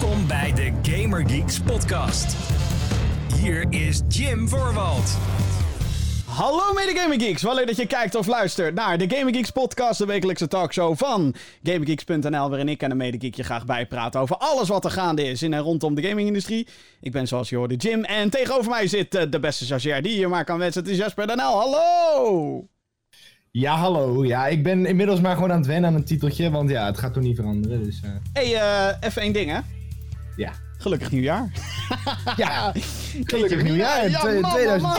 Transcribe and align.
Welkom 0.00 0.26
bij 0.26 0.52
de 0.54 0.72
Gamer 0.90 1.28
Geeks 1.30 1.60
podcast. 1.60 2.36
Hier 3.40 3.66
is 3.70 4.02
Jim 4.08 4.48
Voorwald. 4.48 5.16
Hallo 6.26 6.72
mede 6.74 6.98
Gaming 6.98 7.22
Geeks, 7.22 7.42
wel 7.42 7.54
leuk 7.54 7.66
dat 7.66 7.76
je 7.76 7.86
kijkt 7.86 8.14
of 8.14 8.26
luistert 8.26 8.74
naar 8.74 8.98
de 8.98 9.16
Gaming 9.16 9.36
Geeks 9.36 9.50
podcast, 9.50 9.98
de 9.98 10.06
wekelijkse 10.06 10.48
talkshow 10.48 10.96
van 10.96 11.34
GamingGeeks.nl, 11.62 12.48
waarin 12.48 12.68
ik 12.68 12.82
en 12.82 12.90
een 12.90 12.96
medegeek 12.96 13.34
je 13.34 13.42
graag 13.42 13.64
bijpraten 13.64 14.20
over 14.20 14.36
alles 14.36 14.68
wat 14.68 14.84
er 14.84 14.90
gaande 14.90 15.22
is 15.24 15.42
in 15.42 15.52
en 15.52 15.60
rondom 15.60 15.94
de 15.94 16.02
gamingindustrie. 16.08 16.66
Ik 17.00 17.12
ben 17.12 17.26
zoals 17.28 17.48
je 17.48 17.56
hoorde 17.56 17.76
Jim 17.76 18.04
en 18.04 18.30
tegenover 18.30 18.70
mij 18.70 18.86
zit 18.86 19.14
eh, 19.14 19.22
de 19.30 19.40
beste 19.40 19.64
stagiair 19.64 20.02
die 20.02 20.18
je 20.18 20.26
maar 20.28 20.44
kan 20.44 20.58
wensen, 20.58 20.82
het 20.82 20.90
is 20.90 20.96
Jasper 20.98 21.26
Danel. 21.26 21.58
Hallo! 21.58 22.66
Ja, 23.50 23.74
hallo. 23.76 24.24
Ja, 24.24 24.46
ik 24.46 24.62
ben 24.62 24.86
inmiddels 24.86 25.20
maar 25.20 25.34
gewoon 25.34 25.50
aan 25.52 25.58
het 25.58 25.66
wennen 25.66 25.90
aan 25.90 25.96
het 25.96 26.06
titeltje, 26.06 26.50
want 26.50 26.70
ja, 26.70 26.86
het 26.86 26.98
gaat 26.98 27.14
toch 27.14 27.22
niet 27.22 27.36
veranderen, 27.36 27.82
dus... 27.84 28.00
eh, 28.04 28.10
Hey, 28.32 28.54
eh, 28.54 28.96
even 29.00 29.22
één 29.22 29.32
ding 29.32 29.50
hè. 29.50 29.58
Ja. 30.36 30.50
Gelukkig 30.78 31.10
nieuwjaar. 31.10 31.48
Ja, 32.36 32.72
gelukkig 33.24 33.62
nieuwjaar. 33.62 34.08
Ja, 34.10 34.24
man, 34.40 34.50
2000. 34.52 34.82
man. 34.82 34.96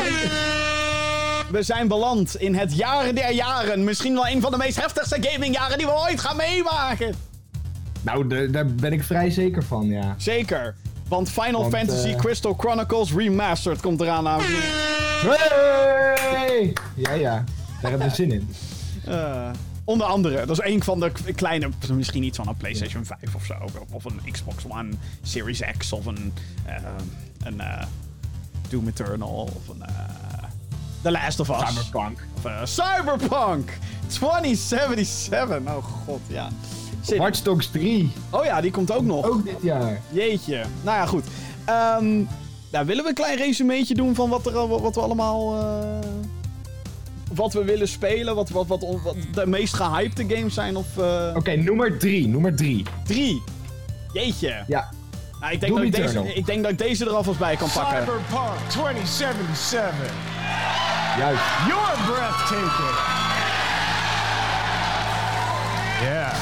We 1.51 1.63
zijn 1.63 1.87
beland 1.87 2.35
in 2.35 2.55
het 2.55 2.75
jaren 2.75 3.15
der 3.15 3.31
jaren. 3.31 3.83
Misschien 3.83 4.13
wel 4.13 4.27
een 4.27 4.41
van 4.41 4.51
de 4.51 4.57
meest 4.57 4.81
heftigste 4.81 5.17
gamingjaren 5.21 5.77
die 5.77 5.87
we 5.87 5.93
ooit 5.93 6.19
gaan 6.19 6.35
meemaken. 6.35 7.15
Nou, 8.01 8.27
de- 8.27 8.49
daar 8.49 8.65
ben 8.65 8.93
ik 8.93 9.03
vrij 9.03 9.29
zeker 9.29 9.63
van, 9.63 9.87
ja. 9.87 10.15
Zeker. 10.17 10.75
Want 11.07 11.29
Final 11.29 11.61
Want, 11.61 11.75
Fantasy 11.75 12.07
eh, 12.09 12.15
Crystal 12.17 12.53
Chronicles 12.53 13.13
Remastered 13.13 13.81
komt 13.81 14.01
eraan. 14.01 14.41
heren. 14.41 14.55
Hey! 16.37 16.73
Ja, 16.95 17.11
ja. 17.13 17.43
Daar 17.81 17.89
hebben 17.91 18.09
we 18.09 18.15
zin 18.15 18.31
in. 18.31 18.49
Eh, 19.05 19.49
onder 19.87 20.07
andere, 20.07 20.45
dat 20.45 20.59
is 20.59 20.71
een 20.71 20.83
van 20.83 20.99
de 20.99 21.11
kleine, 21.35 21.69
misschien 21.91 22.23
iets 22.23 22.37
van 22.37 22.47
een 22.47 22.57
PlayStation 22.57 23.05
5 23.05 23.35
of 23.35 23.45
zo. 23.45 23.53
Of 23.91 24.05
een 24.05 24.19
Xbox 24.31 24.63
One 24.67 24.89
Series 25.21 25.61
X 25.77 25.91
of 25.91 26.05
een, 26.05 26.33
eh, 26.65 26.75
een 27.43 27.61
eh, 27.61 27.85
Doom 28.69 28.87
Eternal 28.87 29.49
of 29.55 29.67
een 29.67 29.81
eh, 29.81 29.93
The 31.01 31.11
Last 31.11 31.39
of 31.39 31.49
Us. 31.49 31.67
Cyberpunk. 31.67 32.27
Of, 32.43 32.51
Cyberpunk 32.63 33.77
2077. 34.07 35.57
Oh 35.65 35.83
god, 35.83 36.19
ja. 36.27 36.49
Watch 37.17 37.41
Dogs 37.41 37.67
3. 37.67 38.11
Oh 38.29 38.45
ja, 38.45 38.61
die 38.61 38.71
komt 38.71 38.91
ook 38.91 39.03
nog. 39.03 39.25
Ook 39.25 39.45
dit 39.45 39.61
jaar. 39.61 40.01
Jeetje. 40.09 40.63
Nou 40.83 40.97
ja, 40.97 41.05
goed. 41.05 41.25
Nou, 42.71 42.85
willen 42.85 43.03
we 43.03 43.09
een 43.09 43.15
klein 43.15 43.37
resumeetje 43.37 43.93
doen 43.93 44.15
van 44.15 44.29
wat, 44.29 44.45
er, 44.45 44.67
wat 44.67 44.95
we 44.95 45.01
allemaal... 45.01 45.55
wat 47.33 47.53
we 47.53 47.63
willen 47.63 47.87
spelen? 47.87 48.35
Wat, 48.35 48.49
wat, 48.49 48.67
wat, 48.67 48.85
wat 49.03 49.15
de 49.33 49.45
meest 49.47 49.73
gehypte 49.73 50.25
games 50.27 50.53
zijn? 50.53 50.75
Of 50.75 50.97
eh, 50.97 51.33
Oké, 51.35 51.51
nummer 51.51 51.97
3. 51.99 52.27
Nummer 52.27 52.55
3. 52.55 52.83
drie? 53.05 53.43
Jeetje. 54.13 54.63
Ja. 54.67 54.89
Nou, 55.39 55.53
ik, 55.53 55.59
denk 55.59 55.75
dat 55.75 55.83
ik, 55.83 55.95
deze, 55.95 56.33
ik 56.33 56.45
denk 56.45 56.61
dat 56.63 56.71
ik 56.71 56.77
deze 56.77 57.05
er 57.05 57.11
alvast 57.11 57.39
bij 57.39 57.55
kan 57.55 57.69
pakken. 57.73 57.97
Cyberpunk 57.97 58.57
2077. 58.67 59.91
Juist. 61.17 61.41
You're 61.67 61.97
breathtaking. 62.05 62.95
Yeah. 66.01 66.33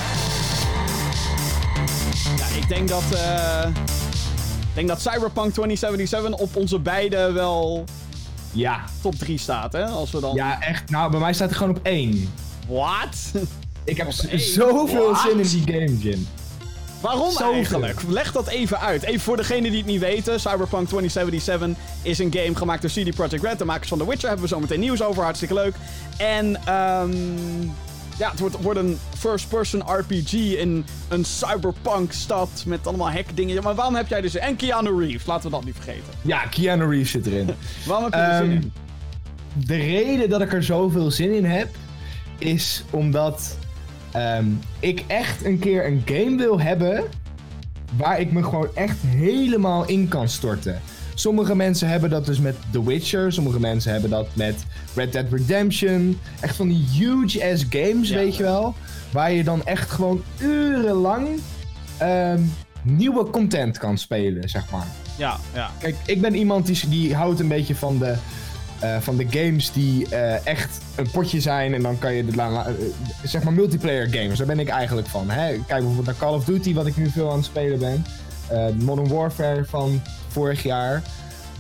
Ja, 2.38 2.46
ik 2.58 2.68
denk 2.68 2.88
dat... 2.90 3.04
eh, 3.14 3.68
ik 3.68 4.74
denk 4.82 4.88
dat 4.88 5.02
Cyberpunk 5.02 5.54
2077 5.54 6.32
op 6.40 6.56
onze 6.56 6.80
beide 6.80 7.32
wel 7.32 7.84
Ja. 8.56 8.84
top 9.02 9.16
3 9.16 9.38
staat, 9.38 9.74
hè? 9.74 9.86
Als 9.86 10.12
we 10.12 10.20
dan... 10.20 10.36
Ja, 10.36 10.62
echt. 10.62 10.90
Nou, 10.90 11.12
bij 11.12 11.20
mij 11.20 11.34
staat 11.34 11.50
hij 11.50 11.58
gewoon 11.58 11.76
op 11.76 11.86
1. 11.86 12.34
What? 12.68 13.32
Ik 13.84 13.98
heb 13.98 14.12
zoveel 14.36 15.12
What? 15.12 15.20
zin 15.20 15.40
in 15.40 15.48
die 15.64 15.74
game, 15.74 15.98
Jim. 15.98 16.28
Waarom 17.02 17.32
Zoveel. 17.32 17.54
eigenlijk? 17.54 18.02
Leg 18.08 18.32
dat 18.32 18.48
even 18.48 18.80
uit. 18.80 19.04
Even 19.04 19.20
voor 19.20 19.38
degenen 19.38 19.70
die 19.70 19.78
het 19.80 19.86
niet 19.90 20.00
weten. 20.00 20.40
Cyberpunk 20.40 20.88
2077 20.88 21.70
is 22.02 22.20
een 22.20 22.34
game 22.34 22.56
gemaakt 22.56 22.82
door 22.82 22.92
CD 22.92 23.16
Projekt 23.16 23.44
Red. 23.44 23.58
De 23.60 23.66
makers 23.66 23.88
van 23.90 23.98
The 23.98 24.08
Witcher. 24.08 24.28
Hebben 24.30 24.48
we 24.48 24.54
zo 24.54 24.60
meteen 24.60 24.80
nieuws 24.80 25.02
over. 25.04 25.24
Hartstikke 25.24 25.54
leuk. 25.54 25.76
En 26.18 26.66
ehm 26.66 27.14
ja, 28.18 28.30
het 28.32 28.40
wordt, 28.40 28.62
wordt 28.62 28.80
een 28.80 28.98
first-person 29.18 29.84
RPG 30.00 30.34
in 30.34 30.86
een 31.08 31.26
cyberpunk 31.26 32.12
stad. 32.12 32.64
Met 32.66 32.88
allemaal 32.88 33.12
hackdingen. 33.12 33.64
Maar 33.64 33.76
waarom 33.76 33.96
heb 33.96 34.08
jij 34.08 34.22
dus... 34.22 34.36
En 34.36 34.56
Keanu 34.56 35.00
Reeves. 35.00 35.26
Laten 35.26 35.50
we 35.50 35.56
dat 35.56 35.66
niet 35.66 35.76
vergeten. 35.76 36.14
Ja, 36.22 36.40
Keanu 36.46 36.86
Reeves 36.90 37.12
zit 37.12 37.26
erin. 37.26 37.50
Waarom 37.88 38.04
heb 38.04 38.14
je 38.14 38.20
er 38.20 38.38
zin 38.38 38.52
Ehm, 38.52 38.62
in? 38.62 38.72
de 39.66 39.76
reden 39.76 40.30
dat 40.30 40.42
ik 40.42 40.54
er 40.54 40.64
zoveel 40.64 41.12
zin 41.12 41.34
in 41.34 41.46
heb, 41.46 41.76
is 42.38 42.84
omdat 42.90 43.58
ehm, 44.12 44.46
ik 44.80 45.04
echt 45.08 45.46
een 45.46 45.60
keer 45.60 45.86
een 45.88 46.02
game 46.06 46.38
wil 46.38 46.60
hebben 46.60 47.04
waar 47.98 48.20
ik 48.20 48.32
me 48.32 48.44
gewoon 48.44 48.68
echt 48.74 48.98
helemaal 49.06 49.86
in 49.88 50.08
kan 50.08 50.30
storten. 50.30 50.82
Sommige 51.18 51.56
mensen 51.56 51.88
hebben 51.88 52.10
dat 52.10 52.26
dus 52.26 52.40
met 52.40 52.56
The 52.72 52.86
Witcher, 52.86 53.34
sommige 53.34 53.60
mensen 53.60 53.92
hebben 53.92 54.10
dat 54.10 54.28
met 54.34 54.56
Red 54.96 55.12
Dead 55.12 55.26
Redemption. 55.32 56.20
Echt 56.40 56.56
van 56.56 56.68
die 56.68 56.86
huge 56.92 57.52
ass 57.52 57.66
games, 57.70 58.10
Ja. 58.10 58.16
weet 58.16 58.36
je 58.36 58.44
wel. 58.44 58.74
Waar 59.12 59.32
je 59.32 59.44
dan 59.44 59.66
echt 59.66 59.92
gewoon 59.92 60.24
urenlang 60.40 61.28
ehm, 61.98 62.42
nieuwe 62.82 63.30
content 63.30 63.78
kan 63.78 63.98
spelen, 63.98 64.50
zeg 64.50 64.70
maar. 64.72 64.88
Ja, 65.18 65.38
ja. 65.54 65.72
Kijk, 65.80 65.96
ik 66.06 66.22
ben 66.22 66.36
iemand 66.36 66.66
die, 66.66 66.90
die 66.90 67.16
houdt 67.16 67.40
een 67.40 67.48
beetje 67.48 67.76
van 67.76 67.98
de, 68.00 68.16
eh, 68.80 68.98
van 69.00 69.18
de 69.18 69.26
games 69.30 69.72
die 69.72 70.10
eh, 70.10 70.46
echt 70.48 70.78
een 70.96 71.12
potje 71.12 71.40
zijn. 71.42 71.74
En 71.74 71.82
dan 71.82 72.00
kan 72.00 72.14
je, 72.14 72.26
de, 72.26 72.42
eh, 72.42 72.60
zeg 73.24 73.44
maar, 73.44 73.54
multiplayer 73.54 74.08
games. 74.10 74.38
Daar 74.38 74.48
ben 74.48 74.60
ik 74.60 74.68
eigenlijk 74.70 75.08
van. 75.08 75.30
Hè? 75.30 75.48
Kijk 75.52 75.68
bijvoorbeeld 75.68 76.06
naar 76.06 76.16
Call 76.18 76.34
of 76.34 76.46
Duty, 76.46 76.74
wat 76.74 76.86
ik 76.86 76.98
nu 76.98 77.10
veel 77.10 77.30
aan 77.30 77.38
het 77.38 77.46
spelen 77.46 77.80
ben. 77.80 78.06
Modern 78.80 79.08
Warfare 79.08 79.66
van 79.66 80.02
vorig 80.36 80.64
jaar. 80.64 81.02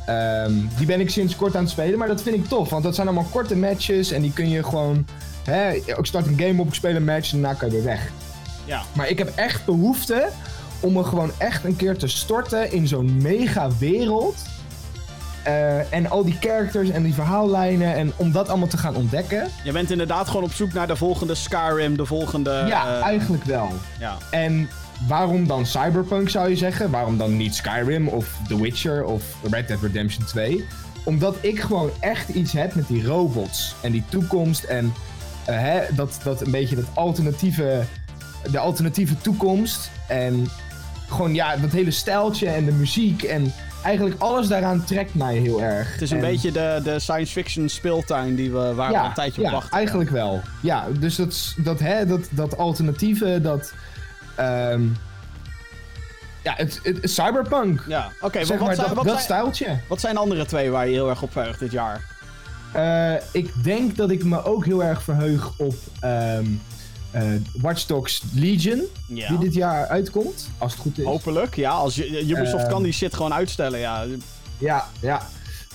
Ehm, 0.05 0.53
die 0.77 0.85
ben 0.85 0.99
ik 0.99 1.09
sinds 1.09 1.35
kort 1.35 1.55
aan 1.55 1.61
het 1.61 1.71
spelen, 1.71 1.97
maar 1.97 2.07
dat 2.07 2.21
vind 2.21 2.35
ik 2.35 2.47
tof. 2.47 2.69
Want 2.69 2.83
dat 2.83 2.95
zijn 2.95 3.07
allemaal 3.07 3.29
korte 3.31 3.55
matches 3.55 4.11
en 4.11 4.21
die 4.21 4.33
kun 4.33 4.49
je 4.49 4.63
gewoon... 4.63 5.05
Hè, 5.43 5.71
ik 5.71 5.97
start 6.01 6.27
een 6.27 6.39
game 6.39 6.61
op, 6.61 6.67
ik 6.67 6.73
speel 6.73 6.95
een 6.95 7.03
match 7.03 7.31
en 7.33 7.41
daarna 7.41 7.57
kan 7.57 7.69
je 7.69 7.75
weer 7.75 7.83
weg. 7.83 8.11
Ja. 8.65 8.81
Maar 8.93 9.09
ik 9.09 9.17
heb 9.17 9.31
echt 9.35 9.65
behoefte 9.65 10.29
om 10.79 10.93
me 10.93 11.03
gewoon 11.03 11.31
echt 11.37 11.63
een 11.63 11.75
keer 11.75 11.97
te 11.97 12.07
storten 12.07 12.71
in 12.71 12.87
zo'n 12.87 13.17
mega 13.21 13.69
wereld. 13.79 14.35
Eh, 15.43 15.93
en 15.93 16.09
al 16.09 16.23
die 16.23 16.37
characters 16.39 16.89
en 16.89 17.03
die 17.03 17.13
verhaallijnen 17.13 17.95
en 17.95 18.13
om 18.15 18.31
dat 18.31 18.49
allemaal 18.49 18.67
te 18.67 18.77
gaan 18.77 18.95
ontdekken. 18.95 19.47
Je 19.63 19.71
bent 19.71 19.91
inderdaad 19.91 20.27
gewoon 20.27 20.43
op 20.43 20.53
zoek 20.53 20.73
naar 20.73 20.87
de 20.87 20.95
volgende 20.95 21.35
Skyrim. 21.35 21.97
De 21.97 22.05
volgende... 22.05 22.63
ja, 22.67 22.97
eh, 22.97 23.03
eigenlijk 23.03 23.43
wel. 23.43 23.69
Ja. 23.99 24.17
En 24.31 24.69
waarom 25.07 25.47
dan 25.47 25.65
Cyberpunk 25.65 26.29
zou 26.29 26.49
je 26.49 26.55
zeggen? 26.55 26.91
Waarom 26.91 27.17
dan 27.17 27.37
niet 27.37 27.55
Skyrim 27.55 28.07
of 28.07 28.37
The 28.47 28.61
Witcher 28.61 29.03
of 29.05 29.23
Red 29.51 29.67
Dead 29.67 29.81
Redemption 29.81 30.25
2? 30.25 30.65
Omdat 31.03 31.35
ik 31.41 31.59
gewoon 31.59 31.89
echt 31.99 32.29
iets 32.29 32.51
heb 32.51 32.75
met 32.75 32.87
die 32.87 33.05
robots 33.05 33.75
en 33.81 33.91
die 33.91 34.03
toekomst 34.09 34.63
en 34.63 34.93
eh, 35.45 35.59
hè, 35.59 35.81
dat, 35.95 36.19
dat 36.23 36.41
een 36.41 36.51
beetje 36.51 36.75
dat 36.75 36.85
alternatieve, 36.93 37.83
de 38.51 38.57
alternatieve 38.59 39.17
toekomst. 39.21 39.91
En 40.07 40.47
gewoon 41.09 41.33
ja, 41.33 41.55
dat 41.57 41.71
hele 41.71 41.91
stijltje 41.91 42.47
en 42.47 42.65
de 42.65 42.71
muziek 42.71 43.23
en 43.23 43.53
eigenlijk 43.83 44.21
alles 44.21 44.47
daaraan 44.47 44.83
trekt 44.83 45.15
mij 45.15 45.35
heel 45.37 45.61
erg. 45.61 45.91
Het 45.91 46.01
is 46.01 46.11
een 46.11 46.17
En- 46.17 46.23
beetje 46.23 46.51
de, 46.51 46.79
de 46.83 46.99
science 46.99 47.31
fiction 47.31 47.69
speeltuin 47.69 48.35
die 48.35 48.51
we, 48.51 48.73
waar 48.73 48.91
we 48.91 48.97
een 48.97 49.13
tijdje 49.13 49.41
op 49.41 49.47
ja, 49.47 49.53
wachten. 49.53 49.77
eigenlijk 49.77 50.09
wel. 50.09 50.41
Ja, 50.61 50.85
dus 50.99 51.15
dat, 51.15 51.53
dat, 51.57 51.79
hè, 51.79 52.05
dat, 52.05 52.27
dat 52.29 52.57
alternatieve, 52.57 53.41
dat... 53.41 53.73
ehm, 54.35 54.83
ja, 56.43 56.53
het, 56.55 56.79
het, 56.83 57.11
cyberpunk. 57.11 57.83
Ja, 57.87 58.11
oké. 58.21 58.45
zeg 58.45 58.57
wat, 58.57 58.67
maar, 58.67 58.75
zijn, 58.75 58.87
dat, 58.87 58.95
wat, 58.95 59.05
dat 59.05 59.13
zijn, 59.13 59.25
stijltje. 59.25 59.79
wat 59.87 59.99
zijn 59.99 60.13
de 60.13 60.19
andere 60.19 60.45
twee 60.45 60.69
waar 60.69 60.87
je 60.87 60.93
heel 60.93 61.09
erg 61.09 61.21
op 61.21 61.31
verheugt 61.31 61.59
dit 61.59 61.71
jaar? 61.71 62.13
Eh, 62.73 63.13
ik 63.31 63.63
denk 63.63 63.95
dat 63.95 64.09
ik 64.09 64.23
me 64.23 64.43
ook 64.43 64.65
heel 64.65 64.83
erg 64.83 65.03
verheug 65.03 65.51
op 65.57 65.75
ehm 65.99 66.45
eh, 67.11 67.23
Watch 67.61 67.85
Dogs 67.85 68.23
Legion, 68.33 68.81
Ja. 69.07 69.27
die 69.27 69.37
dit 69.37 69.53
jaar 69.53 69.87
uitkomt, 69.87 70.49
als 70.57 70.71
het 70.71 70.81
goed 70.81 70.97
is. 70.97 71.05
Hopelijk, 71.05 71.55
ja. 71.55 71.71
Als 71.71 71.95
je, 71.95 72.21
Ubisoft 72.27 72.63
Ehm. 72.63 72.69
kan 72.71 72.83
die 72.83 72.91
shit 72.93 73.13
gewoon 73.13 73.33
uitstellen, 73.33 73.79
ja. 73.79 74.05
Ja, 74.57 74.85
ja. 74.99 75.21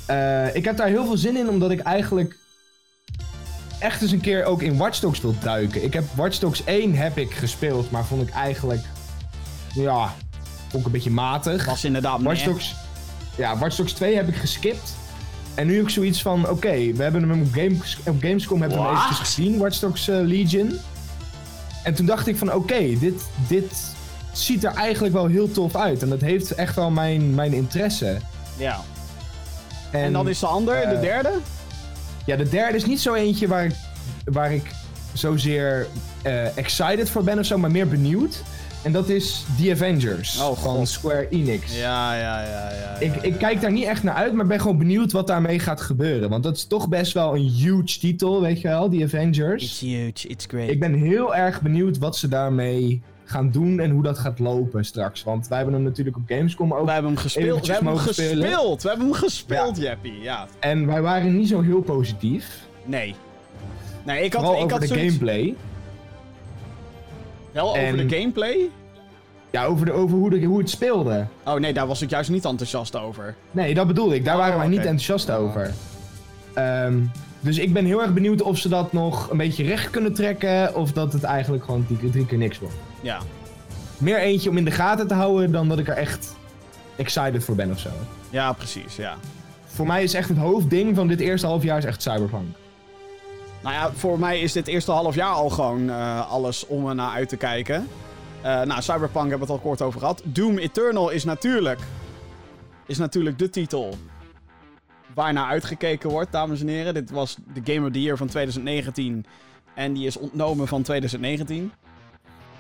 Eh, 0.06 0.54
ik 0.54 0.64
heb 0.64 0.76
daar 0.76 0.86
heel 0.86 1.04
veel 1.04 1.16
zin 1.16 1.36
in, 1.36 1.48
omdat 1.48 1.70
ik 1.70 1.80
eigenlijk 1.80 2.36
echt 3.80 4.02
eens 4.02 4.12
een 4.12 4.20
keer 4.20 4.44
ook 4.44 4.62
in 4.62 4.76
Watch 4.76 4.98
Dogs 4.98 5.20
wil 5.20 5.34
duiken. 5.42 5.84
Ik 5.84 5.92
heb 5.92 6.04
Watch 6.14 6.38
Dogs 6.38 6.64
1 6.64 6.94
heb 6.94 7.18
ik 7.18 7.34
gespeeld, 7.34 7.90
maar 7.90 8.04
vond 8.04 8.28
ik 8.28 8.34
eigenlijk, 8.34 8.82
ja, 9.74 10.14
vond 10.68 10.80
ik 10.80 10.84
een 10.84 10.92
beetje 10.92 11.10
matig. 11.10 11.66
Was 11.66 11.84
inderdaad 11.84 12.22
Watch. 12.22 12.44
Dogs, 12.44 12.74
ja, 13.36 13.58
Watch 13.58 13.76
Dogs 13.76 13.92
2 13.92 14.16
heb 14.16 14.28
ik 14.28 14.36
geskipt. 14.36 14.98
En 15.54 15.66
nu 15.66 15.76
heb 15.76 15.84
ik 15.84 15.90
zoiets 15.90 16.22
van, 16.22 16.48
oké, 16.48 16.92
we 16.92 17.02
hebben 17.02 17.28
hem 17.28 17.42
op, 17.42 17.52
Games, 17.52 17.98
op 18.06 18.20
Gamescom 18.20 18.60
hebben 18.60 18.78
we 18.78 18.84
hem 18.84 18.94
eventjes 18.94 19.18
gezien, 19.18 19.58
Watch 19.58 19.78
Dogs 19.78 20.08
eh, 20.08 20.20
Legion. 20.20 20.78
En 21.82 21.94
toen 21.94 22.06
dacht 22.06 22.26
ik 22.26 22.36
van, 22.36 22.52
oké, 22.52 22.98
dit, 22.98 23.22
dit 23.48 23.94
ziet 24.32 24.64
er 24.64 24.74
eigenlijk 24.74 25.14
wel 25.14 25.26
heel 25.26 25.50
tof 25.50 25.76
uit. 25.76 26.02
En 26.02 26.08
dat 26.08 26.20
heeft 26.20 26.54
echt 26.54 26.74
wel 26.74 26.90
mijn, 26.90 27.34
mijn 27.34 27.52
interesse. 27.52 28.18
Ja. 28.56 28.80
En, 29.90 30.12
dan 30.12 30.28
is 30.28 30.38
de 30.38 30.46
ander, 30.46 30.74
de 30.88 30.94
eh, 30.94 31.00
derde? 31.00 31.32
Ja, 32.26 32.36
de 32.36 32.48
derde 32.48 32.76
is 32.76 32.84
niet 32.86 33.00
zo 33.00 33.14
eentje 33.14 33.48
waar, 33.48 33.64
ik- 33.64 33.74
waar 34.24 34.52
ik 34.52 34.70
zozeer 35.12 35.86
eh, 36.22 36.56
excited 36.56 37.10
voor 37.10 37.24
ben 37.24 37.38
of 37.38 37.44
zo, 37.44 37.58
maar 37.58 37.70
meer 37.70 37.88
benieuwd. 37.88 38.42
En 38.82 38.92
dat 38.92 39.08
is 39.08 39.44
The 39.62 39.70
Avengers 39.72 40.40
Oh, 40.40 40.46
van 40.58 40.76
God. 40.76 40.88
Square 40.88 41.28
Enix. 41.28 41.76
Ja, 41.78 42.14
ja, 42.14 42.42
ja, 42.42 42.70
ja. 42.70 42.96
Ik, 42.98 43.14
ik 43.16 43.32
ja. 43.32 43.36
kijk 43.38 43.60
daar 43.60 43.72
niet 43.72 43.84
echt 43.84 44.02
naar 44.02 44.14
uit, 44.14 44.32
maar 44.32 44.46
ben 44.46 44.60
gewoon 44.60 44.78
benieuwd 44.78 45.12
wat 45.12 45.26
daarmee 45.26 45.58
gaat 45.58 45.80
gebeuren. 45.80 46.28
Want 46.30 46.42
dat 46.42 46.56
is 46.56 46.64
toch 46.64 46.88
best 46.88 47.12
wel 47.12 47.34
een 47.36 47.48
huge 47.48 47.98
titel, 47.98 48.40
weet 48.40 48.60
je 48.60 48.68
wel, 48.68 48.88
The 48.88 49.02
Avengers. 49.04 49.62
It's 49.64 49.80
huge, 49.80 50.28
it's 50.28 50.44
great. 50.48 50.68
Ik 50.68 50.80
ben 50.80 50.94
heel 50.94 51.34
erg 51.34 51.60
benieuwd 51.60 51.98
wat 51.98 52.16
ze 52.16 52.28
daarmee 52.28 53.02
gaan 53.30 53.50
doen 53.50 53.80
en 53.80 53.90
hoe 53.90 54.02
dat 54.02 54.18
gaat 54.18 54.38
lopen 54.38 54.84
straks. 54.84 55.22
Want 55.22 55.48
wij 55.48 55.56
hebben 55.56 55.74
hem 55.76 55.84
natuurlijk 55.84 56.16
op 56.16 56.22
Gamescom 56.26 56.74
ook. 56.74 56.84
We 56.86 56.92
hebben 56.92 57.10
hem 57.10 57.20
gespeeld. 57.20 57.66
We 57.66 57.72
hebben 57.72 57.88
hem 57.88 57.96
mogen 57.96 58.14
spelen. 58.14 58.42
gespeeld. 58.48 58.82
We 58.82 58.88
hebben 58.88 59.06
hem 59.06 59.16
gespeeld, 59.16 59.76
Jeppie. 59.76 60.20
Ja. 60.20 60.46
En 60.58 60.86
wij 60.86 61.02
waren 61.02 61.36
niet 61.36 61.48
zo 61.48 61.60
heel 61.60 61.80
positief. 61.80 62.66
Nee. 62.84 63.14
Nee, 64.04 64.24
ik 64.24 64.32
had, 64.32 64.42
Vooral 64.42 64.58
ik 64.58 64.64
over 64.64 64.78
had 64.78 64.88
de 64.88 64.94
zoiets- 64.94 65.06
gameplay. 65.14 65.54
Wel 67.52 67.76
En- 67.76 67.92
over 67.94 68.08
de 68.08 68.16
gameplay? 68.16 68.68
Ja, 69.50 69.64
over, 69.64 69.86
de, 69.86 69.92
over 69.92 70.16
hoe, 70.18 70.30
de, 70.30 70.44
hoe 70.44 70.58
het 70.58 70.70
speelde. 70.70 71.26
Oh 71.44 71.54
nee, 71.54 71.72
daar 71.72 71.86
was 71.86 72.02
ik 72.02 72.10
juist 72.10 72.30
niet 72.30 72.44
enthousiast 72.44 72.96
over. 72.96 73.34
Nee, 73.50 73.74
dat 73.74 73.86
bedoel 73.86 74.12
ik. 74.12 74.24
Daar 74.24 74.34
Oh, 74.34 74.40
waren 74.40 74.58
wij 74.58 74.68
niet 74.68 74.78
enthousiast 74.78 75.30
over. 75.30 75.70
Ehm, 76.54 76.98
dus 77.40 77.58
ik 77.58 77.72
ben 77.72 77.84
heel 77.84 78.02
erg 78.02 78.12
benieuwd 78.12 78.42
of 78.42 78.58
ze 78.58 78.68
dat 78.68 78.92
nog 78.92 79.30
een 79.30 79.36
beetje 79.36 79.64
recht 79.64 79.90
kunnen 79.90 80.12
trekken. 80.14 80.74
Of 80.74 80.92
dat 80.92 81.12
het 81.12 81.22
eigenlijk 81.22 81.64
gewoon 81.64 81.86
drie, 81.86 82.10
drie 82.10 82.26
keer 82.26 82.38
niks 82.38 82.58
wordt. 82.58 82.74
Ja. 83.00 83.18
Meer 83.98 84.18
eentje 84.18 84.50
om 84.50 84.56
in 84.56 84.64
de 84.64 84.70
gaten 84.70 85.06
te 85.06 85.14
houden 85.14 85.52
dan 85.52 85.68
dat 85.68 85.78
ik 85.78 85.88
er 85.88 85.96
echt 85.96 86.36
excited 86.96 87.44
voor 87.44 87.54
ben 87.54 87.70
of 87.70 87.78
zo. 87.78 87.90
Ja, 88.30 88.52
precies, 88.52 88.96
ja. 88.96 89.16
Voor 89.64 89.86
mij 89.86 90.02
is 90.02 90.14
echt 90.14 90.28
het 90.28 90.38
hoofdding 90.38 90.96
van 90.96 91.08
dit 91.08 91.20
eerste 91.20 91.46
half 91.46 91.62
jaar 91.62 91.78
is 91.78 91.84
echt 91.84 92.02
Cyberpunk. 92.02 92.56
Nou 93.62 93.74
ja, 93.74 93.92
voor 93.92 94.18
mij 94.18 94.40
is 94.40 94.52
dit 94.52 94.66
eerste 94.66 94.90
half 94.90 95.14
jaar 95.14 95.32
al 95.32 95.50
gewoon 95.50 95.90
eh, 95.90 96.30
alles 96.30 96.66
om 96.66 96.88
er 96.88 96.94
naar 96.94 97.10
uit 97.10 97.28
te 97.28 97.36
kijken. 97.36 97.88
Eh, 98.42 98.62
nou, 98.62 98.82
Cyberpunk 98.82 99.28
hebben 99.28 99.46
we 99.46 99.52
het 99.52 99.62
al 99.62 99.68
kort 99.68 99.82
over 99.82 100.00
gehad. 100.00 100.22
Doom 100.24 100.58
Eternal 100.58 101.10
is 101.10 101.24
natuurlijk, 101.24 101.80
is 102.86 102.98
natuurlijk 102.98 103.38
de 103.38 103.50
titel 103.50 103.96
waar 105.14 105.32
naar 105.32 105.46
uitgekeken 105.46 106.10
wordt, 106.10 106.32
dames 106.32 106.60
en 106.60 106.68
heren. 106.68 106.94
Dit 106.94 107.10
was 107.10 107.36
de 107.54 107.72
Game 107.72 107.86
of 107.86 107.92
the 107.92 108.02
Year 108.02 108.16
van 108.16 108.26
2019 108.26 109.24
en 109.74 109.92
die 109.92 110.06
is 110.06 110.16
ontnomen 110.16 110.68
van 110.68 110.82
2019. 110.82 111.72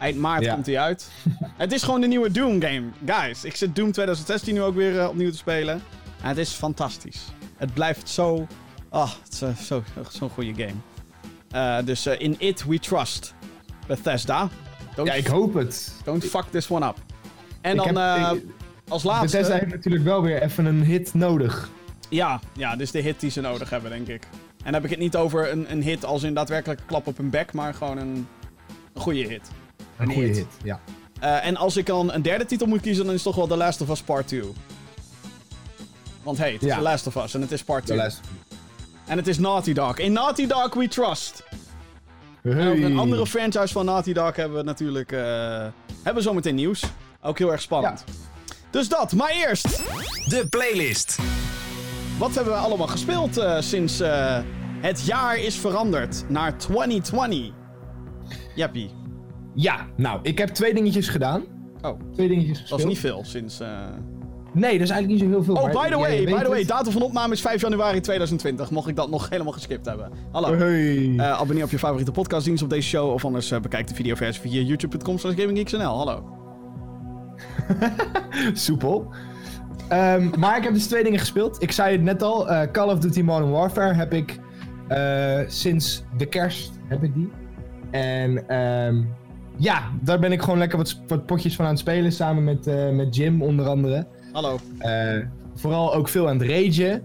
Eind 0.00 0.18
maart 0.18 0.42
Ja. 0.44 0.54
komt 0.54 0.66
hij 0.66 0.78
uit. 0.78 1.10
het 1.56 1.72
is 1.72 1.82
gewoon 1.82 2.00
de 2.00 2.06
nieuwe 2.06 2.30
Doom 2.30 2.62
game. 2.62 2.82
Guys, 3.06 3.44
ik 3.44 3.56
zit 3.56 3.76
Doom 3.76 3.92
2016 3.92 4.54
nu 4.54 4.62
ook 4.62 4.74
weer 4.74 5.00
eh, 5.00 5.08
opnieuw 5.08 5.30
te 5.30 5.36
spelen. 5.36 5.74
En 6.22 6.28
het 6.28 6.38
is 6.38 6.50
fantastisch. 6.52 7.24
Het 7.56 7.74
blijft 7.74 8.08
zo... 8.08 8.46
Ah, 8.88 9.10
het 9.24 9.32
is 9.32 9.42
eh, 9.42 9.54
zo- 9.56 9.82
zo'n 10.18 10.30
goede 10.30 10.54
game. 10.54 10.74
Eh, 11.50 11.84
dus 11.86 12.06
in 12.06 12.34
It 12.38 12.64
We 12.66 12.78
Trust. 12.78 13.34
Bethesda. 13.86 14.48
Don't, 14.94 15.08
Ja, 15.08 15.14
ik 15.14 15.26
hoop 15.26 15.54
het. 15.54 15.94
don't 16.04 16.24
fuck 16.24 16.44
this 16.50 16.70
one 16.70 16.86
up. 16.86 16.96
En 17.60 17.70
Ik 17.76 17.76
dan 17.94 17.96
heb- 17.96 18.34
ik- 18.36 18.44
als 18.88 19.02
laatste... 19.02 19.26
Bethesda 19.36 19.58
heeft 19.58 19.72
natuurlijk 19.74 20.04
wel 20.04 20.22
weer 20.22 20.42
even 20.42 20.64
een 20.64 20.82
hit 20.84 21.14
nodig. 21.14 21.70
Ja, 22.08 22.40
ja, 22.52 22.70
dit 22.72 22.80
is 22.80 22.90
de 22.90 23.00
hit 23.00 23.20
die 23.20 23.30
ze 23.30 23.40
nodig 23.40 23.70
hebben, 23.70 23.90
denk 23.90 24.06
ik. 24.08 24.22
En 24.58 24.64
dan 24.64 24.74
heb 24.74 24.84
ik 24.84 24.90
het 24.90 24.98
niet 24.98 25.16
over 25.16 25.50
een, 25.52 25.70
een 25.72 25.82
hit 25.82 26.04
als 26.04 26.22
in 26.22 26.34
daadwerkelijk 26.34 26.80
klap 26.86 27.06
op 27.06 27.16
hun 27.16 27.30
bek, 27.30 27.52
maar 27.52 27.74
gewoon 27.74 27.98
een, 27.98 28.26
een 28.94 29.00
goede 29.00 29.18
hit. 29.26 29.50
Een 30.00 30.12
goede 30.12 30.26
hit. 30.28 30.36
hit. 30.36 30.46
ja. 30.62 30.80
Eh, 31.20 31.46
en 31.46 31.56
als 31.56 31.76
ik 31.76 31.86
dan 31.86 32.12
een 32.12 32.22
derde 32.22 32.46
titel 32.46 32.66
moet 32.66 32.80
kiezen, 32.80 33.04
dan 33.04 33.14
is 33.14 33.24
het 33.24 33.34
toch 33.34 33.46
wel 33.46 33.56
The 33.56 33.64
Last 33.64 33.80
of 33.80 33.88
Us 33.90 34.02
Part 34.02 34.28
2. 34.28 34.42
Want 36.22 36.38
hey, 36.38 36.52
het 36.52 36.62
is 36.62 36.68
Ja. 36.68 36.76
The 36.76 36.82
Last 36.82 37.06
of 37.06 37.16
Us 37.16 37.34
en 37.34 37.40
het 37.40 37.52
is 37.52 37.62
Part 37.64 37.80
De 37.80 37.86
2. 37.86 37.98
luister. 37.98 38.24
En 39.06 39.16
het 39.16 39.26
is 39.26 39.38
Naughty 39.38 39.72
Dog. 39.72 39.98
In 39.98 40.12
Naughty 40.12 40.46
Dog 40.46 40.74
we 40.74 40.88
trust. 40.88 41.42
En 42.42 42.50
over 42.50 42.62
Hey. 42.62 42.82
een 42.82 42.98
andere 42.98 43.26
franchise 43.26 43.72
van 43.72 43.84
Naughty 43.84 44.12
Dog 44.12 44.36
hebben 44.36 44.58
we 44.58 44.64
natuurlijk... 44.64 45.12
eh, 45.12 45.20
hebben 46.02 46.14
we 46.14 46.20
zometeen 46.20 46.54
nieuws. 46.54 46.82
Ook 47.22 47.38
heel 47.38 47.52
erg 47.52 47.60
spannend. 47.62 48.04
Dus 48.70 48.88
dat, 48.88 49.12
maar 49.12 49.30
eerst... 49.30 49.64
De 50.28 50.46
playlist. 50.50 51.18
Wat 52.18 52.34
hebben 52.34 52.52
we 52.52 52.58
allemaal 52.58 52.86
gespeeld 52.86 53.36
eh, 53.38 53.60
sinds 53.60 54.00
eh, 54.00 54.38
het 54.80 55.06
jaar 55.06 55.38
is 55.38 55.56
veranderd 55.58 56.24
naar 56.28 56.58
2020? 56.58 57.50
Jappie. 58.54 58.90
Ja, 59.54 59.86
nou, 59.96 60.18
ik 60.22 60.38
heb 60.38 60.48
twee 60.48 60.74
dingetjes 60.74 61.08
gedaan. 61.08 61.42
Oh, 61.82 62.00
Twee 62.12 62.28
dingetjes 62.28 62.58
dat 62.58 62.60
gespeeld. 62.68 62.80
is 62.80 62.86
niet 62.86 62.98
veel 62.98 63.20
sinds... 63.24 63.60
eh, 63.60 63.68
Nee, 64.52 64.72
dat 64.72 64.80
is 64.80 64.90
eigenlijk 64.90 65.08
niet 65.08 65.18
zo 65.18 65.26
heel 65.36 65.44
veel. 65.44 65.54
Oh, 65.54 65.82
by 65.82 65.88
the 65.90 65.98
way, 65.98 66.24
by 66.24 66.42
the 66.42 66.48
way, 66.48 66.58
het. 66.58 66.68
datum 66.68 66.92
van 66.92 67.02
opname 67.02 67.32
is 67.32 67.40
5 67.40 67.60
januari 67.60 68.00
2020. 68.00 68.70
Mocht 68.70 68.88
ik 68.88 68.96
dat 68.96 69.10
nog 69.10 69.28
helemaal 69.28 69.52
geskipt 69.52 69.86
hebben. 69.86 70.10
Hallo. 70.32 70.54
Hey. 70.56 71.14
Eh, 71.16 71.30
abonneer 71.30 71.64
op 71.64 71.70
je 71.70 71.78
favoriete 71.78 72.12
podcastdienst 72.12 72.62
op 72.62 72.70
deze 72.70 72.88
show. 72.88 73.12
Of 73.12 73.24
anders 73.24 73.50
eh, 73.50 73.60
bekijk 73.60 73.86
de 73.88 73.94
videoversie 73.94 74.40
via 74.50 74.60
youtube.com 74.60 75.18
slash 75.18 75.34
gaminggeeksnl. 75.36 75.78
Hallo. 75.96 76.24
Soepel. 78.52 79.06
Ehm, 79.88 80.28
maar 80.38 80.56
ik 80.56 80.64
heb 80.64 80.74
dus 80.74 80.86
twee 80.86 81.02
dingen 81.04 81.18
gespeeld. 81.18 81.62
Ik 81.62 81.72
zei 81.72 81.92
het 81.92 82.02
net 82.02 82.22
al, 82.22 82.46
Call 82.72 82.88
of 82.92 82.98
Duty 82.98 83.22
Modern 83.22 83.50
Warfare 83.50 83.94
heb 83.94 84.12
ik 84.12 84.38
sinds 85.46 86.04
de 86.16 86.26
kerst 86.26 86.72
heb 86.88 87.02
ik 87.02 87.14
die. 87.14 87.30
En 87.90 88.48
ehm, 88.48 89.02
ja, 89.60 89.82
daar 90.02 90.18
ben 90.18 90.32
ik 90.32 90.42
gewoon 90.42 90.58
lekker 90.58 90.78
wat, 90.78 91.00
wat 91.06 91.26
potjes 91.26 91.56
van 91.56 91.64
aan 91.64 91.70
het 91.70 91.80
spelen, 91.80 92.12
samen 92.12 92.44
met, 92.44 92.66
eh, 92.66 92.88
met 92.90 93.16
Jim 93.16 93.42
onder 93.42 93.66
andere. 93.66 94.06
Hallo. 94.32 94.58
Eh, 94.78 95.18
vooral 95.54 95.94
ook 95.94 96.08
veel 96.08 96.28
aan 96.28 96.38
het 96.38 96.48
ragen. 96.48 97.02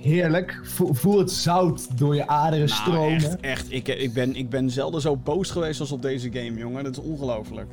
Heerlijk. 0.00 0.60
Vo- 0.62 0.92
voel 0.92 1.18
het 1.18 1.30
zout 1.30 1.98
door 1.98 2.14
je 2.14 2.26
aderen 2.26 2.66
Nou, 2.68 2.80
stromen. 2.80 3.14
echt, 3.14 3.40
echt. 3.40 3.72
Ik, 3.72 3.88
ik, 3.88 4.12
ben, 4.12 4.36
ik 4.36 4.50
ben 4.50 4.70
zelden 4.70 5.00
zo 5.00 5.16
boos 5.16 5.50
geweest 5.50 5.80
als 5.80 5.92
op 5.92 6.02
deze 6.02 6.32
game, 6.32 6.54
jongen. 6.58 6.84
Dat 6.84 6.92
is 6.96 7.02
ongelooflijk. 7.02 7.66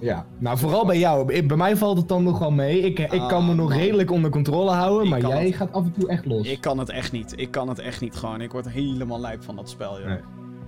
Ja, 0.00 0.26
nou 0.38 0.58
vooral 0.58 0.86
bij 0.86 0.98
jou. 0.98 1.32
Ik- 1.32 1.48
Bij 1.48 1.56
mij 1.56 1.76
valt 1.76 1.96
het 1.98 2.08
dan 2.08 2.22
nog 2.22 2.38
wel 2.38 2.50
mee. 2.50 2.80
Ik, 2.80 2.98
ik 2.98 3.08
kan 3.28 3.44
me 3.44 3.50
Ah, 3.50 3.56
nog 3.56 3.68
man. 3.68 3.78
redelijk 3.78 4.10
onder 4.10 4.30
controle 4.30 4.70
houden, 4.70 5.04
Ik 5.04 5.10
maar 5.10 5.20
jij 5.30 5.46
het. 5.46 5.54
gaat 5.56 5.72
af 5.72 5.84
en 5.84 5.92
toe 5.98 6.08
echt 6.08 6.24
los. 6.26 6.46
Ik 6.48 6.60
kan 6.60 6.78
het 6.78 6.88
echt 6.88 7.12
niet. 7.12 7.32
Ik 7.36 7.50
kan 7.50 7.68
het 7.68 7.78
echt 7.78 8.00
niet 8.00 8.14
gewoon. 8.14 8.40
Ik 8.40 8.52
word 8.52 8.68
helemaal 8.68 9.20
lijp 9.20 9.42
van 9.42 9.56
dat 9.56 9.70
spel, 9.70 9.98
joh. 9.98 10.06
Nee. 10.08 10.18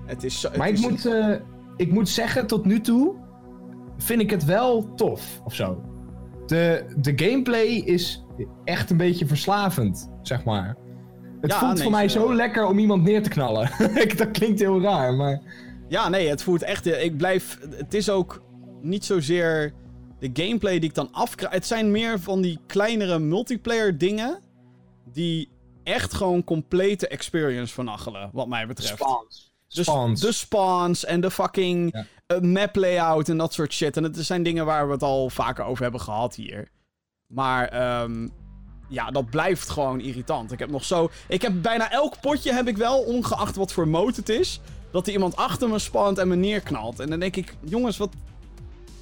Het 0.07 0.25
is 0.25 0.41
zo... 0.41 0.49
het 0.49 0.57
Maar 0.57 0.69
ik 0.69 0.75
is- 0.75 0.81
moet, 0.89 1.07
eh, 1.07 1.27
ik 1.81 1.93
moet 1.93 2.09
zeggen, 2.09 2.47
tot 2.47 2.65
nu 2.65 2.81
toe 2.81 3.15
vind 3.97 4.21
ik 4.21 4.31
het 4.31 4.45
wel 4.45 4.95
tof 4.95 5.41
of 5.45 5.55
zo. 5.55 5.83
De, 6.47 6.85
de 6.97 7.13
gameplay 7.25 7.67
is 7.67 8.25
echt 8.65 8.91
een 8.91 8.97
beetje 8.97 9.27
verslavend, 9.27 10.11
zeg 10.23 10.45
maar. 10.45 10.77
Het 11.41 11.51
Ja, 11.51 11.59
voelt 11.59 11.75
nee, 11.75 11.83
voor 11.83 11.91
mij 11.93 12.09
zo- 12.09 12.21
zo 12.27 12.35
lekker 12.35 12.67
om 12.67 12.79
iemand 12.79 13.03
neer 13.03 13.23
te 13.23 13.29
knallen. 13.29 13.71
dat 14.17 14.31
klinkt 14.31 14.61
heel 14.61 14.81
raar, 14.81 15.15
maar... 15.15 15.41
Ja, 15.89 16.09
nee, 16.09 16.29
het 16.29 16.43
voelt 16.43 16.63
echt... 16.63 16.87
Ik 16.87 17.17
blijf... 17.17 17.59
Het 17.71 17.95
is 17.95 18.11
ook 18.11 18.43
niet 18.83 19.05
zozeer 19.05 19.73
de 20.19 20.31
gameplay 20.33 20.79
die 20.79 20.89
ik 20.89 20.95
dan 20.95 21.13
afkrijg. 21.13 21.53
Het 21.53 21.67
zijn 21.67 21.91
meer 21.91 22.21
van 22.21 22.41
die 22.41 22.59
kleinere 22.67 23.19
multiplayer 23.19 23.99
dingen... 23.99 24.39
die 25.13 25.49
echt 25.83 26.15
gewoon 26.15 26.45
complete 26.45 27.09
experience 27.09 27.75
vernachelen, 27.75 28.31
wat 28.33 28.49
mij 28.49 28.67
betreft. 28.67 29.03
Spawns. 29.73 30.21
de 30.21 30.33
spawns 30.33 31.05
en 31.05 31.21
de 31.21 31.31
fucking 31.31 31.91
Ja. 31.93 32.07
eh, 32.27 32.41
map 32.41 32.77
layout 32.77 33.29
en 33.29 33.37
dat 33.37 33.53
soort 33.53 33.73
shit. 33.73 33.97
En 33.97 34.03
het 34.03 34.17
zijn 34.21 34.43
dingen 34.43 34.65
waar 34.67 34.87
we 34.87 34.93
het 34.93 35.03
al 35.03 35.31
vaker 35.31 35.65
over 35.65 35.83
hebben 35.83 36.01
gehad 36.01 36.35
hier. 36.35 36.69
Maar 37.27 37.69
ehm, 37.69 38.29
ja, 38.89 39.11
dat 39.11 39.31
blijft 39.31 39.69
gewoon 39.71 40.01
irritant. 40.01 40.53
Ik 40.53 40.59
heb 40.59 40.71
nog 40.71 40.85
zo... 40.85 41.11
Ik 41.29 41.43
heb 41.43 41.63
bijna 41.63 41.91
elk 41.91 42.21
potje 42.21 42.53
heb 42.53 42.69
ik 42.69 42.77
wel, 42.77 42.99
ongeacht 43.03 43.57
wat 43.57 43.73
voor 43.73 43.89
mode 43.89 44.13
het 44.17 44.29
is... 44.29 44.61
dat 44.93 45.07
er 45.07 45.13
iemand 45.13 45.37
achter 45.37 45.69
me 45.69 45.79
spant 45.79 46.19
en 46.19 46.29
me 46.29 46.37
neerknalt. 46.37 47.01
En 47.01 47.11
dan 47.11 47.21
denk 47.21 47.37
ik, 47.37 47.57
jongens, 47.65 47.97
wat, 47.97 48.11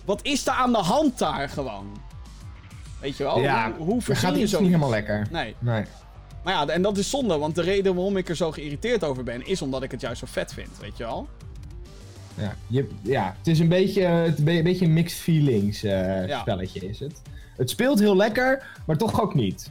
wat 0.04 0.20
is 0.22 0.46
er 0.46 0.52
aan 0.52 0.72
de 0.72 0.78
hand 0.78 1.18
daar 1.18 1.48
gewoon? 1.48 1.96
Weet 3.00 3.16
je 3.16 3.24
wel? 3.24 3.38
ja, 3.40 3.72
hoe, 3.76 3.86
hoe 3.86 4.02
je 4.38 4.46
zo? 4.46 4.58
niet 4.58 4.66
helemaal 4.66 4.90
lekker. 4.90 5.26
Nee. 5.30 5.54
Nee. 5.58 5.84
Maar 6.44 6.54
ja, 6.54 6.66
en 6.72 6.82
dat 6.82 6.98
is 6.98 7.10
zonde, 7.10 7.38
want 7.38 7.54
de 7.54 7.62
reden 7.62 7.94
waarom 7.94 8.16
ik 8.16 8.28
er 8.28 8.36
zo 8.36 8.52
geïrriteerd 8.52 9.04
over 9.04 9.22
ben... 9.24 9.46
is 9.46 9.62
omdat 9.62 9.82
ik 9.82 9.90
het 9.90 10.00
juist 10.00 10.18
zo 10.20 10.26
vet 10.30 10.52
vind, 10.52 10.68
weet 10.80 10.96
je 10.96 11.04
wel? 11.04 11.28
Ja, 12.34 12.54
je, 12.66 12.88
ja, 13.02 13.34
het 13.38 13.46
is 13.46 13.58
een 13.58 13.68
beetje, 13.68 14.02
het 14.02 14.38
een 14.38 14.44
beetje 14.62 14.84
een 14.84 14.92
mixed 14.92 15.18
feelings 15.20 15.82
eh, 15.82 16.26
Ja. 16.26 16.40
spelletje 16.40 16.80
is 16.88 17.00
het. 17.00 17.22
Het 17.56 17.70
speelt 17.70 17.98
heel 17.98 18.16
lekker, 18.16 18.66
maar 18.86 18.96
toch 18.96 19.20
ook 19.20 19.34
niet. 19.34 19.70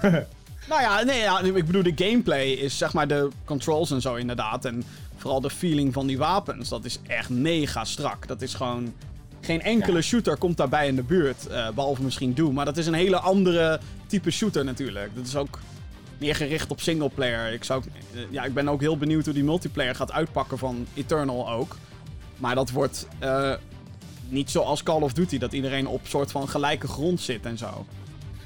Nou 0.68 0.80
ja, 0.82 1.02
nee, 1.02 1.18
ja, 1.20 1.40
ik 1.40 1.66
bedoel, 1.66 1.82
de 1.82 1.92
gameplay 2.04 2.46
is 2.50 2.78
zeg 2.78 2.92
maar 2.92 3.08
de 3.08 3.28
controls 3.44 3.90
en 3.90 4.00
zo 4.00 4.14
inderdaad. 4.14 4.64
En 4.64 4.82
vooral 5.16 5.40
de 5.40 5.50
feeling 5.50 5.92
van 5.92 6.06
die 6.06 6.18
wapens, 6.18 6.68
dat 6.68 6.84
is 6.84 6.98
echt 7.06 7.28
mega 7.30 7.84
strak. 7.84 8.26
Dat 8.28 8.42
is 8.42 8.54
gewoon... 8.54 8.92
Geen 9.40 9.62
enkele 9.62 9.96
Ja. 9.96 10.02
shooter 10.02 10.36
komt 10.36 10.56
daarbij 10.56 10.86
in 10.88 10.96
de 10.96 11.02
buurt, 11.02 11.46
eh, 11.46 11.68
behalve 11.70 12.02
misschien 12.02 12.34
Doom. 12.34 12.54
Maar 12.54 12.64
dat 12.64 12.76
is 12.76 12.86
een 12.86 12.94
hele 12.94 13.16
andere 13.18 13.80
type 14.06 14.30
shooter 14.30 14.64
natuurlijk. 14.64 15.10
Dat 15.14 15.26
is 15.26 15.36
ook 15.36 15.58
meer 16.24 16.34
gericht 16.34 16.70
op 16.70 16.80
singleplayer. 16.80 17.52
Ik, 17.52 17.64
zou, 17.64 17.82
eh, 18.14 18.20
ja, 18.30 18.44
ik 18.44 18.54
ben 18.54 18.68
ook 18.68 18.80
heel 18.80 18.96
benieuwd 18.96 19.24
hoe 19.24 19.34
die 19.34 19.44
multiplayer 19.44 19.94
gaat 19.94 20.12
uitpakken 20.12 20.58
van 20.58 20.86
Eternal 20.94 21.50
ook. 21.50 21.76
Maar 22.36 22.54
dat 22.54 22.70
wordt 22.70 23.08
eh, 23.18 23.52
niet 24.28 24.50
zoals 24.50 24.82
Call 24.82 25.00
of 25.02 25.12
Duty, 25.12 25.38
dat 25.38 25.52
iedereen 25.52 25.86
op 25.86 26.00
soort 26.06 26.30
van 26.30 26.48
gelijke 26.48 26.88
grond 26.88 27.20
zit 27.20 27.46
en 27.46 27.58
zo. 27.58 27.86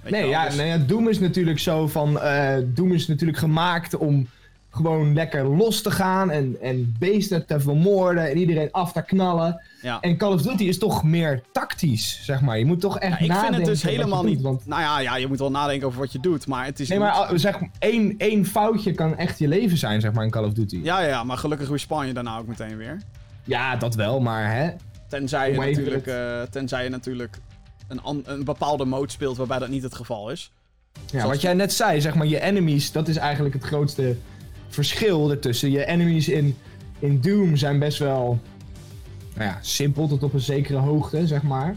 Weet 0.03 0.13
je 0.15 0.21
Nee, 0.21 0.29
ja, 0.29 0.45
dus- 0.49 0.57
ja, 0.57 0.79
Doom 0.79 1.09
is 1.09 1.19
natuurlijk 1.19 1.59
zo 1.59 1.87
van. 1.89 2.21
eh, 2.21 2.57
Doom 2.65 2.93
is 2.93 3.07
natuurlijk 3.07 3.39
gemaakt 3.39 3.97
om 3.97 4.29
gewoon 4.71 5.15
lekker 5.15 5.45
los 5.57 5.83
te 5.83 5.91
gaan 5.91 6.31
en, 6.31 6.57
en 6.61 6.97
beesten 6.99 7.47
te 7.47 7.61
vermoorden 7.61 8.31
en 8.31 8.37
iedereen 8.39 8.69
af 8.73 8.93
te 8.93 9.03
knallen. 9.03 9.61
Ja. 9.83 10.01
En 10.01 10.17
Call 10.17 10.33
of 10.33 10.43
Duty 10.43 10.65
is 10.65 10.79
toch 10.79 11.05
meer 11.05 11.43
tactisch, 11.53 12.21
zeg 12.25 12.41
maar. 12.41 12.59
Je 12.59 12.65
moet 12.65 12.81
toch 12.81 12.99
echt 12.99 13.19
Ja, 13.19 13.25
ik 13.25 13.29
nadenken 13.31 13.55
vind 13.55 13.67
het 13.69 13.81
dus 13.83 13.91
helemaal 13.91 14.23
doet, 14.23 14.31
niet. 14.31 14.41
want- 14.41 14.67
Nou 14.67 14.81
ja, 14.83 14.99
ja, 15.01 15.17
je 15.17 15.27
moet 15.27 15.39
wel 15.39 15.51
nadenken 15.51 15.87
over 15.87 16.01
wat 16.01 16.13
je 16.13 16.21
doet, 16.21 16.47
maar 16.47 16.65
het 16.65 16.81
is. 16.81 16.89
Nee, 16.89 16.99
niet- 16.99 17.07
maar 17.09 17.31
zeg, 17.39 17.59
één, 17.79 18.15
één 18.19 18.47
foutje 18.47 18.93
kan 18.93 19.17
echt 19.17 19.39
je 19.39 19.49
leven 19.49 19.77
zijn, 19.79 20.01
zeg 20.01 20.13
maar, 20.13 20.25
in 20.25 20.31
Call 20.31 20.45
of 20.45 20.53
Duty. 20.53 20.81
Ja, 20.83 21.01
ja, 21.01 21.25
maar 21.25 21.37
gelukkig 21.39 21.69
respawn 21.71 22.07
je 22.07 22.13
daarna 22.13 22.39
ook 22.39 22.47
meteen 22.47 22.77
weer. 22.77 23.01
Ja, 23.45 23.77
dat 23.77 23.95
wel, 23.95 24.21
maar 24.21 24.55
hè. 24.55 24.71
Tenzij 25.09 25.53
je 25.53 25.59
natuurlijk, 25.59 26.07
eh, 26.07 26.43
tenzij 26.51 26.85
je 26.85 26.91
natuurlijk 26.91 27.39
een, 27.89 28.23
een 28.25 28.45
bepaalde 28.45 28.85
mode 28.85 29.11
speelt 29.13 29.37
waarbij 29.37 29.59
dat 29.59 29.69
niet 29.69 29.83
het 29.83 29.95
geval 29.95 30.31
is. 30.31 30.53
Ja, 31.11 31.27
wat 31.27 31.41
jij 31.41 31.55
net 31.55 31.73
zei, 31.73 32.01
zeg 32.01 32.15
maar, 32.15 32.27
je 32.27 32.41
enemies, 32.41 32.93
dat 32.93 33.09
is 33.09 33.17
eigenlijk 33.17 33.55
het 33.55 33.65
grootste 33.65 34.17
verschil 34.69 35.31
ertussen. 35.31 35.71
Je 35.71 35.87
enemies 35.87 36.29
in, 36.29 36.57
in 36.99 37.21
Doom 37.21 37.57
zijn 37.57 37.79
best 37.79 37.99
wel 37.99 38.41
nou 39.35 39.51
ja, 39.51 39.59
simpel 39.61 40.09
tot 40.09 40.23
op 40.23 40.33
een 40.33 40.41
zekere 40.41 40.79
hoogte, 40.79 41.27
zeg 41.27 41.43
maar. 41.43 41.77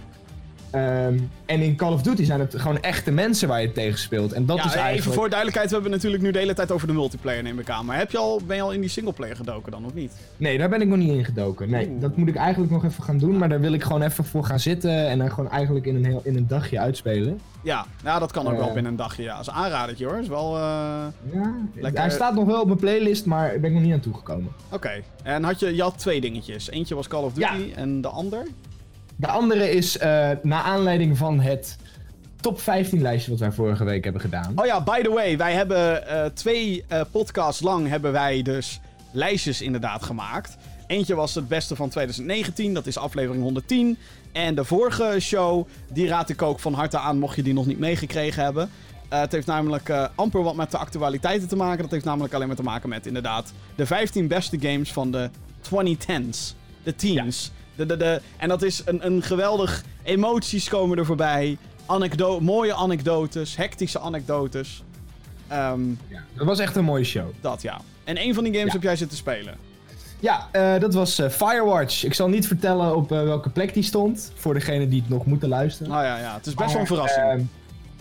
Ehm, 0.72 1.18
en 1.46 1.62
in 1.62 1.76
Call 1.76 1.94
of 1.94 2.02
Duty 2.02 2.24
zijn 2.24 2.40
het 2.40 2.54
gewoon 2.58 2.80
echte 2.82 3.12
mensen 3.12 3.48
waar 3.48 3.62
je 3.62 3.72
tegen 3.72 4.00
speelt. 4.00 4.34
En 4.34 4.46
dat 4.46 4.58
ja, 4.58 4.64
is 4.64 4.70
even 4.70 4.82
eigenlijk... 4.82 5.16
voor 5.18 5.28
duidelijkheid, 5.30 5.68
we 5.70 5.74
hebben 5.76 5.92
natuurlijk 5.94 6.24
nu 6.24 6.32
de 6.32 6.40
hele 6.40 6.54
tijd 6.54 6.72
over 6.72 6.88
de 6.88 6.94
multiplayer, 6.94 7.44
neem 7.44 7.60
ik 7.60 7.70
aan. 7.70 7.86
Maar 7.86 7.98
heb 7.98 8.12
je 8.12 8.18
al, 8.18 8.42
ben 8.48 8.56
je 8.56 8.62
al 8.62 8.72
in 8.72 8.80
die 8.82 8.90
singleplayer 8.90 9.36
gedoken 9.36 9.72
dan, 9.72 9.86
of 9.86 9.94
niet? 9.94 10.12
Nee, 10.38 10.58
daar 10.58 10.70
ben 10.70 10.82
ik 10.82 10.88
nog 10.88 10.98
niet 10.98 11.10
in 11.10 11.26
gedoken. 11.26 11.70
Nee, 11.70 11.88
Oeh. 11.90 12.02
dat 12.02 12.18
moet 12.18 12.28
ik 12.28 12.36
eigenlijk 12.36 12.72
nog 12.72 12.86
even 12.86 13.04
gaan 13.04 13.18
doen. 13.18 13.38
Maar 13.38 13.50
daar 13.50 13.60
wil 13.60 13.74
ik 13.74 13.84
gewoon 13.84 14.02
even 14.02 14.24
voor 14.26 14.44
gaan 14.44 14.60
zitten 14.60 15.08
en 15.08 15.18
dan 15.18 15.30
gewoon 15.32 15.50
eigenlijk 15.52 15.86
in 15.86 15.96
een, 15.96 16.06
heel, 16.06 16.22
in 16.24 16.36
een 16.38 16.48
dagje 16.48 16.80
uitspelen. 16.80 17.40
Ja, 17.64 17.86
ja 18.04 18.20
dat 18.20 18.32
kan 18.32 18.46
ook 18.48 18.54
Eh. 18.54 18.58
wel 18.60 18.74
binnen 18.74 18.92
een 18.92 18.98
dagje. 18.98 19.24
Ja, 19.24 19.32
dat 19.32 19.42
is 19.42 19.48
een 19.48 19.54
aanradertje 19.54 20.06
hoor. 20.06 20.18
Is 20.18 20.28
wel. 20.28 20.56
eh, 20.56 20.62
Ja, 21.34 21.54
Lekker- 21.76 22.02
hij 22.02 22.10
staat 22.10 22.34
nog 22.36 22.46
wel 22.46 22.60
op 22.62 22.68
mijn 22.68 22.80
playlist, 22.80 23.26
maar 23.26 23.54
ik 23.54 23.62
ben 23.62 23.70
ik 23.70 23.76
nog 23.76 23.86
niet 23.86 23.94
aan 23.94 24.00
toegekomen. 24.00 24.52
Oké. 24.70 24.92
En 25.24 25.44
had 25.44 25.60
je, 25.60 25.76
je 25.76 25.82
had 25.82 25.98
twee 25.98 26.22
dingetjes. 26.22 26.70
Eentje 26.70 26.96
was 26.96 27.08
Call 27.08 27.24
of 27.24 27.34
Duty 27.34 27.48
Ja. 27.54 27.76
en 27.76 28.02
de 28.02 28.08
ander? 28.08 28.44
De 29.22 29.28
andere 29.28 29.72
is 29.72 29.98
uh, 29.98 30.04
naar 30.42 30.64
aanleiding 30.64 31.18
van 31.18 31.40
het 31.40 31.78
top 32.40 32.60
15 32.60 33.02
lijstje 33.02 33.32
wat 33.32 33.40
wij 33.40 33.52
vorige 33.52 33.84
week 33.84 34.04
hebben 34.04 34.22
gedaan. 34.22 34.52
Oh 34.56 34.66
ja, 34.66 34.82
by 34.84 35.02
the 35.02 35.10
way, 35.10 35.38
wij 35.38 35.54
hebben 35.54 36.04
uh, 36.08 36.26
twee 36.26 36.84
uh, 36.92 37.02
podcasts 37.12 37.62
lang 37.62 37.88
hebben 37.88 38.12
wij 38.12 38.42
dus 38.42 38.80
lijstjes 39.12 39.62
inderdaad 39.62 40.04
gemaakt. 40.04 40.58
Eentje 40.88 41.16
was 41.16 41.36
het 41.36 41.48
beste 41.48 41.76
van 41.76 41.90
2019, 41.90 42.74
dat 42.74 42.88
is 42.88 42.98
aflevering 42.98 43.44
110. 43.44 43.98
En 44.32 44.56
de 44.56 44.64
vorige 44.64 45.16
show, 45.20 45.68
die 45.94 46.08
raad 46.08 46.30
ik 46.30 46.42
ook 46.42 46.60
van 46.60 46.74
harte 46.74 46.98
aan, 46.98 47.20
mocht 47.20 47.36
je 47.36 47.44
die 47.44 47.54
nog 47.54 47.66
niet 47.66 47.80
meegekregen 47.80 48.44
hebben. 48.44 48.70
Uh, 49.14 49.20
het 49.20 49.32
heeft 49.32 49.48
namelijk 49.48 49.90
uh, 49.90 50.08
amper 50.16 50.44
wat 50.44 50.56
met 50.56 50.72
de 50.72 50.78
actualiteiten 50.78 51.48
te 51.48 51.56
maken. 51.56 51.82
Dat 51.82 51.92
heeft 51.92 52.06
namelijk 52.06 52.34
alleen 52.34 52.48
maar 52.48 52.56
te 52.56 52.64
maken 52.64 52.90
met 52.90 53.06
inderdaad 53.06 53.54
de 53.76 53.86
15 53.86 54.28
beste 54.28 54.60
games 54.60 54.94
van 54.94 55.12
de 55.12 55.30
2010s. 55.64 56.56
De 56.84 56.96
teens. 56.96 57.52
Ja. 57.56 57.61
De, 57.76 57.86
de, 57.86 57.98
de, 57.98 58.22
en 58.38 58.50
dat 58.50 58.62
is 58.62 58.82
een, 58.86 59.06
een 59.06 59.22
geweldig... 59.22 59.84
Emoties 60.04 60.70
komen 60.70 60.98
er 60.98 61.06
voorbij. 61.06 61.58
Anekdo 61.86 62.40
mooie 62.40 62.74
anekdotes. 62.74 63.56
Hectische 63.56 64.00
anekdotes. 64.00 64.84
Um, 65.52 66.00
ja, 66.08 66.24
dat 66.34 66.46
was 66.46 66.60
echt 66.60 66.76
een 66.76 66.84
mooie 66.84 67.04
show. 67.04 67.30
Dat, 67.42 67.62
ja. 67.62 67.82
En 68.04 68.22
een 68.22 68.34
van 68.34 68.44
die 68.44 68.54
games 68.54 68.68
ja. 68.68 68.74
heb 68.74 68.84
jij 68.84 68.96
zitten 68.96 69.18
spelen. 69.18 69.56
Ja, 70.20 70.48
uh, 70.56 70.80
dat 70.80 70.94
was 70.94 71.20
uh, 71.20 71.30
Firewatch. 71.30 72.04
Ik 72.04 72.14
zal 72.14 72.30
niet 72.30 72.48
vertellen 72.48 72.96
op 72.96 73.12
uh, 73.12 73.24
welke 73.24 73.50
plek 73.50 73.74
die 73.74 73.84
stond. 73.84 74.32
Voor 74.36 74.54
degenen 74.54 74.90
die 74.90 75.00
het 75.02 75.10
nog 75.10 75.26
moeten 75.26 75.50
luisteren. 75.50 75.92
Nou 75.92 76.04
ja, 76.06 76.18
ja. 76.18 76.34
het 76.36 76.46
is 76.46 76.54
best 76.54 76.72
wel 76.72 76.82
een 76.82 76.88
verrassing. 76.88 77.26
ehm, 77.26 77.42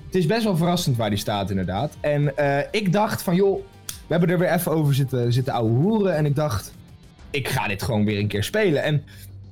het 0.06 0.14
is 0.14 0.26
best 0.26 0.44
wel 0.44 0.56
verrassend 0.56 0.96
waar 0.96 1.10
die 1.10 1.18
staat, 1.18 1.50
inderdaad. 1.50 1.92
En 2.00 2.34
ik 2.70 2.92
dacht 2.92 3.22
van, 3.22 3.34
joh, 3.34 3.60
we 3.86 4.16
hebben 4.16 4.28
er 4.28 4.38
weer 4.38 4.52
even 4.52 4.72
over 4.72 4.94
zitten, 4.94 5.32
zitten 5.32 5.52
ouwe 5.52 5.70
hoeren. 5.70 6.16
En 6.16 6.26
ik 6.26 6.34
dacht, 6.34 6.72
ik 7.30 7.48
ga 7.48 7.68
dit 7.68 7.82
gewoon 7.82 8.04
weer 8.04 8.18
een 8.18 8.28
keer 8.28 8.44
spelen. 8.44 8.82
En 8.82 9.04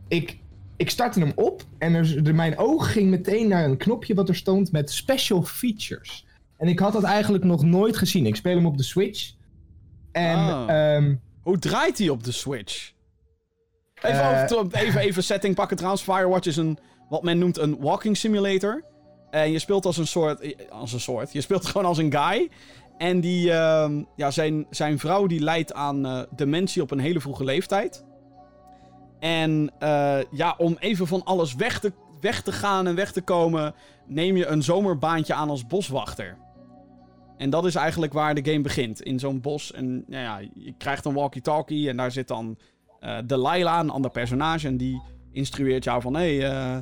ik, 0.08 0.38
ik 0.76 0.90
startte 0.90 1.20
hem 1.20 1.32
op 1.34 1.62
en 1.78 1.94
er, 1.94 2.34
mijn 2.34 2.58
oog 2.58 2.92
ging 2.92 3.10
meteen 3.10 3.48
naar 3.48 3.64
een 3.64 3.76
knopje 3.76 4.14
wat 4.14 4.28
er 4.28 4.36
stond 4.36 4.72
met 4.72 4.90
special 4.92 5.42
features. 5.42 6.26
En 6.56 6.68
ik 6.68 6.78
had 6.78 6.92
dat 6.92 7.02
eigenlijk 7.02 7.44
nog 7.44 7.62
nooit 7.62 7.96
gezien. 7.96 8.26
Ik 8.26 8.36
speel 8.36 8.54
hem 8.54 8.66
op 8.66 8.76
de 8.76 8.82
Switch. 8.82 9.32
En 10.12 10.36
Ah. 10.36 10.94
um, 10.96 11.20
Hoe 11.42 11.58
draait 11.58 11.98
hij 11.98 12.08
op 12.08 12.24
de 12.24 12.32
Switch? 12.32 12.92
Even, 14.02 14.20
Eh, 14.20 14.58
over, 14.58 14.74
even, 14.78 15.00
even 15.00 15.22
setting 15.24 15.54
pakken 15.54 15.76
trouwens. 15.76 16.02
Firewatch 16.02 16.46
is 16.46 16.56
een, 16.56 16.78
wat 17.08 17.22
men 17.22 17.38
noemt 17.38 17.58
een 17.58 17.76
walking 17.80 18.16
simulator. 18.16 18.84
En 19.30 19.50
je 19.52 19.58
speelt 19.58 19.86
als 19.86 19.96
een 19.96 20.06
soort... 20.06 20.54
Als 20.70 20.92
een 20.92 21.00
soort. 21.00 21.32
Je 21.32 21.40
speelt 21.40 21.66
gewoon 21.70 21.86
als 21.86 21.98
een 21.98 22.12
guy. 22.12 22.48
En 22.98 23.20
die, 23.20 23.46
uh, 23.46 23.90
ja, 24.16 24.30
zijn, 24.30 24.66
zijn 24.70 24.98
vrouw 24.98 25.26
die 25.26 25.40
lijdt 25.40 25.72
aan 25.72 26.06
uh, 26.06 26.22
dementie 26.36 26.82
op 26.82 26.90
een 26.90 26.98
hele 26.98 27.20
vroege 27.20 27.44
leeftijd. 27.44 28.04
En 29.18 29.72
uh, 29.82 30.18
ja, 30.30 30.54
om 30.58 30.76
even 30.78 31.06
van 31.06 31.24
alles 31.24 31.54
weg 31.54 31.80
te, 31.80 31.92
weg 32.20 32.42
te 32.42 32.52
gaan 32.52 32.86
en 32.86 32.94
weg 32.94 33.12
te 33.12 33.22
komen, 33.22 33.74
neem 34.06 34.36
je 34.36 34.46
een 34.46 34.62
zomerbaantje 34.62 35.34
aan 35.34 35.50
als 35.50 35.66
boswachter. 35.66 36.36
En 37.36 37.50
dat 37.50 37.64
is 37.64 37.74
eigenlijk 37.74 38.12
waar 38.12 38.34
de 38.34 38.50
game 38.50 38.62
begint. 38.62 39.02
In 39.02 39.18
zo'n 39.18 39.40
bos. 39.40 39.72
En 39.72 40.04
nou 40.06 40.22
ja, 40.22 40.38
je 40.54 40.74
krijgt 40.78 41.04
een 41.04 41.14
walkie-talkie. 41.14 41.88
En 41.88 41.96
daar 41.96 42.12
zit 42.12 42.28
dan 42.28 42.58
uh, 43.00 43.18
Delilah, 43.24 43.78
een 43.78 43.90
ander 43.90 44.10
personage. 44.10 44.66
En 44.66 44.76
die 44.76 45.02
instrueert 45.32 45.84
jou 45.84 46.00
van... 46.00 46.14
Hé, 46.14 46.36
hey, 46.36 46.76
uh, 46.76 46.78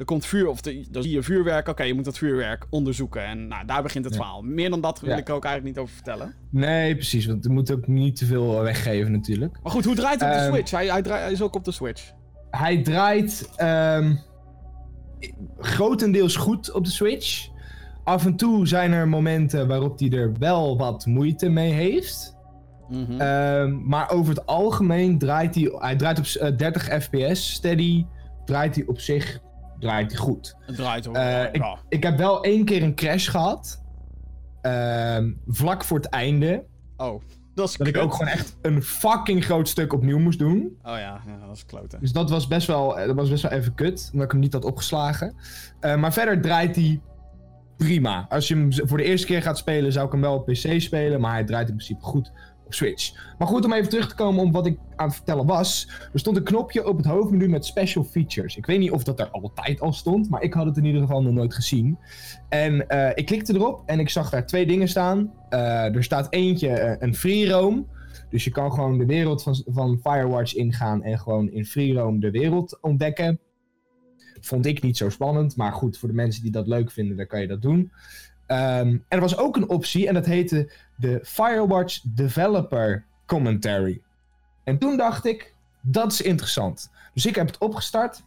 er 0.00 0.06
komt 0.06 0.26
vuur. 0.26 0.48
Of 0.48 0.60
de, 0.60 0.86
dan 0.90 1.02
zie 1.02 1.12
je 1.12 1.22
vuurwerk. 1.22 1.60
Oké, 1.60 1.70
okay, 1.70 1.86
je 1.86 1.94
moet 1.94 2.04
dat 2.04 2.18
vuurwerk 2.18 2.66
onderzoeken. 2.70 3.24
En 3.24 3.48
nou, 3.48 3.66
daar 3.66 3.82
begint 3.82 4.04
het 4.04 4.14
ja. 4.14 4.20
verhaal. 4.20 4.42
Meer 4.42 4.70
dan 4.70 4.80
dat 4.80 5.00
wil 5.00 5.10
ja. 5.10 5.16
ik 5.16 5.30
ook 5.30 5.44
eigenlijk 5.44 5.76
niet 5.76 5.84
over 5.84 5.94
vertellen. 5.94 6.34
Nee, 6.50 6.94
precies. 6.94 7.26
Want 7.26 7.44
er 7.44 7.50
moet 7.50 7.72
ook 7.72 7.86
niet 7.86 8.16
te 8.16 8.26
veel 8.26 8.60
weggeven 8.62 9.12
natuurlijk. 9.12 9.58
Maar 9.62 9.72
goed, 9.72 9.84
hoe 9.84 9.94
draait 9.94 10.20
het 10.20 10.30
op 10.30 10.36
um, 10.36 10.42
de 10.42 10.52
Switch? 10.52 10.70
Hij, 10.70 10.86
hij, 10.86 11.02
draait, 11.02 11.22
hij, 11.22 11.32
is 11.32 11.42
ook 11.42 11.54
op 11.54 11.64
de 11.64 11.72
Switch. 11.72 12.12
Hij 12.50 12.82
draait... 12.82 13.50
Um, 13.62 14.20
grotendeels 15.58 16.36
goed 16.36 16.72
op 16.72 16.84
de 16.84 16.90
Switch. 16.90 17.48
Af 18.04 18.26
en 18.26 18.36
toe 18.36 18.66
zijn 18.66 18.92
er 18.92 19.08
momenten 19.08 19.68
waarop 19.68 19.98
hij 19.98 20.10
er 20.10 20.32
wel 20.38 20.78
wat 20.78 21.06
moeite 21.06 21.48
mee 21.48 21.72
heeft. 21.72 22.36
Mm 22.88 23.04
-hmm. 23.04 23.12
uh, 23.12 23.78
maar 23.88 24.10
over 24.10 24.34
het 24.34 24.46
algemeen 24.46 25.18
draait 25.18 25.54
hij... 25.54 25.72
Hij 25.78 25.96
draait 25.96 26.18
op 26.18 26.24
uh, 26.24 26.56
30 26.56 27.02
fps. 27.02 27.52
Steady 27.52 28.06
draait 28.44 28.74
hij 28.74 28.84
op 28.86 29.00
zich 29.00 29.40
draait 29.80 30.10
hij 30.10 30.20
goed. 30.20 30.56
Het 30.60 30.76
draait 30.76 31.06
ook. 31.06 31.16
Uh, 31.16 31.22
ja. 31.22 31.48
ik, 31.52 31.64
ik, 31.88 32.02
heb 32.02 32.18
wel 32.18 32.44
één 32.44 32.64
keer 32.64 32.82
een 32.82 32.94
crash 32.94 33.30
gehad. 33.30 33.82
vlak 35.46 35.84
voor 35.84 35.96
het 35.96 36.08
einde. 36.08 36.64
Oh, 36.96 37.22
dat 37.54 37.68
is 37.68 37.76
Dat 37.76 37.86
ik 37.86 37.96
ook 37.96 38.12
gewoon 38.12 38.32
echt 38.32 38.56
een 38.62 38.82
fucking 38.82 39.44
groot 39.44 39.68
stuk 39.68 39.92
opnieuw 39.92 40.18
moest 40.18 40.38
doen. 40.38 40.78
Oh 40.82 40.92
ja, 40.92 41.20
ja 41.26 41.46
dat 41.46 41.56
is 41.56 41.66
kloten. 41.66 42.00
Dus 42.00 42.12
dat 42.12 42.30
was 42.30 42.46
best 42.46 42.66
wel, 42.66 42.94
dat 42.94 43.16
was 43.16 43.30
best 43.30 43.42
wel 43.42 43.52
even 43.52 43.74
kut. 43.74 44.08
Omdat 44.12 44.26
ik 44.26 44.32
hem 44.32 44.40
niet 44.40 44.52
had 44.52 44.64
opgeslagen. 44.64 45.34
Uh, 45.80 45.96
maar 45.96 46.12
verder 46.12 46.40
draait 46.40 46.76
hij 46.76 47.00
prima. 47.76 48.26
Als 48.28 48.48
je 48.48 48.54
hem 48.54 48.72
voor 48.72 48.98
de 48.98 49.04
eerste 49.04 49.26
keer 49.26 49.42
gaat 49.42 49.58
spelen, 49.58 49.92
zou 49.92 50.06
ik 50.06 50.12
hem 50.12 50.20
wel 50.20 50.34
op 50.34 50.46
PC 50.46 50.80
spelen. 50.80 51.20
Maar 51.20 51.32
hij 51.32 51.44
draait 51.44 51.68
in 51.68 51.74
principe 51.74 52.04
goed 52.04 52.32
Switch. 52.74 53.34
Maar 53.38 53.48
goed, 53.48 53.64
om 53.64 53.72
even 53.72 53.90
terug 53.90 54.08
te 54.08 54.14
komen 54.14 54.44
op 54.44 54.52
wat 54.52 54.66
ik 54.66 54.78
aan 54.96 55.06
het 55.06 55.16
vertellen 55.16 55.46
was. 55.46 55.88
Er 56.12 56.18
stond 56.18 56.36
een 56.36 56.42
knopje 56.42 56.88
op 56.88 56.96
het 56.96 57.06
hoofdmenu 57.06 57.48
met 57.48 57.66
special 57.66 58.04
features. 58.04 58.56
Ik 58.56 58.66
weet 58.66 58.78
niet 58.78 58.90
of 58.90 59.04
dat 59.04 59.20
er 59.20 59.30
altijd 59.30 59.80
al 59.80 59.92
stond, 59.92 60.30
maar 60.30 60.42
ik 60.42 60.52
had 60.52 60.66
het 60.66 60.76
in 60.76 60.84
ieder 60.84 61.00
geval 61.00 61.22
nog 61.22 61.32
nooit 61.32 61.54
gezien. 61.54 61.98
En 62.48 62.84
uh, 62.88 63.10
ik 63.14 63.26
klikte 63.26 63.54
erop 63.54 63.82
en 63.86 64.00
ik 64.00 64.08
zag 64.08 64.30
daar 64.30 64.46
twee 64.46 64.66
dingen 64.66 64.88
staan. 64.88 65.32
Uh, 65.50 65.94
er 65.94 66.04
staat 66.04 66.32
eentje, 66.32 66.68
uh, 66.68 66.92
een 66.98 67.14
free 67.14 67.48
roam. 67.48 67.86
Dus 68.30 68.44
je 68.44 68.50
kan 68.50 68.72
gewoon 68.72 68.98
de 68.98 69.06
wereld 69.06 69.42
van, 69.42 69.62
van 69.66 69.98
Firewatch 70.02 70.54
ingaan 70.54 71.02
en 71.02 71.18
gewoon 71.18 71.50
in 71.50 71.66
free 71.66 71.94
roam 71.94 72.20
de 72.20 72.30
wereld 72.30 72.78
ontdekken. 72.80 73.40
Vond 74.40 74.66
ik 74.66 74.82
niet 74.82 74.96
zo 74.96 75.08
spannend, 75.08 75.56
maar 75.56 75.72
goed, 75.72 75.98
voor 75.98 76.08
de 76.08 76.14
mensen 76.14 76.42
die 76.42 76.50
dat 76.52 76.66
leuk 76.66 76.90
vinden, 76.90 77.16
dan 77.16 77.26
kan 77.26 77.40
je 77.40 77.46
dat 77.46 77.62
doen. 77.62 77.92
Um, 78.52 79.04
er 79.08 79.20
was 79.20 79.36
ook 79.36 79.56
een 79.56 79.68
optie 79.68 80.08
en 80.08 80.14
dat 80.14 80.26
heette 80.26 80.70
de 80.96 81.20
Firewatch 81.22 82.00
Developer 82.02 83.04
Commentary. 83.26 84.00
En 84.64 84.78
toen 84.78 84.96
dacht 84.96 85.26
ik, 85.26 85.54
dat 85.80 86.12
is 86.12 86.20
interessant. 86.20 86.90
Dus 87.14 87.26
ik 87.26 87.34
heb 87.34 87.46
het 87.46 87.58
opgestart. 87.58 88.22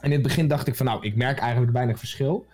En 0.00 0.08
in 0.08 0.12
het 0.12 0.22
begin 0.22 0.48
dacht 0.48 0.66
ik 0.66 0.76
van, 0.76 0.86
nou, 0.86 1.04
ik 1.04 1.16
merk 1.16 1.38
eigenlijk 1.38 1.72
weinig 1.72 1.98
verschil. 1.98 2.46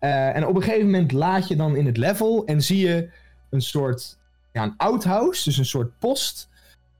Uh, 0.00 0.36
en 0.36 0.46
op 0.46 0.56
een 0.56 0.62
gegeven 0.62 0.84
moment 0.84 1.12
laat 1.12 1.48
je 1.48 1.56
dan 1.56 1.76
in 1.76 1.86
het 1.86 1.96
level 1.96 2.46
en 2.46 2.62
zie 2.62 2.86
je 2.86 3.10
een 3.50 3.62
soort, 3.62 4.18
ja, 4.52 4.62
een 4.62 4.74
outhouse, 4.76 5.44
dus 5.44 5.58
een 5.58 5.64
soort 5.64 5.98
post. 5.98 6.48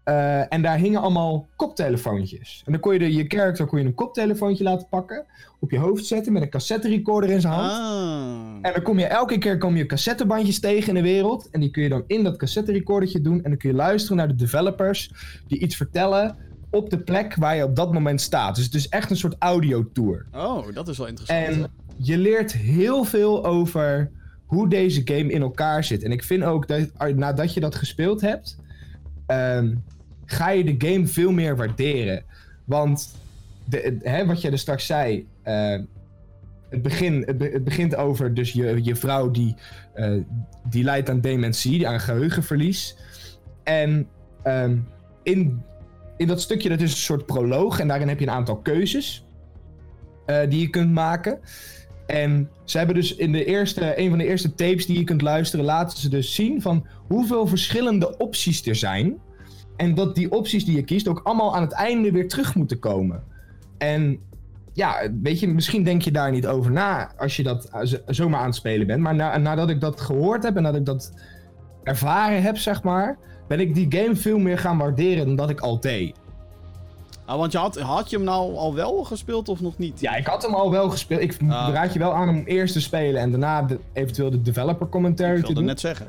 Uh, 0.08 0.52
en 0.52 0.62
daar 0.62 0.78
hingen 0.78 1.00
allemaal 1.00 1.48
koptelefoontjes. 1.56 2.62
En 2.66 2.72
dan 2.72 2.80
kon 2.80 2.92
je 2.92 2.98
de, 2.98 3.12
je 3.14 3.24
character 3.28 3.66
kon 3.66 3.78
je 3.78 3.84
een 3.84 3.94
koptelefoontje 3.94 4.64
laten 4.64 4.88
pakken, 4.88 5.24
op 5.58 5.70
je 5.70 5.78
hoofd 5.78 6.04
zetten 6.04 6.32
met 6.32 6.42
een 6.42 6.50
cassette 6.50 6.88
recorder 6.88 7.30
in 7.30 7.40
zijn 7.40 7.52
hand. 7.52 7.72
Ah. 7.72 8.58
En 8.62 8.72
dan 8.72 8.82
kom 8.82 8.98
je 8.98 9.06
elke 9.06 9.38
keer 9.38 9.58
kom 9.58 9.76
je 9.76 9.86
cassettebandjes 9.86 10.60
tegen 10.60 10.88
in 10.88 10.94
de 10.94 11.08
wereld. 11.10 11.50
En 11.50 11.60
die 11.60 11.70
kun 11.70 11.82
je 11.82 11.88
dan 11.88 12.04
in 12.06 12.24
dat 12.24 12.36
cassette 12.36 12.72
recordertje 12.72 13.20
doen. 13.20 13.42
En 13.42 13.50
dan 13.50 13.56
kun 13.58 13.70
je 13.70 13.76
luisteren 13.76 14.16
naar 14.16 14.28
de 14.28 14.34
developers 14.34 15.12
die 15.46 15.58
iets 15.58 15.76
vertellen 15.76 16.36
op 16.70 16.90
de 16.90 16.98
plek 16.98 17.34
waar 17.34 17.56
je 17.56 17.64
op 17.64 17.76
dat 17.76 17.92
moment 17.92 18.20
staat. 18.20 18.54
Dus 18.54 18.64
het 18.64 18.74
is 18.74 18.88
echt 18.88 19.10
een 19.10 19.16
soort 19.16 19.36
audiotour. 19.38 20.26
Oh, 20.32 20.72
dat 20.74 20.88
is 20.88 20.98
wel 20.98 21.06
interessant. 21.06 21.46
En 21.46 21.70
je 21.96 22.18
leert 22.18 22.52
heel 22.52 23.04
veel 23.04 23.44
over 23.44 24.10
hoe 24.46 24.68
deze 24.68 25.00
game 25.04 25.32
in 25.32 25.42
elkaar 25.42 25.84
zit. 25.84 26.02
En 26.02 26.12
ik 26.12 26.24
vind 26.24 26.42
ook 26.42 26.68
dat 26.68 27.14
nadat 27.14 27.54
je 27.54 27.60
dat 27.60 27.74
gespeeld 27.74 28.20
hebt, 28.20 28.58
ehm, 29.26 29.74
ga 30.30 30.50
je 30.50 30.76
de 30.76 30.88
game 30.88 31.06
veel 31.06 31.30
meer 31.32 31.56
waarderen. 31.56 32.24
Want 32.64 33.14
de, 33.64 33.98
hè, 34.02 34.26
wat 34.26 34.40
jij 34.40 34.50
er 34.50 34.58
straks 34.58 34.86
zei, 34.86 35.26
eh, 35.42 35.78
het, 36.68 36.82
begin, 36.82 37.22
het, 37.26 37.38
be- 37.38 37.50
het 37.52 37.64
begint 37.64 37.96
over 37.96 38.34
dus 38.34 38.52
je, 38.52 38.80
je 38.82 38.96
vrouw 38.96 39.30
die, 39.30 39.54
eh, 39.94 40.12
die 40.68 40.84
lijdt 40.84 41.10
aan 41.10 41.20
dementie, 41.20 41.88
aan 41.88 42.00
geheugenverlies. 42.00 42.96
En 43.62 44.08
ehm, 44.42 44.76
in, 45.22 45.62
in 46.16 46.26
dat 46.26 46.40
stukje, 46.40 46.68
dat 46.68 46.80
is 46.80 46.90
een 46.90 46.96
soort 46.96 47.26
proloog 47.26 47.80
en 47.80 47.88
daarin 47.88 48.08
heb 48.08 48.18
je 48.18 48.26
een 48.26 48.32
aantal 48.32 48.56
keuzes 48.56 49.24
eh, 50.26 50.40
die 50.48 50.60
je 50.60 50.68
kunt 50.70 50.92
maken. 50.92 51.38
En 52.06 52.50
ze 52.64 52.78
hebben 52.78 52.96
dus 52.96 53.14
in 53.14 53.32
de 53.32 53.44
eerste, 53.44 53.98
een 54.00 54.08
van 54.08 54.18
de 54.18 54.26
eerste 54.26 54.54
tapes 54.54 54.86
die 54.86 54.98
je 54.98 55.04
kunt 55.04 55.22
luisteren, 55.22 55.64
laten 55.64 55.98
ze 55.98 56.08
dus 56.08 56.34
zien 56.34 56.62
van 56.62 56.86
hoeveel 57.06 57.46
verschillende 57.46 58.16
opties 58.16 58.66
er 58.66 58.76
zijn. 58.76 59.18
En 59.78 59.94
dat 59.94 60.14
die 60.14 60.30
opties 60.32 60.64
die 60.64 60.76
je 60.76 60.82
kiest 60.82 61.08
ook 61.08 61.20
allemaal 61.24 61.54
aan 61.56 61.62
het 61.62 61.72
einde 61.72 62.10
weer 62.12 62.28
terug 62.28 62.54
moeten 62.54 62.78
komen. 62.78 63.22
En 63.78 64.18
ja, 64.72 64.96
weet 65.22 65.40
je, 65.40 65.48
misschien 65.48 65.82
denk 65.84 66.02
je 66.02 66.10
daar 66.10 66.30
niet 66.30 66.46
over 66.46 66.70
na 66.72 67.10
als 67.16 67.36
je 67.36 67.42
dat 67.42 67.70
zomaar 68.06 68.40
aan 68.40 68.46
het 68.46 68.54
spelen 68.54 68.86
bent. 68.86 69.00
Maar 69.00 69.14
na, 69.14 69.36
nadat 69.38 69.70
ik 69.70 69.80
dat 69.80 70.00
gehoord 70.00 70.42
heb 70.42 70.56
en 70.56 70.62
dat 70.62 70.74
ik 70.74 70.84
dat 70.86 71.12
ervaren 71.82 72.42
heb, 72.42 72.56
zeg 72.56 72.82
maar, 72.82 73.18
ben 73.48 73.60
ik 73.60 73.74
die 73.74 73.86
game 74.02 74.16
veel 74.16 74.38
meer 74.38 74.58
gaan 74.58 74.78
waarderen 74.78 75.26
dan 75.26 75.36
dat 75.36 75.50
ik 75.50 75.60
al 75.60 75.80
deed. 75.80 76.16
Ah, 77.24 77.36
want 77.38 77.52
je 77.52 77.58
had, 77.58 77.78
had 77.80 78.10
je 78.10 78.16
hem 78.16 78.24
nou 78.24 78.54
al 78.56 78.74
wel 78.74 79.04
gespeeld 79.04 79.48
of 79.48 79.60
nog 79.60 79.78
niet? 79.78 80.00
Ja, 80.00 80.14
ik 80.16 80.26
had 80.26 80.42
hem 80.42 80.54
al 80.54 80.70
wel 80.70 80.90
gespeeld. 80.90 81.20
Ik 81.20 81.36
Ah. 81.48 81.68
raad 81.72 81.92
je 81.92 81.98
wel 81.98 82.14
aan 82.14 82.28
om 82.28 82.42
eerst 82.44 82.72
te 82.72 82.80
spelen 82.80 83.20
en 83.20 83.30
daarna 83.30 83.62
de, 83.62 83.78
eventueel 83.92 84.30
de 84.30 84.42
developer 84.42 84.88
commentary 84.88 85.30
Ik 85.30 85.36
te 85.36 85.40
wilde 85.40 85.54
doen. 85.54 85.64
net 85.64 85.80
zeggen. 85.80 86.06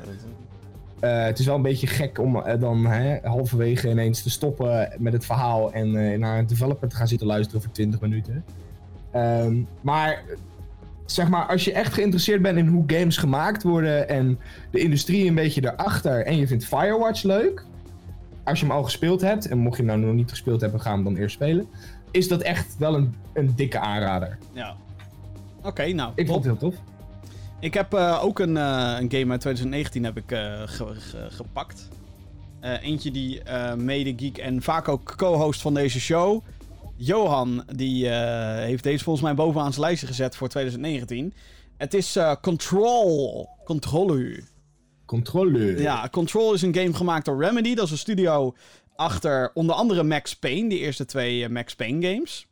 Eh, 1.00 1.24
het 1.24 1.38
is 1.38 1.46
wel 1.46 1.54
een 1.54 1.62
beetje 1.62 1.86
gek 1.86 2.18
om 2.18 2.36
eh, 2.36 2.60
dan 2.60 2.86
hè, 2.86 3.18
halverwege 3.22 3.90
ineens 3.90 4.22
te 4.22 4.30
stoppen 4.30 4.92
met 4.98 5.12
het 5.12 5.24
verhaal 5.24 5.72
en 5.72 5.96
eh, 5.96 6.18
naar 6.18 6.38
een 6.38 6.46
developer 6.46 6.88
te 6.88 6.96
gaan 6.96 7.08
zitten 7.08 7.26
luisteren 7.26 7.62
voor 7.62 7.72
20 7.72 8.00
minuten. 8.00 8.44
Ehm, 9.10 9.62
maar 9.80 10.22
zeg 11.06 11.28
maar, 11.28 11.46
als 11.46 11.64
je 11.64 11.72
echt 11.72 11.94
geïnteresseerd 11.94 12.42
bent 12.42 12.58
in 12.58 12.66
hoe 12.66 12.84
games 12.86 13.16
gemaakt 13.16 13.62
worden 13.62 14.08
en 14.08 14.38
de 14.70 14.78
industrie 14.78 15.28
een 15.28 15.34
beetje 15.34 15.72
erachter 15.72 16.26
en 16.26 16.36
je 16.36 16.46
vindt 16.46 16.64
Firewatch 16.64 17.22
leuk, 17.22 17.64
als 18.44 18.60
je 18.60 18.66
hem 18.66 18.74
al 18.74 18.84
gespeeld 18.84 19.20
hebt, 19.20 19.48
en 19.48 19.58
mocht 19.58 19.76
je 19.76 19.82
hem 19.82 19.92
nou 19.92 20.06
nog 20.06 20.16
niet 20.16 20.30
gespeeld 20.30 20.60
hebben, 20.60 20.80
ga 20.80 20.92
hem 20.92 21.04
dan 21.04 21.16
eerst 21.16 21.34
spelen, 21.34 21.66
is 22.10 22.28
dat 22.28 22.40
echt 22.40 22.76
wel 22.78 22.94
een, 22.94 23.14
een 23.32 23.52
dikke 23.56 23.78
aanrader. 23.78 24.38
Ja. 24.52 24.76
Oké, 25.62 25.92
nou. 25.92 26.12
Ik 26.14 26.26
top. 26.26 26.34
vond 26.34 26.44
het 26.44 26.60
heel 26.60 26.70
tof. 26.70 26.89
Ik 27.60 27.74
heb 27.74 27.94
eh, 27.94 28.24
ook 28.24 28.38
een, 28.38 28.56
eh, 28.56 28.96
een 29.00 29.10
game 29.10 29.30
uit 29.30 29.40
2019 29.40 30.04
heb 30.04 30.16
ik, 30.16 30.32
eh, 30.32 30.62
ge- 30.64 30.94
ge- 30.94 31.28
gepakt. 31.30 31.88
Eentje 32.60 33.10
die 33.10 33.42
mede 33.76 34.12
geek 34.16 34.38
en 34.38 34.62
vaak 34.62 34.88
ook 34.88 35.14
co-host 35.16 35.60
van 35.60 35.74
deze 35.74 36.00
show. 36.00 36.44
Johan, 36.96 37.64
die 37.74 38.08
heeft 38.08 38.82
deze 38.82 39.04
volgens 39.04 39.24
mij 39.24 39.34
bovenaan 39.34 39.72
zijn 39.72 39.84
lijstje 39.84 40.06
gezet 40.06 40.36
voor 40.36 40.48
2019. 40.48 41.34
Het 41.76 41.94
is 41.94 42.18
Control. 42.42 43.48
Control. 43.64 44.22
Controle. 45.06 45.80
Ja, 45.80 46.08
Control 46.10 46.52
is 46.54 46.62
een 46.62 46.74
game 46.74 46.94
gemaakt 46.94 47.24
door 47.24 47.42
Remedy. 47.44 47.74
Dat 47.74 47.84
is 47.84 47.90
een 47.90 47.98
studio 47.98 48.54
achter 48.96 49.50
onder 49.54 49.74
andere 49.74 50.02
Max 50.02 50.36
Payne. 50.36 50.68
Die 50.68 50.78
eerste 50.78 51.04
twee 51.04 51.48
Max 51.48 51.74
Payne 51.74 52.08
games. 52.12 52.46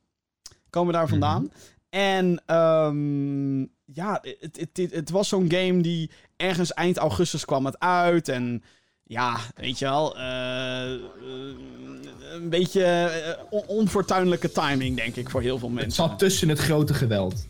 Komen 0.71 0.93
daar 0.93 1.09
vandaan. 1.09 1.53
En 1.91 2.43
ehm, 2.47 3.61
ja, 3.85 4.19
het, 4.41 4.57
het, 4.57 4.71
het, 4.77 4.93
het 4.93 5.11
was 5.11 5.29
zo'n 5.29 5.51
game 5.51 5.81
die 5.81 6.11
ergens 6.37 6.73
eind 6.73 6.97
augustus 6.97 7.45
kwam 7.45 7.65
het 7.67 7.79
uit. 7.79 8.29
En 8.29 8.63
ja, 9.05 9.37
weet 9.55 9.79
je 9.79 9.85
wel. 9.85 10.17
eh, 10.19 10.93
eh, 10.95 11.01
een 12.33 12.49
beetje 12.49 12.85
eh, 12.85 13.43
on- 13.51 13.67
onfortuinlijke 13.67 14.53
timing, 14.53 14.97
denk 14.97 15.17
ik, 15.17 15.31
voor 15.31 15.41
heel 15.43 15.59
veel 15.59 15.69
Het 15.69 15.77
mensen. 15.77 15.93
zat 16.09 16.19
tussen 16.19 16.49
het 16.49 16.59
grote 16.59 16.95
geweld. 16.95 17.47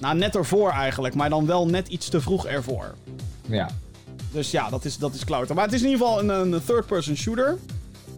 Nou, 0.00 0.16
net 0.16 0.36
ervoor 0.36 0.70
eigenlijk, 0.70 1.14
maar 1.14 1.30
dan 1.30 1.46
wel 1.46 1.66
net 1.66 1.88
iets 1.88 2.08
te 2.08 2.20
vroeg 2.20 2.46
ervoor. 2.46 2.94
Ja. 3.48 3.68
Dus 4.32 4.50
ja, 4.50 4.70
dat 4.70 4.84
is, 4.84 4.98
dat 4.98 5.14
is 5.14 5.24
klauter. 5.24 5.54
Maar 5.54 5.64
het 5.64 5.72
is 5.74 5.82
in 5.82 5.88
ieder 5.88 6.06
geval 6.06 6.20
een, 6.20 6.52
een 6.52 6.64
third-person 6.64 7.16
shooter. 7.16 7.58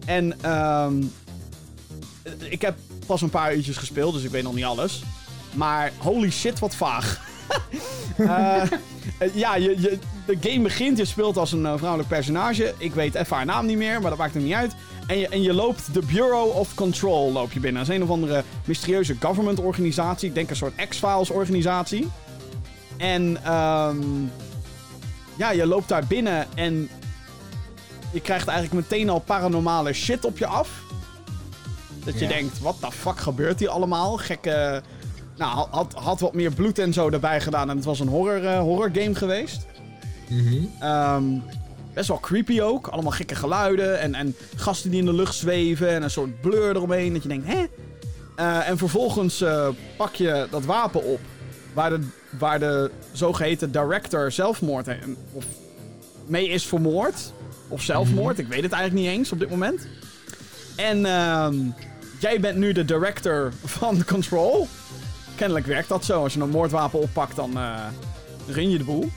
En 0.05 0.41
ehm, 0.41 1.03
ik 2.39 2.61
heb 2.61 2.77
pas 3.05 3.21
een 3.21 3.29
paar 3.29 3.55
uurtjes 3.55 3.77
gespeeld, 3.77 4.13
dus 4.13 4.23
ik 4.23 4.29
weet 4.29 4.43
nog 4.43 4.55
niet 4.55 4.63
alles. 4.65 5.01
Maar 5.53 5.91
holy 5.97 6.29
shit, 6.31 6.59
wat 6.59 6.75
vaag. 6.75 7.19
Eh, 8.17 9.33
ja, 9.33 9.55
je, 9.55 9.81
je, 9.81 9.99
de 10.25 10.37
game 10.49 10.61
begint, 10.63 10.97
je 10.97 11.05
speelt 11.05 11.37
als 11.37 11.51
een 11.51 11.65
eh, 11.65 11.73
vrouwelijk 11.77 12.09
personage. 12.09 12.73
Ik 12.77 12.93
weet 12.93 13.15
even 13.15 13.35
haar 13.35 13.45
naam 13.45 13.65
niet 13.65 13.77
meer, 13.77 14.01
maar 14.01 14.09
dat 14.09 14.19
maakt 14.19 14.33
hem 14.33 14.43
niet 14.43 14.53
uit. 14.53 14.75
En 15.07 15.17
je, 15.17 15.27
en 15.27 15.41
je 15.41 15.53
loopt 15.53 15.93
de 15.93 16.01
Bureau 16.05 16.53
of 16.53 16.73
Control 16.73 17.31
loop 17.31 17.51
je 17.51 17.59
binnen. 17.59 17.81
Dat 17.81 17.89
is 17.91 17.97
een 17.97 18.03
of 18.03 18.09
andere 18.09 18.43
mysterieuze 18.65 19.15
government 19.19 19.59
organisatie. 19.59 20.27
Ik 20.29 20.35
denk 20.35 20.49
een 20.49 20.55
soort 20.55 20.87
X-Files 20.89 21.29
organisatie. 21.29 22.07
En 22.97 23.37
ehm 23.43 23.97
ja, 25.35 25.51
je 25.51 25.65
loopt 25.65 25.87
daar 25.89 26.05
binnen 26.07 26.47
en 26.55 26.89
je 28.11 28.21
krijgt 28.21 28.47
eigenlijk 28.47 28.89
meteen 28.89 29.09
al 29.09 29.19
paranormale 29.19 29.93
shit 29.93 30.25
op 30.25 30.37
je 30.37 30.45
af. 30.47 30.69
Dat 32.03 32.13
je 32.13 32.25
Ja. 32.25 32.27
denkt, 32.31 32.59
wat 32.59 32.75
de 32.81 32.91
fuck 32.91 33.19
gebeurt 33.19 33.59
hier 33.59 33.69
allemaal? 33.69 34.17
Gekke... 34.17 34.81
Nou, 35.39 35.67
had, 35.69 35.93
had 35.93 36.19
wat 36.19 36.33
meer 36.33 36.51
bloed 36.51 36.79
en 36.79 36.93
zo 36.93 37.09
erbij 37.09 37.41
gedaan 37.41 37.69
en 37.69 37.75
het 37.75 37.85
was 37.85 37.99
een 37.99 38.07
horror, 38.07 38.45
eh, 38.45 38.59
horror 38.59 38.89
game 38.93 39.15
geweest. 39.15 39.65
Ehm, 40.79 41.23
best 41.93 42.07
wel 42.07 42.19
creepy 42.19 42.61
ook. 42.61 42.87
Allemaal 42.87 43.11
gekke 43.11 43.35
geluiden 43.35 43.99
en, 43.99 44.15
en 44.15 44.35
gasten 44.55 44.89
die 44.89 44.99
in 44.99 45.05
de 45.05 45.13
lucht 45.13 45.35
zweven 45.35 45.89
en 45.89 46.03
een 46.03 46.09
soort 46.11 46.41
blur 46.41 46.75
eromheen. 46.75 47.13
Dat 47.13 47.23
je 47.23 47.29
denkt, 47.29 47.47
hè? 47.47 47.65
Eh, 48.35 48.69
en 48.69 48.77
vervolgens 48.77 49.41
eh, 49.41 49.67
pak 49.97 50.15
je 50.15 50.47
dat 50.49 50.65
wapen 50.65 51.03
op 51.03 51.19
waar 51.73 51.89
de, 51.89 51.99
waar 52.29 52.59
de 52.59 52.91
zogeheten 53.11 53.71
director 53.71 54.31
zelfmoord 54.31 54.87
of 55.31 55.45
mee 56.25 56.49
is 56.49 56.65
vermoord. 56.65 57.33
Of 57.67 57.81
zelfmoord, 57.81 58.39
ik 58.39 58.47
weet 58.47 58.63
het 58.63 58.71
eigenlijk 58.71 59.05
niet 59.05 59.17
eens 59.17 59.31
op 59.31 59.39
dit 59.39 59.49
moment. 59.49 59.87
En 60.75 61.05
ehm, 61.05 61.55
jij 62.19 62.39
bent 62.39 62.57
nu 62.57 62.71
de 62.71 62.85
director 62.85 63.53
van 63.65 64.05
Control. 64.05 64.67
Kennelijk 65.39 65.65
werkt 65.65 65.89
dat 65.89 66.05
zo. 66.05 66.23
Als 66.23 66.33
je 66.33 66.39
een 66.39 66.49
moordwapen 66.49 66.99
oppakt, 66.99 67.35
dan 67.35 67.57
eh 67.57 67.85
rin 68.47 68.69
je 68.69 68.77
de 68.77 68.83
boel. 68.83 69.09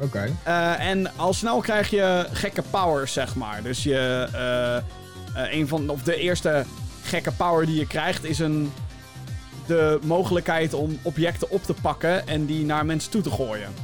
Oké. 0.00 0.36
Eh, 0.42 0.80
en 0.80 1.16
al 1.16 1.32
snel 1.32 1.60
krijg 1.60 1.90
je 1.90 2.26
gekke 2.32 2.62
powers, 2.70 3.12
zeg 3.12 3.34
maar. 3.34 3.62
Dus 3.62 3.82
je, 3.82 4.28
eh, 4.32 5.52
een 5.52 5.68
van, 5.68 5.88
of 5.88 6.02
de 6.02 6.16
eerste 6.16 6.64
gekke 7.02 7.32
power 7.32 7.66
die 7.66 7.78
je 7.78 7.86
krijgt 7.86 8.24
is 8.24 8.38
een, 8.38 8.72
de 9.66 9.98
mogelijkheid 10.02 10.74
om 10.74 10.98
objecten 11.02 11.50
op 11.50 11.62
te 11.62 11.74
pakken 11.82 12.26
en 12.26 12.46
die 12.46 12.64
naar 12.64 12.86
mensen 12.86 13.10
toe 13.10 13.22
te 13.22 13.30
gooien. 13.30 13.74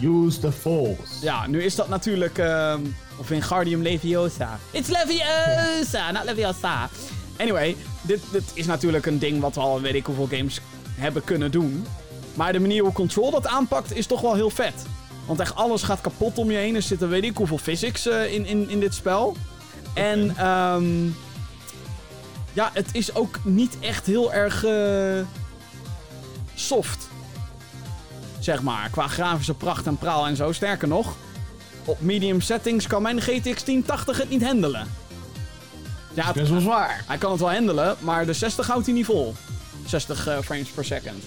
Use 0.00 0.38
the 0.38 0.52
force. 0.52 1.12
Ja, 1.20 1.46
nu 1.46 1.62
is 1.62 1.74
dat 1.74 1.88
natuurlijk, 1.88 2.38
ehm 2.38 2.80
of 3.18 3.30
in 3.30 3.42
Guardium 3.42 3.82
Leviosa. 3.82 4.58
It's 4.70 4.88
Leviosa, 4.88 6.10
not 6.10 6.24
Leviosa. 6.24 6.88
Anyway, 7.36 7.76
dit, 8.02 8.20
dit 8.32 8.44
is 8.54 8.66
natuurlijk 8.66 9.06
een 9.06 9.18
ding 9.18 9.40
wat 9.40 9.54
we 9.54 9.60
al 9.60 9.80
weet 9.80 9.94
ik 9.94 10.06
hoeveel 10.06 10.28
games 10.30 10.60
hebben 11.02 11.24
kunnen 11.24 11.50
doen. 11.50 11.86
Maar 12.34 12.52
de 12.52 12.60
manier 12.60 12.82
hoe 12.82 12.92
Control 12.92 13.30
dat 13.30 13.46
aanpakt 13.46 13.96
is 13.96 14.06
toch 14.06 14.20
wel 14.20 14.34
heel 14.34 14.50
vet. 14.50 14.74
Want 15.26 15.40
echt 15.40 15.54
alles 15.54 15.82
gaat 15.82 16.00
kapot 16.00 16.38
om 16.38 16.50
je 16.50 16.56
heen. 16.56 16.74
Er 16.74 16.82
zitten 16.82 17.08
weet 17.08 17.24
ik 17.24 17.36
hoeveel 17.36 17.58
physics 17.58 18.06
eh, 18.06 18.32
in, 18.32 18.46
in, 18.46 18.68
in 18.68 18.80
dit 18.80 18.94
spel. 18.94 19.36
En 19.94 20.34
ehm 20.36 21.06
ja, 22.52 22.70
het 22.72 22.86
is 22.92 23.14
ook 23.14 23.38
niet 23.44 23.76
echt 23.80 24.06
heel 24.06 24.32
erg 24.32 24.64
eh, 24.64 25.26
soft. 26.54 27.08
Zeg 28.38 28.62
maar, 28.62 28.88
qua 28.90 29.06
grafische 29.08 29.54
pracht 29.54 29.86
en 29.86 29.96
praal 29.96 30.26
en 30.26 30.36
zo. 30.36 30.52
Sterker 30.52 30.88
nog, 30.88 31.14
op 31.84 32.00
medium 32.00 32.40
settings 32.40 32.86
kan 32.86 33.02
mijn 33.02 33.20
GTX 33.20 33.64
1080 33.64 34.18
het 34.18 34.28
niet 34.30 34.44
handelen. 34.44 34.86
Ja, 36.14 36.24
het- 36.26 36.34
Best 36.34 36.50
wel 36.50 36.60
zwaar. 36.60 37.04
hij 37.06 37.18
kan 37.18 37.30
het 37.30 37.40
wel 37.40 37.52
handelen, 37.52 37.96
maar 37.98 38.26
de 38.26 38.32
60 38.32 38.66
houdt 38.66 38.86
hij 38.86 38.94
niet 38.94 39.04
vol. 39.06 39.34
60 39.86 40.26
eh, 40.26 40.38
frames 40.38 40.68
per 40.68 40.84
second. 40.84 41.22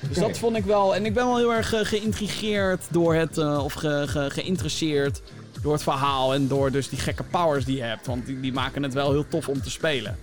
Dus 0.00 0.16
dat 0.16 0.38
vond 0.38 0.56
ik 0.56 0.64
wel. 0.64 0.94
En 0.94 1.04
ik 1.06 1.14
ben 1.14 1.26
wel 1.26 1.36
heel 1.36 1.54
erg 1.54 1.72
eh, 1.74 1.80
geïntrigeerd 1.84 2.82
door 2.90 3.14
het. 3.14 3.38
eh, 3.38 3.64
of 3.64 3.72
ge, 3.72 4.04
ge- 4.08 4.30
geïnteresseerd 4.30 5.22
door 5.62 5.72
het 5.72 5.82
verhaal. 5.82 6.34
En 6.34 6.48
door 6.48 6.70
dus 6.70 6.88
die 6.88 6.98
gekke 6.98 7.22
powers 7.22 7.64
die 7.64 7.76
je 7.76 7.82
hebt. 7.82 8.06
Want 8.06 8.26
die, 8.26 8.40
die 8.40 8.52
maken 8.52 8.82
het 8.82 8.94
wel 8.94 9.10
heel 9.10 9.28
tof 9.28 9.48
om 9.48 9.62
te 9.62 9.70
spelen. 9.70 10.18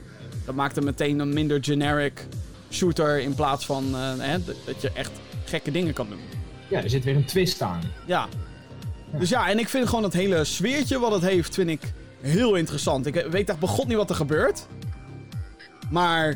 Dat 0.45 0.55
maakt 0.55 0.75
het 0.75 0.85
meteen 0.85 1.19
een 1.19 1.33
minder 1.33 1.57
generic 1.63 2.27
shooter. 2.71 3.19
In 3.19 3.33
plaats 3.35 3.65
van 3.65 3.93
hè, 3.95 4.43
dat 4.43 4.55
dat 4.65 4.81
je 4.81 4.91
echt 4.93 5.11
gekke 5.45 5.71
dingen 5.71 5.93
kan 5.93 6.07
doen. 6.09 6.19
Ja, 6.67 6.83
er 6.83 6.89
zit 6.89 7.03
weer 7.03 7.15
een 7.15 7.25
twist 7.25 7.61
aan. 7.61 7.81
Ja. 8.05 8.27
Dus 9.19 9.29
ja, 9.29 9.49
en 9.49 9.59
ik 9.59 9.69
vind 9.69 9.87
gewoon 9.89 10.03
het 10.03 10.13
hele 10.13 10.43
sfeertje 10.43 10.99
wat 10.99 11.11
het 11.11 11.21
heeft, 11.21 11.53
vind 11.53 11.69
ik 11.69 11.81
heel 12.21 12.55
interessant. 12.55 13.05
Ik 13.05 13.25
weet 13.31 13.49
echt 13.49 13.59
begot 13.59 13.87
niet 13.87 13.97
wat 13.97 14.09
er 14.09 14.15
gebeurt. 14.15 14.65
Maar 15.89 16.35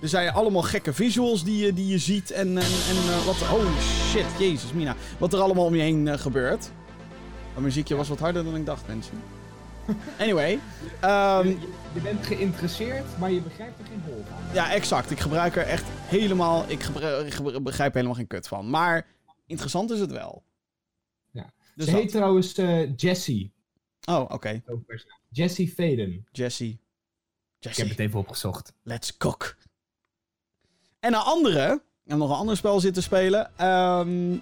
er 0.00 0.08
zijn 0.08 0.32
allemaal 0.32 0.62
gekke 0.62 0.92
visuals 0.92 1.44
die 1.44 1.64
je, 1.66 1.72
die 1.72 1.86
je 1.86 1.98
ziet. 1.98 2.30
En, 2.30 2.48
en, 2.48 2.56
en 2.56 2.96
eh, 2.96 3.24
wat... 3.24 3.36
Holy 3.36 3.80
shit, 3.80 4.26
jezus 4.38 4.72
mina. 4.72 4.96
Wat 5.18 5.32
er 5.32 5.40
allemaal 5.40 5.64
om 5.64 5.74
je 5.74 5.82
heen 5.82 6.08
eh, 6.08 6.18
gebeurt. 6.18 6.70
Dat 7.54 7.62
muziekje 7.62 7.94
was 7.94 8.08
wat 8.08 8.18
harder 8.18 8.44
dan 8.44 8.56
ik 8.56 8.66
dacht, 8.66 8.86
mensen. 8.86 9.14
Anyway. 10.18 10.58
ehm, 11.00 11.48
je, 11.48 11.68
je 11.94 12.00
bent 12.00 12.26
geïnteresseerd, 12.26 13.18
maar 13.18 13.30
je 13.30 13.40
begrijpt 13.40 13.78
er 13.78 13.84
geen 13.86 14.02
hol 14.06 14.24
van. 14.28 14.54
ja, 14.54 14.72
exact. 14.72 15.10
Ik 15.10 15.20
gebruik 15.20 15.56
er 15.56 15.62
echt 15.66 15.84
helemaal... 15.88 16.64
Ik 16.70 17.62
begrijp 17.62 17.94
helemaal 17.94 18.14
geen 18.14 18.26
kut 18.26 18.48
van. 18.48 18.70
Maar 18.70 19.06
interessant 19.46 19.90
is 19.90 20.00
het 20.00 20.10
wel. 20.10 20.44
Ja. 21.30 21.52
Dus 21.74 21.84
Ze 21.84 21.90
dat. 21.90 22.00
heet 22.00 22.10
trouwens 22.10 22.54
Jessie. 22.96 23.52
Oh, 24.04 24.30
oké. 24.30 24.62
Jessie 25.28 25.68
Faden. 25.68 26.26
Jesse. 26.32 26.64
Ik 26.64 26.78
Jesse. 27.58 27.80
heb 27.80 27.90
het 27.90 27.98
even 27.98 28.18
opgezocht. 28.18 28.72
Let's 28.82 29.16
cook. 29.16 29.56
En 31.04 31.14
een 31.14 31.20
andere. 31.20 31.72
Ik 32.04 32.10
heb 32.10 32.18
nog 32.18 32.30
een 32.30 32.36
ander 32.36 32.56
spel 32.56 32.80
zitten 32.80 33.02
spelen. 33.02 33.50
ehm, 33.56 34.36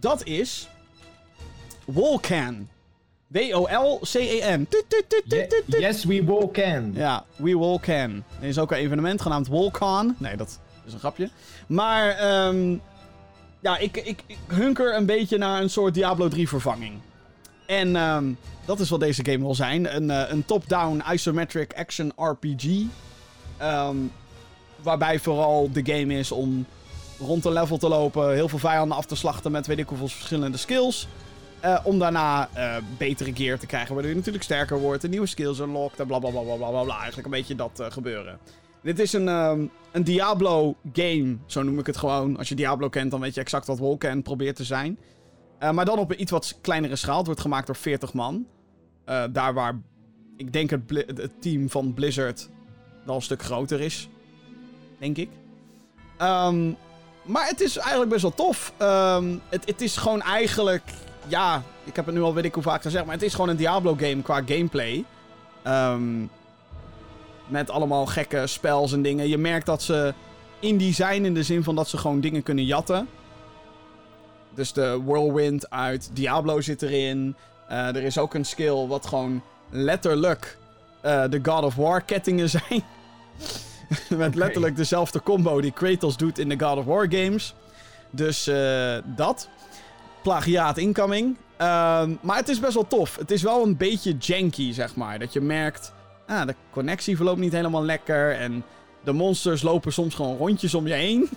dat 0.00 0.24
is. 0.24 0.68
Wolcan. 1.84 2.68
W-O-L-C-E-N. 3.26 4.68
Yes, 5.66 6.04
we 6.04 6.24
will 6.24 6.48
can. 6.52 6.92
Ja, 6.94 7.24
We 7.36 7.52
Wolcan. 7.54 8.24
Er 8.40 8.48
is 8.48 8.58
ook 8.58 8.70
een 8.70 8.76
evenement 8.76 9.20
genaamd 9.22 9.46
Wolcon. 9.46 10.14
Nee, 10.18 10.36
dat 10.36 10.60
is 10.86 10.92
een 10.92 10.98
grapje. 10.98 11.30
Maar, 11.66 12.08
ehm, 12.08 12.76
ja, 13.60 13.78
ik, 13.78 13.96
ik, 13.96 14.22
ik 14.26 14.38
hunker 14.46 14.96
een 14.96 15.06
beetje 15.06 15.38
naar 15.38 15.62
een 15.62 15.70
soort 15.70 15.94
Diablo 15.94 16.28
3 16.28 16.48
vervanging. 16.48 17.00
En 17.66 17.96
ehm, 17.96 18.32
dat 18.64 18.80
is 18.80 18.90
wat 18.90 19.00
deze 19.00 19.24
game 19.24 19.38
wil 19.38 19.54
zijn. 19.54 19.96
Een, 19.96 20.10
eh, 20.10 20.30
een 20.30 20.44
top-down 20.44 21.02
isometric 21.12 21.74
action 21.76 22.12
RPG. 22.16 22.64
Ehm, 23.56 23.96
waarbij 24.82 25.18
vooral 25.18 25.70
de 25.72 25.92
game 25.92 26.14
is 26.14 26.32
om 26.32 26.66
rond 27.18 27.44
een 27.44 27.52
level 27.52 27.78
te 27.78 27.88
lopen, 27.88 28.32
heel 28.32 28.48
veel 28.48 28.58
vijanden 28.58 28.96
af 28.96 29.06
te 29.06 29.16
slachten 29.16 29.52
met 29.52 29.66
weet 29.66 29.78
ik 29.78 29.88
hoeveel 29.88 30.08
verschillende 30.08 30.56
skills. 30.56 31.08
Eh, 31.60 31.78
om 31.82 31.98
daarna 31.98 32.48
eh, 32.52 32.76
betere 32.98 33.34
gear 33.34 33.58
te 33.58 33.66
krijgen, 33.66 33.92
waardoor 33.92 34.10
je 34.10 34.16
natuurlijk 34.16 34.44
sterker 34.44 34.78
wordt, 34.78 35.04
en 35.04 35.10
nieuwe 35.10 35.26
skills 35.26 35.58
unlocked 35.58 36.00
en 36.00 36.06
bla 36.06 36.18
bla 36.18 36.30
bla 36.30 36.42
bla 36.42 36.82
bla. 36.82 36.94
Eigenlijk 36.94 37.24
een 37.24 37.30
beetje 37.30 37.54
dat 37.54 37.80
eh, 37.80 37.90
gebeuren. 37.90 38.38
Dit 38.82 38.98
is 38.98 39.12
een, 39.12 39.28
ehm, 39.28 39.66
een 39.92 40.04
Diablo 40.04 40.76
game, 40.92 41.36
zo 41.46 41.62
noem 41.62 41.78
ik 41.78 41.86
het 41.86 41.96
gewoon. 41.96 42.36
Als 42.36 42.48
je 42.48 42.54
Diablo 42.54 42.88
kent, 42.88 43.10
dan 43.10 43.20
weet 43.20 43.34
je 43.34 43.40
exact 43.40 43.66
wat 43.66 43.78
Wolken 43.78 44.22
probeert 44.22 44.56
te 44.56 44.64
zijn. 44.64 44.98
Maar 45.58 45.84
dan 45.84 45.98
op 45.98 46.10
een 46.10 46.20
iets 46.20 46.30
wat 46.30 46.58
kleinere 46.60 46.96
schaal. 46.96 47.16
Het 47.16 47.26
wordt 47.26 47.40
gemaakt 47.40 47.66
door 47.66 47.76
40 47.76 48.12
man. 48.12 48.46
Daar 49.30 49.54
waar 49.54 49.80
ik 50.36 50.52
denk 50.52 50.70
het, 50.70 50.80
het 51.06 51.42
team 51.42 51.70
van 51.70 51.94
Blizzard 51.94 52.48
wel 53.04 53.14
een 53.14 53.22
stuk 53.22 53.42
groter 53.42 53.80
is. 53.80 54.08
Denk 54.98 55.16
ik. 55.16 55.28
Ehm, 56.16 56.72
maar 57.22 57.46
het 57.48 57.60
is 57.60 57.76
eigenlijk 57.76 58.10
best 58.10 58.22
wel 58.22 58.34
tof. 58.34 58.72
Ehm, 58.76 59.36
het, 59.48 59.66
het 59.66 59.80
is 59.80 59.96
gewoon 59.96 60.22
eigenlijk... 60.22 60.82
Ja, 61.28 61.62
ik 61.84 61.96
heb 61.96 62.06
het 62.06 62.14
nu 62.14 62.22
al 62.22 62.34
weet 62.34 62.44
ik 62.44 62.54
hoe 62.54 62.62
vaak 62.62 62.82
gezegd. 62.82 63.04
Maar 63.04 63.14
het 63.14 63.22
is 63.22 63.34
gewoon 63.34 63.48
een 63.48 63.56
Diablo-game 63.56 64.22
qua 64.22 64.42
gameplay. 64.46 65.04
Ehm, 65.62 66.24
met 67.46 67.70
allemaal 67.70 68.06
gekke 68.06 68.46
spels 68.46 68.92
en 68.92 69.02
dingen. 69.02 69.28
Je 69.28 69.38
merkt 69.38 69.66
dat 69.66 69.82
ze 69.82 70.14
indie 70.60 70.94
zijn 70.94 71.24
in 71.24 71.34
de 71.34 71.42
zin 71.42 71.64
van 71.64 71.74
dat 71.74 71.88
ze 71.88 71.98
gewoon 71.98 72.20
dingen 72.20 72.42
kunnen 72.42 72.64
jatten. 72.64 73.08
Dus 74.54 74.72
de 74.72 75.02
Whirlwind 75.04 75.70
uit 75.70 76.10
Diablo 76.12 76.60
zit 76.60 76.82
erin. 76.82 77.36
Eh, 77.68 77.86
er 77.86 78.02
is 78.02 78.18
ook 78.18 78.34
een 78.34 78.44
skill 78.44 78.86
wat 78.86 79.06
gewoon 79.06 79.42
letterlijk 79.70 80.58
eh, 81.00 81.24
de 81.30 81.40
God 81.42 81.64
of 81.64 81.74
War 81.74 82.02
kettingen 82.02 82.48
zijn. 82.50 82.82
Met 84.08 84.34
letterlijk 84.34 84.76
dezelfde 84.76 85.22
combo 85.22 85.60
die 85.60 85.72
Kratos 85.72 86.16
doet 86.16 86.38
in 86.38 86.48
de 86.48 86.58
God 86.58 86.78
of 86.78 86.84
War 86.84 87.06
games. 87.08 87.54
Dus 88.10 88.46
eh, 88.46 88.96
dat. 89.04 89.48
Plagiaat 90.22 90.78
incoming. 90.78 91.36
Ehm, 91.56 92.14
maar 92.20 92.36
het 92.36 92.48
is 92.48 92.60
best 92.60 92.74
wel 92.74 92.86
tof. 92.86 93.16
Het 93.16 93.30
is 93.30 93.42
wel 93.42 93.62
een 93.64 93.76
beetje 93.76 94.16
janky, 94.16 94.72
zeg 94.72 94.96
maar. 94.96 95.18
Dat 95.18 95.32
je 95.32 95.40
merkt, 95.40 95.92
ah, 96.26 96.46
de 96.46 96.54
connectie 96.70 97.16
verloopt 97.16 97.40
niet 97.40 97.52
helemaal 97.52 97.84
lekker. 97.84 98.32
En 98.32 98.64
de 99.04 99.12
monsters 99.12 99.62
lopen 99.62 99.92
soms 99.92 100.14
gewoon 100.14 100.36
rondjes 100.36 100.74
om 100.74 100.86
je 100.86 100.94
heen. 100.94 101.28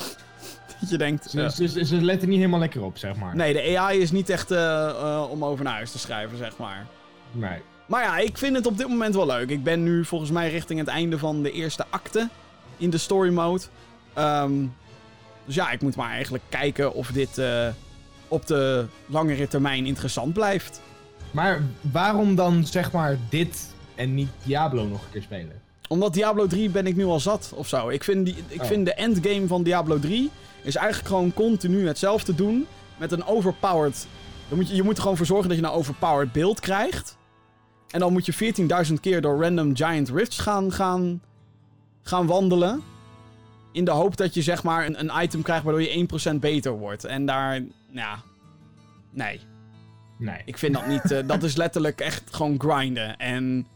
dat 0.80 0.90
je 0.90 0.98
denkt, 0.98 1.30
Ze, 1.30 1.42
eh, 1.42 1.84
ze, 1.84 2.02
letten 2.02 2.28
niet 2.28 2.38
helemaal 2.38 2.60
lekker 2.60 2.82
op, 2.82 2.98
zeg 2.98 3.16
maar. 3.16 3.36
nee, 3.36 3.52
de 3.52 3.78
AI 3.78 3.98
is 3.98 4.10
niet 4.10 4.28
echt 4.28 4.50
eh, 4.50 5.26
om 5.30 5.44
over 5.44 5.64
naar 5.64 5.74
huis 5.74 5.90
te 5.90 5.98
schrijven, 5.98 6.38
zeg 6.38 6.56
maar. 6.56 6.86
Nee. 7.32 7.62
Maar 7.86 8.02
ja, 8.02 8.18
ik 8.18 8.38
vind 8.38 8.56
het 8.56 8.66
op 8.66 8.78
dit 8.78 8.88
moment 8.88 9.14
wel 9.14 9.26
leuk. 9.26 9.50
Ik 9.50 9.62
ben 9.64 9.82
nu 9.82 10.04
volgens 10.04 10.30
mij 10.30 10.50
richting 10.50 10.78
het 10.78 10.88
einde 10.88 11.18
van 11.18 11.42
de 11.42 11.52
eerste 11.52 11.84
acte 11.90 12.28
in 12.76 12.90
de 12.90 12.98
story 12.98 13.32
mode. 13.32 13.62
Ehm, 14.12 14.52
dus 15.44 15.54
ja, 15.54 15.70
ik 15.70 15.80
moet 15.82 15.96
maar 15.96 16.10
eigenlijk 16.10 16.44
kijken 16.48 16.92
of 16.94 17.08
dit 17.10 17.38
eh, 17.38 17.68
op 18.28 18.46
de 18.46 18.86
langere 19.06 19.48
termijn 19.48 19.86
interessant 19.86 20.32
blijft. 20.32 20.80
Maar 21.30 21.62
waarom 21.80 22.34
dan, 22.34 22.66
zeg 22.66 22.92
maar, 22.92 23.18
dit 23.28 23.74
en 23.94 24.14
niet 24.14 24.28
Diablo 24.42 24.84
nog 24.86 25.02
een 25.04 25.10
keer 25.12 25.22
spelen? 25.22 25.60
Omdat 25.88 26.14
Diablo 26.14 26.46
3 26.46 26.70
ben 26.70 26.86
ik 26.86 26.96
nu 26.96 27.04
al 27.04 27.20
zat 27.20 27.52
of 27.54 27.68
zo. 27.68 27.88
Ik 27.88 28.04
vind, 28.04 28.26
die, 28.26 28.36
ik 28.48 28.60
Oh. 28.60 28.66
vind 28.66 28.86
de 28.86 28.94
endgame 28.94 29.46
van 29.46 29.62
Diablo 29.62 29.98
3 29.98 30.30
is 30.62 30.74
eigenlijk 30.76 31.08
gewoon 31.08 31.34
continu 31.34 31.86
hetzelfde 31.86 32.34
doen. 32.34 32.66
Met 32.96 33.12
een 33.12 33.26
overpowered. 33.26 34.06
Dan 34.48 34.58
moet 34.58 34.68
je, 34.68 34.74
je 34.74 34.82
moet 34.82 34.96
er 34.96 35.02
gewoon 35.02 35.16
voor 35.16 35.26
zorgen 35.26 35.48
dat 35.48 35.58
je 35.58 35.64
een 35.64 35.70
overpowered 35.70 36.32
beeld 36.32 36.60
krijgt. 36.60 37.15
En 37.96 38.02
dan 38.02 38.12
moet 38.12 38.26
je 38.26 38.54
14.000 38.88 38.94
keer 39.00 39.20
door 39.20 39.42
random 39.42 39.76
giant 39.76 40.08
rifts 40.10 40.38
gaan, 40.38 40.72
gaan, 40.72 41.22
gaan 42.02 42.26
wandelen. 42.26 42.82
In 43.72 43.84
de 43.84 43.90
hoop 43.90 44.16
dat 44.16 44.34
je 44.34 44.42
zeg 44.42 44.62
maar 44.62 44.86
een, 44.86 45.00
een 45.00 45.22
item 45.22 45.42
krijgt 45.42 45.64
waardoor 45.64 45.82
je 45.82 46.06
1% 46.32 46.34
beter 46.40 46.72
wordt. 46.78 47.04
En 47.04 47.26
daar, 47.26 47.62
ja. 47.90 48.22
Nee. 49.10 49.40
Nee. 50.18 50.42
Ik 50.44 50.58
vind 50.58 50.74
dat 50.74 50.86
niet. 50.86 51.10
eh, 51.10 51.26
dat 51.28 51.42
is 51.42 51.56
letterlijk 51.56 52.00
echt 52.00 52.34
gewoon 52.34 52.60
grinden. 52.60 53.16
En. 53.16 53.66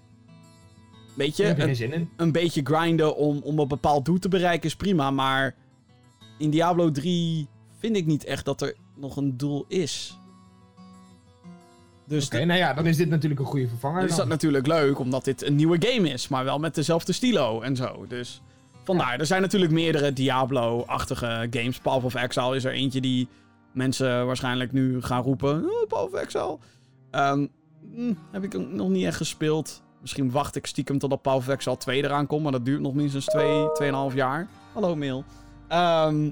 Weet 1.17 1.37
je, 1.37 1.45
een- 1.47 1.93
in. 1.93 2.11
een 2.17 2.33
beetje 2.33 2.61
grinden 2.65 3.17
om, 3.17 3.39
om 3.43 3.59
een 3.59 3.69
bepaald 3.69 4.05
doel 4.05 4.19
te 4.19 4.29
bereiken 4.29 4.69
is 4.69 4.77
prima, 4.77 5.11
maar 5.11 5.55
in 6.39 6.51
Diablo 6.51 6.91
3 6.91 7.49
vind 7.79 7.97
ik 7.97 8.07
niet 8.07 8.25
echt 8.25 8.45
dat 8.45 8.63
er 8.63 8.77
nog 8.97 9.17
een 9.17 9.37
doel 9.37 9.65
is. 9.69 10.19
Dus 12.11 12.27
Oké, 12.27 12.45
nou 12.45 12.59
ja, 12.59 12.75
dan 12.75 12.87
is 12.87 12.97
dit 12.97 13.09
natuurlijk 13.09 13.41
een 13.41 13.47
goede 13.47 13.69
vervanger. 13.69 14.01
dan 14.01 14.09
is 14.09 14.17
dat 14.17 14.29
natuurlijk 14.29 14.67
leuk, 14.67 14.99
omdat 14.99 15.25
dit 15.25 15.43
een 15.43 15.55
nieuwe 15.55 15.77
game 15.87 16.09
is, 16.09 16.29
maar 16.29 16.45
wel 16.45 16.59
met 16.59 16.75
dezelfde 16.75 17.13
stilo 17.13 17.61
en 17.61 17.77
zo. 17.77 18.05
Dus 18.09 18.43
vandaar, 18.85 19.19
er 19.19 19.27
zijn 19.27 19.43
natuurlijk 19.43 19.73
meerdere 19.73 20.13
Diablo-achtige 20.13 21.47
games. 21.51 21.79
Path 21.79 22.05
of 22.05 22.15
Exile 22.15 22.57
is 22.57 22.65
er 22.65 22.73
eentje 22.73 23.01
die 23.01 23.29
mensen 23.73 24.27
waarschijnlijk 24.27 24.73
nu 24.73 25.03
gaan 25.03 25.23
roepen. 25.23 25.65
Oh, 25.65 25.87
Path 25.89 26.13
of 26.13 26.13
Exile. 26.13 26.59
Ehm, 27.11 27.47
hm, 27.95 28.15
heb 28.33 28.45
ik 28.45 28.59
nog 28.69 28.89
niet 28.89 29.05
echt 29.05 29.17
gespeeld. 29.17 29.83
Misschien 30.01 30.31
wacht 30.31 30.57
ik 30.57 30.67
stiekem 30.67 30.99
totdat 30.99 31.23
Path 31.23 31.37
of 31.37 31.49
Exile 31.49 31.77
2 31.77 32.05
eraan 32.05 32.27
komt, 32.27 32.43
maar 32.43 32.53
dat 32.53 32.65
duurt 32.65 32.81
nog 32.81 32.95
minstens 32.95 33.25
2, 33.25 33.69
2,5 34.11 34.15
jaar. 34.15 34.49
Hallo 34.73 34.97
mail. 34.97 35.25
Ehm, 35.69 36.31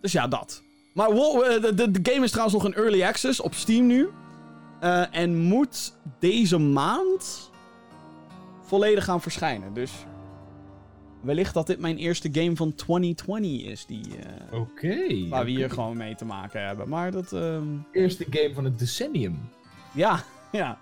dus 0.00 0.12
ja, 0.12 0.28
dat. 0.28 0.62
Maar 0.94 1.12
wow, 1.12 1.44
eh, 1.44 1.62
de, 1.62 1.74
de, 1.74 1.90
de 1.90 2.10
game 2.12 2.24
is 2.24 2.30
trouwens 2.30 2.62
nog 2.62 2.64
een 2.64 2.74
early 2.74 3.02
access 3.02 3.40
op 3.40 3.54
Steam 3.54 3.86
nu. 3.86 4.08
Eh, 4.80 5.14
en 5.16 5.36
moet 5.38 5.92
deze 6.18 6.58
maand 6.58 7.50
volledig 8.62 9.04
gaan 9.04 9.20
verschijnen. 9.20 9.74
Dus 9.74 9.92
wellicht 11.20 11.54
dat 11.54 11.66
dit 11.66 11.78
mijn 11.80 11.96
eerste 11.96 12.28
game 12.32 12.56
van 12.56 12.74
2020 12.74 13.62
is 13.70 13.86
die, 13.86 14.04
eh, 14.50 14.60
Oké. 14.60 15.28
waar 15.28 15.44
we 15.44 15.50
hier 15.50 15.70
gewoon 15.70 15.96
mee 15.96 16.14
te 16.14 16.24
maken 16.24 16.66
hebben. 16.66 16.88
Maar 16.88 17.10
dat, 17.10 17.32
ehm, 17.32 17.64
Eerste 17.92 18.26
game 18.30 18.54
van 18.54 18.64
het 18.64 18.78
decennium. 18.78 19.38
ja, 19.92 20.20
ja, 20.52 20.78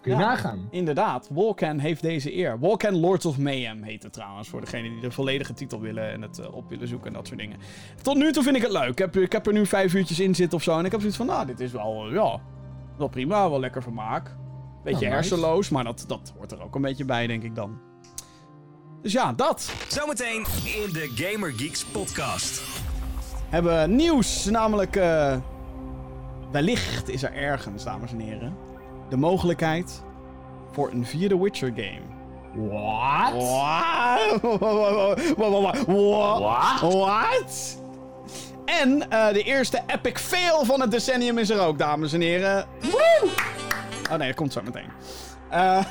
Kun 0.00 0.12
je 0.12 0.18
Ja. 0.18 0.24
nagaan. 0.28 0.68
inderdaad. 0.70 1.28
Walken 1.32 1.78
heeft 1.80 2.02
deze 2.02 2.36
eer. 2.36 2.58
Walken 2.58 2.96
Lords 3.00 3.26
of 3.26 3.38
Mayhem 3.38 3.82
heet 3.82 4.02
het 4.02 4.12
trouwens, 4.12 4.48
voor 4.48 4.60
degenen 4.60 4.90
die 4.92 5.00
de 5.00 5.10
volledige 5.10 5.52
titel 5.54 5.80
willen 5.80 6.10
en 6.12 6.22
het 6.22 6.38
eh, 6.38 6.54
op 6.54 6.68
willen 6.68 6.88
zoeken 6.88 7.06
en 7.06 7.12
dat 7.12 7.26
soort 7.26 7.38
dingen. 7.38 7.58
Tot 8.02 8.16
nu 8.16 8.32
toe 8.32 8.42
vind 8.42 8.56
ik 8.56 8.62
het 8.62 8.72
leuk. 8.72 8.88
Ik 8.90 8.98
heb, 8.98 9.16
ik 9.16 9.32
heb 9.32 9.46
er 9.46 9.52
nu 9.52 9.66
vijf 9.66 9.94
uurtjes 9.94 10.20
in 10.20 10.34
zitten 10.34 10.58
of 10.58 10.64
zo 10.64 10.78
en 10.78 10.84
ik 10.84 10.90
heb 10.90 11.00
zoiets 11.00 11.18
van, 11.18 11.26
nou, 11.26 11.46
dit 11.46 11.60
is 11.60 11.72
wel, 11.72 12.12
ja, 12.12 12.40
wel 13.00 13.08
prima, 13.08 13.50
wel 13.50 13.60
lekker 13.60 13.82
vermaak. 13.82 14.36
Beetje 14.84 14.98
Oh, 15.06 15.12
nice. 15.12 15.14
hersenloos, 15.14 15.68
maar 15.68 15.84
dat, 15.84 16.04
dat 16.06 16.32
hoort 16.36 16.52
er 16.52 16.62
ook 16.62 16.74
een 16.74 16.82
beetje 16.82 17.04
bij, 17.04 17.26
denk 17.26 17.42
ik 17.42 17.54
dan. 17.54 17.78
Dus 19.02 19.12
ja, 19.12 19.32
dat. 19.32 19.72
Zometeen 19.88 20.44
in 20.64 20.92
de 20.92 21.12
Gamer 21.14 21.52
Geeks 21.56 21.84
podcast. 21.84 22.62
Hebben 23.48 23.80
we 23.80 23.86
nieuws, 23.86 24.44
namelijk... 24.44 24.96
eh, 24.96 25.36
wellicht 26.52 27.08
is 27.08 27.22
er 27.22 27.32
ergens, 27.34 27.84
dames 27.84 28.12
en 28.12 28.18
heren, 28.18 28.56
de 29.08 29.16
mogelijkheid 29.16 30.02
voor 30.72 30.90
een 30.90 31.06
vierde 31.06 31.38
Witcher 31.38 31.72
game. 31.74 32.00
What? 32.54 33.32
What? 33.32 34.40
What? 35.86 36.80
What? 36.80 37.79
En 38.80 39.10
eh, 39.10 39.32
de 39.32 39.42
eerste 39.42 39.80
epic 39.86 40.18
fail 40.18 40.64
van 40.64 40.80
het 40.80 40.90
decennium 40.90 41.38
is 41.38 41.50
er 41.50 41.60
ook, 41.60 41.78
dames 41.78 42.12
en 42.12 42.20
heren. 42.20 42.66
Woe! 42.80 43.28
Oh 44.10 44.16
nee, 44.16 44.26
dat 44.26 44.36
komt 44.36 44.52
zo 44.52 44.60
meteen. 44.62 44.88
Eh, 45.50 45.84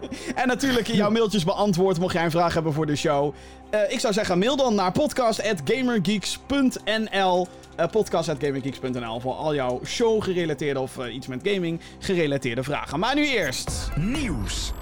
En 0.34 0.48
natuurlijk 0.48 0.86
jouw 0.86 1.10
mailtjes 1.10 1.44
beantwoord 1.44 1.98
mocht 1.98 2.12
jij 2.12 2.24
een 2.24 2.30
vraag 2.30 2.54
hebben 2.54 2.72
voor 2.72 2.86
de 2.86 2.96
show. 2.96 3.34
Eh, 3.70 3.80
ik 3.88 4.00
zou 4.00 4.12
zeggen, 4.12 4.38
mail 4.38 4.56
dan 4.56 4.74
naar 4.74 4.92
podcast.gamergeeks.nl 4.92 7.46
uh, 7.80 7.86
podcast.gamergeeks.nl 7.86 9.20
voor 9.20 9.34
al 9.34 9.54
jouw 9.54 9.80
show-gerelateerde 9.84 10.80
of 10.80 10.98
eh, 10.98 11.14
iets 11.14 11.26
met 11.26 11.40
gaming 11.42 11.80
gerelateerde 11.98 12.62
vragen. 12.62 12.98
Maar 12.98 13.14
nu 13.14 13.26
eerst 13.26 13.90
Nieuws. 13.96 14.72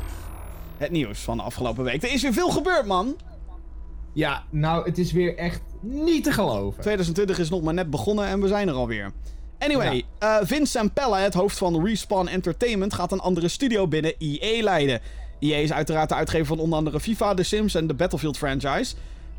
het 0.77 0.91
nieuws 0.91 1.19
van 1.19 1.37
de 1.37 1.43
afgelopen 1.43 1.85
week. 1.85 2.03
Er 2.03 2.13
is 2.13 2.23
weer 2.23 2.33
veel 2.33 2.51
gebeurd, 2.51 2.87
man. 2.87 3.17
Ja, 4.17 4.43
nou, 4.51 4.85
het 4.85 4.99
is 4.99 5.13
weer 5.13 5.37
echt 5.37 5.61
niet 5.81 6.25
te 6.25 6.33
geloven. 6.33 6.81
2020 6.81 7.39
is 7.39 7.51
nog 7.51 7.63
maar 7.63 7.75
net 7.75 7.91
begonnen 7.91 8.27
en 8.27 8.41
we 8.41 8.49
zijn 8.49 8.69
er 8.69 8.75
alweer. 8.75 9.13
Anyway, 9.59 10.05
Vince 10.43 10.73
Zampella, 10.73 11.19
het 11.19 11.35
hoofd 11.35 11.59
van 11.59 11.85
Respawn 11.85 12.27
Entertainment, 12.27 12.95
gaat 12.95 13.13
een 13.13 13.21
andere 13.21 13.49
studio 13.49 13.89
binnen 13.89 14.15
EA 14.19 14.63
leiden. 14.63 15.01
EA 15.41 15.57
is 15.57 15.73
uiteraard 15.73 16.09
de 16.09 16.15
uitgever 16.15 16.47
van 16.47 16.59
onder 16.59 16.79
andere 16.79 17.01
FIFA, 17.01 17.35
The 17.35 17.43
Sims 17.43 17.75
en 17.75 17.87
de 17.87 17.95
Battlefield 17.95 18.37
franchise. 18.37 18.95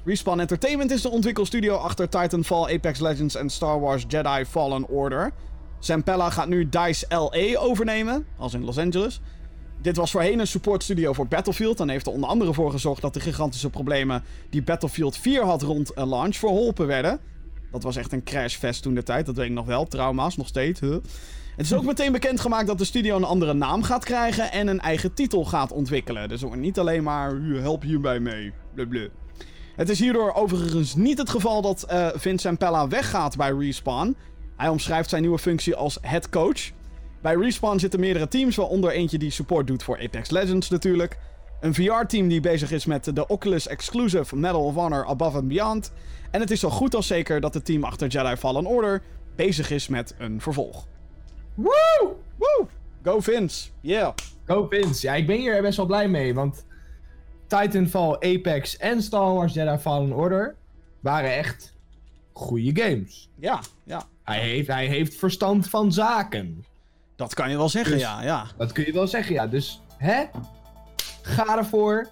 Respawn 0.05 0.39
Entertainment 0.39 0.91
is 0.91 1.01
de 1.01 1.09
ontwikkelstudio 1.09 1.75
achter 1.75 2.09
Titanfall, 2.09 2.75
Apex 2.75 2.99
Legends 2.99 3.35
en 3.35 3.49
Star 3.49 3.79
Wars 3.79 4.05
Jedi 4.07 4.45
Fallen 4.45 4.87
Order. 4.87 5.31
Zampella 5.79 6.29
gaat 6.29 6.47
nu 6.47 6.69
DICE 6.69 7.05
LA 7.09 7.59
overnemen, 7.59 8.25
als 8.37 8.53
in 8.53 8.63
Los 8.63 8.77
Angeles. 8.77 9.21
Dit 9.81 9.95
was 9.95 10.11
voorheen 10.11 10.39
een 10.39 10.47
supportstudio 10.47 11.13
voor 11.13 11.27
Battlefield 11.27 11.79
en 11.79 11.89
heeft 11.89 12.05
er 12.05 12.11
onder 12.11 12.29
andere 12.29 12.53
voor 12.53 12.71
gezorgd 12.71 13.01
dat 13.01 13.13
de 13.13 13.19
gigantische 13.19 13.69
problemen 13.69 14.23
die 14.49 14.63
Battlefield 14.63 15.17
4 15.17 15.43
had 15.43 15.61
rond 15.61 15.91
een 15.95 16.07
launch 16.07 16.35
verholpen 16.35 16.87
werden. 16.87 17.19
Dat 17.71 17.83
was 17.83 17.95
echt 17.95 18.11
een 18.11 18.23
crashfest 18.23 18.81
toen 18.81 18.93
de 18.93 19.03
tijd, 19.03 19.25
dat 19.25 19.35
weet 19.35 19.45
ik 19.45 19.51
nog 19.51 19.65
wel. 19.65 19.85
Trauma's, 19.85 20.37
nog 20.37 20.47
steeds. 20.47 20.79
Huh? 20.79 20.95
Het 21.55 21.65
is 21.65 21.73
ook 21.73 21.85
meteen 21.93 22.11
bekendgemaakt 22.11 22.67
dat 22.67 22.77
de 22.77 22.85
studio 22.85 23.15
een 23.15 23.23
andere 23.23 23.53
naam 23.53 23.83
gaat 23.83 24.05
krijgen 24.05 24.51
en 24.51 24.67
een 24.67 24.79
eigen 24.79 25.13
titel 25.13 25.45
gaat 25.45 25.71
ontwikkelen. 25.71 26.29
Dus 26.29 26.43
niet 26.55 26.79
alleen 26.79 27.03
maar, 27.03 27.35
"Hier, 27.35 27.61
help 27.61 27.81
hierbij 27.81 28.19
mee, 28.19 28.53
blablabla. 28.73 29.07
Het 29.75 29.89
is 29.89 29.99
hierdoor 29.99 30.33
overigens 30.33 30.95
niet 30.95 31.17
het 31.17 31.29
geval 31.29 31.61
dat 31.61 31.83
eh 31.83 32.07
Vince 32.15 32.47
Zampella 32.47 32.87
weggaat 32.87 33.37
bij 33.37 33.51
Respawn. 33.51 34.15
Hij 34.55 34.69
omschrijft 34.69 35.09
zijn 35.09 35.21
nieuwe 35.21 35.39
functie 35.39 35.75
als 35.75 35.97
head 36.01 36.29
coach. 36.29 36.71
Bij 37.21 37.35
Respawn 37.35 37.77
zitten 37.77 37.99
meerdere 37.99 38.27
teams, 38.27 38.55
waaronder 38.55 38.91
eentje 38.91 39.17
die 39.17 39.31
support 39.31 39.67
doet 39.67 39.83
voor 39.83 39.99
Apex 39.99 40.29
Legends 40.29 40.69
natuurlijk. 40.69 41.17
Een 41.59 41.73
VR-team 41.73 42.27
die 42.27 42.39
bezig 42.39 42.71
is 42.71 42.85
met 42.85 43.15
de 43.15 43.27
Oculus 43.27 43.67
Exclusive 43.67 44.35
Medal 44.35 44.63
of 44.63 44.75
Honor 44.75 45.05
Above 45.05 45.37
and 45.37 45.47
Beyond. 45.47 45.91
En 46.31 46.39
het 46.39 46.51
is 46.51 46.59
zo 46.59 46.69
goed 46.69 46.95
als 46.95 47.07
zeker 47.07 47.41
dat 47.41 47.53
het 47.53 47.65
team 47.65 47.83
achter 47.83 48.07
Jedi 48.07 48.35
Fallen 48.35 48.65
Order 48.65 49.01
bezig 49.35 49.69
is 49.69 49.87
met 49.87 50.15
een 50.17 50.41
vervolg. 50.41 50.87
Woe! 51.53 52.15
Woe! 52.35 52.67
Go 53.03 53.19
Vince! 53.19 53.69
Yeah! 53.81 54.13
Go 54.45 54.67
Vince. 54.67 55.07
Ja, 55.07 55.13
ik 55.13 55.27
ben 55.27 55.37
hier 55.37 55.61
best 55.61 55.77
wel 55.77 55.85
blij 55.85 56.07
mee, 56.07 56.33
want 56.33 56.65
Titanfall, 57.47 58.13
Apex 58.13 58.77
en 58.77 59.01
Star 59.01 59.33
Wars 59.33 59.53
Jedi 59.53 59.77
Fallen 59.77 60.13
Order 60.13 60.55
waren 60.99 61.35
echt 61.35 61.73
goede 62.33 62.83
games. 62.83 63.29
Ja, 63.35 63.61
ja. 63.83 64.03
Hij 64.23 64.39
heeft, 64.39 64.67
hij 64.67 64.85
heeft 64.85 65.15
verstand 65.15 65.69
van 65.69 65.91
zaken. 65.91 66.65
Dat 67.17 67.33
kan 67.33 67.49
je 67.49 67.57
wel 67.57 67.69
zeggen, 67.69 67.91
Dus- 67.93 68.01
ja, 68.01 68.23
ja. 68.23 68.45
Dat 68.57 68.71
kun 68.71 68.85
je 68.85 68.91
wel 68.93 69.07
zeggen, 69.07 69.33
ja. 69.33 69.47
Dus, 69.47 69.81
hè? 69.97 70.23
Ga 71.21 71.57
ervoor. 71.57 72.07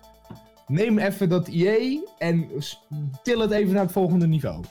Neem 0.68 1.00
even 1.00 1.30
dat 1.30 1.48
IE 1.48 2.08
en 2.18 2.50
til 3.24 3.39
het 3.39 3.52
even 3.52 3.74
naar 3.74 3.84
het 3.84 3.91
volgende 3.91 4.28
niveau. 4.28 4.63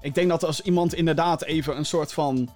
Ik 0.00 0.14
denk 0.14 0.28
dat 0.28 0.44
als 0.44 0.60
iemand 0.60 0.94
inderdaad 0.94 1.42
even 1.44 1.76
een 1.76 1.84
soort 1.84 2.12
van 2.12 2.48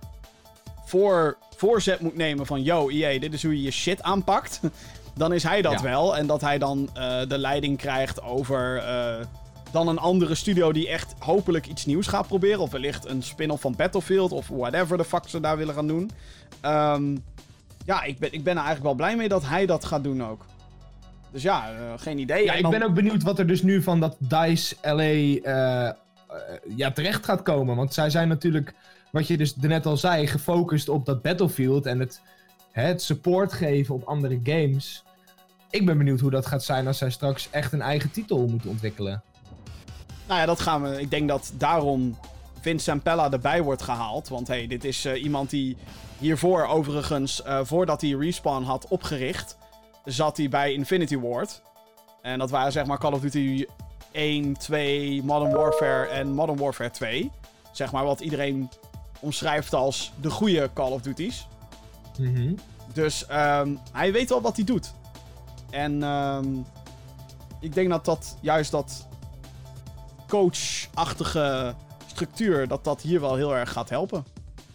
voor, 0.85 1.37
voorzet 1.57 2.01
moet 2.01 2.17
nemen 2.17 2.47
van... 2.47 2.63
Yo, 2.63 2.89
EA, 2.89 3.19
dit 3.21 3.33
is 3.33 3.43
hoe 3.43 3.57
je 3.57 3.63
je 3.63 3.71
shit 3.71 4.03
aanpakt. 4.03 4.61
Dan 5.15 5.33
is 5.33 5.43
hij 5.43 5.63
dat 5.63 5.73
Ja. 5.73 5.83
wel. 5.83 6.17
En 6.17 6.27
dat 6.27 6.41
hij 6.41 6.59
dan 6.59 6.89
eh, 6.95 7.21
de 7.29 7.39
leiding 7.39 7.79
krijgt 7.79 8.23
over 8.23 8.77
eh, 8.79 9.25
dan 9.73 9.89
een 9.89 9.99
andere 9.99 10.35
studio 10.35 10.73
die 10.73 10.89
echt 10.89 11.15
hopelijk 11.19 11.67
iets 11.67 11.87
nieuws 11.87 12.07
gaat 12.07 12.27
proberen. 12.27 12.61
Of 12.61 12.71
wellicht 12.71 13.07
een 13.07 13.23
spin-off 13.23 13.63
van 13.63 13.75
Battlefield 13.77 14.33
of 14.33 14.49
whatever 14.49 14.97
de 14.97 15.05
fuck 15.05 15.29
ze 15.29 15.41
daar 15.41 15.57
willen 15.57 15.75
gaan 15.75 15.87
doen. 15.87 16.11
Ehm, 16.61 17.17
ja, 17.85 18.03
ik 18.03 18.19
ben, 18.19 18.33
ik 18.33 18.43
ben 18.45 18.53
er 18.53 18.65
eigenlijk 18.65 18.83
wel 18.85 18.95
blij 18.95 19.17
mee 19.17 19.29
dat 19.29 19.47
hij 19.47 19.67
dat 19.67 19.85
gaat 19.85 20.05
doen 20.05 20.25
ook. 20.25 20.45
Dus 21.31 21.43
ja, 21.43 21.73
eh, 21.73 21.93
geen 21.97 22.19
idee. 22.19 22.45
Ja, 22.45 22.53
ik 22.53 22.69
ben 22.69 22.83
ook 22.83 22.95
benieuwd 22.95 23.23
wat 23.23 23.39
er 23.39 23.47
dus 23.47 23.63
nu 23.63 23.83
van 23.83 24.01
dat 24.01 24.17
DICE 24.19 24.77
LA 24.83 25.03
eh, 25.03 25.89
eh, 25.89 25.95
ja, 26.77 26.91
terecht 26.91 27.25
gaat 27.25 27.43
komen. 27.43 27.77
Want 27.77 27.95
zij 27.95 28.11
zijn 28.11 28.29
natuurlijk, 28.29 28.75
wat 29.11 29.27
je 29.27 29.37
dus 29.37 29.57
net 29.57 29.87
al 29.87 29.97
zei, 29.97 30.27
gefocust 30.27 30.89
op 30.89 31.07
dat 31.07 31.23
Battlefield 31.23 31.87
en 31.87 32.01
het, 32.01 32.21
hè, 32.73 32.83
het 32.83 33.03
support 33.03 33.53
geven 33.53 33.95
op 33.95 34.05
andere 34.05 34.41
games. 34.43 35.05
Ik 35.71 35.87
ben 35.87 35.99
benieuwd 35.99 36.21
hoe 36.21 36.31
dat 36.31 36.47
gaat 36.47 36.65
zijn 36.65 36.87
als 36.87 36.99
zij 36.99 37.11
straks 37.11 37.51
echt 37.51 37.73
een 37.73 37.83
eigen 37.83 38.11
titel 38.11 38.47
moeten 38.47 38.71
ontwikkelen. 38.71 39.23
Nou 40.27 40.41
ja, 40.41 40.47
dat 40.47 40.61
gaan 40.61 40.83
we. 40.83 41.01
Ik 41.01 41.11
denk 41.11 41.29
dat 41.29 41.53
daarom 41.55 42.17
Vince 42.61 42.85
Zampella 42.85 43.31
erbij 43.31 43.63
wordt 43.63 43.83
gehaald. 43.83 44.29
Want 44.29 44.49
hey, 44.49 44.67
dit 44.67 44.85
is 44.85 45.05
eh, 45.05 45.23
iemand 45.23 45.51
die 45.51 45.77
hiervoor 46.19 46.67
overigens, 46.67 47.43
eh, 47.43 47.61
voordat 47.63 48.01
hij 48.01 48.11
Respawn 48.11 48.63
had 48.63 48.87
opgericht, 48.89 49.57
zat 50.05 50.37
hij 50.37 50.49
bij 50.49 50.73
Infinity 50.73 51.19
Ward. 51.19 51.63
En 52.23 52.39
dat 52.39 52.51
waren 52.51 52.73
zeg 52.73 52.87
maar 52.87 52.99
Call 52.99 53.13
of 53.13 53.21
Duty 53.21 53.67
1, 54.13 54.59
2, 54.59 55.23
Modern 55.23 55.53
Warfare 55.53 56.07
en 56.07 56.33
Modern 56.33 56.59
Warfare 56.59 56.91
2. 56.91 57.31
Zeg 57.73 57.93
maar 57.93 58.05
wat 58.05 58.21
iedereen 58.21 58.71
omschrijft 59.21 59.75
als 59.75 60.13
de 60.21 60.31
goede 60.31 60.71
Call 60.75 60.91
of 60.91 61.03
Duty's. 61.03 61.47
Mhm. 62.19 62.55
Dus 62.93 63.27
ehm, 63.27 63.75
hij 63.93 64.13
weet 64.13 64.29
wel 64.29 64.41
wat 64.41 64.57
hij 64.57 64.65
doet. 64.65 64.93
En 65.71 66.03
ehm, 66.03 66.47
ik 67.61 67.75
denk 67.75 67.89
dat 67.89 68.05
dat 68.05 68.37
juist 68.41 68.71
dat 68.71 69.07
coachachtige 70.33 71.75
structuur, 72.07 72.68
dat 72.68 72.85
dat 72.85 73.03
hier 73.03 73.21
wel 73.21 73.35
heel 73.37 73.55
erg 73.57 73.73
gaat 73.73 73.88
helpen. 73.88 74.25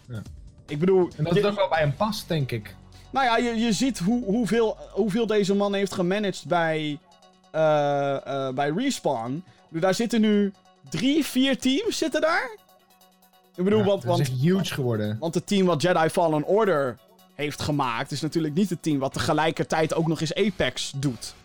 Ja. 0.10 0.22
Ik 0.68 0.80
bedoel, 0.80 1.10
En 1.18 1.24
dat 1.24 1.34
je- 1.34 1.40
het 1.40 1.50
ook 1.50 1.56
wel 1.56 1.70
bij 1.70 1.80
hem 1.80 1.96
past, 1.96 2.28
denk 2.28 2.52
ik. 2.52 2.76
nou 3.10 3.26
ja, 3.26 3.38
je, 3.38 3.56
je 3.60 3.74
ziet 3.74 4.00
hoe, 4.00 4.24
hoeveel, 4.26 4.78
hoeveel 4.92 5.28
deze 5.28 5.56
man 5.56 5.74
heeft 5.74 5.94
gemanaged 5.94 6.44
bij, 6.48 7.00
eh, 7.52 8.16
eh, 8.48 8.54
bij 8.54 8.70
Respawn. 8.76 9.44
Daar 9.70 9.94
zitten 9.94 10.22
nu 10.22 10.54
drie, 10.90 11.26
vier 11.26 11.60
teams 11.60 11.98
zitten 11.98 12.22
daar. 12.22 12.50
Ik 13.56 13.64
bedoel, 13.64 13.80
Ja, 13.80 13.86
want, 13.86 14.02
dat 14.04 14.20
is 14.20 14.28
want 14.30 14.42
huge 14.42 14.74
geworden. 14.74 15.18
want 15.20 15.34
het 15.34 15.48
team 15.48 15.66
wat 15.66 15.82
Jedi 15.82 16.10
Fallen 16.10 16.44
Order 16.44 16.98
heeft 17.36 17.62
gemaakt, 17.62 18.12
is 18.12 18.22
natuurlijk 18.22 18.54
niet 18.54 18.70
het 18.70 18.82
team 18.84 19.00
wat 19.00 19.14
tegelijkertijd 19.14 19.94
ook 19.94 20.08
nog 20.08 20.22
eens 20.22 20.34
Apex 20.36 20.94
doet. 20.96 21.36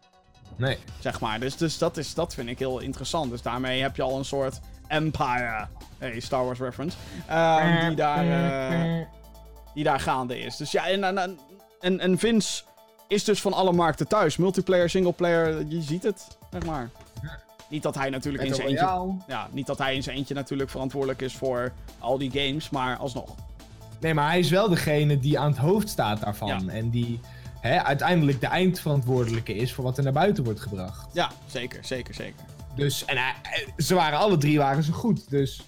Nee. 0.62 0.79
Zeg 0.98 1.20
maar. 1.20 1.40
Dus, 1.40 1.57
dus 1.57 1.79
dat, 1.79 1.96
is, 1.96 2.14
dat 2.14 2.35
vind 2.35 2.48
ik 2.48 2.59
heel 2.59 2.79
interessant. 2.79 3.31
Dus 3.31 3.42
daarmee 3.42 3.83
heb 3.83 3.96
je 3.96 4.03
al 4.03 4.18
een 4.18 4.25
soort 4.25 4.61
Empire. 4.87 5.66
Hey, 5.98 6.20
Star 6.20 6.44
Wars 6.44 6.59
reference. 6.59 6.96
ehm, 7.29 7.87
die, 7.87 7.96
daar, 7.96 8.25
eh, 8.70 9.07
die 9.75 9.85
daar 9.85 10.01
gaande 10.01 10.38
is. 10.38 10.57
Dus 10.57 10.70
ja, 10.70 10.88
en, 10.88 11.05
en, 11.05 11.38
en, 11.81 12.01
en 12.01 12.18
Vince 12.18 12.62
is 13.09 13.25
dus 13.25 13.40
van 13.40 13.53
alle 13.53 13.72
markten 13.72 14.09
thuis. 14.09 14.37
Multiplayer, 14.37 14.90
singleplayer, 14.90 15.66
je 15.68 15.83
ziet 15.83 16.03
het, 16.03 16.38
zeg 16.51 16.64
maar. 16.64 16.90
Niet 17.68 17.83
dat 17.83 17.94
hij 17.94 18.11
natuurlijk 18.11 18.44
in 18.44 18.55
zijn 18.55 18.68
eentje... 18.68 19.14
Ja, 19.27 19.48
niet 19.51 19.66
dat 19.66 19.79
hij 19.79 19.94
in 19.94 20.03
zijn 20.03 20.16
eentje 20.16 20.35
natuurlijk 20.35 20.70
verantwoordelijk 20.70 21.20
is 21.20 21.35
voor 21.35 21.72
al 21.98 22.18
die 22.18 22.31
games, 22.31 22.70
maar 22.70 22.96
alsnog. 22.96 23.35
Nee, 24.01 24.14
maar 24.14 24.29
hij 24.29 24.38
is 24.38 24.51
wel 24.51 24.68
degene 24.68 25.18
die 25.18 25.38
aan 25.38 25.51
het 25.51 25.59
hoofd 25.59 25.88
staat 25.88 26.20
daarvan. 26.20 26.48
Ja. 26.48 26.72
En 26.72 26.90
die 26.90 27.20
hè, 27.62 27.83
uiteindelijk 27.85 28.40
de 28.40 28.46
eindverantwoordelijke 28.46 29.55
is 29.55 29.72
voor 29.72 29.85
wat 29.85 29.96
er 29.98 30.05
naar 30.05 30.12
buiten 30.12 30.44
wordt 30.44 30.61
gebracht. 30.61 31.07
Ja, 31.12 31.31
zeker, 31.46 31.85
zeker, 31.85 32.14
zeker. 32.14 32.44
Dus, 32.77 33.05
en 33.05 33.16
hij- 33.16 33.35
hij- 33.42 33.66
ze 33.77 33.94
waren 33.94 34.18
alle 34.18 34.37
drie 34.37 34.59
waren 34.59 34.83
ze 34.83 34.92
goed. 34.92 35.31
Dus 35.31 35.62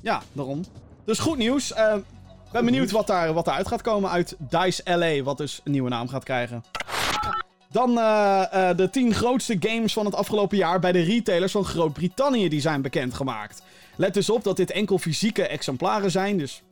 Ja, 0.00 0.22
daarom. 0.32 0.64
Dus 1.04 1.18
goed 1.18 1.36
nieuws. 1.38 1.72
Eh, 1.72 1.94
ben 2.52 2.64
benieuwd 2.64 2.90
wat, 2.90 3.06
daar, 3.06 3.32
wat 3.32 3.44
daaruit 3.44 3.68
gaat 3.68 3.82
komen 3.82 4.10
uit 4.10 4.36
DICE 4.38 4.82
LA, 4.96 5.22
wat 5.22 5.36
dus 5.38 5.60
een 5.64 5.72
nieuwe 5.72 5.88
naam 5.88 6.08
gaat 6.08 6.24
krijgen. 6.24 6.64
Dan 7.70 7.98
eh, 7.98 8.42
eh, 8.70 8.76
de 8.76 8.90
10 8.90 9.14
grootste 9.14 9.56
games 9.60 9.92
van 9.92 10.04
het 10.04 10.14
afgelopen 10.14 10.56
jaar 10.56 10.80
bij 10.80 10.92
de 10.92 11.00
retailers 11.02 11.52
van 11.52 11.64
Groot-Brittannië 11.64 12.48
die 12.48 12.60
zijn 12.60 12.82
bekendgemaakt. 12.82 13.62
Let 13.96 14.14
dus 14.14 14.30
op 14.30 14.44
dat 14.44 14.56
dit 14.56 14.70
enkel 14.70 14.98
fysieke 14.98 15.46
exemplaren 15.46 16.10
zijn, 16.10 16.38
dus 16.38 16.62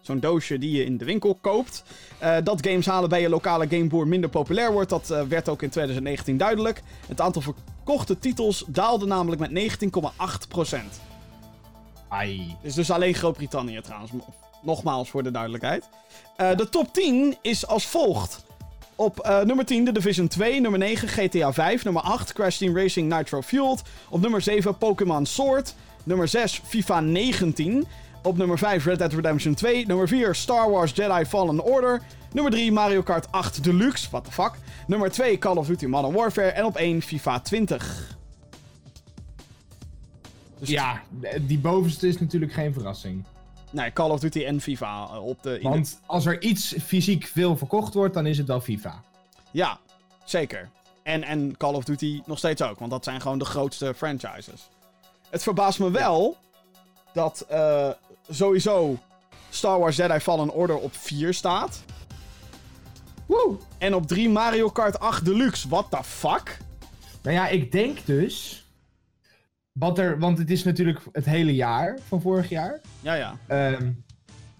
zo'n 0.00 0.20
doosje 0.20 0.58
die 0.58 0.76
je 0.76 0.84
in 0.84 0.96
de 0.96 1.04
winkel 1.04 1.34
koopt. 1.40 1.82
Eh, 2.18 2.36
dat 2.44 2.66
games 2.66 2.86
halen 2.86 3.08
bij 3.08 3.20
je 3.20 3.28
lokale 3.28 3.68
gameboer 3.68 4.08
minder 4.08 4.30
populair 4.30 4.72
wordt, 4.72 4.90
dat 4.90 5.10
eh, 5.10 5.22
werd 5.22 5.48
ook 5.48 5.62
in 5.62 5.70
2019 5.70 6.36
duidelijk. 6.36 6.82
Het 7.08 7.20
aantal 7.20 7.42
verkochte 7.42 8.18
titels 8.18 8.64
daalde 8.66 9.06
namelijk 9.06 9.40
met 9.40 9.50
19,8%. 9.50 11.00
ai. 12.08 12.56
Is 12.62 12.74
dus 12.74 12.90
alleen 12.90 13.14
Groot-Brittannië 13.14 13.80
trouwens. 13.80 14.12
Nogmaals 14.62 15.10
voor 15.10 15.22
de 15.22 15.30
duidelijkheid. 15.30 15.88
Eh, 16.36 16.56
de 16.56 16.68
top 16.68 16.94
10 16.94 17.36
is 17.42 17.66
als 17.66 17.86
volgt. 17.86 18.44
Op 18.94 19.42
nummer 19.44 19.64
10 19.64 19.84
de 19.84 19.92
Division 19.92 20.28
2, 20.28 20.60
nummer 20.60 20.80
9 20.80 21.08
GTA 21.08 21.52
5, 21.52 21.84
nummer 21.84 22.02
8 22.02 22.32
Crash 22.32 22.56
Team 22.56 22.76
Racing 22.76 23.12
Nitro 23.12 23.40
Fueled, 23.42 23.82
op 24.08 24.20
nummer 24.20 24.40
7 24.40 24.78
Pokémon 24.78 25.26
Sword, 25.26 25.74
nummer 26.04 26.28
6 26.28 26.60
FIFA 26.64 27.00
19, 27.00 27.86
Op 28.22 28.36
nummer 28.36 28.58
5 28.58 28.84
Red 28.84 28.98
Dead 28.98 29.12
Redemption 29.12 29.54
2. 29.54 29.86
Nummer 29.86 30.08
4 30.08 30.34
Star 30.34 30.70
Wars 30.70 30.92
Jedi 30.94 31.24
Fallen 31.24 31.60
Order. 31.64 32.02
Nummer 32.32 32.52
3 32.52 32.72
Mario 32.72 33.02
Kart 33.02 33.32
8 33.32 33.64
Deluxe. 33.64 34.10
What 34.10 34.24
the 34.24 34.32
fuck. 34.32 34.52
Nummer 34.86 35.10
2 35.10 35.38
Call 35.38 35.56
of 35.56 35.66
Duty 35.66 35.86
Modern 35.86 36.14
Warfare. 36.14 36.48
En 36.50 36.64
op 36.64 36.76
1 36.76 37.02
FIFA 37.02 37.40
20. 37.40 38.18
Dus 40.58 40.68
Ja, 40.68 41.02
die 41.40 41.58
bovenste 41.58 42.08
is 42.08 42.18
natuurlijk 42.20 42.52
geen 42.52 42.72
verrassing. 42.72 43.24
Nee, 43.70 43.92
Call 43.92 44.10
of 44.10 44.20
Duty 44.20 44.44
en 44.44 44.60
FIFA 44.60 45.08
eh, 45.12 45.26
op 45.26 45.42
de... 45.42 45.58
Want 45.62 46.00
als 46.06 46.26
er 46.26 46.42
iets 46.42 46.74
fysiek 46.84 47.26
veel 47.26 47.56
verkocht 47.56 47.94
wordt, 47.94 48.14
dan 48.14 48.26
is 48.26 48.38
het 48.38 48.46
wel 48.46 48.60
FIFA. 48.60 49.02
Ja, 49.50 49.78
zeker. 50.24 50.70
En, 51.02 51.22
en 51.22 51.56
Call 51.56 51.74
of 51.74 51.84
Duty 51.84 52.22
nog 52.26 52.38
steeds 52.38 52.62
ook, 52.62 52.78
want 52.78 52.90
dat 52.90 53.04
zijn 53.04 53.20
gewoon 53.20 53.38
de 53.38 53.44
grootste 53.44 53.94
franchises. 53.94 54.68
Het 55.30 55.42
verbaast 55.42 55.78
me 55.78 55.90
wel 55.90 56.36
dat 57.12 57.44
eh, 57.48 57.88
sowieso 58.30 58.98
Star 59.50 59.78
Wars 59.78 59.96
Jedi 59.96 60.20
Fallen 60.20 60.50
Order 60.50 60.76
op 60.76 60.94
4 60.96 61.34
staat. 61.34 61.82
Woe! 63.26 63.56
En 63.78 63.94
op 63.94 64.06
3 64.06 64.28
Mario 64.28 64.70
Kart 64.70 64.98
8 64.98 65.24
Deluxe. 65.24 65.68
What 65.68 65.86
the 65.90 66.04
fuck? 66.04 66.58
Nou 67.22 67.36
ja, 67.36 67.48
ik 67.48 67.72
denk 67.72 67.98
dus. 68.04 68.64
Wat 69.72 69.98
er, 69.98 70.18
want 70.18 70.38
het 70.38 70.50
is 70.50 70.64
natuurlijk 70.64 71.00
het 71.12 71.24
hele 71.24 71.54
jaar 71.54 71.98
van 72.08 72.20
vorig 72.20 72.48
jaar. 72.48 72.80
Ja, 73.00 73.14
ja. 73.14 73.36
Ehm, 73.46 73.90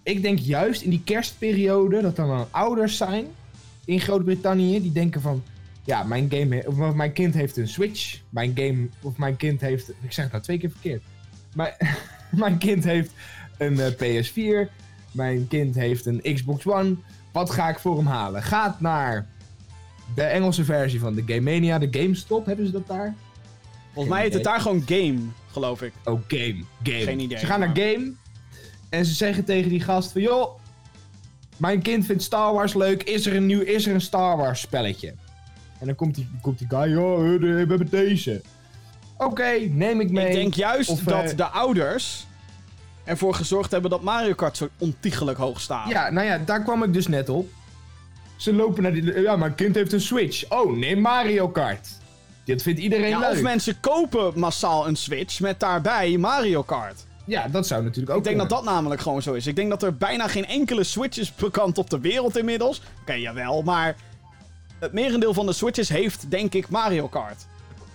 ik 0.03 0.21
denk 0.21 0.39
juist 0.39 0.81
in 0.81 0.89
die 0.89 1.03
kerstperiode 1.03 2.01
dat 2.01 2.17
er 2.17 2.27
dan 2.27 2.47
ouders 2.51 2.97
zijn 2.97 3.27
in 3.85 3.99
Groot-Brittannië 3.99 4.81
die 4.81 4.91
denken 4.91 5.21
van. 5.21 5.43
Ja, 5.83 6.03
mijn, 6.03 6.29
game 6.29 6.63
of 6.67 6.93
mijn 6.93 7.13
kind 7.13 7.33
heeft 7.33 7.57
een 7.57 7.67
Switch. 7.67 8.19
Mijn 8.29 8.51
game. 8.55 8.87
Of 9.01 9.17
mijn 9.17 9.35
kind 9.35 9.61
heeft. 9.61 9.89
Ik 9.89 10.11
zeg 10.11 10.23
het 10.23 10.33
nou 10.33 10.43
twee 10.43 10.57
keer 10.57 10.71
verkeerd. 10.71 11.03
Mijn, 11.53 11.73
mijn 12.43 12.57
kind 12.57 12.83
heeft 12.83 13.11
een 13.61 13.79
eh, 13.79 13.91
PS4. 13.91 14.69
Mijn 15.11 15.47
kind 15.47 15.75
heeft 15.75 16.05
een 16.05 16.21
Xbox 16.33 16.67
One. 16.67 16.95
Wat 17.31 17.49
ga 17.49 17.69
ik 17.69 17.79
voor 17.79 17.97
hem 17.97 18.05
halen? 18.05 18.43
Gaat 18.43 18.81
naar 18.81 19.27
de 20.15 20.23
Engelse 20.23 20.63
versie 20.63 20.99
van 20.99 21.13
de 21.13 21.23
Game 21.25 21.51
Mania, 21.51 21.79
de 21.79 21.99
GameStop. 21.99 22.45
Hebben 22.45 22.65
ze 22.65 22.71
dat 22.71 22.87
daar? 22.87 23.15
Volgens 23.93 24.13
mij 24.13 24.23
heet 24.23 24.33
het 24.33 24.43
daar 24.43 24.59
gewoon 24.59 24.83
game, 24.85 25.19
geloof 25.51 25.81
ik. 25.81 25.93
Oh, 26.03 26.21
game. 26.27 26.63
Game. 26.83 27.03
Geen 27.03 27.19
idee, 27.19 27.37
Ze 27.37 27.45
gaan 27.45 27.59
naar 27.59 27.77
game. 27.77 28.13
En 28.89 29.05
ze 29.05 29.13
zeggen 29.13 29.45
tegen 29.45 29.69
die 29.69 29.81
gast 29.81 30.11
van... 30.11 30.21
Joh, 30.21 30.59
mijn 31.57 31.81
kind 31.81 32.05
vindt 32.05 32.23
Star 32.23 32.53
Wars 32.53 32.73
leuk. 32.73 33.03
Is 33.03 33.25
er 33.25 33.35
een 33.35 33.45
nieuw... 33.45 33.61
Is 33.61 33.87
er 33.87 33.93
een 33.93 34.01
Star 34.01 34.37
Wars 34.37 34.61
spelletje? 34.61 35.13
En 35.79 35.85
dan 35.85 35.95
komt 35.95 36.15
die, 36.15 36.29
komt 36.41 36.57
die 36.57 36.67
guy... 36.69 36.91
Joh, 36.91 37.39
we 37.39 37.47
hebben 37.47 37.89
deze. 37.89 38.41
Oké, 39.17 39.51
neem 39.69 39.99
ik 39.99 40.11
mee. 40.11 40.27
Ik 40.27 40.33
denk 40.33 40.53
juist 40.53 40.89
Of, 40.89 40.99
dat 40.99 41.31
eh, 41.31 41.37
de 41.37 41.45
ouders 41.45 42.25
ervoor 43.03 43.33
gezorgd 43.35 43.71
hebben 43.71 43.89
dat 43.91 44.01
Mario 44.01 44.33
Kart 44.33 44.57
zo 44.57 44.69
ontiegelijk 44.77 45.37
hoog 45.37 45.61
staat. 45.61 45.89
Ja, 45.89 46.09
nou 46.09 46.27
ja, 46.27 46.37
daar 46.37 46.63
kwam 46.63 46.83
ik 46.83 46.93
dus 46.93 47.07
net 47.07 47.29
op. 47.29 47.49
Ze 48.35 48.53
lopen 48.53 48.83
naar 48.83 48.93
die... 48.93 49.21
Ja, 49.21 49.35
mijn 49.35 49.55
kind 49.55 49.75
heeft 49.75 49.93
een 49.93 50.01
Switch. 50.01 50.49
Oh, 50.49 50.77
neem 50.77 50.99
Mario 51.01 51.49
Kart. 51.49 51.87
Dit 52.43 52.61
vindt 52.61 52.79
iedereen 52.79 53.09
Ja, 53.09 53.19
leuk. 53.19 53.31
of 53.31 53.41
mensen 53.41 53.79
kopen 53.79 54.31
massaal 54.39 54.87
een 54.87 54.95
Switch 54.95 55.39
met 55.39 55.59
daarbij 55.59 56.17
Mario 56.17 56.63
Kart. 56.63 57.05
Ja, 57.25 57.47
dat 57.47 57.67
zou 57.67 57.83
natuurlijk 57.83 58.11
ook 58.11 58.17
Ik 58.17 58.23
denk 58.23 58.37
dat 58.37 58.47
kunnen. 58.47 58.65
dat 58.65 58.73
namelijk 58.73 59.01
gewoon 59.01 59.21
zo 59.21 59.33
is. 59.33 59.47
Ik 59.47 59.55
denk 59.55 59.69
dat 59.69 59.83
er 59.83 59.95
bijna 59.97 60.27
geen 60.27 60.45
enkele 60.45 60.83
Switch 60.83 61.17
is 61.17 61.35
bekend 61.35 61.77
op 61.77 61.89
de 61.89 61.99
wereld 61.99 62.37
inmiddels. 62.37 62.81
Oké, 63.01 63.13
jawel, 63.13 63.61
maar 63.61 63.95
het 64.79 64.93
merendeel 64.93 65.33
van 65.33 65.45
de 65.45 65.53
Switches 65.53 65.89
heeft, 65.89 66.31
denk 66.31 66.53
ik, 66.53 66.69
Mario 66.69 67.07
Kart. 67.07 67.45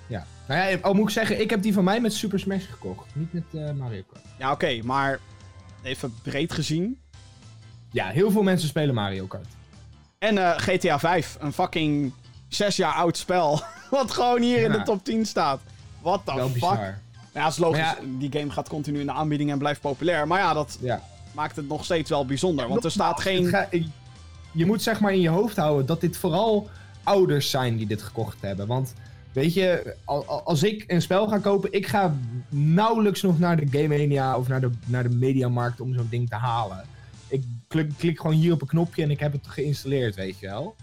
Ja. 0.06 0.26
Nou 0.48 0.70
ja, 0.70 0.78
al 0.82 0.94
moet 0.94 1.04
ik 1.08 1.10
zeggen, 1.14 1.40
ik 1.40 1.50
heb 1.50 1.62
die 1.62 1.72
van 1.72 1.84
mij 1.84 2.00
met 2.00 2.12
Super 2.12 2.38
Smash 2.40 2.64
gekocht. 2.70 3.06
Niet 3.14 3.32
met 3.32 3.44
eh, 3.54 3.70
Mario 3.72 4.02
Kart. 4.12 4.24
Ja, 4.38 4.52
oké, 4.52 4.80
maar 4.82 5.18
even 5.82 6.14
breed 6.22 6.52
gezien. 6.52 6.98
Ja, 7.90 8.08
heel 8.08 8.30
veel 8.30 8.42
mensen 8.42 8.68
spelen 8.68 8.94
Mario 8.94 9.26
Kart. 9.26 9.46
En 10.18 10.38
eh, 10.38 10.50
GTA 10.56 10.98
5, 10.98 11.36
een 11.40 11.52
fucking 11.52 12.12
zes 12.48 12.76
jaar 12.76 12.92
oud 12.94 13.16
spel. 13.16 13.60
Wat 13.90 14.10
gewoon 14.10 14.42
hier 14.42 14.58
in 14.62 14.72
de 14.72 14.82
top 14.82 15.04
10 15.04 15.26
staat. 15.26 15.60
What 16.02 16.20
the 16.24 16.34
Wel 16.34 16.44
fuck? 16.44 16.52
bizar. 16.54 16.98
Ja, 17.34 17.42
het 17.44 17.52
is 17.52 17.58
logisch. 17.58 17.94
Die 18.18 18.32
game 18.32 18.50
gaat 18.50 18.68
continu 18.68 19.00
in 19.00 19.06
de 19.06 19.12
aanbieding 19.12 19.50
en 19.50 19.58
blijft 19.58 19.80
populair. 19.80 20.26
Maar 20.26 20.38
ja, 20.40 20.52
dat 20.52 20.78
Ja. 20.80 21.02
maakt 21.32 21.56
het 21.56 21.68
nog 21.68 21.84
steeds 21.84 22.10
wel 22.10 22.26
bijzonder. 22.26 22.68
Want 22.68 22.84
er 22.84 22.90
staat 22.90 23.20
geen... 23.20 23.46
Ga- 23.46 23.68
je 24.52 24.66
moet 24.66 24.82
zeg 24.82 25.00
maar 25.00 25.12
in 25.12 25.20
je 25.20 25.28
hoofd 25.28 25.56
houden 25.56 25.86
dat 25.86 26.00
dit 26.00 26.16
vooral 26.16 26.68
ouders 27.02 27.50
zijn 27.50 27.76
die 27.76 27.86
dit 27.86 28.02
gekocht 28.02 28.36
hebben. 28.40 28.66
Want 28.66 28.94
weet 29.36 29.54
je, 29.54 29.94
al- 30.04 30.26
al- 30.26 30.42
als 30.42 30.62
ik 30.62 30.84
een 30.86 31.02
spel 31.02 31.28
ga 31.28 31.38
kopen, 31.38 31.72
ik 31.72 31.86
ga 31.86 32.16
nauwelijks 32.48 33.22
nog 33.22 33.38
naar 33.38 33.56
de 33.56 33.66
Game 33.70 33.98
Mania 33.98 34.38
of 34.38 34.48
naar 34.48 34.60
de, 34.60 34.70
naar 34.86 35.02
de 35.02 35.14
Mediamarkt 35.14 35.80
om 35.80 35.94
zo'n 35.94 36.06
ding 36.10 36.28
te 36.28 36.34
halen. 36.36 36.84
Ik 37.28 37.42
klik, 37.68 37.90
klik 37.98 38.20
gewoon 38.20 38.36
hier 38.36 38.52
op 38.52 38.60
een 38.60 38.66
knopje 38.66 39.02
en 39.02 39.10
ik 39.10 39.20
heb 39.20 39.32
het 39.32 39.46
geïnstalleerd, 39.46 40.14
weet 40.14 40.38
je 40.38 40.46
wel. 40.46 40.76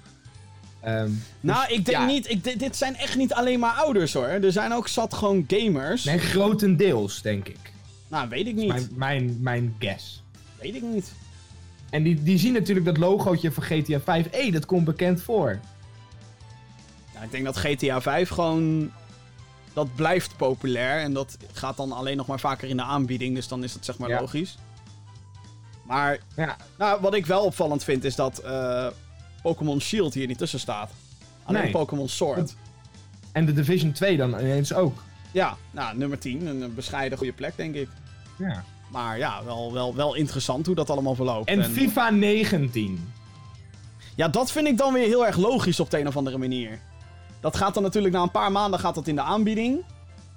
Ehm, 0.79 1.09
Nou, 1.39 1.67
dus, 1.67 1.77
ik 1.77 1.85
denk 1.85 1.97
ja. 1.97 2.05
niet... 2.05 2.29
Ik, 2.29 2.43
dit, 2.43 2.59
dit 2.59 2.75
zijn 2.75 2.95
echt 2.95 3.15
niet 3.17 3.33
alleen 3.33 3.59
maar 3.59 3.73
ouders 3.73 4.13
hoor. 4.13 4.25
Er 4.25 4.51
zijn 4.51 4.73
ook 4.73 4.87
zat 4.87 5.13
gewoon 5.13 5.45
gamers. 5.47 6.03
Nee, 6.03 6.19
grotendeels, 6.19 7.21
denk 7.21 7.47
ik. 7.47 7.71
Nou, 8.07 8.29
weet 8.29 8.47
ik 8.47 8.55
niet. 8.55 8.67
Mijn, 8.67 8.89
mijn, 8.95 9.37
mijn 9.41 9.75
guess. 9.79 10.23
Weet 10.61 10.75
ik 10.75 10.81
niet. 10.81 11.11
En 11.89 12.03
die, 12.03 12.23
die 12.23 12.37
zien 12.37 12.53
natuurlijk 12.53 12.85
dat 12.85 12.97
logootje 12.97 13.51
van 13.51 13.63
GTA 13.63 13.99
5. 13.99 14.27
Hé, 14.31 14.49
dat 14.51 14.65
komt 14.65 14.85
bekend 14.85 15.21
voor. 15.21 15.59
Ik 17.23 17.31
denk 17.31 17.45
dat 17.45 17.57
GTA 17.57 18.01
5 18.01 18.29
gewoon... 18.29 18.91
Dat 19.73 19.95
blijft 19.95 20.37
populair. 20.37 21.01
En 21.01 21.13
dat 21.13 21.37
gaat 21.53 21.77
dan 21.77 21.91
alleen 21.91 22.17
nog 22.17 22.27
maar 22.27 22.39
vaker 22.39 22.69
in 22.69 22.77
de 22.77 22.83
aanbieding. 22.83 23.35
Dus 23.35 23.47
dan 23.47 23.63
is 23.63 23.73
dat 23.73 23.85
zeg 23.85 23.97
maar 23.97 24.09
Ja. 24.09 24.19
logisch. 24.19 24.57
Maar 25.83 26.17
Ja, 26.35 26.57
nou, 26.77 27.01
wat 27.01 27.13
ik 27.13 27.25
wel 27.25 27.43
opvallend 27.43 27.83
vind 27.83 28.03
is 28.03 28.15
dat 28.15 28.37
eh, 28.39 28.87
Pokémon 29.41 29.81
Shield 29.81 30.13
hier 30.13 30.27
niet 30.27 30.37
tussen 30.37 30.59
staat. 30.59 30.91
Alleen 31.43 31.61
Nee. 31.61 31.71
Pokémon 31.71 32.09
Sword. 32.09 32.55
en 33.31 33.45
de 33.45 33.53
Division 33.53 33.91
2 33.91 34.17
dan 34.17 34.29
ineens 34.39 34.73
ook. 34.73 35.03
Ja, 35.31 35.57
nou, 35.71 35.97
nummer 35.97 36.19
10. 36.19 36.45
Een 36.47 36.73
bescheiden 36.75 37.17
goede 37.17 37.33
plek, 37.33 37.53
denk 37.55 37.75
ik. 37.75 37.89
Ja. 38.37 38.63
Maar 38.89 39.17
ja, 39.17 39.43
wel, 39.43 39.73
wel, 39.73 39.95
wel 39.95 40.13
interessant 40.15 40.65
hoe 40.65 40.75
dat 40.75 40.89
allemaal 40.89 41.15
verloopt. 41.15 41.49
En 41.49 41.63
FIFA 41.65 42.09
19. 42.09 43.11
Ja, 44.15 44.27
dat 44.27 44.51
vind 44.51 44.67
ik 44.67 44.77
dan 44.77 44.93
weer 44.93 45.07
heel 45.07 45.25
erg 45.25 45.37
logisch 45.37 45.79
op 45.79 45.89
de 45.89 45.99
een 45.99 46.07
of 46.07 46.17
andere 46.17 46.37
manier. 46.37 46.79
Dat 47.43 47.55
gaat 47.57 47.73
dan 47.73 47.83
natuurlijk 47.83 48.13
na 48.13 48.21
een 48.21 48.31
paar 48.31 48.51
maanden 48.51 48.79
gaat 48.79 48.95
dat 48.95 49.07
in 49.07 49.15
de 49.15 49.21
aanbieding. 49.21 49.83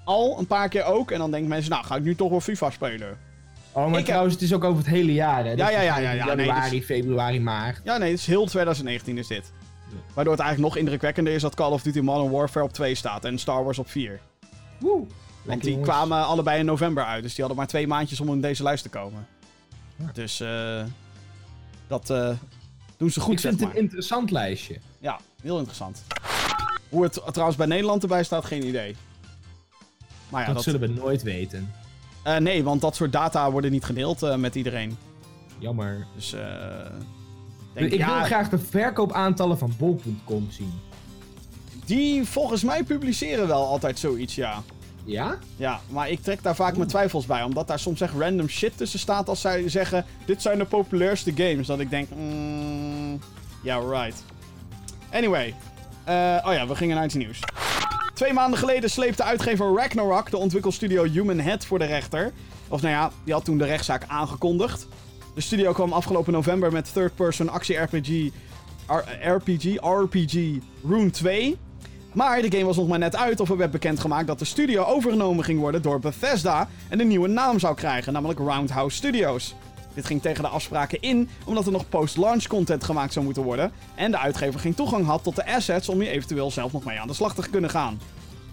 Al 0.04 0.38
een 0.38 0.46
paar 0.46 0.68
keer 0.68 0.84
ook. 0.84 1.10
En 1.10 1.18
dan 1.18 1.30
denken 1.30 1.48
mensen, 1.48 1.70
nou 1.70 1.84
ga 1.84 1.96
ik 1.96 2.02
nu 2.02 2.14
toch 2.14 2.30
wel 2.30 2.40
FIFA 2.40 2.70
spelen. 2.70 3.18
Oh, 3.72 3.82
maar 3.82 3.88
Ik 3.88 3.94
heb- 3.96 4.04
trouwens, 4.04 4.34
het 4.34 4.42
is 4.42 4.52
ook 4.54 4.64
over 4.64 4.78
het 4.78 4.86
hele 4.86 5.12
jaar, 5.12 5.44
hè? 5.44 5.50
Ja, 5.52 5.68
ja, 5.70 5.80
ja, 5.80 5.98
ja, 5.98 6.10
ja, 6.10 6.34
nee, 6.34 6.46
Januari, 6.46 6.76
dus- 6.76 6.86
februari, 6.86 7.40
maart. 7.40 7.80
Ja, 7.84 7.96
nee, 7.96 8.10
het 8.10 8.18
is 8.18 8.26
heel 8.26 8.46
2019 8.46 9.18
is 9.18 9.26
dit. 9.26 9.52
Waardoor 10.14 10.32
het 10.34 10.42
eigenlijk 10.42 10.72
nog 10.74 10.82
indrukwekkender 10.82 11.32
is 11.32 11.42
dat 11.42 11.54
Call 11.54 11.70
of 11.72 11.82
Duty 11.82 12.00
Modern 12.00 12.30
Warfare 12.30 12.64
op 12.64 12.72
2 12.72 12.94
staat 12.94 13.24
en 13.24 13.38
Star 13.38 13.64
Wars 13.64 13.78
op 13.78 13.90
4. 13.90 14.20
Woe. 14.78 15.06
Want 15.42 15.62
die 15.62 15.70
jongens. 15.70 15.88
kwamen 15.90 16.26
allebei 16.26 16.58
in 16.58 16.64
november 16.66 17.04
uit. 17.04 17.22
Dus 17.22 17.30
die 17.30 17.40
hadden 17.40 17.56
maar 17.56 17.66
twee 17.66 17.86
maandjes 17.86 18.20
om 18.20 18.28
in 18.28 18.40
deze 18.40 18.62
lijst 18.62 18.82
te 18.82 18.88
komen. 18.88 19.26
Ja. 19.96 20.10
Dus 20.12 20.40
eh 20.40 20.82
dat 21.86 22.10
eh, 22.10 22.30
doen 22.96 23.10
ze 23.10 23.20
goed, 23.20 23.32
Ik 23.32 23.40
vind 23.40 23.40
zeg 23.40 23.50
het 23.52 23.60
maar. 23.60 23.70
een 23.76 23.82
interessant 23.82 24.30
lijstje. 24.30 24.78
Ja, 24.98 25.18
heel 25.42 25.56
interessant. 25.56 26.02
Hoe 26.96 27.04
het 27.04 27.20
trouwens 27.26 27.56
bij 27.58 27.66
Nederland 27.66 28.02
erbij 28.02 28.24
staat, 28.24 28.44
geen 28.44 28.66
idee. 28.66 28.96
Maar 30.28 30.40
ja, 30.40 30.46
dat, 30.46 30.54
dat, 30.54 30.64
zullen 30.64 30.80
we 30.80 31.00
nooit 31.00 31.22
weten. 31.22 31.72
eh, 32.22 32.36
nee, 32.36 32.64
want 32.64 32.80
dat 32.80 32.96
soort 32.96 33.12
data 33.12 33.50
worden 33.50 33.70
niet 33.70 33.84
gedeeld 33.84 34.22
eh, 34.22 34.36
met 34.36 34.54
iedereen. 34.54 34.96
Jammer. 35.58 36.06
Dus 36.14 36.32
eh 36.32 36.40
denk, 37.72 37.92
ik 37.92 37.98
ja, 37.98 38.14
wil 38.16 38.24
graag 38.24 38.48
de 38.48 38.58
verkoopaantallen 38.58 39.58
van 39.58 39.72
bol.com 39.78 40.46
zien. 40.50 40.72
die 41.84 42.24
volgens 42.24 42.62
mij 42.62 42.82
publiceren 42.82 43.46
wel 43.46 43.66
altijd 43.66 43.98
zoiets, 43.98 44.34
ja. 44.34 44.62
Ja? 45.04 45.38
Ja, 45.56 45.80
maar 45.88 46.10
ik 46.10 46.22
trek 46.22 46.42
daar 46.42 46.54
vaak 46.56 46.76
mijn 46.76 46.88
twijfels 46.88 47.26
bij. 47.26 47.42
Omdat 47.42 47.66
daar 47.68 47.78
soms 47.78 48.00
echt 48.00 48.14
random 48.18 48.48
shit 48.48 48.76
tussen 48.76 48.98
staat 48.98 49.28
als 49.28 49.40
zij 49.40 49.68
zeggen... 49.68 50.04
Dit 50.24 50.42
zijn 50.42 50.58
de 50.58 50.64
populairste 50.64 51.32
games. 51.34 51.66
Dat 51.66 51.80
ik 51.80 51.90
denk... 51.90 52.08
mm, 52.14 53.18
Ja, 53.62 53.78
right. 53.78 54.22
Anyway. 55.12 55.54
Eh, 56.06 56.46
oh 56.46 56.52
ja, 56.52 56.66
we 56.66 56.74
gingen 56.74 56.96
naar 56.96 57.04
iets 57.04 57.14
nieuws. 57.14 57.40
Twee 58.14 58.32
maanden 58.32 58.58
geleden 58.58 58.90
sleepte 58.90 59.22
uitgever 59.22 59.74
Ragnarok 59.74 60.30
de 60.30 60.36
ontwikkelstudio 60.36 61.04
Human 61.04 61.38
Head 61.38 61.66
voor 61.66 61.78
de 61.78 61.84
rechter. 61.84 62.32
Of 62.68 62.82
nou 62.82 62.94
ja, 62.94 63.10
die 63.24 63.32
had 63.32 63.44
toen 63.44 63.58
de 63.58 63.64
rechtszaak 63.64 64.04
aangekondigd. 64.06 64.86
De 65.34 65.40
studio 65.40 65.72
kwam 65.72 65.92
afgelopen 65.92 66.32
november 66.32 66.72
met 66.72 66.92
third-person 66.92 67.48
actie-RPG... 67.48 68.30
RPG, 69.20 69.64
RPG 69.80 70.58
Rune 70.84 71.10
2... 71.10 71.56
Maar 72.16 72.42
de 72.42 72.50
game 72.50 72.64
was 72.64 72.76
nog 72.76 72.88
maar 72.88 72.98
net 72.98 73.16
uit 73.16 73.40
of 73.40 73.50
er 73.50 73.56
werd 73.56 73.70
bekendgemaakt 73.70 74.26
dat 74.26 74.38
de 74.38 74.44
studio 74.44 74.84
overgenomen 74.84 75.44
ging 75.44 75.60
worden 75.60 75.82
door 75.82 75.98
Bethesda 75.98 76.68
en 76.88 77.00
een 77.00 77.08
nieuwe 77.08 77.28
naam 77.28 77.58
zou 77.58 77.74
krijgen, 77.74 78.12
namelijk 78.12 78.38
Roundhouse 78.38 78.96
Studios. 78.96 79.54
Dit 79.96 80.06
ging 80.06 80.22
tegen 80.22 80.42
de 80.42 80.48
afspraken 80.48 81.00
in, 81.00 81.28
omdat 81.44 81.66
er 81.66 81.72
nog 81.72 81.88
post-launch 81.88 82.46
content 82.46 82.84
gemaakt 82.84 83.12
zou 83.12 83.24
moeten 83.24 83.42
worden 83.42 83.72
en 83.94 84.10
de 84.10 84.18
uitgever 84.18 84.60
geen 84.60 84.74
toegang 84.74 85.06
had 85.06 85.22
tot 85.22 85.36
de 85.36 85.46
assets 85.46 85.88
om 85.88 86.00
hier 86.00 86.10
eventueel 86.10 86.50
zelf 86.50 86.72
nog 86.72 86.84
mee 86.84 87.00
aan 87.00 87.08
de 87.08 87.14
slag 87.14 87.34
te 87.34 87.50
kunnen 87.50 87.70
gaan. 87.70 88.00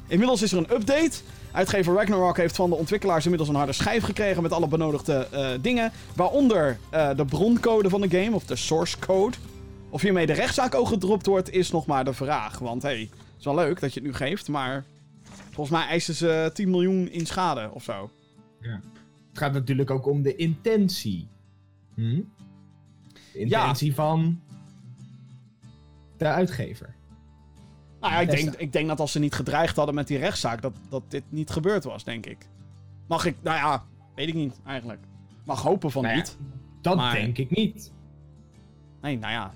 Inmiddels 0.08 0.42
is 0.42 0.52
er 0.52 0.58
een 0.58 0.74
update 0.74 1.22
Uitgever 1.54 1.94
Ragnarok 1.94 2.38
heeft 2.38 2.56
van 2.56 2.70
de 2.70 2.76
ontwikkelaars 2.76 3.24
inmiddels 3.24 3.50
een 3.50 3.56
harde 3.56 3.74
schijf 3.74 4.04
gekregen 4.04 4.42
met 4.42 4.52
alle 4.52 4.68
benodigde 4.68 5.28
eh, 5.32 5.50
dingen. 5.62 5.92
Waaronder 6.16 6.78
eh, 6.90 7.16
de 7.16 7.26
broncode 7.26 7.90
van 7.90 8.02
de 8.02 8.10
game, 8.10 8.36
of 8.36 8.46
de 8.46 8.56
source 8.56 9.00
code. 9.00 9.38
Of 9.90 10.02
hiermee 10.02 10.26
de 10.26 10.34
rechtszaak 10.34 10.76
ook 10.76 10.88
gedropt 10.88 11.26
wordt, 11.26 11.52
is 11.52 11.72
nog 11.72 11.86
maar 11.86 12.06
de 12.06 12.14
vraag. 12.14 12.60
Want 12.60 12.82
hey, 12.82 13.00
het 13.00 13.40
is 13.40 13.46
wel 13.46 13.56
leuk 13.56 13.80
dat 13.80 13.94
je 13.94 14.00
het 14.00 14.10
nu 14.10 14.16
geeft, 14.16 14.48
maar 14.48 14.86
volgens 15.52 15.78
mij 15.78 15.88
eisen 15.88 16.14
ze 16.14 16.52
10 16.54 16.70
miljoen 16.70 17.10
in 17.12 17.26
schade 17.26 17.70
of 17.74 17.84
zo. 17.84 18.10
Het 19.30 19.38
gaat 19.38 19.54
natuurlijk 19.54 19.92
ook 19.92 20.08
om 20.08 20.22
de 20.22 20.36
intentie. 20.36 21.28
Hm? 21.96 22.22
De 23.34 23.40
intentie 23.40 23.94
van 23.96 24.42
de 26.18 26.26
uitgever. 26.26 26.96
Nou 28.00 28.14
ja, 28.14 28.20
ik 28.20 28.30
denk, 28.30 28.54
ik 28.56 28.72
denk 28.72 28.88
dat 28.88 29.00
als 29.00 29.12
ze 29.12 29.20
niet 29.20 29.34
gedreigd 29.34 29.76
hadden 29.76 29.96
met 29.96 30.08
die 30.08 30.18
rechtszaak, 30.18 30.62
dat, 30.62 30.74
dat 30.90 31.04
dit 31.08 31.24
niet 31.30 31.50
gebeurd 31.50 31.84
was, 31.84 32.04
denk 32.04 32.26
ik. 32.26 32.48
Mag 33.08 33.26
ik, 33.26 33.36
nou 33.42 33.58
ja, 33.58 33.84
weet 34.16 34.28
ik 34.28 34.34
niet 34.34 34.60
eigenlijk. 34.66 35.00
Mag 35.44 35.62
hopen 35.62 35.92
van 35.92 36.02
Nou 36.04 36.14
ja, 36.16 36.22
niet. 36.22 36.38
Dat 36.82 36.96
Maar- 36.96 37.14
denk 37.14 37.38
ik 37.38 37.50
niet. 37.50 37.92
Nee, 39.02 39.18
nou 39.18 39.32
ja. 39.34 39.54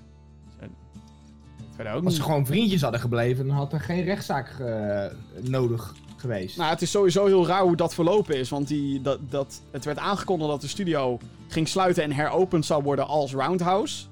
Verder 1.74 1.92
ook 1.96 2.04
Als 2.04 2.12
ze 2.14 2.18
niet. 2.20 2.28
gewoon 2.28 2.46
vriendjes 2.46 2.82
hadden 2.82 3.00
gebleven, 3.00 3.46
dan 3.46 3.56
had 3.56 3.72
er 3.72 3.80
geen 3.80 4.02
rechtszaak 4.04 4.58
eh, 4.58 5.06
nodig 5.42 5.94
geweest. 6.20 6.56
Nou, 6.56 6.70
het 6.70 6.82
is 6.82 6.90
sowieso 6.90 7.26
heel 7.26 7.46
raar 7.46 7.62
hoe 7.62 7.76
dat 7.76 7.94
verlopen 7.94 8.36
is. 8.36 8.48
Want 8.48 8.68
die, 8.68 9.02
dat, 9.02 9.30
dat, 9.30 9.60
het 9.70 9.84
werd 9.84 9.98
aangekondigd 9.98 10.50
dat 10.50 10.60
de 10.60 10.68
studio 10.68 11.18
ging 11.48 11.68
sluiten 11.68 12.02
en 12.02 12.12
heropend 12.12 12.66
zou 12.66 12.82
worden 12.82 13.06
als 13.06 13.32
Roundhouse. 13.32 14.04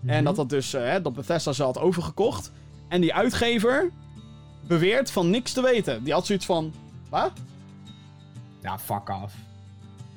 Mhm. 0.00 0.12
En 0.12 0.24
dat 0.24 0.36
dat 0.36 0.48
dus, 0.48 0.74
eh, 0.74 0.94
dat 1.02 1.14
Bethesda 1.14 1.52
ze 1.52 1.62
had 1.62 1.78
overgekocht. 1.78 2.52
En 2.88 3.00
die 3.00 3.14
uitgever 3.14 3.90
beweert 4.66 5.10
van 5.10 5.30
niks 5.30 5.52
te 5.52 5.62
weten. 5.62 6.04
Die 6.04 6.12
had 6.12 6.26
zoiets 6.26 6.46
van, 6.46 6.72
wat? 7.08 7.32
Ja, 8.62 8.78
fuck 8.78 9.10
af. 9.10 9.34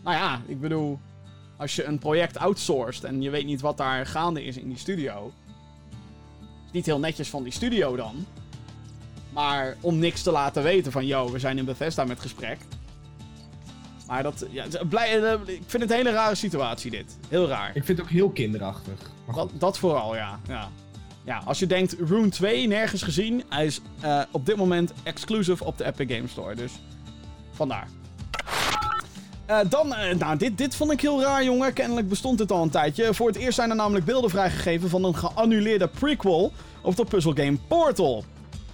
Nou 0.04 0.16
ja, 0.16 0.42
ik 0.46 0.62
bedoel, 0.62 1.00
als 1.58 1.76
je 1.76 1.84
een 1.84 2.00
project 2.00 2.38
outsourced 2.38 3.04
en 3.04 3.22
je 3.22 3.30
weet 3.30 3.46
niet 3.46 3.62
wat 3.62 3.78
daar 3.78 4.06
gaande 4.06 4.44
is 4.44 4.58
in 4.58 4.68
die 4.68 4.78
studio. 4.78 5.32
Is 6.66 6.72
niet 6.72 6.86
heel 6.86 7.00
netjes 7.00 7.30
van 7.30 7.44
die 7.44 7.54
studio 7.54 7.96
dan. 7.96 8.26
Maar 9.34 9.78
om 9.82 10.00
niks 10.00 10.22
te 10.22 10.32
laten 10.32 10.64
weten 10.64 10.92
van, 10.92 11.06
yo, 11.06 11.32
we 11.32 11.40
zijn 11.40 11.58
in 11.58 11.66
Bethesda 11.66 12.04
met 12.04 12.20
gesprek. 12.20 12.58
Maar 14.08 14.24
dat, 14.24 14.46
ja, 14.50 14.66
blij, 14.90 15.24
eh, 15.24 15.34
ik 15.46 15.64
vind 15.66 15.84
het 15.84 15.92
een 15.92 15.98
hele 15.98 16.12
rare 16.12 16.36
situatie 16.36 16.92
dit. 16.92 17.18
Heel 17.30 17.48
raar. 17.48 17.68
Ik 17.68 17.86
vind 17.86 17.98
het 17.98 18.02
ook 18.02 18.14
heel 18.14 18.30
kinderachtig. 18.30 18.94
Maar 19.26 19.36
Dat, 19.36 19.50
dat 19.54 19.78
vooral, 19.78 20.16
ja. 20.16 20.40
ja. 20.48 20.70
Ja, 21.24 21.42
als 21.46 21.60
je 21.60 21.68
denkt, 21.68 21.96
Rune 22.00 22.30
2, 22.30 22.68
nergens 22.68 23.02
gezien. 23.02 23.44
Hij 23.50 23.66
is 23.66 23.82
eh, 24.00 24.22
op 24.32 24.46
dit 24.46 24.56
moment 24.56 24.94
exclusive 25.04 25.64
op 25.64 25.78
de 25.78 25.86
Epic 25.86 26.16
Games 26.16 26.32
Store, 26.32 26.56
dus 26.56 26.72
vandaar. 27.52 27.88
Eh, 29.46 29.60
dan, 29.70 29.88
nou, 30.18 30.38
dit, 30.38 30.58
dit 30.58 30.76
vond 30.76 30.92
ik 30.92 31.02
heel 31.02 31.22
raar, 31.22 31.44
jongen. 31.44 31.74
Kennelijk 31.74 32.10
bestond 32.10 32.38
dit 32.38 32.52
al 32.52 32.64
een 32.64 32.70
tijdje. 32.70 33.14
Voor 33.14 33.28
het 33.28 33.36
eerst 33.36 33.56
zijn 33.56 33.70
er 33.70 33.76
namelijk 33.76 34.06
beelden 34.06 34.30
vrijgegeven 34.30 34.90
van 34.90 35.04
een 35.04 35.16
geannuleerde 35.16 35.88
prequel 35.88 36.52
op 36.82 36.96
de 36.96 37.06
puzzelgame 37.06 37.58
Portal. 37.68 38.24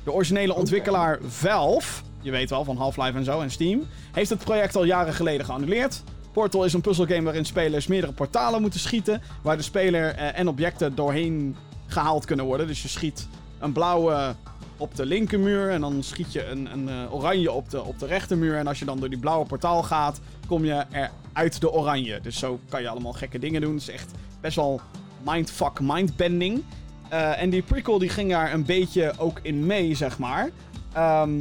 De 0.07 0.13
originele 0.13 0.55
ontwikkelaar 0.55 1.19
Valve, 1.27 2.03
je 2.21 2.31
weet 2.31 2.49
wel, 2.49 2.63
van 2.63 2.77
Half-Life 2.77 3.17
en 3.17 3.23
zo 3.23 3.41
en 3.41 3.51
Steam, 3.51 3.87
heeft 4.11 4.29
het 4.29 4.39
project 4.39 4.75
al 4.75 4.83
jaren 4.83 5.13
geleden 5.13 5.45
geannuleerd. 5.45 6.03
Portal 6.31 6.65
is 6.65 6.73
een 6.73 6.81
puzzelgame 6.81 7.21
waarin 7.21 7.45
spelers 7.45 7.87
meerdere 7.87 8.13
portalen 8.13 8.61
moeten 8.61 8.79
schieten, 8.79 9.21
waar 9.41 9.57
de 9.57 9.63
speler 9.63 10.15
eh, 10.15 10.39
en 10.39 10.47
objecten 10.47 10.95
doorheen 10.95 11.55
gehaald 11.87 12.25
kunnen 12.25 12.45
worden. 12.45 12.67
Dus 12.67 12.81
je 12.81 12.87
schiet 12.87 13.27
een 13.59 13.71
blauwe 13.71 14.35
op 14.77 14.95
de 14.95 15.05
linkermuur 15.05 15.69
en 15.69 15.81
dan 15.81 16.03
schiet 16.03 16.33
je 16.33 16.45
een, 16.45 16.71
een 16.71 16.89
eh, 16.89 17.13
oranje 17.13 17.51
op 17.51 17.69
de, 17.69 17.83
op 17.83 17.99
de 17.99 18.05
rechtermuur. 18.05 18.57
En 18.57 18.67
als 18.67 18.79
je 18.79 18.85
dan 18.85 18.99
door 18.99 19.09
die 19.09 19.19
blauwe 19.19 19.45
portaal 19.45 19.83
gaat, 19.83 20.19
kom 20.47 20.65
je 20.65 20.85
er 20.91 21.11
uit 21.33 21.61
de 21.61 21.71
oranje. 21.71 22.21
Dus 22.21 22.39
zo 22.39 22.59
kan 22.69 22.81
je 22.81 22.89
allemaal 22.89 23.13
gekke 23.13 23.39
dingen 23.39 23.61
doen. 23.61 23.73
Het 23.73 23.81
is 23.81 23.89
echt 23.89 24.11
best 24.41 24.55
wel 24.55 24.81
mindfuck, 25.25 25.79
mindbending. 25.79 26.63
Eh, 27.09 27.41
en 27.41 27.49
die 27.49 27.61
prequel 27.61 27.99
die 27.99 28.09
ging 28.09 28.31
daar 28.31 28.53
een 28.53 28.65
beetje 28.65 29.13
ook 29.17 29.39
in 29.41 29.65
mee, 29.65 29.95
zeg 29.95 30.17
maar. 30.17 30.49
Ehm, 30.93 31.39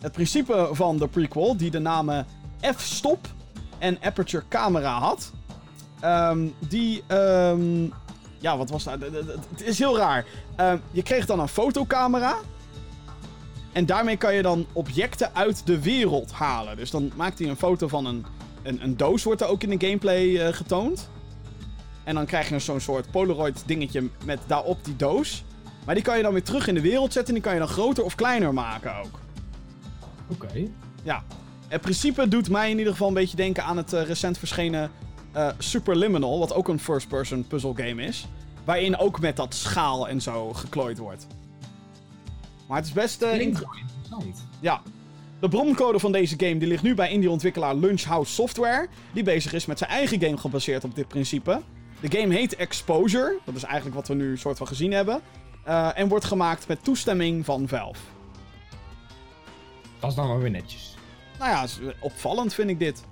het 0.00 0.12
principe 0.12 0.68
van 0.72 0.96
de 0.96 1.08
prequel, 1.08 1.56
die 1.56 1.70
de 1.70 1.78
namen 1.78 2.26
F-stop 2.76 3.26
en 3.78 3.98
aperture 4.02 4.44
camera 4.48 4.98
had. 4.98 5.32
ehm, 6.00 6.46
die, 6.68 7.02
ehm, 7.06 7.84
ja, 8.38 8.56
wat 8.56 8.70
was 8.70 8.84
dat? 8.84 9.00
Het 9.00 9.62
is 9.62 9.78
heel 9.78 9.96
raar. 9.96 10.24
Je 10.90 11.02
kreeg 11.02 11.26
dan 11.26 11.40
een 11.40 11.48
fotocamera. 11.48 12.36
En 13.72 13.86
daarmee 13.86 14.16
kan 14.16 14.34
je 14.34 14.42
dan 14.42 14.66
objecten 14.72 15.34
uit 15.34 15.66
de 15.66 15.80
wereld 15.80 16.32
halen. 16.32 16.76
Dus 16.76 16.90
dan 16.90 17.12
maakt 17.16 17.38
hij 17.38 17.48
een 17.48 17.56
foto 17.56 17.88
van 17.88 18.06
een, 18.06 18.24
een, 18.62 18.82
een 18.82 18.96
doos, 18.96 19.22
wordt 19.22 19.40
er 19.40 19.46
ook 19.46 19.62
in 19.62 19.78
de 19.78 19.86
gameplay 19.86 20.36
eh, 20.36 20.54
getoond. 20.54 21.08
En 22.04 22.14
dan 22.14 22.26
krijg 22.26 22.48
je 22.48 22.58
zo'n 22.58 22.80
soort 22.80 23.10
Polaroid 23.10 23.62
dingetje 23.66 24.08
met 24.24 24.38
daarop 24.46 24.84
die 24.84 24.96
doos. 24.96 25.44
Maar 25.84 25.94
die 25.94 26.04
kan 26.04 26.16
je 26.16 26.22
dan 26.22 26.32
weer 26.32 26.42
terug 26.42 26.66
in 26.66 26.74
de 26.74 26.80
wereld 26.80 27.12
zetten 27.12 27.34
en 27.34 27.40
die 27.40 27.42
kan 27.50 27.52
je 27.52 27.58
dan 27.66 27.68
groter 27.74 28.04
of 28.04 28.14
kleiner 28.14 28.54
maken 28.54 28.96
ook. 28.96 29.20
Oké. 30.28 30.68
Ja, 31.02 31.24
het 31.68 31.80
principe 31.80 32.28
doet 32.28 32.50
mij 32.50 32.70
in 32.70 32.78
ieder 32.78 32.92
geval 32.92 33.08
een 33.08 33.14
beetje 33.14 33.36
denken 33.36 33.64
aan 33.64 33.76
het 33.76 33.92
eh, 33.92 34.02
recent 34.06 34.38
verschenen 34.38 34.90
eh, 35.32 35.48
Superliminal, 35.58 36.38
wat 36.38 36.54
ook 36.54 36.68
een 36.68 36.80
first-person 36.80 37.46
puzzle 37.46 37.74
game 37.76 38.02
is. 38.02 38.26
Waarin 38.64 38.96
ook 38.96 39.20
met 39.20 39.36
dat 39.36 39.54
schaal 39.54 40.08
en 40.08 40.20
zo 40.20 40.52
geklooid 40.52 40.98
wordt. 40.98 41.26
Maar 42.68 42.76
het 42.76 42.86
is 42.86 42.92
best... 42.92 43.22
eh, 43.22 43.32
Klinkt 43.32 43.60
interessant. 43.80 44.46
ja. 44.60 44.82
De 45.40 45.48
broncode 45.48 45.98
van 45.98 46.12
deze 46.12 46.34
game 46.38 46.56
die 46.58 46.68
ligt 46.68 46.82
nu 46.82 46.94
bij 46.94 47.10
indie-ontwikkelaar 47.10 47.74
Lunchhouse 47.74 48.32
Software, 48.32 48.88
die 49.12 49.22
bezig 49.22 49.52
is 49.52 49.66
met 49.66 49.78
zijn 49.78 49.90
eigen 49.90 50.20
game 50.20 50.36
gebaseerd 50.36 50.84
op 50.84 50.94
dit 50.94 51.08
principe. 51.08 51.60
De 52.02 52.18
game 52.18 52.34
heet 52.34 52.56
Exposure, 52.56 53.38
dat 53.44 53.54
is 53.54 53.62
eigenlijk 53.62 53.94
wat 53.94 54.08
we 54.08 54.14
nu 54.14 54.36
soort 54.36 54.58
van 54.58 54.66
gezien 54.66 54.92
hebben, 54.92 55.20
eh, 55.64 55.98
en 55.98 56.08
wordt 56.08 56.24
gemaakt 56.24 56.68
met 56.68 56.84
toestemming 56.84 57.44
van 57.44 57.68
Valve. 57.68 58.00
Dat 60.00 60.10
is 60.10 60.16
dan 60.16 60.28
wel 60.28 60.38
weer 60.38 60.50
netjes. 60.50 60.94
Nou 61.38 61.50
ja, 61.50 61.66
opvallend 62.00 62.54
vind 62.54 62.70
ik 62.70 62.78
dit. 62.78 63.04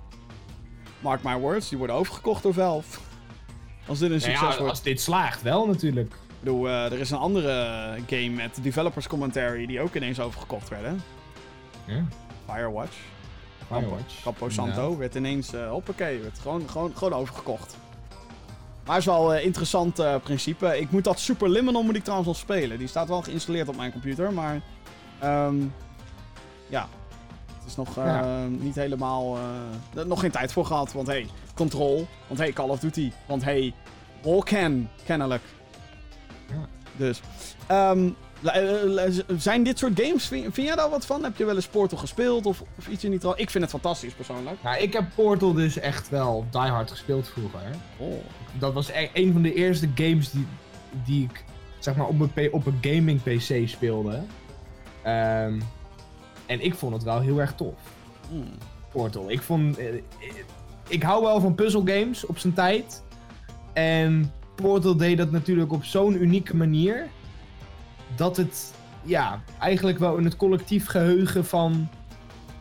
Mark 0.99 1.23
my 1.23 1.35
words, 1.35 1.69
die 1.69 1.77
worden 1.77 1.95
overgekocht 1.95 2.43
door 2.43 2.53
Valve. 2.53 2.99
Als 3.87 3.99
dit 3.99 4.11
een 4.11 4.17
Nou 4.17 4.29
succes 4.31 4.49
ja, 4.49 4.55
wordt. 4.55 4.69
als 4.69 4.81
dit 4.81 5.01
slaagt, 5.01 5.41
wel 5.41 5.67
natuurlijk. 5.67 6.13
Ik 6.13 6.39
bedoel, 6.39 6.67
eh, 6.67 6.85
er 6.85 6.99
is 6.99 7.09
een 7.09 7.17
andere 7.17 7.97
game 8.07 8.29
met 8.29 8.57
developers 8.61 9.07
commentary 9.07 9.65
die 9.65 9.81
ook 9.81 9.95
ineens 9.95 10.19
overgekocht 10.19 10.69
werden. 10.69 11.01
Ja. 11.85 12.05
Firewatch. 12.45 12.97
Firewatch. 13.67 14.21
Campo 14.23 14.49
Santo 14.49 14.97
werd 14.97 15.15
ineens, 15.15 15.53
eh 15.53 15.69
hoppakee, 15.69 16.19
werd 16.19 16.39
gewoon, 16.39 16.69
gewoon, 16.69 16.91
gewoon 16.95 17.13
overgekocht. 17.13 17.77
Maar 18.91 18.99
is 18.99 19.05
wel 19.05 19.35
een 19.35 19.43
interessant 19.43 19.99
eh, 19.99 20.15
principe. 20.23 20.79
Ik 20.79 20.91
moet 20.91 21.03
dat 21.03 21.19
Superliminal 21.19 21.83
moet 21.83 21.95
ik 21.95 22.01
trouwens 22.01 22.29
nog 22.29 22.37
spelen. 22.37 22.77
Die 22.77 22.87
staat 22.87 23.07
wel 23.07 23.21
geïnstalleerd 23.21 23.67
op 23.67 23.75
mijn 23.75 23.91
computer, 23.91 24.33
maar... 24.33 24.61
ehm, 25.19 25.55
ja, 26.69 26.87
het 27.57 27.67
is 27.67 27.75
nog 27.75 27.97
eh, 27.97 28.05
Ja. 28.05 28.45
niet 28.47 28.75
helemaal... 28.75 29.37
eh, 29.95 30.03
nog 30.03 30.19
geen 30.19 30.31
tijd 30.31 30.51
voor 30.51 30.65
gehad, 30.65 30.93
want 30.93 31.07
hey, 31.07 31.27
Control. 31.53 32.07
Want 32.27 32.39
hey, 32.39 32.51
Call 32.53 32.69
of 32.69 32.79
Duty. 32.79 33.11
Want 33.27 33.43
hey, 33.43 33.73
Volcan, 34.21 34.87
kennelijk. 35.05 35.43
Ja. 36.47 36.67
Dus, 36.95 37.21
ehm, 37.67 37.97
eh, 37.97 38.05
eh, 38.05 38.11
zijn 39.37 39.63
dit 39.63 39.77
soort 39.79 39.99
games, 40.01 40.27
vind, 40.27 40.53
vind 40.53 40.67
jij 40.67 40.75
daar 40.75 40.89
wat 40.89 41.05
van? 41.05 41.23
Heb 41.23 41.37
je 41.37 41.45
wel 41.45 41.55
eens 41.55 41.67
Portal 41.67 41.97
gespeeld 41.97 42.45
of, 42.45 42.63
of 42.77 42.87
iets 42.87 43.03
in 43.03 43.09
die 43.11 43.19
trant? 43.19 43.39
Ik 43.39 43.49
vind 43.49 43.63
het 43.63 43.73
fantastisch 43.73 44.13
persoonlijk. 44.13 44.63
Nou, 44.63 44.77
ik 44.77 44.93
heb 44.93 45.03
Portal 45.15 45.53
dus 45.53 45.77
echt 45.79 46.09
wel 46.09 46.45
die 46.51 46.59
hard 46.61 46.91
gespeeld 46.91 47.27
vroeger. 47.29 47.59
Oh. 47.97 48.13
Dat 48.59 48.73
was 48.73 48.89
e- 48.89 49.09
een 49.13 49.33
van 49.33 49.41
de 49.41 49.53
eerste 49.53 49.89
games 49.95 50.31
die, 50.31 50.47
die 51.05 51.23
ik 51.23 51.43
zeg 51.79 51.95
maar 51.95 52.07
op, 52.07 52.29
P- 52.33 52.47
op 52.53 52.65
een 52.65 52.77
gaming 52.81 53.21
PC 53.23 53.67
speelde. 53.69 54.21
Ehm, 55.01 55.59
en 56.45 56.61
ik 56.63 56.75
vond 56.75 56.93
het 56.93 57.03
wel 57.03 57.19
heel 57.19 57.39
erg 57.39 57.53
tof. 57.55 57.73
Hmm. 58.29 58.51
Portal. 58.91 59.31
Ik 59.31 59.41
vond. 59.41 59.77
eh, 59.77 59.87
eh, 59.93 60.01
ik 60.87 61.03
hou 61.03 61.23
wel 61.23 61.39
van 61.39 61.55
puzzelgames 61.55 62.25
op 62.25 62.37
zijn 62.37 62.53
tijd. 62.53 63.03
En 63.73 64.33
Portal 64.55 64.97
deed 64.97 65.17
dat 65.17 65.31
natuurlijk 65.31 65.71
op 65.71 65.83
zo'n 65.83 66.21
unieke 66.21 66.55
manier. 66.55 67.07
Dat 68.15 68.37
het 68.37 68.73
ja, 69.03 69.41
eigenlijk 69.59 69.99
wel 69.99 70.17
in 70.17 70.23
het 70.25 70.35
collectief 70.35 70.87
geheugen 70.87 71.45
van, 71.45 71.89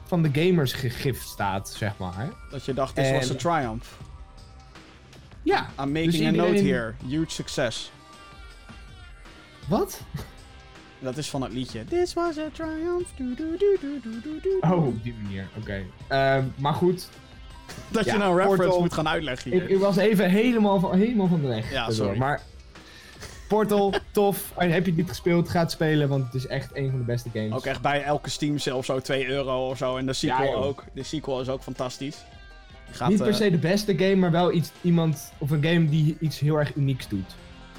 van 0.04 0.22
de 0.22 0.30
gamers 0.32 0.72
gegrift 0.72 1.28
staat, 1.28 1.68
zeg 1.68 1.92
maar. 1.98 2.28
Dat 2.50 2.64
je 2.64 2.74
dacht, 2.74 2.96
dit 2.96 3.04
En- 3.04 3.14
was 3.14 3.28
een 3.28 3.36
triumph. 3.36 3.98
Ja, 5.42 5.66
I'm 5.80 5.92
making 5.92 6.12
Dus 6.12 6.26
a 6.26 6.30
note 6.30 6.62
here. 6.62 6.94
Huge 7.06 7.30
success. 7.30 7.92
wat? 9.68 10.00
Dat 10.98 11.16
is 11.16 11.30
van 11.30 11.42
het 11.42 11.52
liedje. 11.52 11.84
This 11.84 12.14
was 12.14 12.38
a 12.38 12.48
triumph. 12.52 13.08
Oh, 14.60 14.86
op 14.86 15.02
die 15.02 15.14
manier, 15.22 15.48
oké. 15.58 15.82
Ehm, 16.08 16.44
maar 16.56 16.74
goed, 16.74 17.08
Dat 17.88 18.04
je 18.04 18.12
nou 18.16 18.36
reference 18.36 18.62
Portal- 18.62 18.80
moet 18.80 18.92
gaan 18.94 19.08
uitleggen 19.08 19.52
ik, 19.52 19.60
hier. 19.60 19.70
ik 19.70 19.78
was 19.78 19.96
even 19.96 20.30
helemaal 20.30 20.80
van, 20.80 20.98
helemaal 20.98 21.26
van 21.26 21.40
de 21.40 21.46
weg. 21.46 21.70
Ja, 21.72 21.90
sorry. 21.90 22.18
Maar 22.18 22.42
Portal, 23.50 23.94
tof. 24.10 24.52
En 24.56 24.70
heb 24.70 24.84
je 24.84 24.90
het 24.90 25.00
niet 25.00 25.08
gespeeld, 25.08 25.48
ga 25.48 25.60
het 25.60 25.70
spelen, 25.70 26.08
want 26.08 26.24
het 26.24 26.34
is 26.34 26.46
echt 26.46 26.70
een 26.76 26.90
van 26.90 26.98
de 26.98 27.04
beste 27.04 27.28
games. 27.32 27.52
Ook 27.52 27.66
echt 27.66 27.80
bij 27.80 28.02
elke 28.02 28.30
Steam 28.30 28.56
of 28.72 28.84
zo 28.84 29.00
2 29.00 29.26
euro 29.28 29.68
of 29.68 29.76
zo. 29.76 29.96
En 29.96 30.06
de 30.06 30.12
sequel 30.12 30.46
Ja, 30.46 30.54
ook. 30.54 30.84
De 30.92 31.02
sequel 31.02 31.40
is 31.40 31.48
ook 31.48 31.62
fantastisch. 31.62 32.16
Gaat, 32.90 33.08
niet 33.08 33.18
per 33.18 33.28
eh, 33.28 33.34
se 33.34 33.50
de 33.50 33.58
beste 33.58 33.98
game, 33.98 34.14
maar 34.14 34.30
wel 34.30 34.52
iets, 34.52 34.70
iemand 34.80 35.32
of 35.38 35.50
een 35.50 35.64
game 35.64 35.88
die 35.88 36.16
iets 36.20 36.38
heel 36.38 36.56
erg 36.56 36.74
unieks 36.74 37.08
doet. 37.08 37.34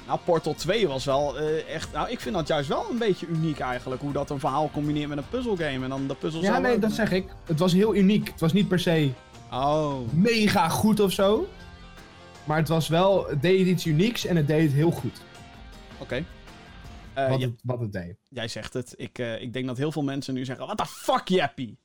Nou, 0.06 0.18
Portal 0.24 0.54
2 0.54 0.88
was 0.88 1.04
wel 1.04 1.38
eh, 1.38 1.74
echt... 1.74 1.92
Nou, 1.92 2.10
ik 2.10 2.20
vind 2.20 2.34
dat 2.34 2.48
juist 2.48 2.68
wel 2.68 2.86
een 2.90 2.98
beetje 2.98 3.26
uniek 3.26 3.58
eigenlijk. 3.58 4.00
Hoe 4.00 4.12
dat 4.12 4.30
een 4.30 4.40
verhaal 4.40 4.70
combineert 4.72 5.08
met 5.08 5.18
een 5.18 5.28
puzzelgame. 5.30 5.84
En 5.84 5.88
dan 5.88 6.06
de 6.06 6.14
puzzel 6.14 6.42
Ja, 6.42 6.58
nee, 6.58 6.74
ook. 6.74 6.80
dat 6.80 6.92
zeg 6.92 7.12
ik. 7.12 7.24
Het 7.46 7.58
was 7.58 7.72
heel 7.72 7.94
uniek. 7.94 8.28
Het 8.28 8.40
was 8.40 8.52
niet 8.52 8.68
per 8.68 8.80
se 8.80 9.10
Oh, 9.52 9.94
mega 10.10 10.68
goed 10.68 11.00
of 11.00 11.12
zo. 11.12 11.48
Maar 12.44 12.56
het 12.56 12.68
was 12.68 12.88
wel, 12.88 13.26
het 13.28 13.42
deed 13.42 13.66
iets 13.66 13.86
unieks 13.86 14.26
en 14.26 14.36
het 14.36 14.46
deed 14.46 14.62
het 14.62 14.72
heel 14.72 14.90
goed. 14.90 15.20
Oké. 16.02 16.24
Eh, 17.14 17.28
wat, 17.28 17.40
ja, 17.40 17.46
het, 17.46 17.60
wat 17.64 17.80
het 17.80 17.92
deed. 17.92 18.16
jij 18.28 18.48
zegt 18.48 18.72
het. 18.72 18.94
Ik, 18.96 19.18
eh, 19.18 19.40
ik 19.42 19.52
denk 19.52 19.66
dat 19.66 19.76
heel 19.76 19.92
veel 19.92 20.02
mensen 20.02 20.34
nu 20.34 20.44
zeggen... 20.44 20.64
What 20.66 20.78
the 20.78 20.86
fuck, 20.86 21.28
Jappie? 21.28 21.78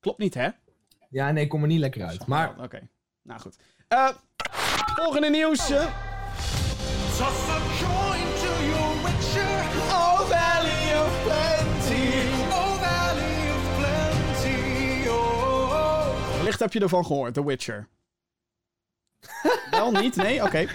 Klopt 0.00 0.18
niet, 0.18 0.34
hè? 0.34 0.48
Ja, 1.10 1.30
nee, 1.30 1.44
ik 1.44 1.48
kom 1.50 1.62
er 1.62 1.68
niet 1.68 1.78
lekker 1.80 2.04
uit. 2.04 2.26
Maar 2.26 2.62
Oké. 2.62 2.88
Nou, 3.22 3.40
goed. 3.40 3.56
Eh, 3.88 4.08
volgende 4.94 5.30
nieuws. 5.30 5.70
eh. 5.70 5.86
Oh. 9.90 10.20
Oh. 10.20 10.30
Oh. 15.78 16.36
Wellicht 16.36 16.60
heb 16.60 16.72
je 16.72 16.80
ervan 16.80 17.06
gehoord, 17.06 17.34
The 17.34 17.44
Witcher. 17.44 17.88
Wel 19.70 19.90
niet? 19.90 20.16
Nee? 20.16 20.42
Oké. 20.42 20.66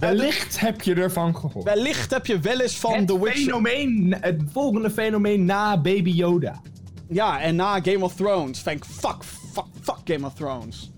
Wellicht 0.00 0.60
heb 0.60 0.82
je 0.82 0.94
ervan 0.94 1.36
gehoord. 1.36 1.64
Wellicht 1.64 2.10
heb 2.10 2.26
je 2.26 2.38
wel 2.38 2.60
eens 2.60 2.76
van 2.76 2.94
het 2.94 3.06
The 3.06 3.20
Witcher... 3.20 3.42
fenomeen, 3.42 4.16
het 4.20 4.42
volgende 4.52 4.90
fenomeen 4.90 5.44
na 5.44 5.80
Baby 5.80 6.10
Yoda. 6.10 6.60
Ja, 7.08 7.40
en 7.40 7.56
na 7.56 7.80
Game 7.82 8.04
of 8.04 8.14
Thrones. 8.14 8.62
Thank 8.62 8.84
fuck, 8.84 9.24
fuck, 9.52 9.66
fuck 9.80 9.98
Game 10.04 10.26
of 10.26 10.34
Thrones. 10.34 10.90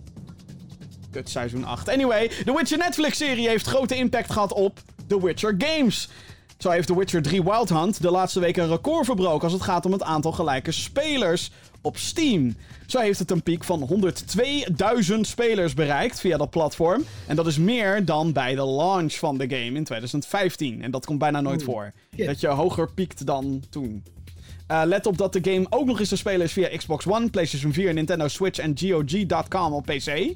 Kut 1.11 1.31
seizoen 1.31 1.65
8. 1.65 1.89
Anyway, 1.89 2.31
de 2.45 2.53
Witcher 2.53 2.79
Netflix-serie 2.79 3.49
heeft 3.49 3.67
grote 3.67 3.97
impact 3.97 4.33
gehad 4.33 4.53
op 4.53 4.81
The 5.07 5.25
Witcher 5.25 5.55
games. 5.59 6.09
Zo 6.59 6.71
heeft 6.71 6.87
The 6.87 6.99
Witcher 6.99 7.23
3 7.23 7.43
Wild 7.43 7.69
Hunt 7.69 8.03
de 8.03 8.11
laatste 8.11 8.41
week 8.41 8.57
een 8.57 8.69
record 8.69 9.05
verbroken 9.05 9.43
als 9.43 9.53
het 9.53 9.63
gaat 9.63 9.87
om 9.87 9.93
het 9.93 10.03
aantal 10.03 10.33
gelijke 10.33 10.73
spelers 10.73 11.51
op 11.83 11.97
Steam. 11.97 12.55
Zo 12.87 12.99
heeft 12.99 13.19
het 13.19 13.31
een 13.31 13.43
piek 13.43 13.65
van 13.65 13.89
102.000 15.13 15.21
spelers 15.21 15.75
bereikt 15.75 16.21
via 16.21 16.37
dat 16.37 16.51
platform. 16.51 17.05
En 17.27 17.37
dat 17.37 17.47
is 17.47 17.59
meer 17.59 18.05
dan 18.05 18.33
bij 18.33 18.55
de 18.55 18.67
launch 18.67 19.15
van 19.15 19.39
de 19.39 19.49
game 19.49 19.73
in 19.73 19.85
2015. 19.85 20.83
En 20.83 20.91
dat 20.91 21.07
komt 21.07 21.19
bijna 21.19 21.41
nooit 21.41 21.63
voor. 21.63 21.93
Dat 22.17 22.41
je 22.41 22.49
hoger 22.49 22.93
piekt 22.93 23.27
dan 23.27 23.63
toen. 23.71 24.05
Uh, 24.69 24.83
let 24.85 25.07
op 25.07 25.19
dat 25.19 25.33
de 25.33 25.51
game 25.51 25.67
ook 25.71 25.87
nog 25.87 26.01
eens 26.01 26.09
te 26.09 26.17
spelen 26.17 26.41
is 26.41 26.53
via 26.53 26.77
Xbox 26.77 27.07
One, 27.07 27.31
PlayStation 27.31 27.73
4, 27.73 27.95
Nintendo 27.95 28.29
Switch 28.29 28.59
en 28.59 28.75
GOG.com 28.79 29.73
op 29.73 29.87
PC. 29.87 30.35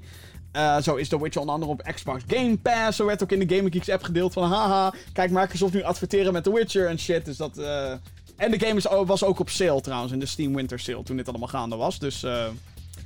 Uh, 0.56 0.80
zo 0.80 0.94
is 0.94 1.08
The 1.08 1.22
Witcher 1.22 1.40
onder 1.40 1.54
andere 1.54 1.72
op 1.72 1.90
Xbox 1.94 2.22
Game 2.26 2.58
Pass. 2.58 2.96
Zo 2.96 3.06
werd 3.06 3.22
ook 3.22 3.32
in 3.32 3.46
de 3.46 3.54
Gaming 3.54 3.74
Geeks 3.74 3.90
app 3.90 4.02
gedeeld 4.02 4.32
van 4.32 4.50
haha, 4.50 4.94
kijk 5.12 5.30
Microsoft 5.30 5.72
nu 5.72 5.82
adverteren 5.82 6.32
met 6.32 6.44
The 6.44 6.52
Witcher 6.52 6.88
en 6.88 6.98
shit. 6.98 7.24
Dus 7.24 7.36
dat, 7.36 7.58
uh... 7.58 7.92
En 8.36 8.50
de 8.50 8.58
game 8.66 8.76
is, 8.76 8.86
was 9.06 9.24
ook 9.24 9.38
op 9.38 9.50
sale 9.50 9.80
trouwens, 9.80 10.12
in 10.12 10.18
de 10.18 10.26
Steam 10.26 10.54
Winter 10.54 10.78
Sale, 10.78 11.02
toen 11.02 11.16
dit 11.16 11.28
allemaal 11.28 11.48
gaande 11.48 11.76
was. 11.76 11.98
Dus 11.98 12.24
uh, 12.24 12.46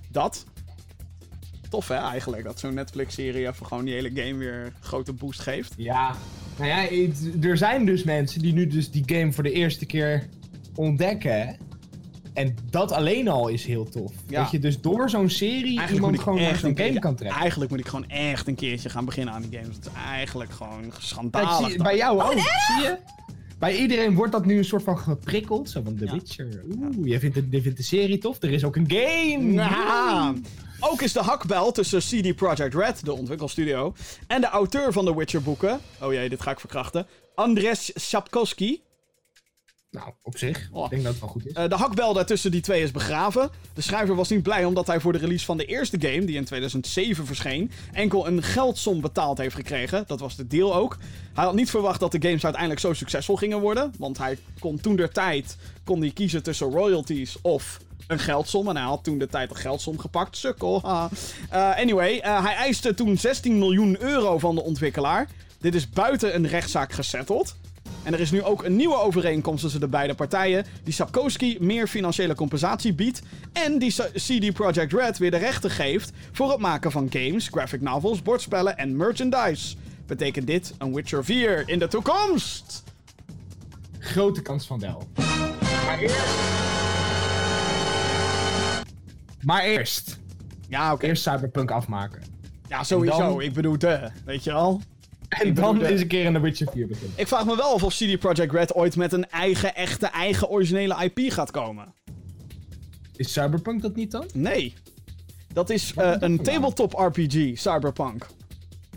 dat. 0.09 0.45
Tof 1.69 1.89
hè, 1.89 1.95
eigenlijk, 1.95 2.45
dat 2.45 2.59
zo'n 2.59 2.75
Netflix-serie 2.75 3.47
even 3.49 3.67
gewoon 3.67 3.85
die 3.85 3.95
hele 3.95 4.11
game 4.15 4.35
weer 4.35 4.65
een 4.65 4.73
grote 4.81 5.13
boost 5.13 5.41
geeft. 5.41 5.75
Ja, 5.77 6.15
nou 6.59 6.69
ja, 6.71 6.77
het- 6.77 7.45
er 7.45 7.57
zijn 7.57 7.85
dus 7.85 8.03
mensen 8.03 8.41
die 8.43 8.53
nu 8.53 8.67
dus 8.67 8.91
die 8.91 9.03
game 9.07 9.33
voor 9.33 9.43
de 9.43 9.53
eerste 9.53 9.87
keer 9.87 10.29
ontdekken. 10.75 11.57
En 12.35 12.57
dat 12.71 12.93
alleen 12.93 13.29
al 13.29 13.49
is 13.49 13.65
heel 13.65 13.89
tof. 13.89 14.13
Ja. 14.29 14.43
Dat 14.43 14.51
je 14.51 14.59
dus 14.59 14.81
door 14.81 15.11
zo'n 15.11 15.29
serie 15.29 15.81
iemand 15.93 16.21
gewoon 16.21 16.41
naar 16.41 16.57
zo'n 16.57 16.71
een 16.71 16.77
game 16.77 16.91
keer- 16.91 17.01
kan 17.01 17.15
trekken. 17.15 17.41
Eigenlijk 17.41 17.71
moet 17.71 17.81
ik 17.81 17.89
gewoon 17.89 18.09
echt 18.09 18.47
een 18.49 18.55
keertje 18.55 18.89
gaan 18.89 19.05
beginnen 19.05 19.35
aan 19.35 19.43
die 19.43 19.59
games. 19.61 19.77
Dat 19.81 19.93
is 19.93 20.01
eigenlijk 20.07 20.51
gewoon 20.53 20.81
Kijk, 20.81 20.95
schandalig. 20.99 21.71
zie- 21.71 21.83
bij 21.83 21.97
jou 21.97 22.23
ook, 22.23 22.33
zie 22.33 22.83
je? 22.83 22.97
Bij 23.61 23.77
iedereen 23.77 24.15
wordt 24.15 24.33
dat 24.33 24.47
nu 24.47 24.59
een 24.59 24.65
soort 24.65 24.83
van 24.83 24.99
geprikkeld. 24.99 25.71
Zo 25.71 25.83
van 25.85 25.97
The 25.97 26.05
Ja. 26.05 26.13
Witcher. 26.13 26.63
Oeh, 26.71 27.09
je 27.09 27.19
vindt, 27.19 27.35
de, 27.35 27.47
je 27.51 27.63
vindt 27.63 27.77
de 27.77 27.85
serie 27.85 28.19
tof. 28.19 28.43
Er 28.43 28.51
is 28.53 28.65
ook 28.65 28.77
een 28.77 28.85
game. 28.91 29.53
Ja. 29.53 30.35
Ook 30.81 31.03
is 31.03 31.13
de 31.13 31.21
hakbel 31.21 31.73
tussen 31.73 32.01
CD 32.01 32.37
Projekt 32.37 32.75
Red, 32.75 33.05
de 33.05 33.13
ontwikkelstudio, 33.13 33.95
en 34.27 34.41
de 34.41 34.47
auteur 34.47 34.93
van 34.93 35.05
de 35.05 35.15
Witcher 35.15 35.43
boeken. 35.43 35.81
Oh 36.03 36.13
jee, 36.13 36.29
dit 36.29 36.41
ga 36.43 36.51
ik 36.51 36.61
verkrachten. 36.61 37.07
Andres 37.35 37.91
Sapkowski. 37.95 38.83
Nou, 39.91 40.13
op 40.23 40.39
zich. 40.39 40.69
Oh. 40.73 40.85
Ik 40.85 40.91
denk 40.91 41.03
dat 41.03 41.13
het 41.13 41.21
wel 41.21 41.31
goed 41.31 41.47
is. 41.47 41.53
Eh, 41.53 41.69
de 41.69 41.75
hakbel 41.75 42.13
daartussen 42.13 42.51
die 42.51 42.61
twee 42.61 42.83
is 42.83 42.91
begraven. 42.91 43.51
De 43.75 43.81
schrijver 43.81 44.15
was 44.15 44.29
niet 44.29 44.43
blij 44.43 44.65
omdat 44.65 44.87
hij 44.87 45.01
voor 45.01 45.13
de 45.13 45.19
release 45.19 45.45
van 45.45 45.57
de 45.57 45.65
eerste 45.65 45.97
game, 46.01 46.25
die 46.25 46.37
in 46.37 46.45
2007 46.45 47.27
verscheen, 47.27 47.71
enkel 47.93 48.27
een 48.27 48.43
geldsom 48.43 49.01
betaald 49.01 49.39
heeft 49.39 49.55
gekregen. 49.55 50.05
Dat 50.07 50.21
was 50.21 50.37
de 50.37 50.47
deal 50.47 50.75
ook. 50.75 50.99
Hij 51.35 51.45
had 51.45 51.55
niet 51.55 51.71
verwacht 51.71 52.01
dat 52.01 52.13
de 52.13 52.23
games 52.23 52.45
uiteindelijk 52.45 52.81
zo 52.81 52.93
succesvol 52.93 53.37
gingen 53.37 53.61
worden. 53.61 53.95
Want 53.99 54.19
hij 54.19 54.39
kon 54.59 54.81
toen 54.81 54.97
der 54.97 55.13
tijd 55.13 55.57
kon 55.85 56.01
hij 56.01 56.11
kiezen 56.11 56.43
tussen 56.43 56.71
royalties 56.71 57.37
of 57.41 57.81
een 58.07 58.19
geldsom. 58.19 58.69
En 58.69 58.77
hij 58.77 58.85
had 58.85 59.05
toen 59.05 59.19
de 59.19 59.27
tijd 59.27 59.51
een 59.51 59.57
geldsom 59.57 59.99
gepakt. 59.99 60.37
Sukkel. 60.37 60.83
Eh, 61.51 61.77
anyway, 61.77 62.19
eh, 62.19 62.45
hij 62.45 62.55
eiste 62.55 62.95
toen 62.95 63.19
16 63.19 63.59
miljoen 63.59 64.03
euro 64.03 64.39
van 64.39 64.55
de 64.55 64.63
ontwikkelaar. 64.63 65.29
Dit 65.61 65.75
is 65.75 65.91
buiten 65.91 66.35
een 66.35 66.47
rechtszaak 66.47 66.93
gesetteld. 66.93 67.57
En 68.03 68.13
er 68.13 68.21
is 68.21 68.31
nu 68.31 68.43
ook 68.43 68.65
een 68.65 68.77
nieuwe 68.77 68.97
overeenkomst 68.97 69.63
tussen 69.63 69.81
de 69.81 69.89
beide 69.89 70.15
partijen, 70.15 70.65
die 70.85 70.93
Sapkowski 70.93 71.57
meer 71.61 71.87
financiële 71.87 72.35
compensatie 72.35 72.93
biedt 72.95 73.23
en 73.53 73.79
die 73.79 73.95
CD 74.15 74.53
Projekt 74.53 74.93
Red 74.93 75.19
weer 75.19 75.31
de 75.31 75.37
rechten 75.37 75.71
geeft 75.71 76.13
voor 76.33 76.51
het 76.51 76.59
maken 76.61 76.91
van 76.91 77.07
games, 77.11 77.49
graphic 77.49 77.81
novels, 77.81 78.23
bordspellen 78.23 78.77
en 78.79 78.97
merchandise. 78.97 79.77
Betekent 80.07 80.47
dit 80.47 80.75
een 80.79 80.95
Witcher 80.95 81.25
4 81.25 81.63
in 81.69 81.79
de 81.79 81.89
toekomst? 81.89 82.83
Grote 83.99 84.43
kans 84.43 84.67
van 84.67 84.81
wel. 84.81 85.03
Maar 85.87 85.99
eerst... 85.99 86.17
Maar 89.43 89.63
eerst. 89.63 90.19
Ja, 90.69 90.93
oké. 90.93 91.07
Eerst 91.07 91.23
Cyberpunk 91.23 91.71
afmaken. 91.71 92.23
Ja, 92.69 92.83
sowieso. 92.85 93.19
Dan- 93.19 93.41
Ik 93.41 93.53
bedoel, 93.53 93.79
de. 93.79 94.11
Weet 94.25 94.45
je 94.45 94.53
al? 94.53 94.81
En 95.39 95.55
dan 95.55 95.65
bedoel, 95.75 95.87
de- 95.87 95.93
eens 95.93 96.01
een 96.01 96.07
keer 96.07 96.25
in 96.25 96.33
The 96.33 96.41
Witcher 96.41 96.69
4 96.73 96.87
beginnen. 96.87 97.13
Ik 97.19 97.27
vraag 97.29 97.45
me 97.45 97.57
wel 97.57 97.75
af 97.75 97.83
of 97.83 97.95
CD 97.95 98.19
Projekt 98.19 98.53
Red 98.53 98.75
ooit 98.75 98.97
met 98.97 99.13
een 99.13 99.31
eigen, 99.31 99.75
echte, 99.75 100.07
eigen 100.07 100.49
originele 100.49 101.05
IP 101.05 101.33
gaat 101.33 101.51
komen. 101.51 101.95
Is 103.17 103.33
Cyberpunk 103.33 103.83
dat 103.83 103.97
niet 103.97 104.11
dan? 104.11 104.25
Nee. 104.35 104.75
Dat 105.53 105.71
is 105.71 105.91
eh, 105.91 105.97
dat 105.97 106.23
een 106.23 106.43
tabletop 106.43 106.93
RPG, 106.93 107.59
Cyberpunk. 107.59 108.27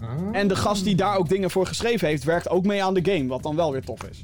Ah, 0.02 0.10
En 0.32 0.48
de 0.48 0.56
gast 0.56 0.84
die 0.84 0.96
daar 0.96 1.18
ook 1.18 1.30
dingen 1.30 1.52
voor 1.52 1.68
geschreven 1.68 2.08
heeft, 2.08 2.24
werkt 2.24 2.50
ook 2.50 2.66
mee 2.66 2.84
aan 2.84 2.94
de 2.94 3.12
game, 3.12 3.28
wat 3.28 3.44
dan 3.44 3.56
wel 3.56 3.72
weer 3.72 3.84
tof 3.84 4.04
is. 4.04 4.22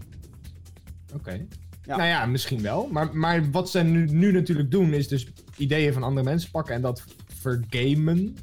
Oké. 1.13 1.45
Ja. 1.83 1.95
Nou 1.97 2.07
ja, 2.09 2.25
misschien 2.25 2.61
wel. 2.61 2.87
Maar, 2.91 3.15
maar 3.17 3.51
wat 3.51 3.69
ze 3.69 3.79
nu, 3.83 4.05
nu 4.05 4.31
natuurlijk 4.31 4.71
doen, 4.71 4.93
is 4.93 5.07
dus 5.07 5.27
ideeën 5.57 5.93
van 5.93 6.03
andere 6.03 6.25
mensen 6.25 6.51
pakken 6.51 6.75
en 6.75 6.81
dat 6.81 7.03
vergamen. 7.41 8.37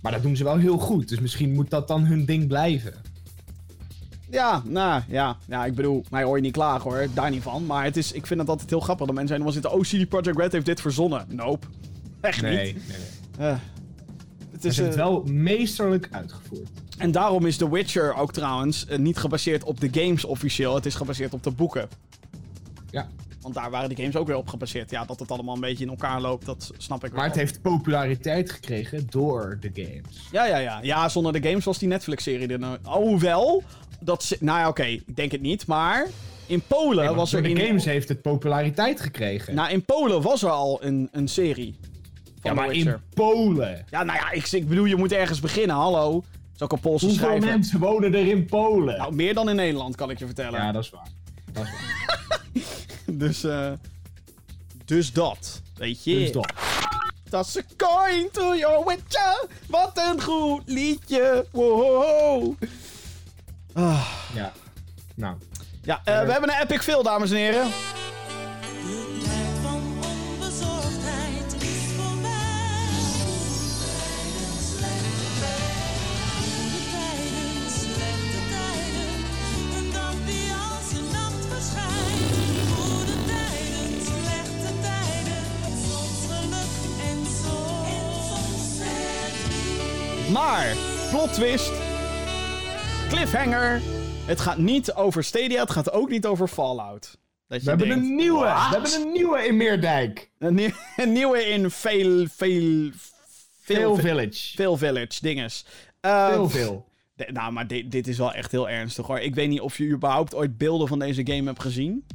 Maar 0.00 0.12
dat 0.12 0.22
doen 0.22 0.36
ze 0.36 0.44
wel 0.44 0.56
heel 0.56 0.78
goed. 0.78 1.08
Dus 1.08 1.20
misschien 1.20 1.52
moet 1.52 1.70
dat 1.70 1.88
dan 1.88 2.04
hun 2.04 2.24
ding 2.24 2.46
blijven. 2.46 2.94
Ja, 4.30 4.62
nou 4.66 5.02
ja, 5.08 5.36
ja, 5.46 5.64
ik 5.64 5.74
bedoel, 5.74 6.04
mij 6.10 6.22
hoor 6.22 6.36
je 6.36 6.42
niet 6.42 6.52
klagen 6.52 6.90
hoor, 6.90 7.06
daar 7.14 7.30
niet 7.30 7.42
van. 7.42 7.66
Maar 7.66 7.84
het 7.84 7.96
is, 7.96 8.12
ik 8.12 8.26
vind 8.26 8.40
het 8.40 8.48
altijd 8.48 8.70
heel 8.70 8.80
grappig 8.80 9.06
dat 9.06 9.14
mensen 9.14 9.32
helemaal 9.32 9.54
zitten, 9.54 9.72
oh, 9.72 9.80
CD 9.80 10.08
Projekt 10.08 10.36
Red 10.38 10.52
heeft 10.52 10.66
dit 10.66 10.80
verzonnen. 10.80 11.26
Nope. 11.28 11.66
Echt 12.20 12.42
Nee, 12.42 12.56
nee, 12.56 12.74
niet. 12.74 12.82
nee. 12.88 13.48
Eh, 13.48 13.56
het 14.52 14.64
is, 14.64 14.76
het 14.76 14.88
eh, 14.90 14.94
wel 14.94 15.22
meesterlijk 15.24 16.08
uitgevoerd. 16.10 16.68
En 16.98 17.10
daarom 17.10 17.46
is 17.46 17.56
The 17.56 17.70
Witcher 17.70 18.14
ook 18.14 18.32
trouwens 18.32 18.86
eh, 18.86 18.98
niet 18.98 19.16
gebaseerd 19.16 19.64
op 19.64 19.80
de 19.80 19.88
games 19.92 20.24
officieel. 20.24 20.74
Het 20.74 20.86
is 20.86 20.94
gebaseerd 20.94 21.32
op 21.34 21.42
de 21.42 21.50
boeken. 21.50 21.88
Ja. 22.90 23.08
Want 23.40 23.54
daar 23.54 23.70
waren 23.70 23.88
die 23.88 23.98
games 23.98 24.16
ook 24.16 24.26
weer 24.26 24.36
op 24.36 24.48
gebaseerd. 24.48 24.90
Ja, 24.90 25.04
dat 25.04 25.20
het 25.20 25.30
allemaal 25.30 25.54
een 25.54 25.60
beetje 25.60 25.84
in 25.84 25.90
elkaar 25.90 26.20
loopt, 26.20 26.46
dat 26.46 26.70
snap 26.76 27.04
ik 27.04 27.10
wel. 27.10 27.20
Maar 27.20 27.28
het 27.28 27.38
heeft 27.38 27.62
populariteit 27.62 28.50
gekregen 28.50 29.06
door 29.10 29.58
de 29.60 29.70
games. 29.74 30.28
Ja, 30.32 30.44
ja, 30.46 30.56
ja. 30.56 30.78
Ja, 30.82 31.08
zonder 31.08 31.32
de 31.32 31.48
games 31.48 31.64
was 31.64 31.78
die 31.78 31.88
Netflix-serie 31.88 32.48
er 32.48 32.58
nou... 32.58 32.78
Oh, 32.88 33.20
wel. 33.20 33.62
Dat 34.00 34.22
ze... 34.22 34.36
Nou 34.40 34.58
ja, 34.58 34.68
oké. 34.68 34.84
Ik 34.84 35.16
denk 35.16 35.32
het 35.32 35.40
niet. 35.40 35.66
Maar 35.66 36.06
in 36.46 36.60
Polen 36.66 37.04
Nee, 37.04 37.14
was 37.14 37.32
er... 37.32 37.42
de 37.42 37.48
in... 37.48 37.58
games 37.58 37.84
heeft 37.84 38.08
het 38.08 38.22
populariteit 38.22 39.00
gekregen. 39.00 39.54
Nou, 39.54 39.70
in 39.70 39.84
Polen 39.84 40.22
was 40.22 40.42
er 40.42 40.50
al 40.50 40.84
een, 40.84 41.08
een 41.12 41.28
serie. 41.28 41.78
Ja, 42.42 42.54
maar 42.54 42.72
in 42.72 42.96
Polen. 43.14 43.84
Ja, 43.90 44.02
nou 44.02 44.18
ja, 44.18 44.30
ik, 44.30 44.46
ik 44.52 44.68
bedoel, 44.68 44.84
je 44.84 44.96
moet 44.96 45.12
ergens 45.12 45.40
beginnen. 45.40 45.76
Hallo. 45.76 46.12
Dat 46.12 46.22
is 46.54 46.62
ook 46.62 46.72
een 46.72 46.80
Poolse 46.80 47.04
Hoeveel 47.06 47.24
schrijver. 47.26 47.48
mensen 47.48 47.78
wonen 47.78 48.14
er 48.14 48.26
in 48.26 48.44
Polen? 48.44 48.98
Nou, 48.98 49.14
meer 49.14 49.34
dan 49.34 49.48
in 49.48 49.56
Nederland, 49.56 49.96
kan 49.96 50.10
ik 50.10 50.18
je 50.18 50.26
vertellen. 50.26 50.60
ja, 50.60 50.72
dat 50.72 50.82
is 50.84 50.90
waar. 50.90 51.08
Dat 51.52 51.64
is 51.64 51.70
waar. 51.70 52.18
Dus, 53.24 53.44
eh... 53.44 53.72
Dus 54.84 55.12
dat. 55.12 55.60
Weet 55.76 56.04
je. 56.04 56.14
Dus 56.14 56.32
dat. 56.32 56.52
Toss 57.30 57.56
a 57.56 57.60
coin 57.76 58.28
to 58.32 58.56
your 58.56 58.84
witcher. 58.86 59.46
Wat 59.66 59.90
een 59.94 60.22
goed 60.22 60.62
liedje. 60.66 61.46
Wow. 61.50 62.54
Ah, 63.72 64.06
Ja. 64.34 64.52
Nou, 65.14 65.36
Ja, 65.82 66.00
eh, 66.04 66.24
we 66.24 66.32
hebben 66.32 66.50
een 66.50 66.60
epic 66.62 66.80
fail, 66.82 67.02
dames 67.02 67.30
en 67.30 67.36
heren. 67.36 67.68
Maar, 90.32 90.74
plot 91.10 91.32
twist. 91.32 91.72
Cliffhanger. 93.08 93.80
Het 94.26 94.40
gaat 94.40 94.58
niet 94.58 94.92
over 94.92 95.24
Stadia, 95.24 95.60
het 95.60 95.70
gaat 95.70 95.92
ook 95.92 96.08
niet 96.08 96.26
over 96.26 96.48
Fallout. 96.48 97.18
Dat 97.46 97.58
je 97.58 97.64
we 97.64 97.70
hebben 97.70 97.88
denkt, 97.88 98.04
een 98.04 98.14
nieuwe. 98.14 98.38
"What?" 98.38 98.68
We 98.68 98.72
hebben 98.74 98.92
een 99.06 99.12
nieuwe 99.12 99.46
in 99.46 99.56
Meerdijk. 99.56 100.30
Een, 100.38 100.54
nieuw- 100.54 100.70
een 100.96 101.12
nieuwe 101.12 101.44
in 101.44 101.70
veel, 101.70 102.26
veel, 102.36 102.90
Veel 103.60 103.76
veel, 103.76 103.96
Village. 103.96 104.56
veel 104.56 104.76
village 104.76 105.18
dinges. 105.20 105.64
Eh, 106.00 106.28
Veel, 106.28 106.48
veel. 106.50 106.86
d- 107.16 107.32
nou, 107.32 107.52
maar 107.52 107.66
dit, 107.66 107.90
dit 107.90 108.06
is 108.08 108.18
wel 108.18 108.32
echt 108.32 108.50
heel 108.50 108.68
ernstig 108.68 109.06
hoor. 109.06 109.18
Ik 109.18 109.34
weet 109.34 109.48
niet 109.48 109.60
of 109.60 109.78
je 109.78 109.88
überhaupt 109.88 110.34
ooit 110.34 110.58
beelden 110.58 110.88
van 110.88 110.98
deze 110.98 111.26
game 111.26 111.44
hebt 111.46 111.62
gezien. 111.62 112.06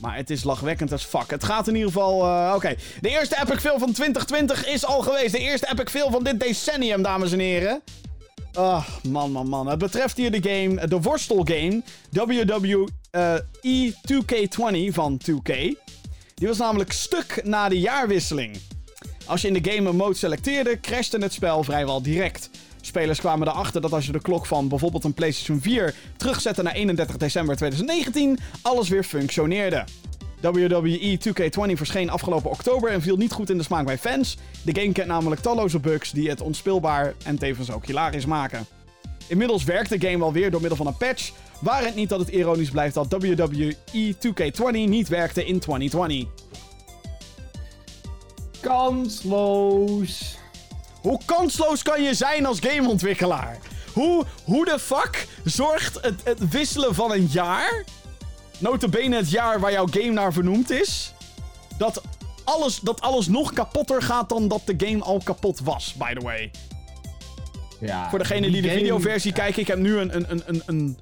Maar 0.00 0.16
het 0.16 0.30
is 0.30 0.44
lachwekkend 0.44 0.92
als 0.92 1.04
fuck. 1.04 1.30
Het 1.30 1.44
gaat 1.44 1.68
in 1.68 1.74
ieder 1.74 1.90
geval... 1.92 2.22
eh, 2.24 2.52
Oké, 2.54 2.74
de 3.00 3.08
eerste 3.08 3.36
epic 3.42 3.60
fail 3.60 3.78
van 3.78 3.92
2020 3.92 4.66
is 4.66 4.84
al 4.86 5.00
geweest. 5.02 5.32
De 5.32 5.38
eerste 5.38 5.68
epic 5.72 5.88
fail 5.90 6.10
van 6.10 6.24
dit 6.24 6.40
decennium, 6.40 7.02
dames 7.02 7.32
en 7.32 7.38
heren. 7.38 7.82
Ah, 8.52 8.88
man, 9.08 9.32
man, 9.32 9.48
man. 9.48 9.66
Het 9.66 9.78
betreft 9.78 10.16
hier 10.16 10.30
de 10.40 10.50
game, 10.50 10.86
de 10.88 11.00
worstelgame 11.00 11.82
WWE 12.10 12.88
2K20 14.12 14.92
van 14.92 15.20
2K. 15.30 15.52
Die 16.34 16.48
was 16.48 16.58
namelijk 16.58 16.92
stuk 16.92 17.40
na 17.44 17.68
de 17.68 17.78
jaarwisseling. 17.80 18.56
Als 19.26 19.40
je 19.42 19.48
in 19.48 19.62
de 19.62 19.70
game 19.70 19.88
een 19.88 19.96
mode 19.96 20.14
selecteerde, 20.16 20.80
crashte 20.80 21.18
het 21.18 21.32
spel 21.32 21.64
vrijwel 21.64 22.02
direct. 22.02 22.50
Spelers 22.86 23.18
kwamen 23.18 23.48
erachter 23.48 23.80
dat 23.80 23.92
als 23.92 24.06
je 24.06 24.12
de 24.12 24.20
klok 24.20 24.46
van 24.46 24.68
bijvoorbeeld 24.68 25.04
een 25.04 25.14
PlayStation 25.14 25.60
4 25.60 25.94
terugzette 26.16 26.62
naar 26.62 26.74
31 26.74 27.16
december 27.16 27.56
2019, 27.56 28.38
alles 28.62 28.88
weer 28.88 29.04
functioneerde. 29.04 29.84
WWE 30.40 31.18
2K20 31.18 31.72
verscheen 31.76 32.10
afgelopen 32.10 32.50
oktober 32.50 32.90
en 32.90 33.02
viel 33.02 33.16
niet 33.16 33.32
goed 33.32 33.50
in 33.50 33.58
de 33.58 33.64
smaak 33.64 33.84
bij 33.84 33.98
fans. 33.98 34.36
De 34.62 34.80
game 34.80 34.92
kent 34.92 35.08
namelijk 35.08 35.40
talloze 35.40 35.78
bugs 35.78 36.10
die 36.10 36.28
het 36.28 36.40
onspeelbaar 36.40 37.14
en 37.24 37.38
tevens 37.38 37.70
ook 37.70 37.86
hilarisch 37.86 38.26
maken. 38.26 38.66
Inmiddels 39.26 39.64
werkt 39.64 39.90
de 39.90 40.08
game 40.08 40.18
wel 40.18 40.32
weer 40.32 40.50
door 40.50 40.60
middel 40.60 40.78
van 40.78 40.86
een 40.86 40.96
patch, 40.96 41.32
waar 41.60 41.84
het 41.84 41.94
niet 41.94 42.08
dat 42.08 42.20
het 42.20 42.28
ironisch 42.28 42.70
blijft 42.70 42.94
dat 42.94 43.16
WWE 43.18 43.76
2K20 43.94 44.70
niet 44.70 45.08
werkte 45.08 45.46
in 45.46 45.58
2020. 45.58 46.28
Kansloos. 48.60 50.42
Hoe 51.04 51.20
kansloos 51.24 51.82
kan 51.82 52.02
je 52.02 52.14
zijn 52.14 52.46
als 52.46 52.58
gameontwikkelaar? 52.60 53.58
Hoe, 53.92 54.24
hoe 54.44 54.64
de 54.64 54.78
fuck 54.78 55.28
zorgt 55.44 55.98
het, 56.00 56.20
het 56.24 56.48
wisselen 56.48 56.94
van 56.94 57.12
een 57.12 57.28
jaar, 57.30 57.84
notabene 58.58 59.16
het 59.16 59.30
jaar 59.30 59.60
waar 59.60 59.72
jouw 59.72 59.86
game 59.90 60.10
naar 60.12 60.32
vernoemd 60.32 60.70
is, 60.70 61.12
dat 61.78 62.02
alles, 62.44 62.80
dat 62.80 63.00
alles 63.00 63.26
nog 63.26 63.52
kapotter 63.52 64.02
gaat 64.02 64.28
dan 64.28 64.48
dat 64.48 64.60
de 64.64 64.74
game 64.86 65.02
al 65.02 65.20
kapot 65.24 65.60
was, 65.60 65.94
by 65.98 66.14
the 66.14 66.20
way. 66.24 66.50
Ja, 67.80 68.10
Voor 68.10 68.18
degene 68.18 68.50
die 68.50 68.62
de 68.62 68.68
game- 68.68 68.80
videoversie 68.80 69.32
kijken, 69.32 69.60
ik 69.60 69.66
heb 69.66 69.78
nu 69.78 69.98
een, 69.98 70.14
een, 70.16 70.26
een, 70.30 70.42
een, 70.46 70.62
een, 70.66 70.98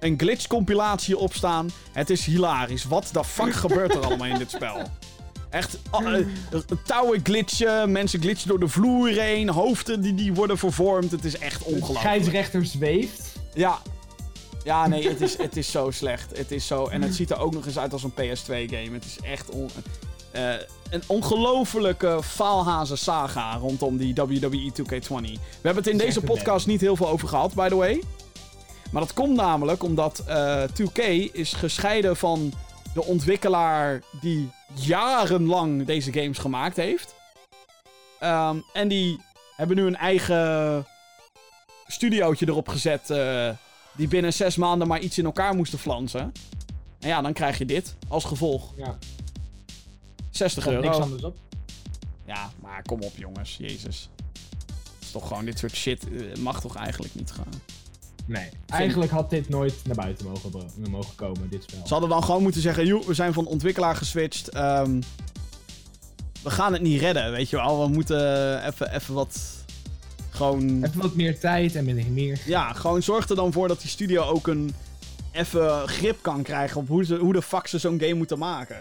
een 0.00 0.14
glitch-compilatie 0.18 1.16
opstaan. 1.18 1.70
Het 1.92 2.10
is 2.10 2.24
hilarisch. 2.24 2.84
Wat 2.84 3.08
de 3.12 3.24
fuck 3.24 3.54
gebeurt 3.54 3.94
er 3.94 4.04
allemaal 4.04 4.26
in 4.28 4.38
dit 4.38 4.50
spel? 4.50 4.82
Echt, 5.52 5.78
uh, 6.02 6.26
touwen 6.84 7.20
glitchen, 7.22 7.92
mensen 7.92 8.20
glitchen 8.20 8.48
door 8.48 8.60
de 8.60 8.68
vloer 8.68 9.08
heen, 9.08 9.48
hoofden 9.48 10.00
die, 10.00 10.14
die 10.14 10.34
worden 10.34 10.58
vervormd. 10.58 11.10
Het 11.10 11.24
is 11.24 11.38
echt 11.38 11.62
ongelooflijk. 11.62 11.98
Scheidsrechter 11.98 12.66
zweeft. 12.66 13.32
Ja. 13.54 13.78
Ja, 14.64 14.86
nee, 14.86 15.08
het 15.08 15.20
is, 15.20 15.36
het 15.36 15.56
is 15.56 15.70
zo 15.70 15.90
slecht. 15.90 16.36
Het 16.36 16.50
is 16.50 16.66
zo... 16.66 16.86
En 16.86 17.02
het 17.02 17.14
ziet 17.14 17.30
er 17.30 17.38
ook 17.38 17.54
nog 17.54 17.66
eens 17.66 17.78
uit 17.78 17.92
als 17.92 18.02
een 18.02 18.12
PS2-game. 18.12 18.92
Het 18.92 19.04
is 19.04 19.18
echt 19.22 19.50
on, 19.50 19.70
eh, 20.30 20.54
een 20.90 21.02
ongelofelijke 21.06 22.20
faalhazen 22.22 22.98
saga 22.98 23.56
rondom 23.56 23.96
die 23.96 24.20
E 24.20 24.26
WWE 24.26 24.72
2K20. 24.72 25.08
We 25.08 25.38
hebben 25.62 25.82
het 25.82 25.92
in 25.92 25.98
deze 25.98 26.20
podcast 26.20 26.66
niet 26.66 26.80
heel 26.80 26.96
veel 26.96 27.08
over 27.08 27.28
gehad, 27.28 27.54
by 27.54 27.68
the 27.68 27.76
way. 27.76 28.02
Maar 28.90 29.02
dat 29.02 29.14
komt 29.14 29.36
namelijk 29.36 29.82
omdat 29.82 30.22
eh 30.26 30.62
2K 30.62 30.98
is 31.32 31.52
gescheiden 31.52 32.16
van 32.16 32.52
de 32.94 33.04
ontwikkelaar 33.04 34.02
die 34.20 34.50
jarenlang 34.74 35.84
deze 35.86 36.12
games 36.12 36.38
gemaakt 36.38 36.76
heeft. 36.76 37.14
Ehm, 38.18 38.56
en 38.72 38.88
die 38.88 39.20
hebben 39.56 39.76
nu 39.76 39.86
een 39.86 39.96
eigen 39.96 40.86
studiootje 41.86 42.48
erop 42.48 42.68
gezet. 42.68 43.10
eh, 43.10 43.50
die 43.96 44.08
binnen 44.08 44.32
zes 44.32 44.56
maanden 44.56 44.88
maar 44.88 45.00
iets 45.00 45.18
in 45.18 45.24
elkaar 45.24 45.54
moesten 45.54 45.78
flansen. 45.78 46.32
En 47.00 47.08
ja, 47.08 47.20
dan 47.22 47.32
krijg 47.32 47.58
je 47.58 47.64
dit 47.64 47.96
als 48.08 48.24
gevolg. 48.24 48.72
Ja, 48.76 48.98
60 50.30 50.66
er 50.66 50.72
euro. 50.72 50.84
niks 50.84 50.96
anders 50.98 51.22
op. 51.22 51.36
Ja, 52.26 52.50
maar 52.60 52.82
kom 52.82 53.02
op 53.02 53.16
jongens, 53.16 53.56
jezus. 53.56 54.08
Het 54.72 55.02
is 55.02 55.10
toch 55.10 55.26
gewoon 55.28 55.44
dit 55.44 55.58
soort 55.58 55.74
shit 55.74 56.04
eh, 56.10 56.36
mag 56.36 56.60
toch 56.60 56.76
eigenlijk 56.76 57.14
niet 57.14 57.30
gaan. 57.30 57.62
Nee, 58.26 58.48
eigenlijk 58.66 59.10
had 59.10 59.30
dit 59.30 59.48
nooit 59.48 59.74
naar 59.84 59.96
buiten 59.96 60.26
mogen, 60.26 60.50
mogen 60.90 61.14
komen, 61.14 61.48
dit 61.50 61.62
spel. 61.62 61.80
Ze 61.86 61.92
hadden 61.92 62.10
dan 62.10 62.24
gewoon 62.24 62.42
moeten 62.42 62.60
zeggen, 62.60 62.86
joh, 62.86 63.04
we 63.06 63.14
zijn 63.14 63.32
van 63.32 63.46
ontwikkelaar 63.46 63.96
geswitcht. 63.96 64.48
ehm, 64.48 65.00
we 66.42 66.50
gaan 66.50 66.72
het 66.72 66.82
niet 66.82 67.00
redden, 67.00 67.30
weet 67.30 67.50
je 67.50 67.56
wel. 67.56 67.82
We 67.82 67.88
moeten 67.88 68.66
even, 68.66 68.94
even 68.94 69.14
wat... 69.14 69.40
Gewoon... 70.30 70.84
Even 70.84 71.00
wat 71.00 71.14
meer 71.14 71.38
tijd 71.38 71.74
en 71.74 71.84
meer. 71.84 72.04
meer. 72.10 72.40
Ja, 72.46 72.72
gewoon 72.72 73.02
zorg 73.02 73.28
er 73.28 73.36
dan 73.36 73.52
voor 73.52 73.68
dat 73.68 73.80
die 73.80 73.90
studio 73.90 74.22
ook 74.22 74.46
een 74.46 74.74
even 75.32 75.88
grip 75.88 76.18
kan 76.20 76.42
krijgen 76.42 76.80
op 76.80 76.88
hoe, 76.88 77.04
ze, 77.04 77.16
hoe 77.16 77.32
de 77.32 77.42
fuck 77.42 77.66
ze 77.66 77.78
zo'n 77.78 78.00
game 78.00 78.14
moeten 78.14 78.38
maken. 78.38 78.76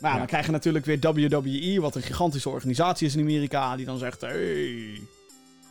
Maar 0.00 0.10
ja, 0.10 0.12
Ja. 0.12 0.16
dan 0.18 0.26
krijg 0.26 0.46
je 0.46 0.52
natuurlijk 0.52 0.84
weer 0.84 0.98
WWE, 1.00 1.80
wat 1.80 1.94
een 1.94 2.02
gigantische 2.02 2.48
organisatie 2.48 3.06
is 3.06 3.14
in 3.14 3.20
Amerika, 3.20 3.76
die 3.76 3.86
dan 3.86 3.98
zegt, 3.98 4.20
hey, 4.20 5.00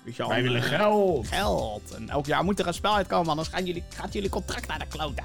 weet 0.03 0.15
je 0.15 0.21
wel, 0.21 0.31
Wij 0.31 0.41
willen 0.43 0.61
geld. 0.61 1.27
geld. 1.27 1.91
En 1.95 2.09
elk 2.09 2.25
jaar 2.25 2.43
moet 2.43 2.59
er 2.59 2.67
een 2.67 2.73
spel 2.73 2.95
uitkomen, 2.95 3.29
anders 3.29 3.47
gaan 3.47 3.65
jullie, 3.65 3.83
gaat 3.95 4.13
jullie 4.13 4.29
contract 4.29 4.67
naar 4.67 4.79
de 4.79 4.87
klote. 4.87 5.21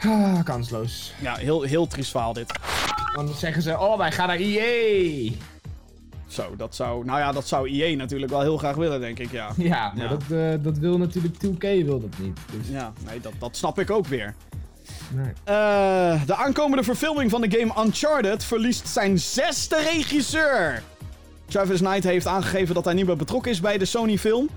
Ah, 0.00 0.44
kansloos. 0.44 1.12
Ja, 1.20 1.34
heel, 1.34 1.62
heel 1.62 1.86
triest 1.86 2.10
verhaal 2.10 2.32
dit. 2.32 2.52
Dan 3.14 3.34
zeggen 3.34 3.62
ze, 3.62 3.78
oh, 3.78 3.96
wij 3.98 4.12
gaan 4.12 4.28
naar 4.28 4.36
EA. 4.36 5.30
Zo, 6.26 6.56
dat 6.56 6.74
zou, 6.74 7.04
nou 7.04 7.18
ja, 7.18 7.32
dat 7.32 7.48
zou 7.48 7.68
EA 7.70 7.96
natuurlijk 7.96 8.30
wel 8.30 8.40
heel 8.40 8.56
graag 8.58 8.76
willen, 8.76 9.00
denk 9.00 9.18
ik, 9.18 9.30
ja. 9.32 9.50
Ja, 9.56 9.92
maar 9.94 10.04
Ja. 10.04 10.08
Dat, 10.10 10.22
eh, 10.30 10.64
dat 10.64 10.78
wil 10.78 10.98
natuurlijk 10.98 11.34
2K 11.46 11.84
wil 11.84 12.00
dat 12.00 12.18
niet. 12.18 12.38
Dus, 12.52 12.68
Ja, 12.68 12.92
nee, 13.06 13.20
dat, 13.20 13.32
dat 13.38 13.56
snap 13.56 13.78
ik 13.78 13.90
ook 13.90 14.06
weer. 14.06 14.34
nee. 15.12 15.32
Eh, 15.44 16.26
de 16.26 16.34
aankomende 16.34 16.82
verfilming 16.84 17.30
van 17.30 17.40
de 17.40 17.58
game 17.58 17.84
Uncharted 17.84 18.44
verliest 18.44 18.88
zijn 18.88 19.18
zesde 19.18 19.76
regisseur. 19.92 20.82
Travis 21.48 21.78
Knight 21.78 22.04
heeft 22.04 22.26
aangegeven 22.26 22.74
dat 22.74 22.84
hij 22.84 22.94
niet 22.94 23.06
meer 23.06 23.16
betrokken 23.16 23.50
is 23.50 23.60
bij 23.60 23.78
de 23.78 23.84
Sony-film. 23.84 24.48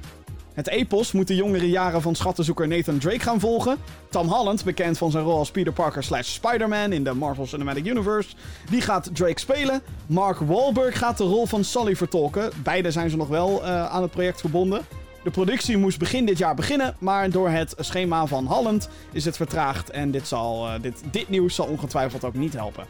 Het 0.54 0.68
epos 0.68 1.12
moet 1.12 1.28
de 1.28 1.36
jongere 1.36 1.70
jaren 1.70 2.02
van 2.02 2.16
schattenzoeker 2.16 2.68
Nathan 2.68 2.98
Drake 2.98 3.20
gaan 3.20 3.40
volgen. 3.40 3.78
Tom 4.10 4.28
Holland, 4.28 4.64
bekend 4.64 4.98
van 4.98 5.12
zijn 5.12 5.24
rol 5.24 5.38
als 5.38 5.52
Peter 5.52 5.74
Parker 5.74 6.04
slash 6.04 6.28
Spider-Man 6.28 6.92
in 6.92 7.04
de 7.04 7.14
Marvel 7.14 7.46
Cinematic 7.46 7.86
Universe, 7.86 8.30
die 8.70 8.82
gaat 8.82 9.10
Drake 9.14 9.40
spelen. 9.40 9.82
Mark 10.06 10.40
Wahlberg 10.40 10.98
gaat 10.98 11.18
de 11.18 11.24
rol 11.24 11.46
van 11.46 11.64
Sully 11.64 11.96
vertolken. 11.96 12.52
Beide 12.64 12.92
zijn 12.92 13.10
ze 13.10 13.18
nog 13.18 13.28
wel 13.28 13.64
eh, 13.64 13.86
aan 13.86 14.02
het 14.02 14.12
project 14.12 14.40
verbonden. 14.40 14.82
De 15.24 15.32
productie 15.32 15.78
moest 15.78 16.00
begin 16.00 16.26
dit 16.26 16.38
jaar 16.38 16.56
beginnen, 16.56 16.96
maar 17.00 17.30
door 17.30 17.50
het 17.50 17.74
schema 17.78 18.26
van 18.26 18.46
Holland 18.46 18.90
is 19.12 19.26
het 19.26 19.36
vertraagd. 19.36 19.90
En 19.90 20.12
dit, 20.12 20.28
zal, 20.28 20.68
eh, 20.68 20.82
dit, 20.82 21.04
dit 21.12 21.30
nieuws 21.30 21.56
zal 21.56 21.66
ongetwijfeld 21.66 22.24
ook 22.24 22.34
niet 22.34 22.54
helpen. 22.54 22.86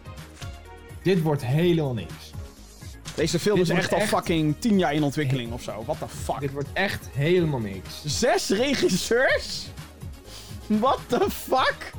Dit 1.04 1.22
wordt 1.22 1.46
helemaal 1.46 1.94
niks. 1.94 2.32
Deze 3.16 3.40
film 3.40 3.56
Dit 3.56 3.64
is 3.66 3.72
wordt 3.72 3.84
echt 3.86 3.94
al 3.94 4.00
echt- 4.00 4.10
fucking 4.10 4.56
10 4.60 4.78
jaar 4.80 4.94
in 4.94 5.04
ontwikkeling 5.04 5.52
of 5.54 5.62
zo. 5.64 5.84
What 5.86 6.00
the 6.00 6.08
fuck? 6.08 6.40
Dit 6.40 6.52
wordt 6.52 6.70
echt 6.74 7.08
helemaal 7.14 7.60
niks. 7.60 8.02
Zes 8.06 8.50
regisseurs? 8.50 9.66
What 10.68 11.00
the 11.08 11.26
fuck? 11.30 11.92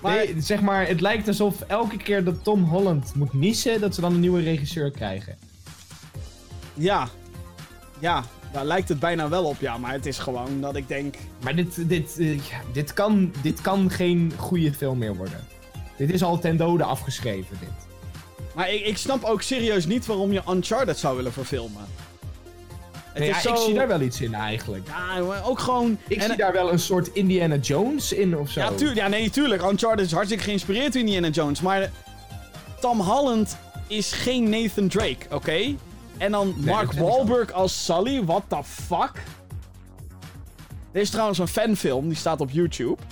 Maar, 0.00 0.14
Nee, 0.16 0.34
zeg 0.40 0.60
maar, 0.60 0.86
het 0.86 1.00
lijkt 1.00 1.28
alsof 1.28 1.60
elke 1.60 1.96
keer 1.96 2.24
dat 2.24 2.44
Tom 2.44 2.64
Holland 2.64 3.14
moet 3.14 3.32
niezen, 3.32 3.80
dat 3.80 3.94
ze 3.94 4.00
dan 4.00 4.12
een 4.14 4.20
nieuwe 4.20 4.42
regisseur 4.42 4.90
krijgen. 4.90 5.36
ja. 6.74 7.08
Ja, 7.98 8.24
daar 8.52 8.64
lijkt 8.64 8.88
het 8.88 8.98
bijna 9.00 9.28
wel 9.28 9.44
op, 9.44 9.60
ja. 9.60 9.78
Maar 9.78 9.92
het 9.92 10.06
is 10.06 10.18
gewoon 10.18 10.60
dat 10.60 10.76
ik 10.76 10.88
denk... 10.88 11.14
Maar 11.42 11.54
dit, 11.56 11.88
dit, 11.88 12.18
eh, 12.18 12.34
ja, 12.36 12.60
dit, 12.72 12.92
kan, 12.92 13.32
dit 13.42 13.60
kan 13.60 13.90
geen 13.90 14.32
goede 14.36 14.72
film 14.72 14.98
meer 14.98 15.16
worden. 15.16 15.44
Dit 15.96 16.10
is 16.10 16.22
al 16.22 16.38
ten 16.38 16.56
dode 16.56 16.84
afgeschreven, 16.84 17.56
dit. 17.60 17.83
Maar 18.54 18.70
ik, 18.72 18.86
ik 18.86 18.96
snap 18.96 19.24
ook 19.24 19.42
serieus 19.42 19.86
niet 19.86 20.06
waarom 20.06 20.32
je 20.32 20.42
Uncharted 20.48 20.98
zou 20.98 21.16
willen 21.16 21.32
verfilmen. 21.32 21.84
Nee, 23.14 23.28
ja, 23.28 23.40
zo... 23.40 23.52
Ik 23.52 23.56
zie 23.56 23.74
daar 23.74 23.88
wel 23.88 24.00
iets 24.00 24.20
in 24.20 24.34
eigenlijk. 24.34 24.86
Ja, 24.86 25.18
ook 25.44 25.58
gewoon... 25.58 25.98
Ik 26.08 26.16
en- 26.16 26.28
zie 26.28 26.36
daar 26.36 26.52
wel 26.52 26.72
een 26.72 26.78
soort 26.78 27.08
Indiana 27.08 27.56
Jones 27.56 28.12
in 28.12 28.38
of 28.38 28.50
zo. 28.50 28.60
Ja, 28.60 28.70
tuurlijk. 28.70 28.98
Ja, 28.98 29.08
nee, 29.08 29.30
tuurlijk. 29.30 29.62
Uncharted 29.62 30.06
is 30.06 30.12
hartstikke 30.12 30.44
geïnspireerd 30.44 30.92
door 30.92 31.02
Indiana 31.02 31.28
Jones. 31.28 31.60
Maar 31.60 31.90
Tom 32.80 33.00
Holland 33.00 33.56
is 33.86 34.12
geen 34.12 34.48
Nathan 34.48 34.88
Drake, 34.88 35.26
oké? 35.30 35.74
En 36.18 36.32
dan 36.32 36.54
Mark 36.58 36.92
Wahlberg 36.92 37.52
als 37.52 37.84
Sully, 37.84 38.24
what 38.24 38.42
the 38.48 38.64
fuck? 38.64 39.12
Er 40.92 41.00
is 41.00 41.10
trouwens 41.10 41.38
een 41.38 41.48
fanfilm, 41.48 42.08
die 42.08 42.16
staat 42.16 42.40
op 42.40 42.50
YouTube. 42.50 43.02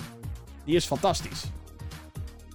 Die 0.65 0.75
is 0.75 0.85
fantastisch. 0.85 1.43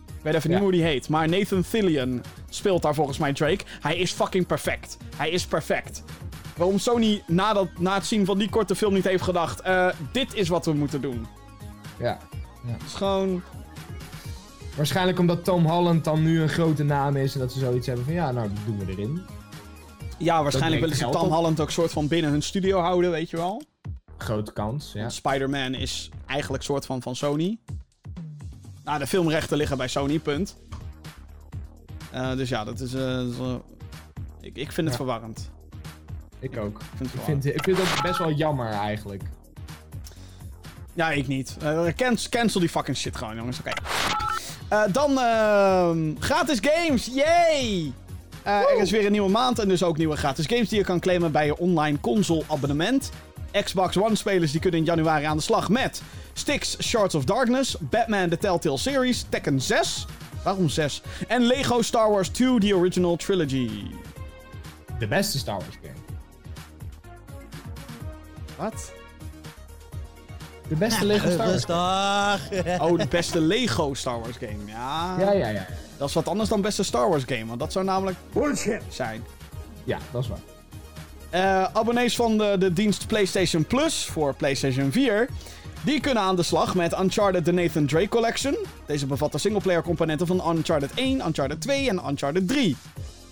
Ik 0.07 0.25
weet 0.25 0.35
even 0.35 0.51
niet 0.51 0.59
hoe 0.59 0.73
die 0.73 0.83
heet, 0.83 1.09
maar 1.09 1.29
Nathan 1.29 1.65
Fillion 1.65 2.23
speelt 2.49 2.83
daar 2.83 2.95
volgens 2.95 3.19
mij 3.19 3.33
Drake. 3.33 3.65
Hij 3.81 3.97
is 3.97 4.13
fucking 4.13 4.47
perfect. 4.47 4.97
Hij 5.17 5.31
is 5.31 5.47
perfect. 5.47 6.03
Waarom 6.57 6.79
Sony 6.79 7.23
na, 7.27 7.53
dat, 7.53 7.69
na 7.79 7.95
het 7.95 8.07
zien 8.07 8.25
van 8.25 8.39
die 8.39 8.49
korte 8.49 8.75
film 8.75 8.95
niet 8.95 9.05
heeft 9.05 9.23
gedacht... 9.23 9.61
eh, 9.61 9.89
dit 10.13 10.35
is 10.35 10.49
wat 10.49 10.65
we 10.65 10.73
moeten 10.73 11.01
doen. 11.01 11.27
Ja. 11.99 12.19
Het 12.67 12.83
is 12.87 12.95
gewoon... 12.95 13.43
Waarschijnlijk 14.77 15.19
omdat 15.19 15.45
Tom 15.45 15.67
Holland 15.67 16.05
dan 16.05 16.23
nu 16.23 16.41
een 16.43 16.49
grote 16.49 16.83
naam 16.83 17.17
is 17.17 17.35
en 17.35 17.41
dat 17.41 17.53
ze 17.53 17.59
zoiets 17.59 17.87
hebben 17.87 18.05
van 18.05 18.15
ja, 18.15 18.31
nou, 18.31 18.49
dat 18.49 18.59
doen 18.67 18.79
we 18.79 18.93
erin. 18.93 19.21
Ja, 20.19 20.43
waarschijnlijk 20.43 20.81
willen 20.81 20.97
ze 20.97 21.09
Tom 21.09 21.23
op. 21.23 21.33
Holland 21.33 21.61
ook 21.61 21.71
soort 21.71 21.93
van 21.93 22.09
binnen 22.09 22.31
hun 22.31 22.43
studio 22.43 22.81
houden, 22.81 23.11
weet 23.11 23.31
je 23.31 23.37
wel. 23.37 23.63
Grote 24.17 24.53
kans, 24.53 24.93
ja. 24.93 25.09
Spider-Man 25.09 25.75
is 25.75 26.11
eigenlijk 26.27 26.63
soort 26.63 26.87
van 26.87 27.03
van 27.03 27.17
Sony. 27.17 27.59
Nou, 28.85 28.99
de 28.99 29.07
filmrechten 29.07 29.57
liggen 29.57 29.77
bij 29.77 29.89
Sony, 29.89 30.19
punt. 30.19 30.57
Eh, 32.11 32.33
dus 32.37 32.49
ja, 32.49 32.65
dat 32.65 32.81
is... 32.81 32.95
eh, 32.95 33.21
ik, 34.41 34.57
ik 34.57 34.73
vind 34.73 34.77
het 34.77 34.89
Ja. 34.89 34.93
verwarrend. 34.97 35.51
Ik 36.41 36.57
ook. 36.57 36.79
Ik 36.81 36.87
vind 36.97 37.11
het 37.13 37.19
Ik 37.19 37.23
vind, 37.25 37.45
ik 37.47 37.63
vind 37.87 38.03
best 38.03 38.19
wel 38.19 38.33
jammer 38.33 38.69
eigenlijk. 38.71 39.23
Ja, 40.95 41.11
ik 41.11 41.27
niet. 41.27 41.57
Eh, 41.63 41.87
cancel, 41.97 42.31
cancel 42.31 42.61
die 42.61 42.69
fucking 42.69 42.97
shit 42.97 43.17
gewoon, 43.17 43.37
jongens. 43.37 43.59
Oké. 43.59 43.71
Dan 44.93 45.19
ehm, 45.19 46.15
gratis 46.19 46.59
games. 46.63 47.07
Yay! 47.07 47.93
Er 48.43 48.81
is 48.81 48.91
weer 48.91 49.07
een 49.07 49.13
nieuwe 49.13 49.31
maand 49.31 49.59
en 49.59 49.69
dus 49.69 49.83
ook 49.83 49.97
nieuwe 49.97 50.17
gratis 50.17 50.47
games 50.47 50.69
die 50.69 50.79
je 50.79 50.85
kan 50.85 51.01
claimen 51.01 51.33
bij 51.33 51.47
je 51.47 51.57
online 51.59 52.01
console 52.01 52.43
abonnement. 52.47 53.11
Xbox 53.65 53.97
One 53.99 54.15
spelers 54.15 54.53
die 54.53 54.61
kunnen 54.61 54.81
in 54.81 54.87
januari 54.87 55.25
aan 55.25 55.37
de 55.37 55.43
slag 55.43 55.69
met 55.69 56.03
Styx 56.33 56.77
Shards 56.83 57.15
of 57.15 57.25
Darkness, 57.25 57.77
Batman 57.81 58.29
The 58.29 58.39
Telltale 58.39 58.79
Series, 58.79 59.25
Tekken 59.29 59.61
6. 59.61 60.07
Waarom 60.49 60.69
6? 60.69 61.03
En 61.29 61.43
Lego 61.47 61.83
Star 61.83 62.11
Wars 62.11 62.29
2 62.29 62.59
The 62.59 62.77
Original 62.77 63.17
Trilogy. 63.17 63.71
De 64.99 65.07
beste 65.07 65.39
Star 65.39 65.55
Wars 65.59 65.79
game. 65.83 65.95
Wat? 68.57 68.93
De 70.69 70.75
beste 70.75 71.05
Lego 71.07 71.31
Star 71.31 71.47
Wars 71.47 71.65
game. 71.65 72.79
Oh, 72.81 72.99
de 72.99 73.07
beste 73.07 73.41
Lego 73.41 73.95
Star 73.95 74.21
Wars 74.21 74.37
game. 74.37 74.57
Ja, 74.67 75.17
Ja, 75.19 75.33
ja, 75.33 75.49
ja. 75.49 75.67
dat 75.97 76.09
is 76.09 76.15
wat 76.15 76.29
anders 76.29 76.49
dan 76.49 76.61
beste 76.61 76.83
Star 76.83 77.09
Wars 77.09 77.25
game, 77.27 77.47
want 77.47 77.61
dat 77.61 77.73
zou 77.73 77.85
namelijk 77.85 78.17
Bullshit. 78.33 78.83
zijn. 78.89 79.25
Ja, 79.85 79.99
dat 80.11 80.23
is 80.23 80.29
waar. 80.29 80.39
Eh, 81.31 81.63
abonnees 81.73 82.17
van 82.17 82.39
de, 82.39 82.57
de 82.59 82.73
dienst 82.73 83.07
PlayStation 83.07 83.65
Plus 83.67 84.05
voor 84.05 84.35
PlayStation 84.35 84.93
4. 84.93 85.29
Die 85.85 86.01
kunnen 86.01 86.23
aan 86.23 86.37
de 86.37 86.43
slag 86.43 86.75
met 86.75 86.99
Uncharted 87.01 87.45
The 87.45 87.53
Nathan 87.53 87.87
Drake 87.87 88.09
Collection. 88.09 88.57
Deze 88.87 89.07
bevat 89.07 89.33
de 89.33 89.39
singleplayer 89.39 89.83
componenten 89.83 90.27
van 90.27 90.57
Uncharted 90.57 90.91
1, 90.95 91.27
Uncharted 91.27 91.61
2 91.61 91.89
en 91.89 92.01
Uncharted 92.09 92.49
3. 92.49 92.77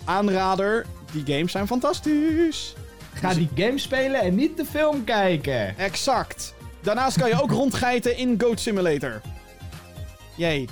Aanrader, 0.05 0.87
die 1.13 1.35
games 1.35 1.53
zijn 1.53 1.67
fantastisch. 1.67 2.75
Ga 3.13 3.35
die 3.35 3.49
game 3.55 3.79
spelen 3.79 4.21
en 4.21 4.35
niet 4.35 4.57
de 4.57 4.65
film 4.65 5.05
kijken. 5.05 5.79
Exact. 5.79 6.55
Daarnaast 6.83 7.19
kan 7.19 7.29
je 7.29 7.43
ook 7.43 7.51
rondgeiten 7.51 8.17
in 8.17 8.41
Goat 8.41 8.61
Simulator. 8.61 9.21
Jee. 10.35 10.69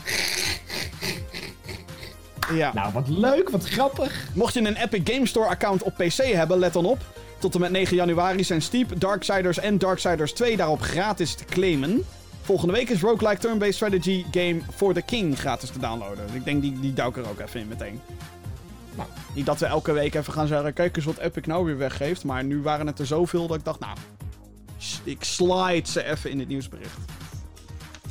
Ja. 2.53 2.70
Nou, 2.75 2.93
wat 2.93 3.09
leuk, 3.09 3.49
wat 3.49 3.68
grappig. 3.68 4.29
Mocht 4.35 4.55
je 4.55 4.61
een 4.61 4.77
Epic 4.77 5.14
Game 5.14 5.27
Store 5.27 5.47
account 5.47 5.83
op 5.83 5.95
PC 5.95 6.16
hebben, 6.16 6.59
let 6.59 6.72
dan 6.72 6.85
op. 6.85 6.99
Tot 7.45 7.55
en 7.55 7.61
met 7.61 7.70
9 7.70 7.97
januari 7.97 8.45
zijn 8.45 8.62
Steep, 8.62 9.01
Darksiders 9.01 9.59
en 9.59 9.78
Darksiders 9.78 10.32
2 10.32 10.57
daarop 10.57 10.80
gratis 10.80 11.34
te 11.34 11.45
claimen. 11.45 12.05
Volgende 12.42 12.72
week 12.72 12.88
is 12.88 13.01
Roguelike 13.01 13.40
Turn-Based 13.40 13.74
Strategy 13.74 14.24
Game 14.30 14.61
For 14.74 14.95
The 14.95 15.03
King 15.03 15.38
gratis 15.38 15.70
te 15.70 15.78
downloaden. 15.78 16.26
Dus 16.26 16.34
ik 16.34 16.45
denk 16.45 16.62
die, 16.62 16.80
die 16.80 16.92
duw 16.92 17.09
ik 17.09 17.16
er 17.16 17.28
ook 17.28 17.40
even 17.40 17.61
in 17.61 17.68
meteen. 17.68 18.01
Nou. 18.97 19.09
Niet 19.34 19.47
dat 19.47 19.59
we 19.59 19.66
elke 19.66 19.92
week 19.92 20.14
even 20.14 20.32
gaan 20.32 20.47
zeggen, 20.47 20.72
kijk 20.72 20.97
eens 20.97 21.05
wat 21.05 21.18
Epic 21.18 21.47
nou 21.47 21.64
weer 21.64 21.78
weggeeft. 21.78 22.24
Maar 22.24 22.45
nu 22.45 22.62
waren 22.62 22.86
het 22.86 22.99
er 22.99 23.07
zoveel 23.07 23.47
dat 23.47 23.57
ik 23.57 23.64
dacht, 23.64 23.80
nou, 23.80 23.97
ik 25.03 25.24
slide 25.24 25.90
ze 25.90 26.05
even 26.05 26.30
in 26.30 26.38
het 26.38 26.49
nieuwsbericht. 26.49 26.99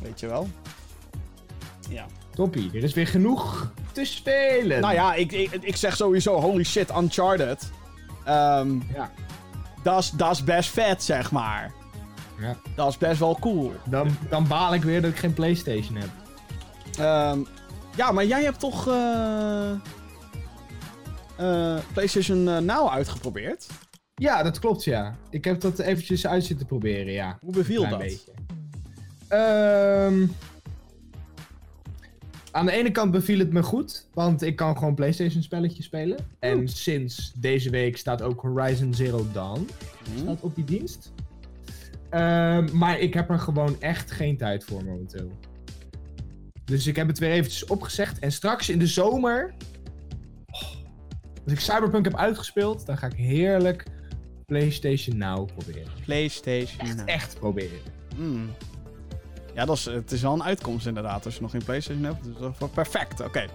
Weet 0.03 0.19
je 0.19 0.27
wel? 0.27 0.47
Ja. 1.89 2.05
Toppie, 2.36 2.71
er 2.73 2.84
is 2.84 2.93
weer 2.93 3.07
genoeg 3.07 3.71
te 3.91 4.05
spelen. 4.05 4.81
Nou 4.81 4.93
ja, 4.93 5.13
ik, 5.13 5.31
ik, 5.31 5.51
ik 5.61 5.75
zeg 5.75 5.95
sowieso, 5.95 6.39
holy 6.39 6.63
shit, 6.63 6.97
Uncharted. 6.97 7.71
Ehm 8.25 8.79
Ja. 8.93 9.11
Dat 9.84 9.99
is- 9.99 10.09
dat 10.11 10.31
is 10.31 10.43
best 10.43 10.69
vet, 10.69 11.03
zeg 11.03 11.31
maar. 11.31 11.71
ja. 12.39 12.55
Dat 12.75 12.88
is 12.89 12.97
best 12.97 13.19
wel 13.19 13.38
cool. 13.39 13.71
Dan, 13.89 14.17
dan 14.29 14.47
baal 14.47 14.73
ik 14.73 14.84
weer 14.84 15.01
dat 15.01 15.11
ik 15.11 15.17
geen 15.17 15.34
PlayStation 15.34 15.95
heb. 15.95 16.09
Ehm, 16.99 17.39
ja, 17.95 18.11
maar 18.11 18.25
jij 18.25 18.43
hebt 18.43 18.59
toch 18.59 18.88
eh, 18.88 19.69
eh, 21.38 21.77
PlayStation 21.93 22.47
eh, 22.49 22.57
Now 22.57 22.89
uitgeprobeerd? 22.89 23.67
Ja, 24.15 24.43
dat 24.43 24.59
klopt, 24.59 24.84
ja. 24.84 25.15
Ik 25.29 25.45
heb 25.45 25.61
dat 25.61 25.79
eventjes 25.79 26.27
uit 26.27 26.45
zitten 26.45 26.65
proberen, 26.65 27.13
ja. 27.13 27.38
Hoe 27.41 27.53
beviel 27.53 27.89
dat? 27.89 27.99
beetje. 27.99 28.31
Ehm, 29.27 30.25
aan 32.54 32.66
de 32.66 32.72
ene 32.72 32.91
kant 32.91 33.12
beviel 33.12 33.39
het 33.39 33.54
me 33.54 33.64
goed, 33.64 34.08
want 34.14 34.41
ik 34.41 34.56
kan 34.56 34.78
gewoon 34.78 34.95
PlayStation 34.95 35.43
spelletjes 35.43 35.86
spelen. 35.86 36.18
En 36.39 36.68
sinds 36.68 37.34
deze 37.36 37.70
week 37.70 37.97
staat 37.97 38.22
ook 38.22 38.41
Horizon 38.41 38.93
Zero 38.93 39.28
Dawn 39.32 39.70
staat 40.16 40.41
op 40.41 40.56
die 40.56 40.64
dienst. 40.64 41.12
Ehm, 42.10 42.78
maar 42.78 42.99
ik 42.99 43.14
heb 43.14 43.30
er 43.30 43.39
gewoon 43.39 43.76
echt 43.82 44.12
geen 44.12 44.38
tijd 44.38 44.64
voor 44.64 44.84
momenteel. 44.84 45.32
Dus 46.66 46.88
ik 46.88 46.95
heb 46.95 47.08
het 47.08 47.20
weer 47.20 47.32
eventjes 47.32 47.66
opgezegd. 47.66 48.20
En 48.20 48.32
straks 48.32 48.70
in 48.70 48.80
de 48.80 48.88
zomer, 48.88 49.54
oh, 50.51 50.62
als 51.43 51.54
ik 51.54 51.60
Cyberpunk 51.60 52.06
heb 52.06 52.16
uitgespeeld, 52.16 52.86
dan 52.86 52.97
ga 52.97 53.08
ik 53.08 53.14
heerlijk 53.14 53.84
PlayStation 54.45 55.18
Now 55.18 55.47
proberen. 55.47 55.91
PlayStation 56.06 56.95
Now. 56.95 57.10
Echt 57.10 57.39
proberen. 57.39 57.80
Hmm. 58.16 58.49
Ja, 59.54 59.66
dat 59.66 59.78
is, 59.78 59.86
het 59.86 60.12
is 60.12 60.22
wel 60.22 60.34
een 60.34 60.43
uitkomst 60.43 60.88
inderdaad. 60.88 61.26
Als 61.26 61.36
je 61.36 61.41
nog 61.41 61.51
geen 61.51 61.64
PlayStation 61.64 62.04
hebt. 62.04 62.24
Dus 62.24 62.38
dat 62.38 62.51
is 62.54 62.60
wel 62.60 62.70
perfect. 62.70 63.22
Oké. 63.22 63.45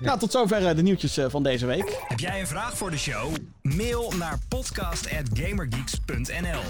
Nou, 0.00 0.18
tot 0.18 0.30
zover 0.30 0.66
eh, 0.66 0.76
de 0.76 0.82
nieuwtjes 0.82 1.16
eh, 1.16 1.28
van 1.28 1.42
deze 1.42 1.66
week. 1.66 2.02
Heb 2.08 2.18
jij 2.20 2.40
een 2.40 2.46
vraag 2.46 2.76
voor 2.76 2.90
de 2.90 2.98
show? 2.98 3.34
Mail 3.62 4.12
naar 4.18 4.38
podcast@gamergeeks.nl. 4.48 6.60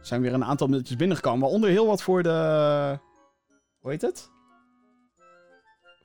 Er 0.00 0.06
zijn 0.06 0.20
weer 0.20 0.32
een 0.32 0.44
aantal 0.44 0.66
mailtjes 0.66 0.96
binnengekomen. 0.96 1.40
Waaronder 1.40 1.70
heel 1.70 1.86
wat 1.86 2.02
voor 2.02 2.22
de... 2.22 2.98
Hoe 3.78 3.90
heet 3.90 4.02
het? 4.02 4.30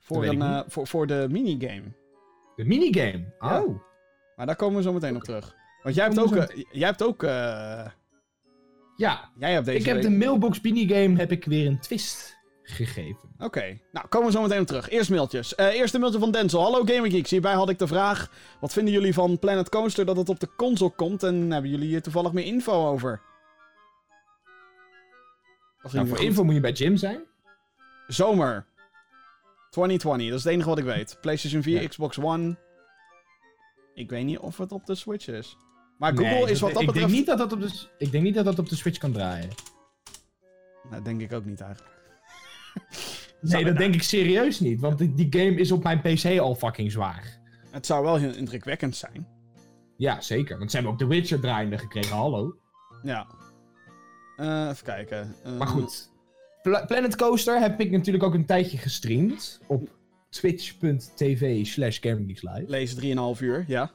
Voor, 0.00 0.24
een, 0.24 0.42
eh, 0.42 0.60
voor, 0.66 0.86
voor 0.86 1.06
de 1.06 1.26
minigame. 1.30 1.92
De 2.56 2.64
minigame. 2.64 3.34
Ja. 3.40 3.62
Oh. 3.62 3.80
Maar 4.36 4.46
daar 4.46 4.56
komen 4.56 4.76
we 4.76 4.82
zo 4.82 4.92
meteen 4.92 5.16
op 5.16 5.22
terug. 5.22 5.54
Want 5.82 5.94
jij 5.94 6.04
hebt 6.04 6.18
ook... 6.20 6.36
eh, 6.36 6.64
jij 6.70 6.88
hebt 6.88 7.02
ook... 7.02 7.22
eh, 7.22 7.86
Ja, 8.96 9.30
jij 9.38 9.52
hebt 9.52 9.66
deze 9.66 9.78
ik 9.78 9.84
heb 9.84 9.94
week- 9.94 10.04
de 10.04 10.10
mailbox 10.10 10.60
minigame 10.60 11.16
heb 11.16 11.30
ik 11.32 11.44
weer 11.44 11.66
een 11.66 11.80
twist 11.80 12.36
gegeven. 12.62 13.34
Oké, 13.38 13.78
nou 13.92 14.06
komen 14.08 14.26
we 14.26 14.32
zo 14.32 14.42
meteen 14.42 14.60
op 14.60 14.66
terug. 14.66 14.88
Eerst 14.88 15.10
mailtjes. 15.10 15.54
Eh 15.54 15.66
eerste 15.74 15.98
mailtje 15.98 16.18
van 16.20 16.30
Denzel. 16.30 16.62
Hallo 16.62 16.84
GamerGeeks. 16.84 17.30
Hierbij 17.30 17.52
had 17.54 17.68
ik 17.68 17.78
de 17.78 17.86
vraag... 17.86 18.30
Wat 18.60 18.72
vinden 18.72 18.92
jullie 18.92 19.14
van 19.14 19.38
Planet 19.38 19.68
Coaster 19.68 20.04
dat 20.06 20.16
het 20.16 20.28
op 20.28 20.40
de 20.40 20.48
console 20.56 20.90
komt? 20.90 21.22
En 21.22 21.50
hebben 21.50 21.70
jullie 21.70 21.88
hier 21.88 22.02
toevallig 22.02 22.32
meer 22.32 22.44
info 22.44 22.86
over? 22.88 23.20
Of 25.82 25.92
Nou, 25.92 26.08
voor 26.08 26.22
info 26.22 26.44
moet 26.44 26.54
je 26.54 26.60
bij 26.60 26.72
Jim 26.72 26.96
zijn. 26.96 27.20
Zomer. 28.06 28.66
2020, 29.70 30.28
dat 30.28 30.38
is 30.38 30.44
het 30.44 30.52
enige 30.52 30.68
wat 30.68 30.78
ik 30.78 30.84
weet. 30.84 31.18
PlayStation 31.20 31.62
4, 31.62 31.82
Ja. 31.82 31.88
Xbox 31.88 32.18
One. 32.18 32.56
Ik 33.94 34.10
weet 34.10 34.24
niet 34.24 34.38
of 34.38 34.56
het 34.56 34.72
op 34.72 34.86
de 34.86 34.94
Switch 34.94 35.28
is. 35.28 35.56
Maar 35.98 36.10
Google 36.12 36.24
Nee, 36.32 36.50
is 36.50 36.60
wat 36.60 36.72
dat 36.72 36.80
ik 36.80 36.86
betreft... 36.86 37.06
Denk 37.06 37.18
niet 37.18 37.26
dat 37.26 37.38
dat 37.38 37.52
op 37.52 37.60
de, 37.60 37.86
ik 37.98 38.12
denk 38.12 38.24
niet 38.24 38.34
dat 38.34 38.44
dat 38.44 38.58
op 38.58 38.68
de 38.68 38.76
Switch 38.76 38.98
kan 38.98 39.12
draaien. 39.12 39.48
Nou, 40.90 41.02
denk 41.02 41.20
ik 41.20 41.32
ook 41.32 41.44
niet 41.44 41.60
eigenlijk. 41.60 41.94
Nee, 43.40 43.64
dat 43.64 43.76
denk 43.76 43.94
ik 43.94 44.02
serieus 44.02 44.60
niet. 44.60 44.80
Want 44.80 44.98
die, 44.98 45.14
die 45.14 45.26
game 45.30 45.54
is 45.54 45.72
op 45.72 45.82
mijn 45.82 46.00
PC 46.00 46.38
al 46.38 46.54
fucking 46.54 46.92
zwaar. 46.92 47.38
Het 47.70 47.86
zou 47.86 48.04
wel 48.04 48.16
heel 48.16 48.34
indrukwekkend 48.34 48.96
zijn. 48.96 49.26
Ja, 49.96 50.20
zeker. 50.20 50.58
Want 50.58 50.70
ze 50.70 50.76
hebben 50.76 50.94
ook 50.94 50.98
The 50.98 51.06
Witcher 51.06 51.40
draaiende 51.40 51.78
gekregen, 51.78 52.16
hallo. 52.16 52.56
Ja. 53.02 53.26
Eh, 54.36 54.68
even 54.70 54.84
kijken. 54.84 55.34
Eh, 55.44 55.56
Maar 55.58 55.66
goed. 55.66 56.10
Pla- 56.62 56.84
Planet 56.84 57.16
Coaster 57.16 57.60
heb 57.60 57.80
ik 57.80 57.90
natuurlijk 57.90 58.24
ook 58.24 58.34
een 58.34 58.46
tijdje 58.46 58.78
gestreamd. 58.78 59.60
Op 59.66 59.88
twitch.tv 60.30 61.66
slash. 61.66 62.00
Lees 62.66 62.94
3,5 62.94 63.40
uur, 63.40 63.64
ja. 63.68 63.90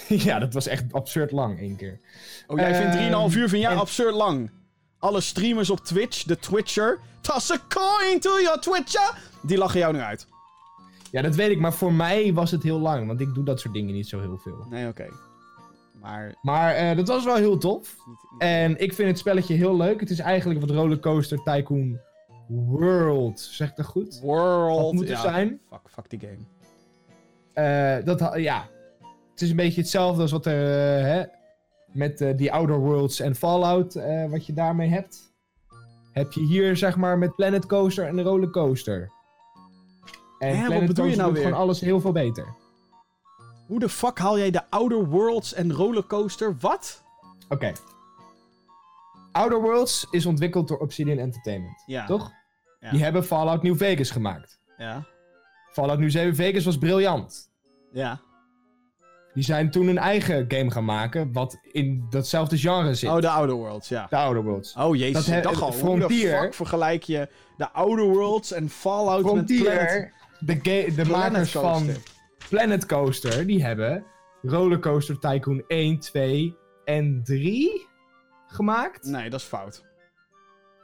ja, 0.28 0.38
dat 0.38 0.52
was 0.54 0.66
echt 0.66 0.92
absurd 0.92 1.32
lang 1.32 1.58
één 1.58 1.76
keer. 1.76 2.00
Oh, 2.46 2.58
jij 2.58 2.74
vindt 2.74 2.94
Ehm, 2.96 3.28
3,5 3.30 3.36
uur 3.36 3.56
jij 3.56 3.70
en- 3.70 3.78
absurd 3.78 4.14
lang. 4.14 4.50
Alle 4.98 5.20
streamers 5.20 5.70
op 5.70 5.80
Twitch, 5.80 6.22
de 6.22 6.38
Twitcher. 6.38 6.98
Toss 7.20 7.50
a 7.50 7.58
coin 7.68 8.20
to 8.20 8.40
your 8.40 8.60
Twitcher. 8.60 9.18
Die 9.42 9.58
lachen 9.58 9.78
jou 9.78 9.92
nu 9.92 10.00
uit. 10.00 10.26
Ja, 11.10 11.22
dat 11.22 11.34
weet 11.34 11.50
ik, 11.50 11.58
maar 11.58 11.72
voor 11.72 11.92
mij 11.92 12.32
was 12.32 12.50
het 12.50 12.62
heel 12.62 12.78
lang, 12.78 13.06
want 13.06 13.20
ik 13.20 13.34
doe 13.34 13.44
dat 13.44 13.60
soort 13.60 13.74
dingen 13.74 13.94
niet 13.94 14.08
zo 14.08 14.20
heel 14.20 14.38
veel. 14.38 14.66
Nee, 14.70 14.88
oké. 14.88 15.06
Maar. 16.00 16.34
Maar 16.42 16.74
eh, 16.74 16.96
dat 16.96 17.08
was 17.08 17.24
wel 17.24 17.36
heel 17.36 17.58
tof. 17.58 17.96
Niet, 18.06 18.16
niet- 18.32 18.40
En 18.40 18.80
ik 18.80 18.92
vind 18.94 19.08
het 19.08 19.18
spelletje 19.18 19.54
heel 19.54 19.76
leuk. 19.76 20.00
Het 20.00 20.10
is 20.10 20.18
eigenlijk 20.18 20.60
wat 20.60 20.70
Rollercoaster 20.70 21.42
Tycoon 21.42 21.98
World, 22.48 23.40
zeg 23.40 23.70
ik 23.70 23.76
dat 23.76 23.86
goed? 23.86 24.20
World. 24.22 24.80
Had 24.80 24.92
moeten 24.92 25.14
ja, 25.14 25.20
zijn. 25.20 25.60
Fuck, 25.70 25.80
fuck 25.90 26.10
die 26.10 26.20
game. 26.20 26.38
Eh, 27.52 28.04
dat, 28.04 28.32
ja, 28.36 28.68
het 29.32 29.40
is 29.42 29.50
een 29.50 29.56
beetje 29.56 29.80
hetzelfde 29.80 30.22
als 30.22 30.30
wat 30.32 30.46
er 30.46 30.96
eh, 30.98 31.04
hè, 31.04 31.22
met 31.86 32.20
eh, 32.20 32.36
die 32.36 32.52
Outer 32.52 32.78
Worlds 32.78 33.20
en 33.20 33.34
Fallout, 33.34 33.94
eh, 33.94 34.30
wat 34.30 34.46
je 34.46 34.52
daarmee 34.52 34.88
hebt. 34.88 35.30
Heb 36.12 36.32
je 36.32 36.40
hier 36.40 36.76
zeg 36.76 36.96
maar 36.96 37.18
met 37.18 37.34
Planet 37.36 37.66
Coaster 37.66 38.06
en 38.06 38.22
Rollercoaster. 38.22 39.10
En 40.38 40.48
Hè, 40.48 40.56
wat 40.56 40.66
Planet 40.66 40.86
bedoel 40.86 41.04
je 41.04 41.10
Coaster 41.10 41.16
nou 41.22 41.32
weer? 41.32 41.42
gewoon 41.42 41.58
alles 41.58 41.80
heel 41.80 42.00
veel 42.00 42.12
beter. 42.12 42.54
Hoe 43.66 43.78
de 43.80 43.88
fuck 43.88 44.18
haal 44.18 44.38
jij 44.38 44.50
de 44.50 44.70
Outer 44.70 45.06
Worlds 45.08 45.54
en 45.54 45.72
Rollercoaster? 45.72 46.56
Wat? 46.60 47.02
Oké. 47.48 47.72
Outer 49.32 49.60
Worlds 49.60 50.06
is 50.10 50.26
ontwikkeld 50.26 50.68
door 50.68 50.78
Obsidian 50.78 51.18
Entertainment, 51.18 51.82
Ja. 51.86 52.06
toch? 52.06 52.30
Ja. 52.80 52.90
Die 52.90 53.02
hebben 53.02 53.24
Fallout 53.24 53.62
New 53.62 53.76
Vegas 53.76 54.10
gemaakt. 54.10 54.60
Ja. 54.76 55.06
Fallout 55.70 55.98
New 55.98 56.34
Vegas 56.34 56.64
was 56.64 56.78
briljant. 56.78 57.50
Ja. 57.92 58.20
Die 59.34 59.44
zijn 59.44 59.70
toen 59.70 59.86
een 59.86 59.98
eigen 59.98 60.44
game 60.48 60.70
gaan 60.70 60.84
maken, 60.84 61.32
wat 61.32 61.58
in 61.72 62.06
datzelfde 62.10 62.58
genre 62.58 62.94
zit. 62.94 63.10
Oh, 63.10 63.20
de 63.20 63.28
Outer 63.28 63.56
Worlds, 63.56 63.88
ja. 63.88 64.06
De 64.10 64.16
Outer 64.16 64.42
Worlds. 64.42 64.74
Oh 64.76 64.96
jezus, 64.96 65.26
Dat 65.26 65.42
dacht 65.42 65.60
al, 65.62 65.70
hoe 65.70 65.78
Frontier- 65.78 66.38
fuck 66.40 66.54
vergelijk 66.54 67.02
je 67.02 67.28
de 67.56 67.70
Outer 67.70 68.04
Worlds 68.04 68.52
en 68.52 68.68
Fallout 68.68 69.34
met 69.34 69.46
Planet, 69.46 70.10
Frontier, 70.46 70.94
de, 70.96 71.04
makers 71.10 71.50
van? 71.52 71.88
Planet 72.48 72.86
Coaster, 72.86 73.46
die 73.46 73.64
hebben 73.64 74.04
Rollercoaster 74.42 75.18
Tycoon 75.18 75.64
1, 75.66 75.98
2 75.98 76.56
en 76.84 77.20
3 77.24 77.86
gemaakt. 78.46 79.04
Nee, 79.04 79.30
dat 79.30 79.40
is 79.40 79.46
fout. 79.46 79.84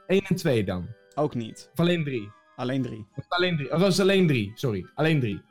1 0.07 0.21
en 0.27 0.35
2 0.35 0.63
dan. 0.63 0.87
Ook 1.15 1.35
niet. 1.35 1.69
Of 1.73 1.79
alleen 1.79 2.03
3. 2.03 2.31
Alleen 2.55 2.81
drie. 2.81 3.07
Of 3.15 3.25
alleen 3.27 3.55
3. 3.57 3.73
Of 3.73 3.79
was 3.79 3.99
alleen 3.99 4.27
3? 4.27 4.51
Sorry, 4.55 4.85
alleen 4.95 5.19
3. 5.19 5.41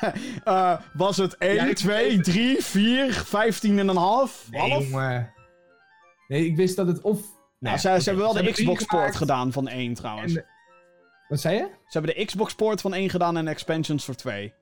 Eh, 0.44 0.78
was 0.92 1.16
het 1.16 1.36
1, 1.36 1.54
Ja, 1.54 1.64
ik- 1.64 1.76
2, 1.76 2.20
3, 2.20 2.62
4, 2.64 3.12
15 3.12 3.78
en 3.78 3.88
een 3.88 3.96
half? 3.96 4.46
Nee, 4.50 4.70
Half? 4.70 4.88
jongen. 4.90 5.32
Nee, 6.28 6.46
ik 6.46 6.56
wist 6.56 6.76
dat 6.76 6.86
het 6.86 7.00
of... 7.00 7.20
Nou, 7.58 7.78
ze, 7.78 7.88
ze 8.00 8.08
hebben 8.10 8.24
wel 8.24 8.32
de 8.42 8.50
Xbox-poort 8.52 9.16
gedaan 9.16 9.52
van 9.52 9.68
1 9.68 9.94
trouwens. 9.94 10.34
en- 10.36 10.44
Wat 11.28 11.40
zei 11.40 11.54
je? 11.56 11.60
Ze 11.86 11.98
hebben 11.98 12.14
de 12.16 12.24
Xbox-poort 12.24 12.80
van 12.80 12.94
1 12.94 13.10
gedaan 13.10 13.36
en 13.36 13.48
expansions 13.48 14.04
voor 14.04 14.14
2. 14.14 14.54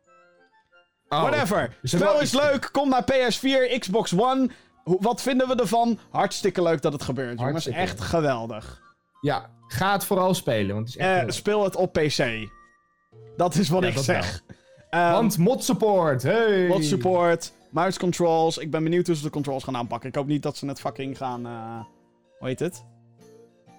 Oh, 1.09 1.21
Whatever. 1.23 1.77
Dus 1.83 1.91
Spel 1.91 2.13
wel- 2.13 2.21
is 2.21 2.33
leuk. 2.33 2.69
Kom 2.73 2.89
naar 2.89 3.05
PS4, 3.05 3.79
Xbox 3.79 4.15
One. 4.19 4.49
Wat 4.85 5.23
vinden 5.23 5.49
we 5.49 5.55
ervan? 5.55 5.99
Hartstikke 6.11 6.63
leuk 6.63 6.83
dat 6.83 6.93
het 6.93 7.03
gebeurt, 7.03 7.39
jongens. 7.41 7.67
Echt 7.67 8.01
geweldig. 8.01 8.81
Ja, 9.21 9.51
ga 9.67 9.93
het 9.93 10.05
vooral 10.05 10.35
spelen, 10.35 10.75
want 10.75 10.87
het 10.89 10.97
is 10.97 11.03
echt 11.03 11.23
Eh, 11.27 11.31
speel 11.31 11.65
het 11.65 11.77
op 11.77 11.93
PC. 11.93 12.49
Dat 13.37 13.55
is 13.55 13.69
wat 13.69 13.83
Ja, 13.83 13.89
ik 13.89 13.99
zeg. 13.99 14.43
Ehm, 14.91 15.13
Want 15.13 15.39
mod 15.39 15.65
support, 15.65 16.23
hey! 16.23 16.67
Mod 16.67 16.85
support, 16.85 17.53
mouse 17.71 17.99
controls. 17.99 18.59
Ik 18.59 18.71
ben 18.71 18.83
benieuwd 18.83 19.07
hoe 19.07 19.17
ze 19.17 19.23
de 19.23 19.31
controls 19.31 19.65
gaan 19.65 19.77
aanpakken. 19.77 20.09
Ik 20.09 20.15
hoop 20.15 20.27
niet 20.27 20.43
dat 20.43 20.57
ze 20.57 20.67
het 20.67 20.81
fucking 20.81 21.17
gaan. 21.17 21.47
eh 21.47 21.81
hoe 22.39 22.49
heet 22.49 22.59
het? 22.59 22.85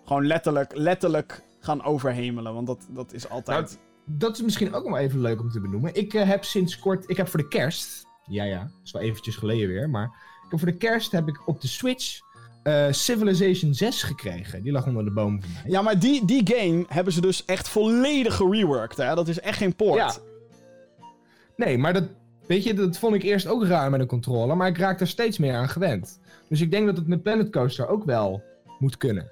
Gewoon 0.05 0.27
letterlijk, 0.27 0.75
letterlijk 0.75 1.41
gaan 1.59 1.83
overhemelen. 1.83 2.53
Want 2.53 2.67
dat, 2.67 2.87
dat 2.89 3.13
is 3.13 3.29
altijd. 3.29 3.65
Nou, 3.65 4.17
dat 4.17 4.35
is 4.35 4.41
misschien 4.41 4.73
ook 4.73 4.83
nog 4.83 4.91
wel 4.93 5.01
even 5.01 5.21
leuk 5.21 5.39
om 5.39 5.49
te 5.49 5.59
benoemen. 5.61 5.93
Ik 5.95 6.13
eh, 6.13 6.27
heb 6.27 6.43
sinds 6.43 6.79
kort, 6.79 7.09
ik 7.09 7.17
heb 7.17 7.27
voor 7.27 7.39
de 7.39 7.47
kerst, 7.47 8.05
ja 8.25 8.43
ja, 8.43 8.59
dat 8.59 8.69
is 8.83 8.91
wel 8.91 9.01
eventjes 9.01 9.35
geleden 9.35 9.67
weer, 9.67 9.89
maar 9.89 10.05
ik 10.43 10.49
heb 10.49 10.59
voor 10.59 10.71
de 10.71 10.77
kerst 10.77 11.11
heb 11.11 11.27
ik 11.27 11.47
op 11.47 11.61
de 11.61 11.67
Switch 11.67 12.19
eh, 12.63 12.85
Civilization 12.91 13.73
6 13.73 14.03
gekregen. 14.03 14.63
Die 14.63 14.71
lag 14.71 14.85
onder 14.85 15.03
de 15.05 15.11
boom 15.11 15.41
van 15.41 15.49
mij. 15.53 15.71
Ja, 15.71 15.81
maar 15.81 15.99
die, 15.99 16.25
die 16.25 16.41
game 16.55 16.85
hebben 16.87 17.13
ze 17.13 17.21
dus 17.21 17.45
echt 17.45 17.67
volledig 17.69 18.35
gereworked. 18.35 18.97
Hè? 18.97 19.15
Dat 19.15 19.27
is 19.27 19.39
echt 19.39 19.57
geen 19.57 19.75
poort. 19.75 19.97
Ja. 19.97 20.13
Nee, 21.57 21.77
maar 21.77 21.93
dat, 21.93 22.03
weet 22.47 22.63
je, 22.63 22.73
dat 22.73 22.97
vond 22.97 23.15
ik 23.15 23.23
eerst 23.23 23.47
ook 23.47 23.65
raar 23.65 23.89
met 23.89 23.99
een 23.99 24.07
controller, 24.07 24.57
maar 24.57 24.67
ik 24.67 24.77
raak 24.77 24.99
er 24.99 25.07
steeds 25.07 25.37
meer 25.37 25.55
aan 25.55 25.69
gewend. 25.69 26.19
Dus 26.49 26.61
ik 26.61 26.71
denk 26.71 26.85
dat 26.85 26.97
het 26.97 27.07
met 27.07 27.23
Planet 27.23 27.49
Coaster 27.51 27.87
ook 27.87 28.03
wel 28.03 28.43
moet 28.79 28.97
kunnen. 28.97 29.29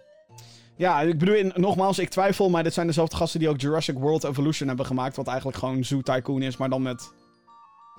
Ja, 0.77 1.01
ik 1.01 1.17
bedoel, 1.19 1.35
in- 1.35 1.51
nogmaals, 1.55 1.99
ik 1.99 2.09
twijfel, 2.09 2.49
maar 2.49 2.63
dit 2.63 2.73
zijn 2.73 2.87
dezelfde 2.87 3.15
gasten 3.15 3.39
die 3.39 3.49
ook 3.49 3.61
Jurassic 3.61 3.97
World 3.97 4.23
Evolution 4.23 4.67
hebben 4.67 4.85
gemaakt. 4.85 5.15
Wat 5.15 5.27
eigenlijk 5.27 5.57
gewoon 5.57 5.83
Zoo 5.83 6.01
Tycoon 6.01 6.41
is, 6.41 6.57
maar 6.57 6.69
dan 6.69 6.81
met. 6.81 7.13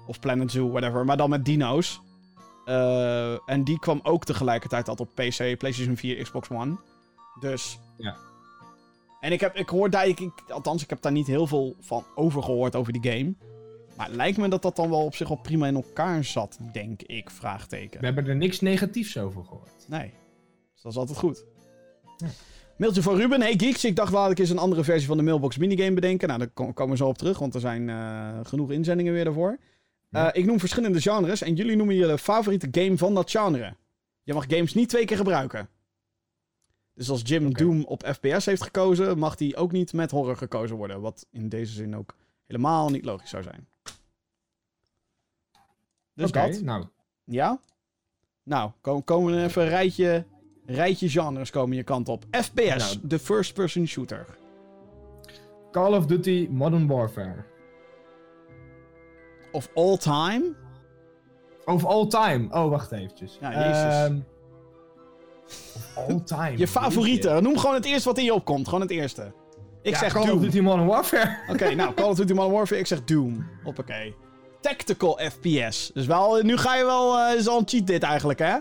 Of 0.06 0.20
Planet 0.20 0.50
Zoo, 0.50 0.70
whatever. 0.70 1.04
Maar 1.04 1.16
dan 1.16 1.30
met 1.30 1.44
dino's. 1.44 2.00
Eh, 2.64 3.48
en 3.48 3.64
die 3.64 3.78
kwam 3.78 4.00
ook 4.02 4.24
tegelijkertijd 4.24 4.88
al 4.88 4.94
op 4.94 5.08
PC, 5.14 5.58
PlayStation 5.58 5.96
4, 5.96 6.22
Xbox 6.22 6.48
One. 6.50 6.76
Dus. 7.40 7.78
Ja. 7.96 8.16
En 9.20 9.32
ik, 9.32 9.40
heb, 9.40 9.56
ik 9.56 9.68
hoor 9.68 9.90
daar, 9.90 10.06
ik, 10.06 10.20
ik- 10.20 10.42
althans, 10.48 10.82
ik 10.82 10.90
heb 10.90 11.02
daar 11.02 11.12
niet 11.12 11.26
heel 11.26 11.46
veel 11.46 11.76
van 11.80 12.04
over 12.14 12.42
gehoord 12.42 12.76
over 12.76 12.92
die 12.92 13.12
game. 13.12 13.34
Maar 13.96 14.10
lijkt 14.10 14.38
me 14.38 14.48
dat 14.48 14.62
dat 14.62 14.76
dan 14.76 14.90
wel 14.90 15.04
op 15.04 15.14
zich 15.14 15.28
wel 15.28 15.36
prima 15.36 15.66
in 15.66 15.74
elkaar 15.74 16.24
zat, 16.24 16.58
denk 16.72 17.02
ik, 17.02 17.30
vraagteken. 17.30 18.00
We 18.00 18.06
hebben 18.06 18.26
er 18.26 18.36
niks 18.36 18.60
negatiefs 18.60 19.18
over 19.18 19.44
gehoord. 19.44 19.84
Nee. 19.88 20.12
Dus 20.72 20.82
dat 20.82 20.92
is 20.92 20.98
altijd 20.98 21.18
goed. 21.18 21.44
Mailtje 22.78 23.02
van 23.02 23.16
Ruben. 23.16 23.40
Hey 23.40 23.54
geeks, 23.56 23.84
ik 23.84 23.96
dacht 23.96 24.12
laat 24.12 24.30
ik 24.30 24.38
eens 24.38 24.50
een 24.50 24.58
andere 24.58 24.84
versie 24.84 25.06
van 25.06 25.16
de 25.16 25.22
mailbox 25.22 25.56
minigame 25.56 25.94
bedenken. 25.94 26.28
Nou, 26.28 26.40
daar 26.40 26.48
ko- 26.48 26.72
komen 26.72 26.90
we 26.92 26.96
zo 26.96 27.08
op 27.08 27.18
terug, 27.18 27.38
want 27.38 27.54
er 27.54 27.60
zijn 27.60 27.88
eh, 27.88 28.38
genoeg 28.42 28.70
inzendingen 28.70 29.12
weer 29.12 29.24
daarvoor. 29.24 29.58
Ja. 30.08 30.32
Eh, 30.32 30.40
ik 30.42 30.46
noem 30.48 30.58
verschillende 30.60 31.00
genres 31.00 31.42
en 31.42 31.54
jullie 31.54 31.76
noemen 31.76 31.94
jullie 31.94 32.18
favoriete 32.18 32.68
game 32.70 32.98
van 32.98 33.14
dat 33.14 33.30
genre. 33.30 33.76
Je 34.22 34.34
mag 34.34 34.44
games 34.48 34.74
niet 34.74 34.88
twee 34.88 35.04
keer 35.04 35.16
gebruiken. 35.16 35.68
Dus 36.94 37.10
als 37.10 37.22
Jim. 37.24 37.52
Doom 37.54 37.84
op 37.84 38.06
FPS 38.06 38.46
heeft 38.46 38.62
gekozen, 38.62 39.18
mag 39.18 39.36
die 39.36 39.56
ook 39.56 39.72
niet 39.72 39.92
met 39.92 40.10
horror 40.10 40.36
gekozen 40.36 40.76
worden. 40.76 41.00
Wat 41.00 41.26
in 41.30 41.48
deze 41.48 41.72
zin 41.72 41.96
ook 41.96 42.16
helemaal 42.46 42.88
niet 42.90 43.04
logisch 43.04 43.30
zou 43.30 43.42
zijn. 43.42 43.68
Dus 46.16 46.32
dat. 46.32 46.60
nou, 46.62 46.84
Ja? 47.24 47.58
Nou, 48.42 48.70
kom- 48.80 49.04
komen 49.04 49.44
even 49.44 49.62
een 49.62 49.68
rijtje, 49.68 50.24
rijtje 50.66 51.08
genres 51.08 51.50
komen 51.50 51.76
je 51.76 51.82
kant 51.82 52.08
op. 52.08 52.24
FPS, 52.30 52.94
Nou. 52.94 53.06
de 53.08 53.18
first 53.18 53.54
person 53.54 53.86
shooter. 53.86 54.26
Call 55.70 55.96
of 55.96 56.06
Duty 56.06 56.48
Modern 56.50 56.86
Warfare. 56.86 57.44
Of 59.52 59.68
all 59.74 59.96
time? 59.96 60.54
Of 61.64 61.84
all 61.84 62.06
time. 62.06 62.46
Oh, 62.50 62.68
wacht 62.70 62.92
eventjes. 62.92 63.38
Ja, 63.40 63.52
jezus. 63.52 63.94
Ehm, 63.94 64.18
all 66.08 66.22
time. 66.36 66.58
Je 66.58 66.68
favoriete. 66.68 67.38
Noem 67.40 67.58
gewoon 67.58 67.74
het 67.74 67.84
eerste 67.84 68.08
wat 68.08 68.18
in 68.18 68.24
je 68.24 68.34
opkomt. 68.34 68.64
Gewoon 68.64 68.80
het 68.80 68.90
eerste. 68.90 69.32
Ik 69.82 69.92
Ja, 69.92 69.98
zeg 69.98 70.12
Call 70.12 70.26
Doom. 70.26 70.36
of 70.36 70.42
Duty 70.42 70.60
Modern 70.60 70.86
Warfare. 70.86 71.36
Oké, 71.52 71.74
nou, 71.74 71.94
Call 71.94 72.08
of 72.08 72.16
Duty 72.16 72.32
Modern 72.32 72.54
Warfare. 72.54 72.80
Ik 72.80 72.86
zeg 72.86 73.04
Doom. 73.04 73.46
Hoppakee. 73.64 74.14
Tactical 74.66 75.18
FPS. 75.30 75.90
Dus 75.94 76.06
wel, 76.06 76.42
nu 76.42 76.56
ga 76.56 76.76
je 76.76 76.84
wel... 76.84 77.18
eh 77.18 77.34
is 77.34 77.48
al 77.48 77.58
een 77.58 77.68
cheat 77.68 77.86
dit 77.86 78.02
eigenlijk, 78.02 78.38
hè? 78.38 78.58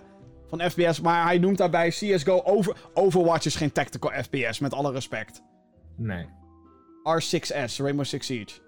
Van 0.47 0.61
FPS. 0.61 1.01
Maar 1.01 1.23
hij 1.25 1.37
noemt 1.37 1.57
daarbij 1.57 1.89
CSGO 1.89 2.41
over... 2.43 2.77
Overwatch 2.93 3.45
is 3.45 3.55
geen 3.55 3.71
tactical 3.71 4.11
FPS, 4.23 4.59
met 4.59 4.73
alle 4.73 4.91
respect. 4.91 5.41
Nee. 5.95 6.25
R6S, 7.21 7.75
Rainbow 7.77 8.05
Six 8.05 8.25
Siege. 8.25 8.61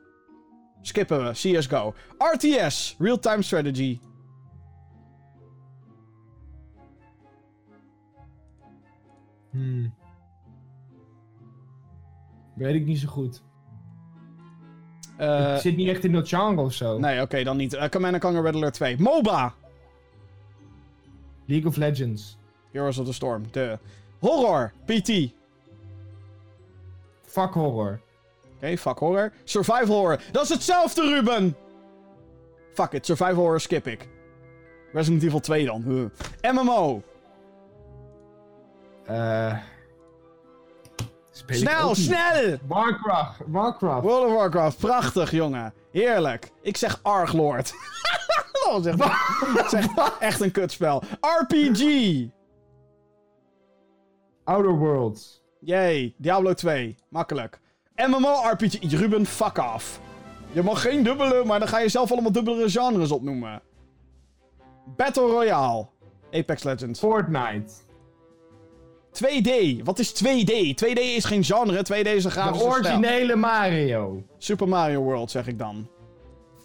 Skippen 0.82 1.26
we, 1.26 1.32
CSGO. 1.32 1.94
RTS, 2.18 2.96
Real-Time 3.00 3.42
Strategy. 3.42 4.00
Hmm. 9.52 9.94
Weet 12.56 12.76
ik 12.76 12.86
niet 12.86 13.00
zo 13.00 13.08
goed. 13.08 13.42
Eh, 15.18 15.56
ik 15.56 15.62
zit 15.62 15.76
niet 15.78 15.90
echt 15.90 16.04
in 16.04 16.12
dat 16.12 16.28
genre 16.28 16.62
of 16.62 16.74
zo. 16.74 16.98
nee, 17.00 17.22
oké, 17.22 17.44
dan 17.44 17.58
niet. 17.58 17.74
Uh, 17.74 17.86
Command 17.86 18.20
Conquer 18.20 18.42
Red 18.44 18.56
Alert 18.56 18.74
2. 18.74 18.96
MOBA! 19.00 19.54
League 21.46 21.68
of 21.68 21.76
Legends. 21.76 22.38
Heroes 22.72 22.98
of 22.98 23.06
the 23.06 23.14
Storm, 23.14 23.44
de. 23.52 23.80
Horror, 24.20 24.72
PT. 24.86 25.10
Oké, 25.10 25.32
Fuck 27.26 27.54
horror. 27.54 28.02
fuck 28.62 28.98
horror. 29.00 29.32
Survival 29.44 29.96
horror. 29.96 30.20
Dat 30.32 30.44
is 30.44 30.50
hetzelfde, 30.50 31.02
Ruben! 31.02 31.56
Fuck 32.74 32.92
it, 32.92 33.06
survival 33.06 33.36
horror 33.36 33.60
skip 33.62 33.88
ik. 33.88 34.08
Resident 34.94 35.24
Evil 35.24 35.40
2 35.40 35.66
dan. 35.66 35.82
Huh. 35.82 36.54
MMO. 36.54 37.02
Eh. 39.06 39.58
Speel 41.38 41.58
Snel, 41.58 41.96
snel! 41.96 42.58
Warcraft. 42.68 43.40
Warcraft. 43.48 44.04
World 44.04 44.26
of 44.26 44.34
Warcraft, 44.34 44.78
prachtig 44.78 45.32
jongen. 45.32 45.74
Heerlijk. 45.92 46.52
Ik 46.62 46.78
zeg 46.78 47.00
Arglord. 47.02 47.74
Dat 48.68 48.86
is 49.66 49.74
echt, 49.74 50.18
echt 50.20 50.42
een 50.42 50.52
kutspel. 50.52 51.04
RPG. 51.22 51.82
Outer 54.44 54.78
Worlds. 54.78 55.44
Yay, 55.60 56.14
Diablo 56.18 56.54
2. 56.54 56.96
Makkelijk. 57.10 57.60
MMORPG. 57.96 58.92
Ruben, 58.92 59.26
fuck 59.26 59.58
off. 59.58 60.00
Je 60.52 60.64
mag 60.64 60.82
geen 60.82 61.04
dubbele, 61.04 61.44
maar 61.46 61.60
dan 61.60 61.68
ga 61.68 61.80
je 61.80 61.90
zelf 61.90 62.12
allemaal 62.12 62.32
dubbele 62.32 62.70
genres 62.70 63.12
opnoemen. 63.12 63.62
Battle 64.96 65.28
Royale. 65.28 65.88
Apex 66.32 66.64
Legends. 66.64 67.00
Fortnite. 67.00 67.74
2D. 69.24 69.84
Wat 69.84 70.00
is 70.00 70.14
2D? 70.24 70.52
2D 70.76 71.00
is 71.00 71.26
geen 71.26 71.44
genre. 71.44 71.78
2D 71.78 72.08
is 72.08 72.24
een 72.24 72.30
De 72.30 72.36
grafische 72.36 72.60
stijl. 72.60 72.72
originele 72.72 73.36
Mario. 73.36 74.24
Super 74.38 74.68
Mario 74.68 75.02
World, 75.02 75.32
zeg 75.32 75.48
ik 75.48 75.60
dan. 75.60 75.90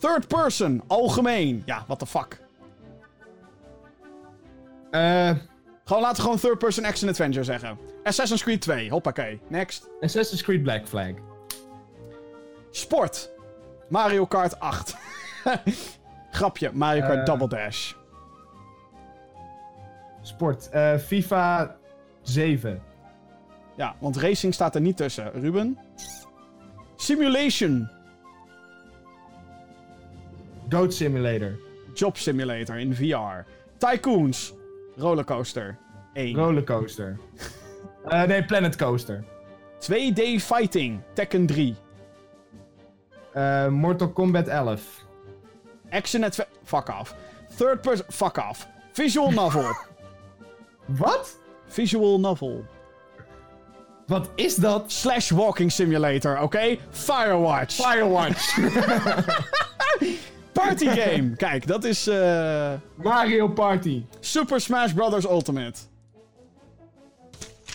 Third 0.01 0.29
person. 0.29 0.83
Algemeen. 0.87 1.63
Ja, 1.67 1.85
what 1.87 1.99
the 1.99 2.07
fuck. 2.07 2.41
Eh, 4.91 5.31
Gewoon 5.85 6.03
laten 6.03 6.17
we 6.17 6.23
gewoon 6.23 6.39
third 6.39 6.59
person 6.59 6.85
action 6.85 7.09
adventure 7.09 7.45
zeggen. 7.45 7.79
Assassin's 8.05 8.43
Creed 8.43 8.61
2. 8.61 8.89
Hoppakee. 8.91 9.41
Next. 9.49 9.89
Assassin's 10.01 10.43
Creed 10.43 10.63
Black 10.63 10.87
Flag. 10.89 11.13
Sport. 12.71 13.31
Mario 13.89 14.27
Kart 14.27 14.59
8. 14.61 14.97
Grapje. 16.31 16.71
Mario 16.73 17.01
Kart 17.03 17.19
Eh. 17.19 17.25
Double 17.25 17.49
Dash. 17.49 17.93
Sport. 20.23 20.69
eh, 20.69 20.97
FIFA 20.99 21.77
7. 22.23 22.83
Ja, 23.77 23.95
want 24.01 24.17
racing 24.17 24.55
staat 24.55 24.75
er 24.75 24.81
niet 24.81 24.97
tussen. 24.97 25.33
Ruben? 25.33 25.79
Simulation. 26.97 27.89
Goat 30.69 30.95
Simulator. 30.95 31.59
Job 31.95 32.17
Simulator 32.17 32.79
in 32.79 32.95
VR. 32.95 33.45
Tycoons. 33.79 34.53
Rollercoaster. 34.97 35.79
1. 36.15 36.37
Rollercoaster. 36.37 37.19
Eh, 38.09 38.23
nee, 38.23 38.45
Planet 38.45 38.77
Coaster. 38.77 39.25
2D 39.79 40.41
Fighting. 40.41 41.01
Tekken 41.13 41.47
3. 41.47 41.75
Eh, 43.33 43.69
Mortal 43.69 44.13
Kombat 44.13 44.49
11. 44.49 44.83
Action 45.91 46.25
Adventure. 46.25 46.57
Fuck 46.65 46.89
off. 46.89 47.15
Third 47.57 47.83
person. 47.83 48.07
Fuck 48.09 48.39
off. 48.39 48.67
Visual 48.93 49.31
novel. 49.31 49.77
Wat? 50.99 51.39
Visual 51.73 52.21
novel. 52.21 52.65
Wat 54.07 54.31
is 54.35 54.55
dat? 54.55 54.93
Slash 54.93 55.31
walking 55.31 55.73
simulator, 55.73 56.41
oké? 56.41 56.77
Firewatch. 56.91 57.75
Firewatch. 57.75 58.59
Party 60.53 60.87
game. 60.87 61.37
Kijk, 61.37 61.67
dat 61.67 61.85
is 61.85 62.07
eh, 62.07 62.73
Mario 62.95 63.49
Party. 63.49 64.05
Super 64.21 64.61
Smash 64.61 64.93
Bros. 64.93 65.25
Ultimate. 65.25 65.79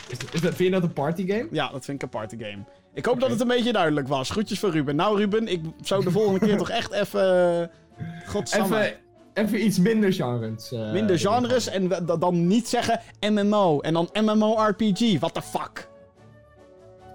Is, 0.10 0.18
is 0.32 0.42
dat, 0.42 0.56
vind 0.56 0.58
je 0.58 0.70
dat 0.70 0.84
een 0.84 0.94
party 0.94 1.28
game? 1.28 1.48
Ja, 1.52 1.70
dat 1.72 1.86
vind 1.86 1.98
ik 1.98 2.04
een 2.04 2.20
party 2.20 2.38
game. 2.40 2.64
Ik 2.94 3.06
hoop 3.06 3.20
dat 3.20 3.30
het 3.30 3.40
een 3.42 3.48
beetje 3.48 3.72
duidelijk 3.72 4.08
was. 4.08 4.30
Groetjes 4.30 4.60
van 4.60 4.70
Ruben. 4.72 4.96
Nou, 4.96 5.18
Ruben, 5.18 5.48
ik 5.48 5.62
zou 5.82 6.04
de 6.04 6.12
volgende 6.12 6.40
keer 6.40 6.58
toch 6.64 6.70
echt 6.70 6.92
even. 6.92 7.62
eh, 7.98 8.28
Godsamme. 8.30 8.80
Even, 8.80 8.98
even 9.38 9.66
iets 9.66 9.80
minder 9.80 10.14
genres. 10.14 10.72
eh, 10.72 10.92
Minder 10.92 11.20
genres 11.20 11.68
en 11.70 11.88
dan 12.20 12.48
niet 12.48 12.68
zeggen 12.68 13.00
MMO 13.30 13.80
en 13.80 13.94
dan 13.94 14.10
MMORPG. 14.14 15.20
What 15.20 15.34
the 15.34 15.42
fuck? 15.42 15.88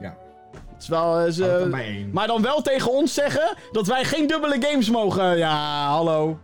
Ja. 0.00 0.16
Het 0.72 0.82
is 0.82 0.88
wel. 0.88 1.18
eh, 1.18 1.60
er 1.60 1.68
maar 1.68 1.80
één. 1.80 2.10
maar 2.12 2.26
dan 2.26 2.42
wel 2.42 2.62
tegen 2.62 2.92
ons 2.92 3.14
zeggen 3.14 3.56
dat 3.72 3.86
wij 3.86 4.04
geen 4.04 4.26
dubbele 4.26 4.56
games 4.60 4.90
mogen. 4.90 5.36
Ja, 5.36 5.86
hallo. 5.86 6.38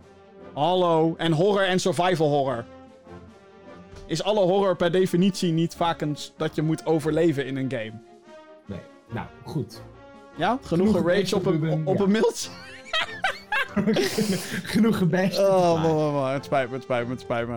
Hallo. 0.53 1.13
En 1.17 1.31
horror 1.31 1.65
en 1.65 1.79
survival 1.79 2.29
horror. 2.29 2.65
Is 4.05 4.23
alle 4.23 4.39
horror 4.39 4.75
per 4.75 4.91
definitie 4.91 5.51
niet 5.51 5.75
vaak 5.75 6.01
een, 6.01 6.17
dat 6.37 6.55
je 6.55 6.61
moet 6.61 6.85
overleven 6.85 7.45
in 7.45 7.57
een 7.57 7.71
game? 7.71 7.93
Nee. 8.65 8.79
Nou, 9.13 9.27
goed. 9.45 9.81
Ja? 10.37 10.57
Genoeg, 10.63 10.87
Genoeg 10.87 11.01
gerage 11.11 11.35
op 11.35 11.45
een, 11.45 11.87
op 11.87 11.97
ja. 11.97 12.03
een? 12.03 12.49
Genoeg 14.73 14.97
gebashed. 14.97 15.39
Oh, 15.39 15.83
man, 15.83 15.95
man, 15.95 16.13
man. 16.13 16.31
het 16.31 16.45
spijt 16.45 16.67
me, 16.69 16.73
het 16.73 16.83
spijt 16.83 17.05
me, 17.05 17.11
het 17.11 17.21
spijt 17.21 17.47
me. 17.47 17.55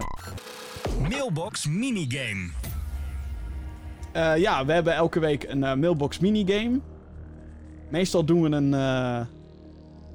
Mailbox 1.09 1.67
minigame. 1.69 2.51
Eh, 4.13 4.37
ja, 4.37 4.65
we 4.65 4.73
hebben 4.73 4.95
elke 4.95 5.21
week 5.21 5.45
een 5.49 5.65
eh, 5.65 5.75
mailbox 5.75 6.19
minigame. 6.19 6.81
Meestal 7.91 8.25
doen 8.25 8.43
we 8.43 8.49
een, 8.57 8.75
eh, 8.75 9.21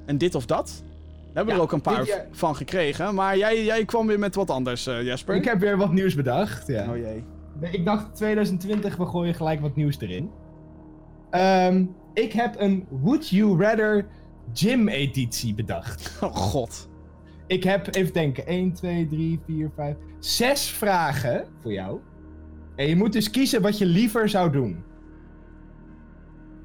een 0.06 0.18
dit 0.18 0.34
of 0.34 0.46
dat. 0.46 0.82
We 1.28 1.34
hebben 1.34 1.54
Ja, 1.54 1.60
er 1.60 1.66
ook 1.66 1.72
een 1.72 1.80
paar 1.80 2.26
van 2.30 2.56
gekregen. 2.56 3.14
Maar 3.14 3.36
jij, 3.36 3.64
jij 3.64 3.84
kwam 3.84 4.06
weer 4.06 4.18
met 4.18 4.34
wat 4.34 4.50
anders, 4.50 4.86
eh, 4.86 5.02
Jesper. 5.02 5.34
Ik 5.34 5.44
heb 5.44 5.58
weer 5.58 5.76
wat 5.76 5.92
nieuws 5.92 6.14
bedacht. 6.14 6.66
Ja. 6.66 6.90
Oh 6.90 6.96
jee. 6.96 7.24
Nee, 7.60 7.70
Ik 7.70 7.84
dacht 7.84 8.14
2020, 8.16 8.96
we 8.96 9.06
gooien 9.06 9.34
gelijk 9.34 9.60
wat 9.60 9.76
nieuws 9.76 10.00
erin. 10.00 10.30
Ehm, 11.30 11.84
ik 12.14 12.32
heb 12.32 12.54
een 12.58 12.86
Would 12.88 13.28
You 13.28 13.62
Rather 13.62 14.06
Gym 14.52 14.88
editie 14.88 15.54
bedacht. 15.54 16.16
Oh 16.22 16.34
god. 16.36 16.88
Ik 17.46 17.64
heb, 17.64 17.94
even 17.94 18.12
denken, 18.12 18.46
1, 18.46 18.72
2, 18.72 19.06
3, 19.08 19.40
4, 19.46 19.70
5, 19.76 19.96
6 20.18 20.70
vragen 20.70 21.46
voor 21.62 21.72
jou. 21.72 22.00
En 22.76 22.88
je 22.88 22.96
moet 22.96 23.12
dus 23.12 23.30
kiezen 23.30 23.62
wat 23.62 23.78
je 23.78 23.86
liever 23.86 24.28
zou 24.28 24.50
doen. 24.52 24.84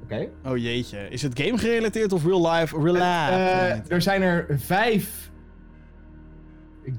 Oké? 0.02 0.28
Oh 0.44 0.56
jeetje. 0.56 1.08
Is 1.08 1.22
het 1.22 1.40
game 1.40 1.58
gerelateerd 1.58 2.12
of 2.12 2.24
real 2.24 2.50
life? 2.50 2.76
Real 2.80 2.96
Eh, 2.96 3.74
life. 3.74 3.82
er 3.88 4.02
zijn 4.02 4.22
er 4.22 4.46
vijf 4.58 5.30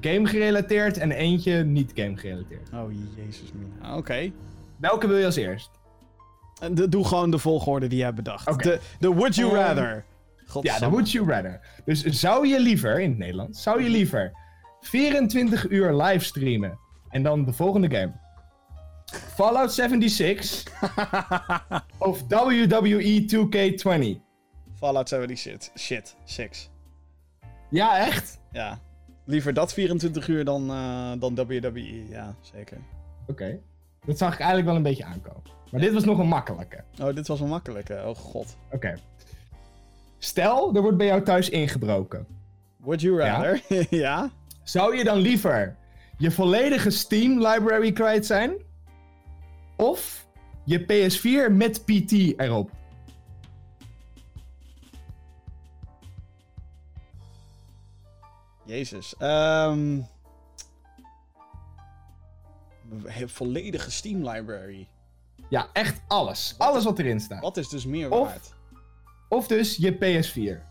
game 0.00 0.26
gerelateerd 0.26 0.98
en 0.98 1.10
eentje 1.12 1.64
niet 1.64 1.92
game 1.94 2.16
gerelateerd. 2.16 2.70
oh 2.74 2.92
jezus 3.16 3.52
mina. 3.52 3.96
Oké. 3.96 4.30
Welke 4.76 5.06
wil 5.06 5.16
je 5.18 5.24
als 5.24 5.36
eerst? 5.36 5.70
De- 6.72 6.88
Doe 6.88 7.04
gewoon 7.04 7.30
de 7.30 7.38
volgorde 7.38 7.86
die 7.86 7.98
je 7.98 8.04
hebt 8.04 8.16
bedacht. 8.16 8.62
De, 8.62 8.80
de 8.98 9.12
would 9.14 9.34
you 9.34 9.48
Ehm, 9.58 10.00
Ja, 10.62 10.78
de. 10.78 10.88
Would 10.88 11.10
You 11.12 11.30
Rather. 11.30 11.60
Dus 11.84 12.02
zou 12.02 12.46
je 12.46 12.60
liever, 12.60 13.00
in 13.00 13.08
het 13.10 13.18
Nederlands, 13.18 13.62
zou 13.62 13.82
je 13.82 13.88
liever 13.88 14.32
24 14.80 15.68
uur 15.70 15.94
livestreamen 15.94 16.78
en 17.08 17.22
dan 17.22 17.44
de 17.44 17.52
volgende 17.52 17.90
game? 17.96 18.12
Fallout 19.34 19.72
76 19.72 20.62
of 21.98 22.22
E 22.28 22.66
WWE 22.68 23.24
2K20? 23.28 24.20
Fallout 24.74 25.08
70 25.08 25.38
shit. 25.38 25.70
Shit. 25.76 26.16
6. 26.24 26.70
Ja, 27.70 27.98
echt? 27.98 28.40
Ja. 28.52 28.78
Liever 29.24 29.54
dat 29.54 29.72
24 29.72 30.28
uur 30.28 30.44
dan, 30.44 30.70
eh, 30.70 31.12
dan 31.18 31.34
WWE. 31.34 32.08
Ja, 32.08 32.34
zeker. 32.40 32.78
Oké. 33.26 33.58
Dat 34.04 34.18
zag 34.18 34.32
ik 34.32 34.38
eigenlijk 34.38 34.68
wel 34.68 34.76
een 34.76 34.82
beetje 34.82 35.04
aankomen. 35.04 35.42
Maar 35.70 35.80
dit 35.80 35.92
was 35.92 36.04
nog 36.04 36.18
een 36.18 36.28
makkelijke. 36.28 36.84
Oh, 37.00 37.14
dit 37.14 37.26
was 37.26 37.38
wel 37.40 37.48
makkelijk. 37.48 37.88
hè. 37.88 38.08
Oh 38.08 38.16
god. 38.16 38.56
Oké. 38.70 38.94
Stel, 40.18 40.74
er 40.74 40.82
wordt 40.82 40.96
bij 40.96 41.06
jou 41.06 41.22
thuis 41.22 41.48
ingebroken. 41.48 42.26
Would 42.76 43.00
you 43.00 43.18
rather? 43.20 43.62
Ja? 43.90 44.30
Zou 44.62 44.96
je 44.96 45.04
dan 45.04 45.18
liever 45.18 45.76
je 46.18 46.30
volledige 46.30 46.90
Steam 46.90 47.46
library 47.46 47.92
kwijt 47.92 48.26
zijn? 48.26 48.54
Of 49.76 50.26
je 50.64 50.80
PS4 50.80 51.52
met 51.52 51.84
PT 51.84 52.12
erop? 52.40 52.70
Jezus. 58.64 59.14
He- 63.06 63.28
volledige 63.28 63.90
Steam 63.90 64.28
library. 64.28 64.88
Ja, 65.48 65.68
echt 65.72 66.00
alles. 66.08 66.54
Alles 66.58 66.84
wat 66.84 66.98
erin 66.98 67.20
staat. 67.20 67.42
Wat 67.42 67.56
is 67.56 67.68
dus 67.68 67.86
meer 67.86 68.10
Of- 68.10 68.26
waard? 68.28 68.54
Of 69.28 69.46
dus 69.46 69.76
je 69.76 69.94
PS4. 69.94 70.64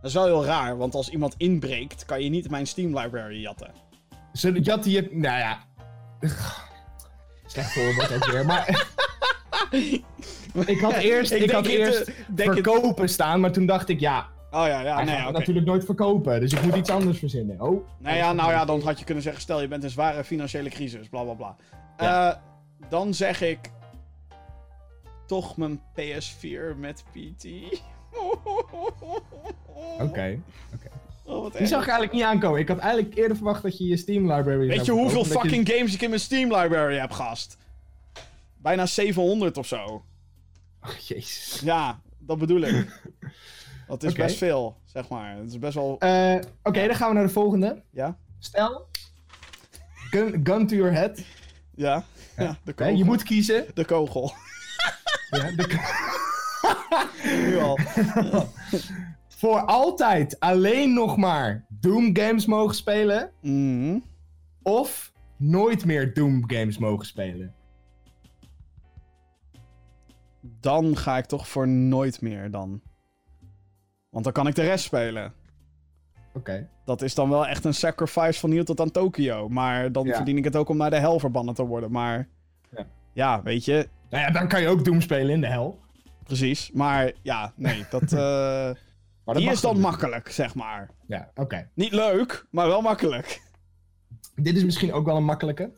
Dat 0.00 0.10
is 0.10 0.14
wel 0.14 0.24
heel 0.24 0.44
raar, 0.44 0.76
want 0.76 0.94
als 0.94 1.08
iemand 1.08 1.34
inbreekt, 1.36 2.04
kan 2.04 2.22
je 2.22 2.30
niet 2.30 2.50
mijn 2.50 2.66
Steam 2.66 2.98
library 2.98 3.40
jatten. 3.40 3.70
Zodat 4.32 4.64
jatte 4.64 4.90
je... 4.90 5.08
Nou 5.12 5.38
ja... 5.38 5.58
Slecht 7.46 7.72
voorbeeld 7.72 8.12
ook 8.12 8.30
weer, 8.30 8.46
maar... 8.46 8.86
ik 10.66 10.80
had 10.80 10.92
eerst, 11.10 11.32
Ik 11.32 11.42
ik 11.42 11.50
had 11.50 11.66
eerst 11.66 12.00
eh, 12.00 12.14
het- 12.36 12.42
verkopen 12.42 13.08
staan, 13.08 13.40
maar 13.40 13.52
toen 13.52 13.66
dacht 13.66 13.88
ik, 13.88 14.00
ja, 14.00 14.26
Oh 14.50 14.66
ja, 14.66 14.80
ja, 14.80 14.94
hij 14.94 15.04
nee, 15.04 15.30
natuurlijk 15.32 15.66
nooit 15.66 15.84
verkopen, 15.84 16.40
dus 16.40 16.52
ik 16.52 16.62
moet 16.62 16.74
iets 16.74 16.90
anders 16.90 17.18
verzinnen. 17.18 17.60
Oh. 17.60 17.86
Nou 17.98 18.16
ja, 18.16 18.32
nou 18.32 18.50
ja, 18.50 18.64
dan 18.64 18.80
had 18.82 18.98
je 18.98 19.04
kunnen 19.04 19.22
zeggen, 19.22 19.42
stel 19.42 19.60
je 19.60 19.68
bent 19.68 19.80
in 19.80 19.86
een 19.86 19.92
zware 19.92 20.24
financiële 20.24 20.68
crisis, 20.68 21.08
bla 21.08 21.22
bla 21.22 21.32
bla. 21.32 21.56
Ja. 21.98 22.30
Eh, 22.30 22.38
dan 22.88 23.14
zeg 23.14 23.40
ik 23.40 23.58
toch 25.28 25.56
mijn 25.56 25.80
PS4 25.80 26.76
met 26.76 27.04
PT. 27.12 27.44
Oké. 30.00 30.38
Oh, 31.24 31.50
Die 31.50 31.60
erg. 31.60 31.68
zag 31.68 31.80
ik 31.82 31.88
eigenlijk 31.88 32.12
niet 32.12 32.22
aankomen. 32.22 32.60
Ik 32.60 32.68
had 32.68 32.78
eigenlijk 32.78 33.14
eerder 33.16 33.36
verwacht 33.36 33.62
dat 33.62 33.78
je 33.78 33.84
je 33.86 33.96
Steam 33.96 34.32
library 34.32 34.66
Weet 34.66 34.84
je 34.86 34.92
hoeveel 34.92 35.24
je- 35.24 35.30
fucking 35.30 35.68
games 35.68 35.94
ik 35.94 36.02
in 36.02 36.08
mijn 36.08 36.20
Steam 36.20 36.54
library 36.54 36.96
heb, 36.98 37.10
gast? 37.10 37.56
Bijna 38.56 38.86
700 38.86 39.56
of 39.56 39.66
zo. 39.66 40.02
Oh, 40.82 40.90
jezus. 41.06 41.60
Ja, 41.64 42.00
dat 42.18 42.38
bedoel 42.38 42.60
ik. 42.60 42.86
Dat 43.88 44.02
is 44.02 44.12
best 44.12 44.36
veel, 44.36 44.76
zeg 44.84 45.08
maar. 45.08 45.36
Het 45.36 45.48
is 45.48 45.58
best 45.58 45.74
wel... 45.74 45.96
Eh, 45.98 46.34
Oké, 46.62 46.86
dan 46.86 46.94
gaan 46.96 47.08
we 47.08 47.14
naar 47.14 47.26
de 47.26 47.32
volgende. 47.32 47.82
Ja? 47.90 48.18
Stel, 48.38 48.88
gun, 50.10 50.40
gun 50.44 50.66
to 50.66 50.76
your 50.76 50.92
head. 50.92 51.20
Ja? 51.74 52.04
Ja, 52.36 52.56
de 52.64 52.72
kogel. 52.72 52.94
je 52.94 53.04
moet 53.04 53.22
kiezen. 53.22 53.66
De 53.74 53.84
kogel. 53.84 54.32
Ja, 55.30 55.50
de- 55.50 56.06
Nu 57.46 57.58
al. 57.58 57.78
voor 59.40 59.60
altijd 59.60 60.40
alleen 60.40 60.92
nog 60.94 61.16
maar 61.16 61.64
Doom 61.68 62.16
games 62.16 62.46
mogen 62.46 62.74
spelen. 62.74 63.30
Mhm. 63.42 63.98
Of 64.62 65.12
nooit 65.36 65.84
meer 65.84 66.14
Doom 66.14 66.50
games 66.50 66.78
mogen 66.78 67.06
spelen. 67.06 67.54
Dan 70.40 70.96
ga 70.96 71.16
ik 71.18 71.24
toch 71.24 71.48
voor 71.48 71.68
nooit 71.68 72.20
meer 72.20 72.50
dan. 72.50 72.80
Want 74.10 74.24
dan 74.24 74.32
kan 74.32 74.46
ik 74.46 74.54
de 74.54 74.62
rest 74.62 74.84
spelen. 74.84 75.32
Oké. 76.34 76.68
Dat 76.84 77.02
is 77.02 77.14
dan 77.14 77.28
wel 77.28 77.46
echt 77.46 77.64
een 77.64 77.74
sacrifice 77.74 78.40
van 78.40 78.50
hier 78.50 78.64
tot 78.64 78.80
aan 78.80 78.90
Tokio. 78.90 79.48
Maar 79.48 79.92
dan 79.92 80.06
Ja. 80.06 80.14
verdien 80.16 80.36
ik 80.36 80.44
het 80.44 80.56
ook 80.56 80.68
om 80.68 80.76
naar 80.76 80.90
de 80.90 80.98
hel 80.98 81.18
verbannen 81.18 81.54
te 81.54 81.64
worden. 81.66 81.90
Maar 81.90 82.28
Ja. 82.76 82.86
ja, 83.12 83.42
weet 83.42 83.64
je, 83.64 83.88
Nou 84.10 84.22
ja, 84.24 84.30
dan 84.30 84.48
kan 84.48 84.60
je 84.60 84.68
ook 84.68 84.84
Doom 84.84 85.00
spelen 85.00 85.30
in 85.30 85.40
de 85.40 85.46
hel. 85.46 85.80
precies. 86.24 86.70
Maar 86.70 87.12
ja, 87.22 87.52
nee, 87.56 87.84
dat, 87.90 88.02
eh, 88.12 88.18
Maar 88.18 88.74
dat 89.24 89.36
die 89.36 89.50
is 89.50 89.60
dan 89.60 89.80
makkelijk, 89.80 90.28
zeg 90.30 90.54
maar. 90.54 90.90
Ja, 91.06 91.30
oké. 91.34 91.70
Niet 91.74 91.92
leuk, 91.92 92.46
maar 92.50 92.66
wel 92.66 92.80
makkelijk. 92.80 93.42
Dit 94.34 94.56
is 94.56 94.64
misschien 94.64 94.92
ook 94.92 95.06
wel 95.06 95.16
een 95.16 95.24
makkelijke. 95.24 95.72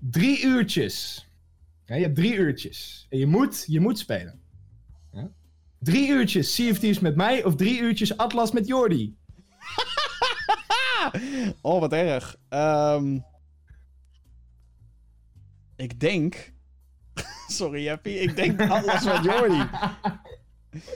Drie 0.00 0.44
uurtjes. 0.44 1.28
Ja, 1.84 1.94
je 1.94 2.02
hebt 2.02 2.14
drie 2.14 2.34
uurtjes. 2.34 3.06
En 3.10 3.18
je 3.18 3.26
moet, 3.26 3.64
je 3.66 3.80
moet 3.80 3.98
spelen. 3.98 4.40
Ja? 5.12 5.30
Drie 5.78 6.08
uurtjes 6.08 6.54
Thieves 6.54 6.98
met 6.98 7.16
mij 7.16 7.44
of 7.44 7.56
drie 7.56 7.80
uurtjes 7.80 8.16
Atlas 8.16 8.52
met 8.52 8.66
Jordi. 8.66 9.16
Oh, 11.62 11.80
wat 11.80 11.92
erg. 11.92 12.36
Ehm, 12.48 13.18
ik 15.76 16.00
denk... 16.00 16.52
Sorry, 17.50 17.86
Happy. 17.88 18.08
Ik 18.10 18.36
denk 18.36 18.60
Atlas 18.60 19.04
met 19.12 19.24
Jordi. 19.24 19.62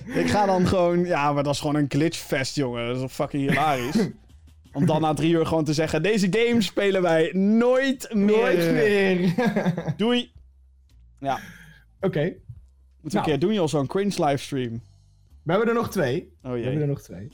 ik 0.06 0.28
ga 0.30 0.46
dan 0.46 0.66
gewoon... 0.66 1.04
Ja, 1.04 1.32
maar 1.32 1.42
dat 1.42 1.54
is 1.54 1.60
gewoon 1.60 1.74
een 1.76 1.86
glitchfest, 1.88 2.56
jongen. 2.56 2.86
Dat 2.86 2.94
is 2.96 3.02
toch 3.02 3.12
fucking 3.12 3.48
hilarisch. 3.50 4.08
Om 4.72 4.86
dan 4.86 5.00
na 5.00 5.14
drie 5.14 5.32
uur 5.32 5.46
gewoon 5.46 5.64
te 5.64 5.72
zeggen... 5.74 6.02
Deze 6.02 6.26
game 6.30 6.62
spelen 6.62 7.02
wij 7.02 7.30
nooit 7.32 8.14
meer. 8.14 8.36
Nooit 8.36 8.72
meer. 8.72 9.34
Doei. 9.96 10.32
Ja, 11.18 11.38
Oké. 12.00 12.20
moeten 12.20 12.40
we 13.00 13.08
Nou. 13.08 13.16
een 13.18 13.22
keer 13.22 13.38
doen, 13.38 13.52
joh. 13.54 13.66
Zo'n 13.68 13.86
cringe 13.86 14.24
livestream. 14.24 14.82
We 15.42 15.50
hebben 15.52 15.68
er 15.68 15.74
nog 15.74 15.90
twee. 15.90 16.32
Oh 16.42 16.50
We 16.50 16.56
hebben 16.58 16.72
er 16.72 16.78
jee. 16.78 16.86
nog 16.86 17.02
twee. 17.02 17.28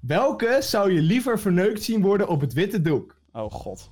Welke 0.00 0.56
zou 0.60 0.92
je 0.92 1.00
liever 1.00 1.38
verneukt 1.40 1.82
zien 1.82 2.00
worden 2.02 2.28
op 2.28 2.40
het 2.40 2.52
witte 2.52 2.80
doek? 2.82 3.16
Oh 3.32 3.50
god. 3.50 3.90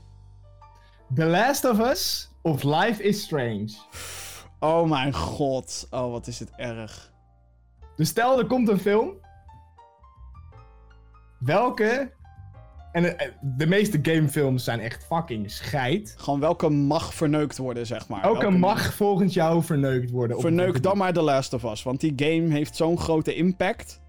The 1.14 1.24
Last 1.24 1.64
of 1.64 1.78
Us 1.78 2.28
of 2.42 2.62
Life 2.62 3.02
is 3.02 3.22
Strange? 3.22 3.68
Oh 4.62 4.88
mijn 4.88 5.14
god. 5.14 5.86
Oh, 5.90 6.10
wat 6.10 6.26
is 6.26 6.38
dit 6.38 6.50
erg. 6.56 7.12
Dus 7.96 8.08
stel, 8.08 8.38
er 8.38 8.46
komt 8.46 8.68
een 8.68 8.78
film. 8.78 9.10
Welke... 11.38 12.12
En 12.92 13.18
eh, 13.18 13.28
de 13.40 13.66
meeste 13.66 13.98
gamefilms 14.02 14.64
zijn 14.64 14.80
echt 14.80 15.04
fucking 15.04 15.50
scheid. 15.50 16.14
Gewoon 16.18 16.40
welke 16.40 16.68
mag 16.68 17.14
verneukt 17.14 17.58
worden, 17.58 17.86
zeg 17.86 18.08
maar. 18.08 18.22
Welke 18.22 18.40
Welke 18.40 18.56
mag 18.56 18.94
volgens 18.94 19.34
jou 19.34 19.62
verneukt 19.62 20.10
worden? 20.10 20.36
het 20.36 20.46
Verneuk 20.46 20.82
dan 20.82 20.96
maar 20.96 21.12
The 21.12 21.22
Last 21.22 21.52
of 21.52 21.64
Us. 21.64 21.82
Want 21.82 22.00
die 22.00 22.12
game 22.16 22.52
heeft 22.52 22.76
zo'n 22.76 22.98
grote 22.98 23.34
impact. 23.34 24.00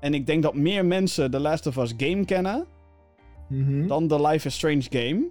En 0.00 0.14
ik 0.14 0.26
denk 0.26 0.42
dat 0.42 0.54
meer 0.54 0.84
mensen 0.86 1.30
The 1.30 1.40
Last 1.40 1.66
of 1.66 1.76
Us 1.76 1.94
game 1.96 2.24
kennen. 2.24 2.66
Mhm. 3.48 3.86
dan 3.86 4.08
de 4.08 4.20
Life 4.20 4.46
is 4.46 4.54
Strange 4.54 4.86
game. 4.90 5.28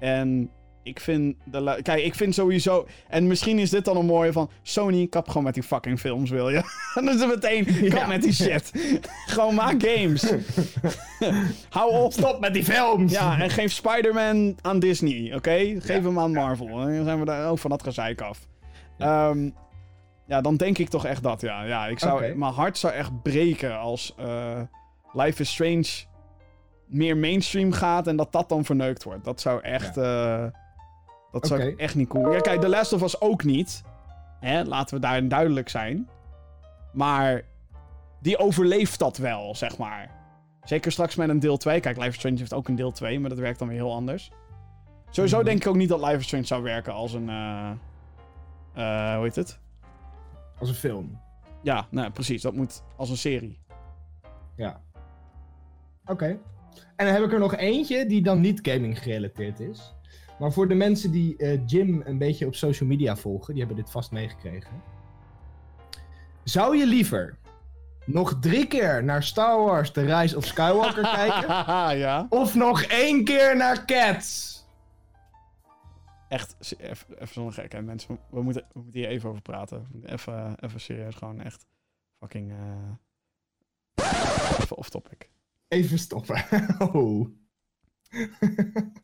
En 0.00 0.50
ik 0.82 1.00
vind... 1.00 1.36
De 1.44 1.78
Kijk, 1.82 2.04
ik 2.04 2.14
vind 2.14 2.34
sowieso... 2.34 2.86
En 3.08 3.26
misschien 3.26 3.58
is 3.58 3.70
dit 3.70 3.84
dan 3.84 3.96
een 3.96 4.06
mooie 4.06 4.32
van... 4.32 4.50
Sony, 4.62 5.06
kap 5.06 5.28
gewoon 5.28 5.42
met 5.42 5.54
die 5.54 5.62
fucking 5.62 6.00
films, 6.00 6.30
wil 6.30 6.48
je? 6.50 6.62
dan 6.94 7.08
is 7.08 7.20
het 7.20 7.28
meteen... 7.28 7.64
Kap 7.64 7.98
Ja. 7.98 8.06
met 8.06 8.22
die 8.22 8.32
shit. 8.32 8.72
gewoon 9.26 9.54
maak 9.54 9.82
games. 9.82 10.32
Hou 11.70 11.92
op. 11.92 12.12
Stop 12.12 12.40
met 12.40 12.54
die 12.54 12.64
films! 12.64 13.12
Ja, 13.12 13.40
en 13.40 13.50
geef 13.50 13.72
Spider-Man 13.72 14.56
aan 14.62 14.78
Disney, 14.78 15.34
oké? 15.34 15.56
Geef 15.80 16.02
hem 16.02 16.18
aan 16.18 16.32
Marvel. 16.32 16.66
Dan 16.66 17.04
zijn 17.04 17.18
we 17.18 17.24
daar 17.24 17.50
ook 17.50 17.58
van 17.58 17.70
dat 17.70 17.82
gezeik 17.82 18.20
af. 18.20 18.48
Ja. 18.98 19.34
ja, 20.26 20.40
dan 20.40 20.56
denk 20.56 20.78
ik 20.78 20.88
toch 20.88 21.06
echt 21.06 21.22
dat, 21.22 21.40
ja. 21.40 21.62
ja 21.62 21.86
ik 21.86 21.98
zou. 21.98 22.34
Mijn 22.34 22.52
hart 22.52 22.78
zou 22.78 22.92
echt 22.92 23.22
breken 23.22 23.78
als 23.78 24.14
eh, 24.18 24.60
Life 25.12 25.42
is 25.42 25.50
Strange 25.52 26.08
meer 26.86 27.16
mainstream 27.16 27.72
gaat 27.72 28.06
en 28.06 28.16
dat 28.16 28.32
dat 28.32 28.48
dan 28.48 28.64
verneukt 28.64 29.02
wordt. 29.04 29.24
Dat 29.24 29.40
zou 29.40 29.62
echt... 29.62 29.96
eh, 29.96 30.44
dat 31.32 31.46
zou 31.46 31.60
ik 31.62 31.78
echt 31.78 31.94
niet 31.94 32.08
cool. 32.08 32.32
Ja, 32.32 32.40
kijk, 32.40 32.60
The 32.60 32.68
Last 32.68 32.92
of 32.92 33.02
Us 33.02 33.20
ook 33.20 33.44
niet. 33.44 33.82
Hè? 34.40 34.64
Laten 34.64 34.94
we 34.94 35.00
daarin 35.00 35.28
duidelijk 35.28 35.68
zijn. 35.68 36.08
Maar 36.92 37.42
die 38.20 38.38
overleeft 38.38 38.98
dat 38.98 39.16
wel, 39.16 39.54
zeg 39.54 39.78
maar. 39.78 40.10
Zeker 40.64 40.92
straks 40.92 41.14
met 41.14 41.28
een 41.28 41.38
deel 41.40 41.56
2. 41.56 41.80
Kijk, 41.80 41.96
Life 41.96 42.08
is 42.08 42.14
Strange 42.14 42.38
heeft 42.38 42.54
ook 42.54 42.68
een 42.68 42.74
deel 42.76 42.92
2, 42.92 43.20
maar 43.20 43.30
dat 43.30 43.38
werkt 43.38 43.58
dan 43.58 43.68
weer 43.68 43.76
heel 43.76 43.92
anders. 43.92 44.30
Sowieso 45.10 45.36
Mhm. 45.36 45.44
denk 45.46 45.60
ik 45.60 45.66
ook 45.68 45.76
niet 45.76 45.88
dat 45.88 46.00
Life 46.00 46.16
is 46.16 46.24
Strange 46.24 46.44
zou 46.44 46.62
werken 46.62 46.92
als 46.92 47.12
een... 47.12 47.28
eh 47.28 47.70
eh, 48.74 49.14
hoe 49.14 49.24
heet 49.24 49.36
het? 49.36 49.58
Als 50.58 50.68
een 50.68 50.74
film. 50.74 51.20
Ja, 51.62 51.86
nou 51.90 52.10
precies. 52.10 52.42
Dat 52.42 52.54
moet 52.54 52.82
als 52.96 53.10
een 53.10 53.16
serie. 53.16 53.60
Ja. 54.56 54.80
Oké. 56.06 56.26
En 56.96 57.06
dan 57.06 57.14
heb 57.14 57.22
ik 57.24 57.32
er 57.32 57.38
nog 57.38 57.56
eentje 57.56 58.06
die 58.06 58.22
dan 58.22 58.40
niet 58.40 58.58
gaming 58.62 58.98
gerelateerd 59.02 59.60
is. 59.60 59.94
Maar 60.40 60.52
voor 60.52 60.68
de 60.68 60.74
mensen 60.74 61.10
die 61.10 61.36
eh, 61.36 61.66
Jim 61.66 62.02
een 62.04 62.18
beetje 62.18 62.46
op 62.46 62.54
social 62.54 62.88
media 62.88 63.16
volgen, 63.16 63.54
die 63.54 63.64
hebben 63.64 63.82
dit 63.82 63.90
vast 63.90 64.10
meegekregen. 64.10 64.82
Zou 66.42 66.76
je 66.76 66.86
liever 66.86 67.38
nog 68.06 68.38
drie 68.40 68.66
keer 68.66 69.04
naar 69.04 69.22
Star 69.22 69.58
Wars 69.58 69.90
The 69.90 70.18
Rise 70.18 70.36
of 70.36 70.44
Skywalker 70.44 71.02
kijken? 71.14 71.48
ja. 72.04 72.26
Of 72.28 72.54
nog 72.54 72.82
één 72.82 73.24
keer 73.24 73.56
naar 73.56 73.84
Cats? 73.84 74.48
Echt, 76.28 76.56
even, 76.78 77.06
even 77.14 77.34
zonder 77.34 77.52
gekheid, 77.52 77.84
mensen. 77.84 78.18
We, 78.30 78.42
moeten, 78.42 78.64
we 78.72 78.80
moeten 78.80 79.00
hier 79.00 79.08
even 79.10 79.28
over 79.28 79.42
praten. 79.42 79.86
Even, 80.04 80.56
even 80.60 80.80
serieus, 80.80 81.14
gewoon 81.14 81.40
echt 81.40 81.66
fucking... 82.18 82.50
eh, 82.50 82.92
even 84.60 84.76
off 84.76 84.90
topic. 84.90 85.30
Even 85.68 85.98
stoppen. 85.98 86.44
oh. 86.92 87.39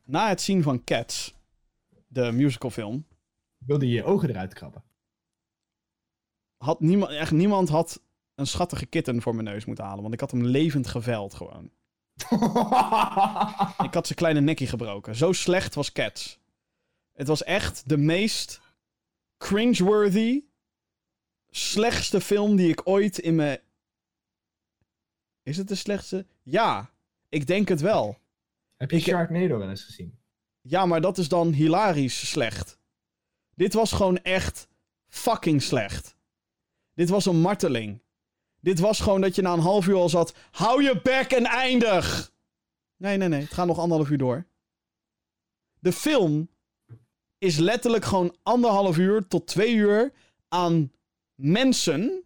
Na 0.05 0.29
het 0.29 0.41
zien 0.41 0.63
van 0.63 0.85
Cats, 0.85 1.35
de 2.07 2.33
musicalfilm, 2.33 3.07
Wilde 3.59 3.87
je 3.89 3.95
je 3.95 4.05
ogen 4.05 4.29
eruit 4.29 4.55
krabben? 4.55 4.85
had 6.57 6.81
niemand, 6.81 7.11
echt 7.11 7.31
niemand 7.31 7.69
had 7.69 8.03
een 8.35 8.47
schattige 8.47 8.87
kitten 8.87 9.23
voor 9.23 9.35
mijn 9.35 9.47
neus 9.47 9.65
moeten 9.65 9.85
halen. 9.85 10.03
Want 10.03 10.15
ik 10.15 10.21
had 10.21 10.31
hem 10.31 10.45
levend 10.45 10.87
geveld 10.87 11.35
gewoon. 11.35 11.71
Ik 13.87 13.95
had 13.95 14.07
zijn 14.07 14.19
kleine 14.19 14.41
nekkie 14.41 14.67
gebroken. 14.67 15.17
Zo 15.17 15.33
slecht 15.33 15.75
was 15.75 15.93
Cats. 15.93 16.39
Het 17.13 17.27
was 17.27 17.45
echt 17.45 17.89
de 17.89 17.97
meest 17.97 18.61
cringeworthy, 19.39 20.45
slechtste 21.51 22.21
film 22.21 22.57
die 22.57 22.69
ik 22.69 22.81
ooit 22.85 23.19
in 23.19 23.35
mijn... 23.35 23.61
Is 25.43 25.57
het 25.57 25.69
de 25.69 25.75
slechtste? 25.75 26.27
Ja, 26.43 26.91
ik 27.29 27.47
denk 27.47 27.69
het 27.69 27.81
wel. 27.81 28.19
Heb 28.77 28.91
je 28.91 28.97
Ik- 28.97 29.03
Sharknado 29.03 29.59
wel 29.59 29.69
eens 29.69 29.85
gezien? 29.85 30.19
Ja, 30.61 30.87
maar 30.87 31.01
dat 31.01 31.19
is 31.19 31.29
dan 31.29 31.53
hilarisch 31.53 32.31
slecht. 32.31 32.79
Dit 33.55 33.73
was 33.75 33.93
gewoon 33.93 34.19
echt 34.23 34.69
fucking 35.07 35.63
slecht. 35.63 36.17
Dit 36.95 37.09
was 37.09 37.27
een 37.27 37.41
marteling. 37.41 38.03
Dit 38.61 38.79
was 38.79 39.01
gewoon 39.01 39.21
dat 39.21 39.35
je 39.35 39.43
na 39.43 39.53
een 39.53 39.59
half 39.59 39.87
uur 39.87 39.95
al 39.95 40.09
zat. 40.09 40.35
Hou 40.51 40.83
je 40.83 41.01
bek 41.03 41.31
en 41.33 41.45
eindig! 41.45 42.33
Nee, 42.97 43.17
nee, 43.17 43.29
nee. 43.29 43.41
Het 43.41 43.53
gaat 43.53 43.67
nog 43.67 43.79
anderhalf 43.79 44.11
uur 44.11 44.19
door. 44.19 44.47
De 45.79 45.93
film 45.93 46.49
is 47.39 47.57
letterlijk 47.59 48.05
gewoon 48.05 48.37
anderhalf 48.43 48.99
uur 48.99 49.27
tot 49.27 49.47
twee 49.47 49.75
uur 49.75 50.13
aan 50.49 50.93
mensen 51.35 52.25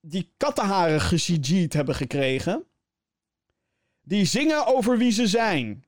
die 0.00 0.32
kattenharen 0.36 1.00
ge-CG'd 1.00 1.72
hebben 1.72 1.94
gekregen. 1.94 2.64
Die 4.10 4.24
zingen 4.24 4.66
over 4.66 4.98
wie 4.98 5.10
ze 5.10 5.26
zijn. 5.26 5.84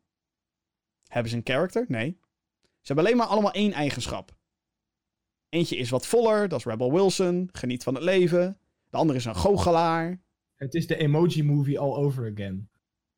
Hebben 1.08 1.30
ze 1.30 1.36
een 1.36 1.44
character? 1.44 1.84
Nee. 1.88 2.18
Ze 2.60 2.92
hebben 2.92 3.04
alleen 3.04 3.16
maar 3.16 3.26
allemaal 3.26 3.52
één 3.52 3.72
eigenschap. 3.72 4.36
Eentje 5.48 5.76
is 5.76 5.90
wat 5.90 6.06
voller, 6.06 6.48
dat 6.48 6.58
is 6.58 6.64
Rebel 6.64 6.92
Wilson, 6.92 7.48
geniet 7.52 7.82
van 7.82 7.94
het 7.94 8.02
leven. 8.02 8.58
De 8.90 8.96
andere 8.96 9.18
is 9.18 9.24
een 9.24 9.36
goochelaar. 9.36 10.20
Het 10.56 10.74
is 10.74 10.86
de 10.86 10.96
emoji 10.96 11.42
movie 11.42 11.78
all 11.78 11.94
over 11.94 12.30
again. 12.32 12.70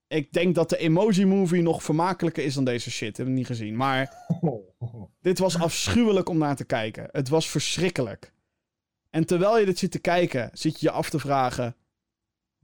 Ik 0.06 0.32
denk 0.32 0.54
dat 0.54 0.68
de 0.68 0.76
Emoji 0.76 1.26
Movie 1.26 1.62
nog 1.62 1.82
vermakelijker 1.82 2.44
is 2.44 2.54
dan 2.54 2.64
deze 2.64 2.90
shit. 2.90 3.16
Heb 3.16 3.26
ik 3.26 3.32
niet 3.32 3.46
gezien. 3.46 3.76
Maar 3.76 4.26
dit 5.20 5.38
was 5.38 5.58
afschuwelijk 5.58 6.28
om 6.28 6.38
naar 6.38 6.56
te 6.56 6.64
kijken. 6.64 7.08
Het 7.12 7.28
was 7.28 7.50
verschrikkelijk. 7.50 8.32
En 9.10 9.26
terwijl 9.26 9.58
je 9.58 9.64
dit 9.64 9.78
zit 9.78 9.90
te 9.90 9.98
kijken, 9.98 10.50
zit 10.52 10.80
je 10.80 10.86
je 10.86 10.92
af 10.92 11.10
te 11.10 11.18
vragen... 11.18 11.76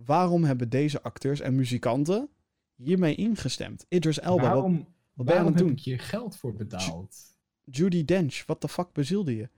waarom 0.04 0.44
hebben 0.44 0.68
deze 0.68 1.02
acteurs 1.02 1.40
en 1.40 1.54
muzikanten 1.54 2.28
hiermee 2.74 3.14
ingestemd? 3.14 3.86
Idris 3.88 4.20
Elba, 4.20 4.42
waarom 4.42 4.88
wat 5.12 5.26
ben 5.26 5.34
je 5.34 5.40
aan 5.40 5.46
het 5.46 5.54
heb 5.54 5.64
doen? 5.66 5.72
ik 5.76 5.78
je 5.82 5.98
geld 5.98 6.36
voor 6.36 6.54
betaald? 6.54 7.16
Judy 7.64 8.04
Dench, 8.04 8.42
wat 8.46 8.60
de 8.60 8.68
fuck 8.68 8.92
bezielde 8.92 9.36
je? 9.36 9.48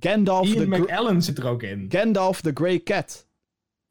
Gandalf 0.00 0.46
Ian 0.48 0.70
the, 0.70 0.78
McAllen 0.78 1.22
zit 1.22 1.38
er 1.38 1.46
ook 1.46 1.62
in. 1.62 1.86
Gandalf 1.88 2.40
the 2.40 2.50
Grey 2.54 2.82
Cat. 2.82 3.26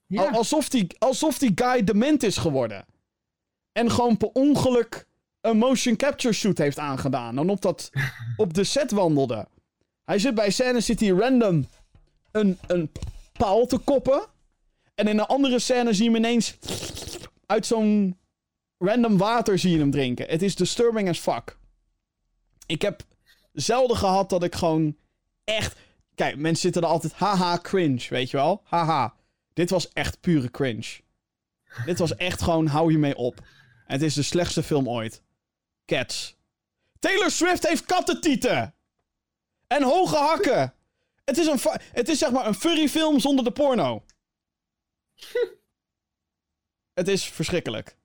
Ja. 0.06 0.22
Al- 0.22 0.38
Alsof, 0.38 0.70
die, 0.70 0.88
alsof 0.99 1.38
die 1.38 1.52
guy 1.56 1.84
dement 1.84 2.24
is 2.24 2.38
geworden. 2.38 2.86
En 3.72 3.91
gewoon 3.91 4.18
per 4.18 4.30
ongeluk 4.34 5.08
een 5.41 5.58
motion 5.58 5.95
capture 5.95 6.34
shoot 6.34 6.58
heeft 6.58 6.80
aangedaan. 6.80 7.38
En 7.38 7.49
op, 7.49 7.62
dat, 7.62 7.90
op 8.38 8.54
de 8.54 8.64
set 8.64 8.91
wandelde. 8.91 9.48
Hij 10.04 10.20
zit 10.20 10.36
bij 10.36 10.49
scène, 10.52 10.80
zit 10.80 10.99
hij 10.99 11.10
random 11.10 11.66
een, 12.32 12.58
een 12.68 12.91
paal 13.38 13.66
te 13.66 13.78
koppen. 13.78 14.26
En 14.98 15.07
in 15.07 15.19
een 15.19 15.26
andere 15.26 15.60
scène 15.60 15.94
zie 15.94 16.03
je 16.03 16.10
hem 16.10 16.19
ineens 16.19 16.57
uit 17.45 17.65
zo'n 17.65 18.18
random 18.78 19.18
water 19.18 19.60
zie 19.60 19.72
je 19.72 19.78
hem 19.78 19.91
drinken. 19.91 20.30
Het 20.30 20.41
is 20.41 20.56
disturbing 20.56 21.10
as 21.10 21.19
fuck. 21.19 21.57
Ik 22.65 22.82
heb 22.82 23.02
zelden 23.53 23.98
gehad 23.98 24.30
dat 24.30 24.44
ik 24.44 24.56
gewoon 24.56 24.98
echt... 25.44 25.76
Kijk, 26.15 26.36
mensen 26.36 26.61
zitten 26.61 26.82
er 26.82 26.88
altijd, 26.88 27.14
haha, 27.14 27.57
cringe, 27.57 28.06
weet 28.10 28.30
je 28.30 28.38
wel? 28.38 28.61
Haha. 28.64 29.15
Dit 29.53 29.69
was 29.69 29.90
echt 29.94 30.19
pure 30.19 30.52
cringe. 30.52 31.02
Dit 31.86 31.99
was 31.99 32.15
echt 32.15 32.41
gewoon, 32.41 32.68
hou 32.68 32.91
je 32.91 32.98
mee 32.98 33.15
op. 33.15 33.45
Het 33.86 34.02
is 34.02 34.14
de 34.14 34.24
slechtste 34.24 34.64
film 34.64 34.90
ooit. 34.90 35.22
Cats. 35.86 36.36
Taylor 36.99 37.32
Swift 37.32 37.68
heeft 37.68 37.86
kattentieten! 37.86 38.74
En 39.68 39.84
hoge 39.84 40.15
hakken! 40.15 40.74
Het 41.26 41.38
is, 41.38 41.48
een 41.48 41.60
het 41.91 42.10
is 42.10 42.19
zeg 42.19 42.32
maar 42.32 42.48
een 42.48 42.56
furry 42.56 42.88
film 42.90 43.19
zonder 43.19 43.44
de 43.44 43.52
porno. 43.52 44.03
het 46.99 47.07
is 47.07 47.30
verschrikkelijk. 47.30 47.95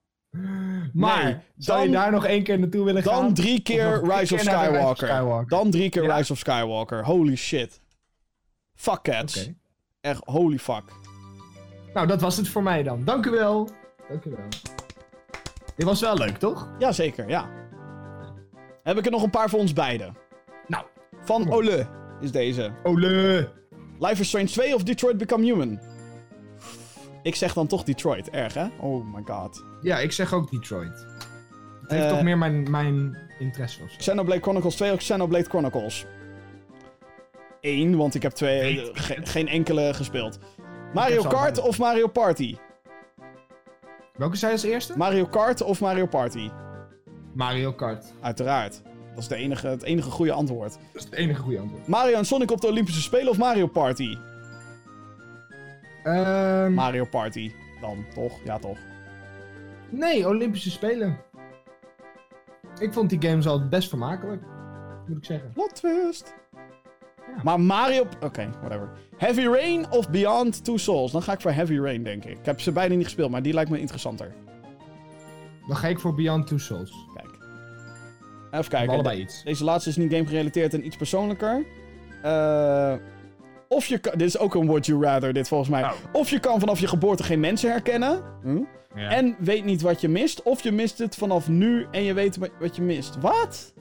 maar, 0.92 1.24
nee, 1.24 1.36
zou 1.56 1.78
dan- 1.78 1.86
je 1.86 1.92
daar 1.92 2.10
nog 2.10 2.24
één 2.24 2.42
keer 2.42 2.58
naartoe 2.58 2.84
willen 2.84 3.02
gaan? 3.02 3.22
Dan 3.22 3.34
drie 3.34 3.60
keer 3.62 4.00
Rise 4.04 4.34
of 4.34 4.40
keer 4.40 4.50
naar 4.52 4.72
de 4.72 4.78
Rise 4.78 4.88
of 4.90 4.96
Skywalker. 4.96 5.48
Dan 5.48 5.70
drie 5.70 5.88
keer 5.88 6.02
Ja. 6.02 6.16
Rise 6.16 6.32
of 6.32 6.38
Skywalker. 6.38 7.04
Holy 7.04 7.36
shit. 7.36 7.80
Fuck 8.74 9.02
cats. 9.02 9.50
Echt 10.00 10.20
holy 10.24 10.58
fuck. 10.58 10.82
Nou, 11.94 12.06
dat 12.06 12.20
was 12.20 12.36
het 12.36 12.48
voor 12.48 12.62
mij 12.62 12.82
dan. 12.82 13.04
Dank 13.04 13.26
u 13.26 13.30
wel. 13.30 13.68
Dank 14.08 14.24
u 14.24 14.30
wel. 14.30 14.48
Dit 15.76 15.86
was 15.86 16.00
wel 16.00 16.16
leuk, 16.16 16.36
toch? 16.38 16.68
Jazeker, 16.78 17.28
ja. 17.28 17.50
Heb 18.82 18.98
ik 18.98 19.04
er 19.04 19.10
nog 19.10 19.22
een 19.22 19.30
paar 19.30 19.48
voor 19.50 19.58
ons 19.58 19.72
beiden. 19.72 20.16
Nou, 20.66 20.84
Van 21.20 21.50
Ole 21.50 21.86
is 22.20 22.32
deze. 22.32 22.72
ole. 22.82 23.50
Life 23.98 24.20
is 24.20 24.28
Strange 24.28 24.46
2 24.46 24.74
of 24.74 24.82
Detroit 24.82 25.16
Become 25.18 25.44
Human? 25.44 25.80
Ik 27.22 27.34
zeg 27.34 27.52
dan 27.52 27.66
toch 27.66 27.82
Detroit. 27.82 28.30
Erg, 28.30 28.54
hè? 28.54 28.66
Oh 28.78 29.14
my 29.14 29.22
god. 29.24 29.64
Ja, 29.82 29.98
ik 29.98 30.12
zeg 30.12 30.32
ook 30.34 30.50
Detroit. 30.50 31.06
Het 31.82 31.90
heeft 31.90 32.04
Eh, 32.04 32.10
toch 32.10 32.22
meer 32.22 32.38
mijn, 32.38 32.70
mijn 32.70 33.18
interesse 33.38 33.82
of 33.82 33.90
zo. 33.90 33.96
Xenoblade 33.96 34.40
Chronicles 34.40 34.74
2 34.76 34.92
of 34.92 34.98
Xenoblade 34.98 35.44
Chronicles? 35.44 36.06
Eén, 37.60 37.96
want 37.96 38.14
ik 38.14 38.22
heb 38.22 38.32
twee, 38.32 38.90
ge- 38.92 39.14
het. 39.14 39.28
geen 39.28 39.48
enkele 39.48 39.94
gespeeld. 39.94 40.38
Mario 40.94 41.22
Kart 41.22 41.60
of 41.60 41.78
Mario 41.78 42.06
Party? 42.06 42.56
Welke 44.16 44.36
zei 44.36 44.52
als 44.52 44.62
eerste? 44.62 44.96
Mario 44.96 45.26
Kart 45.26 45.62
of 45.62 45.80
Mario 45.80 46.06
Party? 46.06 46.50
Mario 47.34 47.72
Kart. 47.72 48.12
Uiteraard. 48.20 48.82
Dat 49.10 49.18
is 49.22 49.28
de 49.28 49.36
enige, 49.36 49.66
het 49.66 49.82
enige 49.82 50.10
goede 50.10 50.32
antwoord. 50.32 50.70
Dat 50.72 50.80
is 50.94 51.04
het 51.04 51.12
enige 51.14 51.40
goede 51.40 51.58
antwoord. 51.58 51.86
Mario 51.86 52.16
en 52.16 52.24
Sonic 52.24 52.50
op 52.50 52.60
de 52.60 52.66
Olympische 52.66 53.00
Spelen 53.02 53.28
of 53.28 53.38
Mario 53.38 53.66
Party? 53.66 54.16
Ehm, 56.02 56.72
Mario 56.72 57.04
Party. 57.04 57.52
Dan, 57.80 58.04
toch? 58.14 58.38
Ja, 58.44 58.58
toch. 58.58 58.78
nee, 59.90 60.28
Olympische 60.28 60.70
Spelen. 60.70 61.18
Ik 62.78 62.92
vond 62.92 63.10
die 63.10 63.22
games 63.22 63.46
al 63.46 63.68
best 63.68 63.88
vermakelijk. 63.88 64.42
Moet 65.06 65.16
ik 65.16 65.24
zeggen. 65.24 65.52
Plot 65.52 65.74
twist. 65.74 66.34
Ja. 67.16 67.42
Maar 67.42 67.60
Mario... 67.60 68.06
Oké, 68.20 68.50
whatever. 68.60 68.90
Heavy 69.16 69.46
Rain 69.46 69.90
of 69.90 70.10
Beyond 70.10 70.64
Two 70.64 70.76
Souls? 70.76 71.12
Dan 71.12 71.22
ga 71.22 71.32
ik 71.32 71.40
voor 71.40 71.50
Heavy 71.50 71.78
Rain, 71.78 72.02
denk 72.02 72.24
ik. 72.24 72.38
Ik 72.38 72.46
heb 72.46 72.60
ze 72.60 72.72
beide 72.72 72.94
niet 72.94 73.04
gespeeld, 73.04 73.30
maar 73.30 73.42
die 73.42 73.54
lijkt 73.54 73.70
me 73.70 73.78
interessanter. 73.78 74.34
Dan 75.66 75.76
ga 75.76 75.88
ik 75.88 76.00
voor 76.00 76.14
Beyond 76.14 76.46
Two 76.46 76.58
Souls. 76.58 77.06
Kijk. 77.14 77.38
Even 78.50 78.70
kijken. 78.70 78.92
allebei 78.92 79.20
iets. 79.20 79.42
Deze 79.42 79.64
laatste 79.64 79.90
is 79.90 79.96
niet 79.96 80.12
game 80.12 80.26
gerelateerd 80.26 80.74
en 80.74 80.86
iets 80.86 80.96
persoonlijker. 80.96 81.64
Eh... 82.22 82.94
Of 83.74 83.86
je 83.86 83.98
kan... 83.98 84.12
Dit 84.18 84.28
is 84.28 84.38
ook 84.38 84.54
een 84.54 84.66
Would 84.66 84.86
You 84.86 85.04
Rather, 85.04 85.32
dit 85.32 85.48
volgens 85.48 85.70
mij. 85.70 85.82
Oh. 85.82 85.92
Of 86.12 86.30
je 86.30 86.38
kan 86.40 86.60
vanaf 86.60 86.80
je 86.80 86.86
geboorte 86.86 87.22
geen 87.22 87.40
mensen 87.40 87.70
herkennen. 87.70 88.22
Hm? 88.42 88.60
Ja. 88.94 89.10
En 89.10 89.36
weet 89.38 89.64
niet 89.64 89.82
wat 89.82 90.00
je 90.00 90.08
mist. 90.08 90.42
Of 90.42 90.62
je 90.62 90.72
mist 90.72 90.98
het 90.98 91.14
vanaf 91.16 91.48
nu 91.48 91.86
en 91.90 92.02
je 92.02 92.12
weet 92.14 92.36
wa- 92.36 92.48
wat 92.60 92.76
je 92.76 92.82
mist. 92.82 93.20
Wat? 93.20 93.72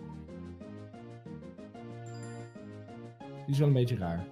Die 3.46 3.54
is 3.54 3.58
wel 3.58 3.68
een 3.68 3.74
beetje 3.74 3.98
raar. 3.98 4.26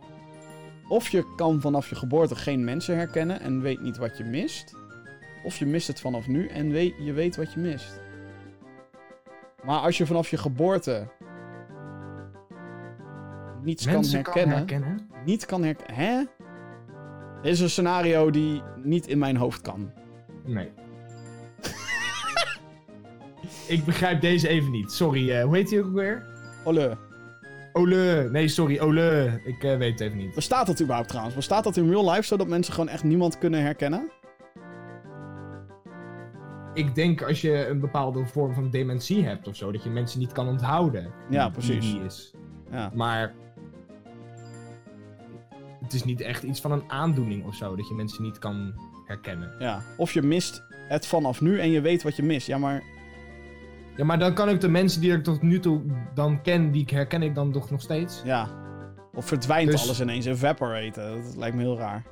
Of 0.89 1.09
je 1.09 1.35
kan 1.35 1.61
vanaf 1.61 1.89
je 1.89 1.95
geboorte 1.95 2.35
geen 2.35 2.63
mensen 2.63 2.97
herkennen 2.97 3.41
en 3.41 3.61
weet 3.61 3.81
niet 3.81 3.97
wat 3.97 4.17
je 4.17 4.23
mist. 4.23 4.75
Of 5.43 5.57
je 5.57 5.65
mist 5.65 5.87
het 5.87 5.99
vanaf 5.99 6.27
nu 6.27 6.47
en 6.47 6.71
weet, 6.71 6.93
je 6.99 7.13
weet 7.13 7.35
wat 7.35 7.53
je 7.53 7.59
mist. 7.59 8.01
Maar 9.63 9.79
als 9.79 9.97
je 9.97 10.05
vanaf 10.05 10.29
je 10.29 10.37
geboorte 10.37 11.07
niets 13.61 13.85
Mensen 13.85 14.23
kan 14.23 14.33
herkennen, 14.33 14.57
herkennen. 14.57 15.09
niet 15.25 15.45
kan 15.45 15.63
herkennen. 15.63 15.95
Hè? 15.95 16.23
Dit 17.41 17.51
is 17.51 17.59
een 17.59 17.69
scenario 17.69 18.29
die 18.29 18.61
niet 18.83 19.07
in 19.07 19.19
mijn 19.19 19.37
hoofd 19.37 19.61
kan. 19.61 19.91
Nee. 20.45 20.71
ik 23.75 23.83
begrijp 23.85 24.21
deze 24.21 24.47
even 24.47 24.71
niet. 24.71 24.91
Sorry, 24.91 25.31
eh, 25.31 25.43
hoe 25.43 25.55
heet 25.55 25.69
hij 25.69 25.79
ook 25.79 25.93
weer? 25.93 26.25
Olle. 26.63 26.97
Ole. 27.73 28.29
Nee, 28.31 28.47
sorry, 28.47 28.79
Ole. 28.79 29.41
Ik 29.45 29.63
eh, 29.63 29.77
weet 29.77 29.91
het 29.91 30.01
even 30.01 30.17
niet. 30.17 30.35
Bestaat 30.35 30.67
dat 30.67 30.81
überhaupt 30.81 31.09
trouwens? 31.09 31.35
Bestaat 31.35 31.63
dat 31.63 31.77
in 31.77 31.89
real 31.89 32.09
life 32.09 32.21
zodat 32.23 32.47
mensen 32.47 32.73
gewoon 32.73 32.89
echt 32.89 33.03
niemand 33.03 33.37
kunnen 33.37 33.61
herkennen? 33.61 34.11
Ik 36.73 36.95
denk 36.95 37.21
als 37.21 37.41
je 37.41 37.67
een 37.67 37.79
bepaalde 37.79 38.25
vorm 38.25 38.53
van 38.53 38.69
dementie 38.69 39.25
hebt 39.25 39.47
of 39.47 39.55
zo, 39.55 39.71
dat 39.71 39.83
je 39.83 39.89
mensen 39.89 40.19
niet 40.19 40.31
kan 40.31 40.47
onthouden. 40.47 41.11
Ja, 41.29 41.49
precies. 41.49 41.91
Die 41.91 42.03
is. 42.03 42.33
Ja. 42.71 42.91
Maar. 42.93 43.33
Het 45.89 45.97
is 45.97 46.03
niet 46.05 46.21
echt 46.21 46.43
iets 46.43 46.61
van 46.61 46.71
een 46.71 46.83
aandoening 46.87 47.45
of 47.45 47.55
zo, 47.55 47.75
dat 47.75 47.87
je 47.87 47.93
mensen 47.93 48.23
niet 48.23 48.39
kan 48.39 48.73
herkennen. 49.05 49.55
ja. 49.59 49.81
Of 49.97 50.11
je 50.13 50.21
mist 50.21 50.63
het 50.87 51.05
vanaf 51.07 51.41
nu 51.41 51.59
en 51.59 51.69
je 51.71 51.81
weet 51.81 52.03
wat 52.03 52.15
je 52.15 52.23
mist. 52.23 52.47
Ja, 52.47 52.57
maar 52.57 52.83
Ja, 53.97 54.03
maar 54.05 54.19
dan 54.19 54.33
kan 54.33 54.49
ik 54.49 54.61
de 54.61 54.67
mensen 54.69 55.01
die 55.01 55.13
ik 55.13 55.23
tot 55.23 55.41
nu 55.41 55.59
toe 55.59 55.81
dan 56.13 56.41
ken, 56.41 56.71
die 56.71 56.85
herken 56.91 57.21
ik 57.21 57.35
dan 57.35 57.51
toch 57.51 57.69
nog 57.69 57.81
steeds. 57.81 58.21
ja. 58.25 58.49
Of 59.13 59.25
verdwijnt 59.25 59.71
Dus- 59.71 59.83
alles 59.83 60.01
ineens, 60.01 60.25
evaporaten. 60.25 61.23
Dat 61.23 61.35
lijkt 61.35 61.55
me 61.55 61.61
heel 61.61 61.77
raar. 61.77 62.03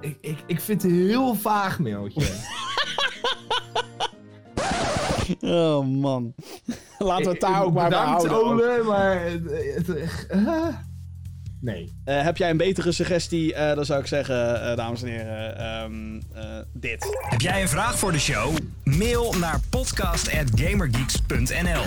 Ik, 0.00 0.16
ik, 0.20 0.38
ik 0.46 0.60
vind 0.60 0.82
het 0.82 0.92
heel 0.92 1.34
vaag, 1.34 1.78
mailtje. 1.78 2.20
Oh 5.40 5.86
man. 5.86 6.34
Laten 6.98 7.24
we 7.24 7.30
het 7.30 7.40
daar 7.40 7.62
ook 7.62 7.72
maar 7.74 7.88
bij 7.88 7.98
Bedankt, 7.98 8.26
houden. 8.26 8.52
ook. 8.52 8.60
Ole, 8.60 8.82
maar... 8.84 9.20
nee. 11.60 11.92
Eh, 12.04 12.22
heb 12.22 12.36
jij 12.36 12.50
een 12.50 12.56
betere 12.56 12.92
suggestie? 12.92 13.54
Eh, 13.54 13.74
dan 13.74 13.84
zou 13.84 14.00
ik 14.00 14.06
zeggen, 14.06 14.70
eh, 14.70 14.76
dames 14.76 15.02
en 15.02 15.08
heren, 15.08 15.58
ehm, 15.58 16.20
eh, 16.34 16.42
dit. 16.72 17.18
Heb 17.28 17.40
jij 17.40 17.62
een 17.62 17.68
vraag 17.68 17.98
voor 17.98 18.12
de 18.12 18.18
show? 18.18 18.56
Mail 18.84 19.34
naar 19.38 19.60
podcast.gamergeeks.nl 19.70 21.82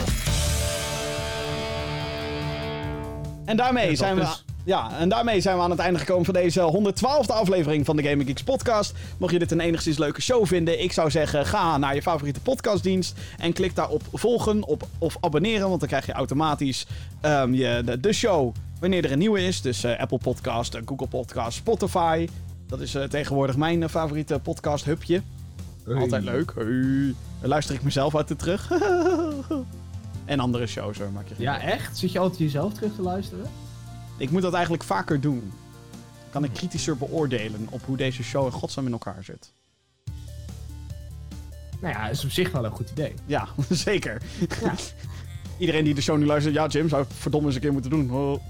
En 3.45 3.57
daarmee, 3.57 3.95
zijn 3.95 4.15
we, 4.15 4.21
dus. 4.21 4.45
ja, 4.65 4.91
en 4.99 5.09
daarmee 5.09 5.41
zijn 5.41 5.57
we 5.57 5.63
aan 5.63 5.69
het 5.69 5.79
einde 5.79 5.99
gekomen 5.99 6.25
van 6.25 6.33
deze 6.33 6.61
112e 6.61 7.33
aflevering 7.33 7.85
van 7.85 7.95
de 7.95 8.03
Gaming 8.03 8.27
Geeks 8.27 8.43
podcast. 8.43 8.93
Mocht 9.17 9.33
je 9.33 9.39
dit 9.39 9.51
een 9.51 9.59
enigszins 9.59 9.97
leuke 9.97 10.21
show 10.21 10.45
vinden, 10.45 10.83
ik 10.83 10.91
zou 10.91 11.11
zeggen 11.11 11.45
ga 11.45 11.77
naar 11.77 11.95
je 11.95 12.01
favoriete 12.01 12.39
podcastdienst 12.39 13.19
en 13.37 13.53
klik 13.53 13.75
daar 13.75 13.89
op 13.89 14.01
volgen 14.13 14.63
op, 14.63 14.87
of 14.97 15.17
abonneren, 15.21 15.67
want 15.67 15.79
dan 15.79 15.89
krijg 15.89 16.05
je 16.05 16.11
automatisch 16.11 16.85
ehm, 17.21 17.53
je, 17.53 17.81
de, 17.85 17.99
de 17.99 18.13
show 18.13 18.53
wanneer 18.83 19.05
er 19.05 19.11
een 19.11 19.19
nieuwe 19.19 19.41
is. 19.41 19.61
Dus 19.61 19.83
eh, 19.83 19.99
Apple 19.99 20.17
Podcast, 20.17 20.73
eh, 20.73 20.81
Google 20.85 21.07
Podcast, 21.07 21.57
Spotify. 21.57 22.27
Dat 22.67 22.81
is 22.81 22.95
eh, 22.95 23.03
tegenwoordig 23.03 23.57
mijn 23.57 23.89
favoriete 23.89 24.39
podcast 24.39 24.85
hubje. 24.85 25.21
Altijd 25.87 26.23
leuk. 26.23 26.51
Hey. 26.55 27.15
Dan 27.39 27.49
luister 27.49 27.75
ik 27.75 27.83
mezelf 27.83 28.15
uit 28.15 28.39
terug. 28.39 28.71
en 30.25 30.39
andere 30.39 30.67
shows 30.67 30.97
hoor, 30.97 31.11
maak 31.11 31.27
je 31.27 31.35
geen 31.35 31.43
Ja, 31.43 31.61
echt? 31.61 31.97
Zit 31.97 32.11
je 32.11 32.19
altijd 32.19 32.39
jezelf 32.39 32.73
terug 32.73 32.95
te 32.95 33.01
luisteren? 33.01 33.45
ik 34.17 34.31
moet 34.31 34.41
dat 34.41 34.53
eigenlijk 34.53 34.83
vaker 34.83 35.21
doen. 35.21 35.51
Kan 36.29 36.43
ik 36.43 36.53
kritischer 36.53 36.97
beoordelen 36.97 37.67
op 37.69 37.81
hoe 37.85 37.97
deze 37.97 38.23
show 38.23 38.45
in 38.45 38.51
godsnaam 38.51 38.85
in 38.85 38.91
elkaar 38.91 39.23
zit. 39.23 39.53
Nou 41.81 41.93
ja, 41.93 42.09
is 42.09 42.23
op 42.23 42.31
zich 42.31 42.51
wel 42.51 42.65
een 42.65 42.71
goed 42.71 42.89
idee. 42.89 43.13
Ja, 43.25 43.47
zeker. 43.69 44.21
Ja. 44.61 44.73
Iedereen 45.57 45.83
die 45.83 45.93
de 45.93 46.01
show 46.01 46.17
nu 46.17 46.25
luistert, 46.25 46.55
ja 46.55 46.67
Jim, 46.67 46.89
zou 46.89 47.03
het 47.03 47.13
verdomme 47.13 47.47
eens 47.47 47.55
een 47.55 47.61
keer 47.61 47.73
moeten 47.73 47.91
doen. 47.91 48.11
Oh. 48.11 48.41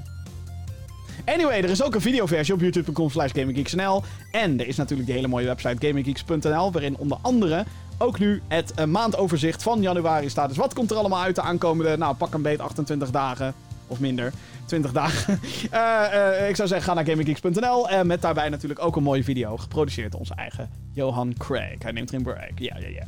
Anyway, 1.25 1.61
er 1.61 1.69
is 1.69 1.83
ook 1.83 1.95
een 1.95 2.01
videoversie 2.01 2.53
op 2.53 2.61
youtube.com 2.61 3.09
slash 3.09 3.31
gaminggeeksnl. 3.33 4.03
En 4.31 4.59
er 4.59 4.67
is 4.67 4.75
natuurlijk 4.75 5.07
die 5.07 5.15
hele 5.15 5.27
mooie 5.27 5.45
website 5.45 5.87
gaminggeeks.nl, 5.87 6.71
waarin 6.71 6.97
onder 6.97 7.17
andere 7.21 7.65
ook 7.97 8.19
nu 8.19 8.41
het 8.47 8.73
eh, 8.73 8.85
maandoverzicht 8.85 9.63
van 9.63 9.81
januari 9.81 10.29
staat. 10.29 10.47
Dus 10.47 10.57
wat 10.57 10.73
komt 10.73 10.91
er 10.91 10.97
allemaal 10.97 11.21
uit 11.21 11.35
de 11.35 11.41
aankomende, 11.41 11.97
nou 11.97 12.15
pak 12.15 12.33
een 12.33 12.41
beet 12.41 12.59
28 12.59 13.11
dagen 13.11 13.53
of 13.87 13.99
minder. 13.99 14.33
20 14.65 14.91
dagen. 14.91 15.39
Eh, 15.71 16.39
eh, 16.39 16.49
ik 16.49 16.55
zou 16.55 16.67
zeggen, 16.67 16.87
ga 16.87 16.93
naar 16.93 17.05
gaminggeeks.nl. 17.05 17.89
En 17.89 18.07
met 18.07 18.21
daarbij 18.21 18.49
natuurlijk 18.49 18.81
ook 18.83 18.95
een 18.95 19.03
mooie 19.03 19.23
video. 19.23 19.57
Geproduceerd 19.57 20.11
door 20.11 20.19
onze 20.19 20.35
eigen 20.35 20.69
Johan 20.91 21.33
Craig. 21.37 21.83
Hij 21.83 21.91
neemt 21.91 22.09
erin 22.09 22.23
break. 22.23 22.51
Ja, 22.55 22.77
ja, 22.77 22.87
ja. 22.87 23.05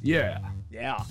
Yeah. 0.00 0.36
Ja. 0.70 1.04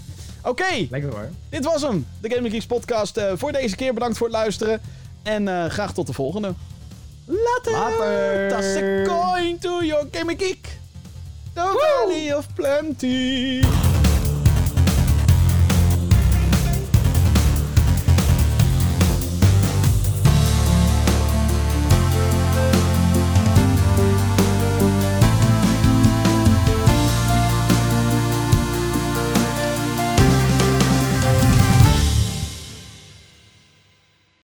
Oké, 0.44 0.88
Lekker 0.90 1.12
hoor. 1.12 1.30
dit 1.50 1.66
was 1.66 1.82
hem. 1.82 2.06
De 2.22 2.30
Gaming 2.30 2.54
Geeks 2.54 2.66
podcast 2.66 3.22
voor 3.36 3.52
deze 3.52 3.76
keer. 3.76 3.94
Bedankt 3.94 4.18
voor 4.18 4.28
het 4.28 4.36
luisteren. 4.36 4.82
En 5.24 5.48
eh, 5.48 5.66
graag 5.70 5.94
tot 5.94 6.08
de 6.08 6.14
volgende. 6.14 6.54
Later. 7.26 7.72
Later. 7.72 8.50
Toss 8.50 8.76
a 8.76 9.04
coin 9.06 9.58
to 9.60 9.84
your 9.84 10.08
Geek. 10.12 10.78
The 11.54 11.98
Valley 12.06 12.34
of 12.34 12.48
Plenty. 12.54 13.93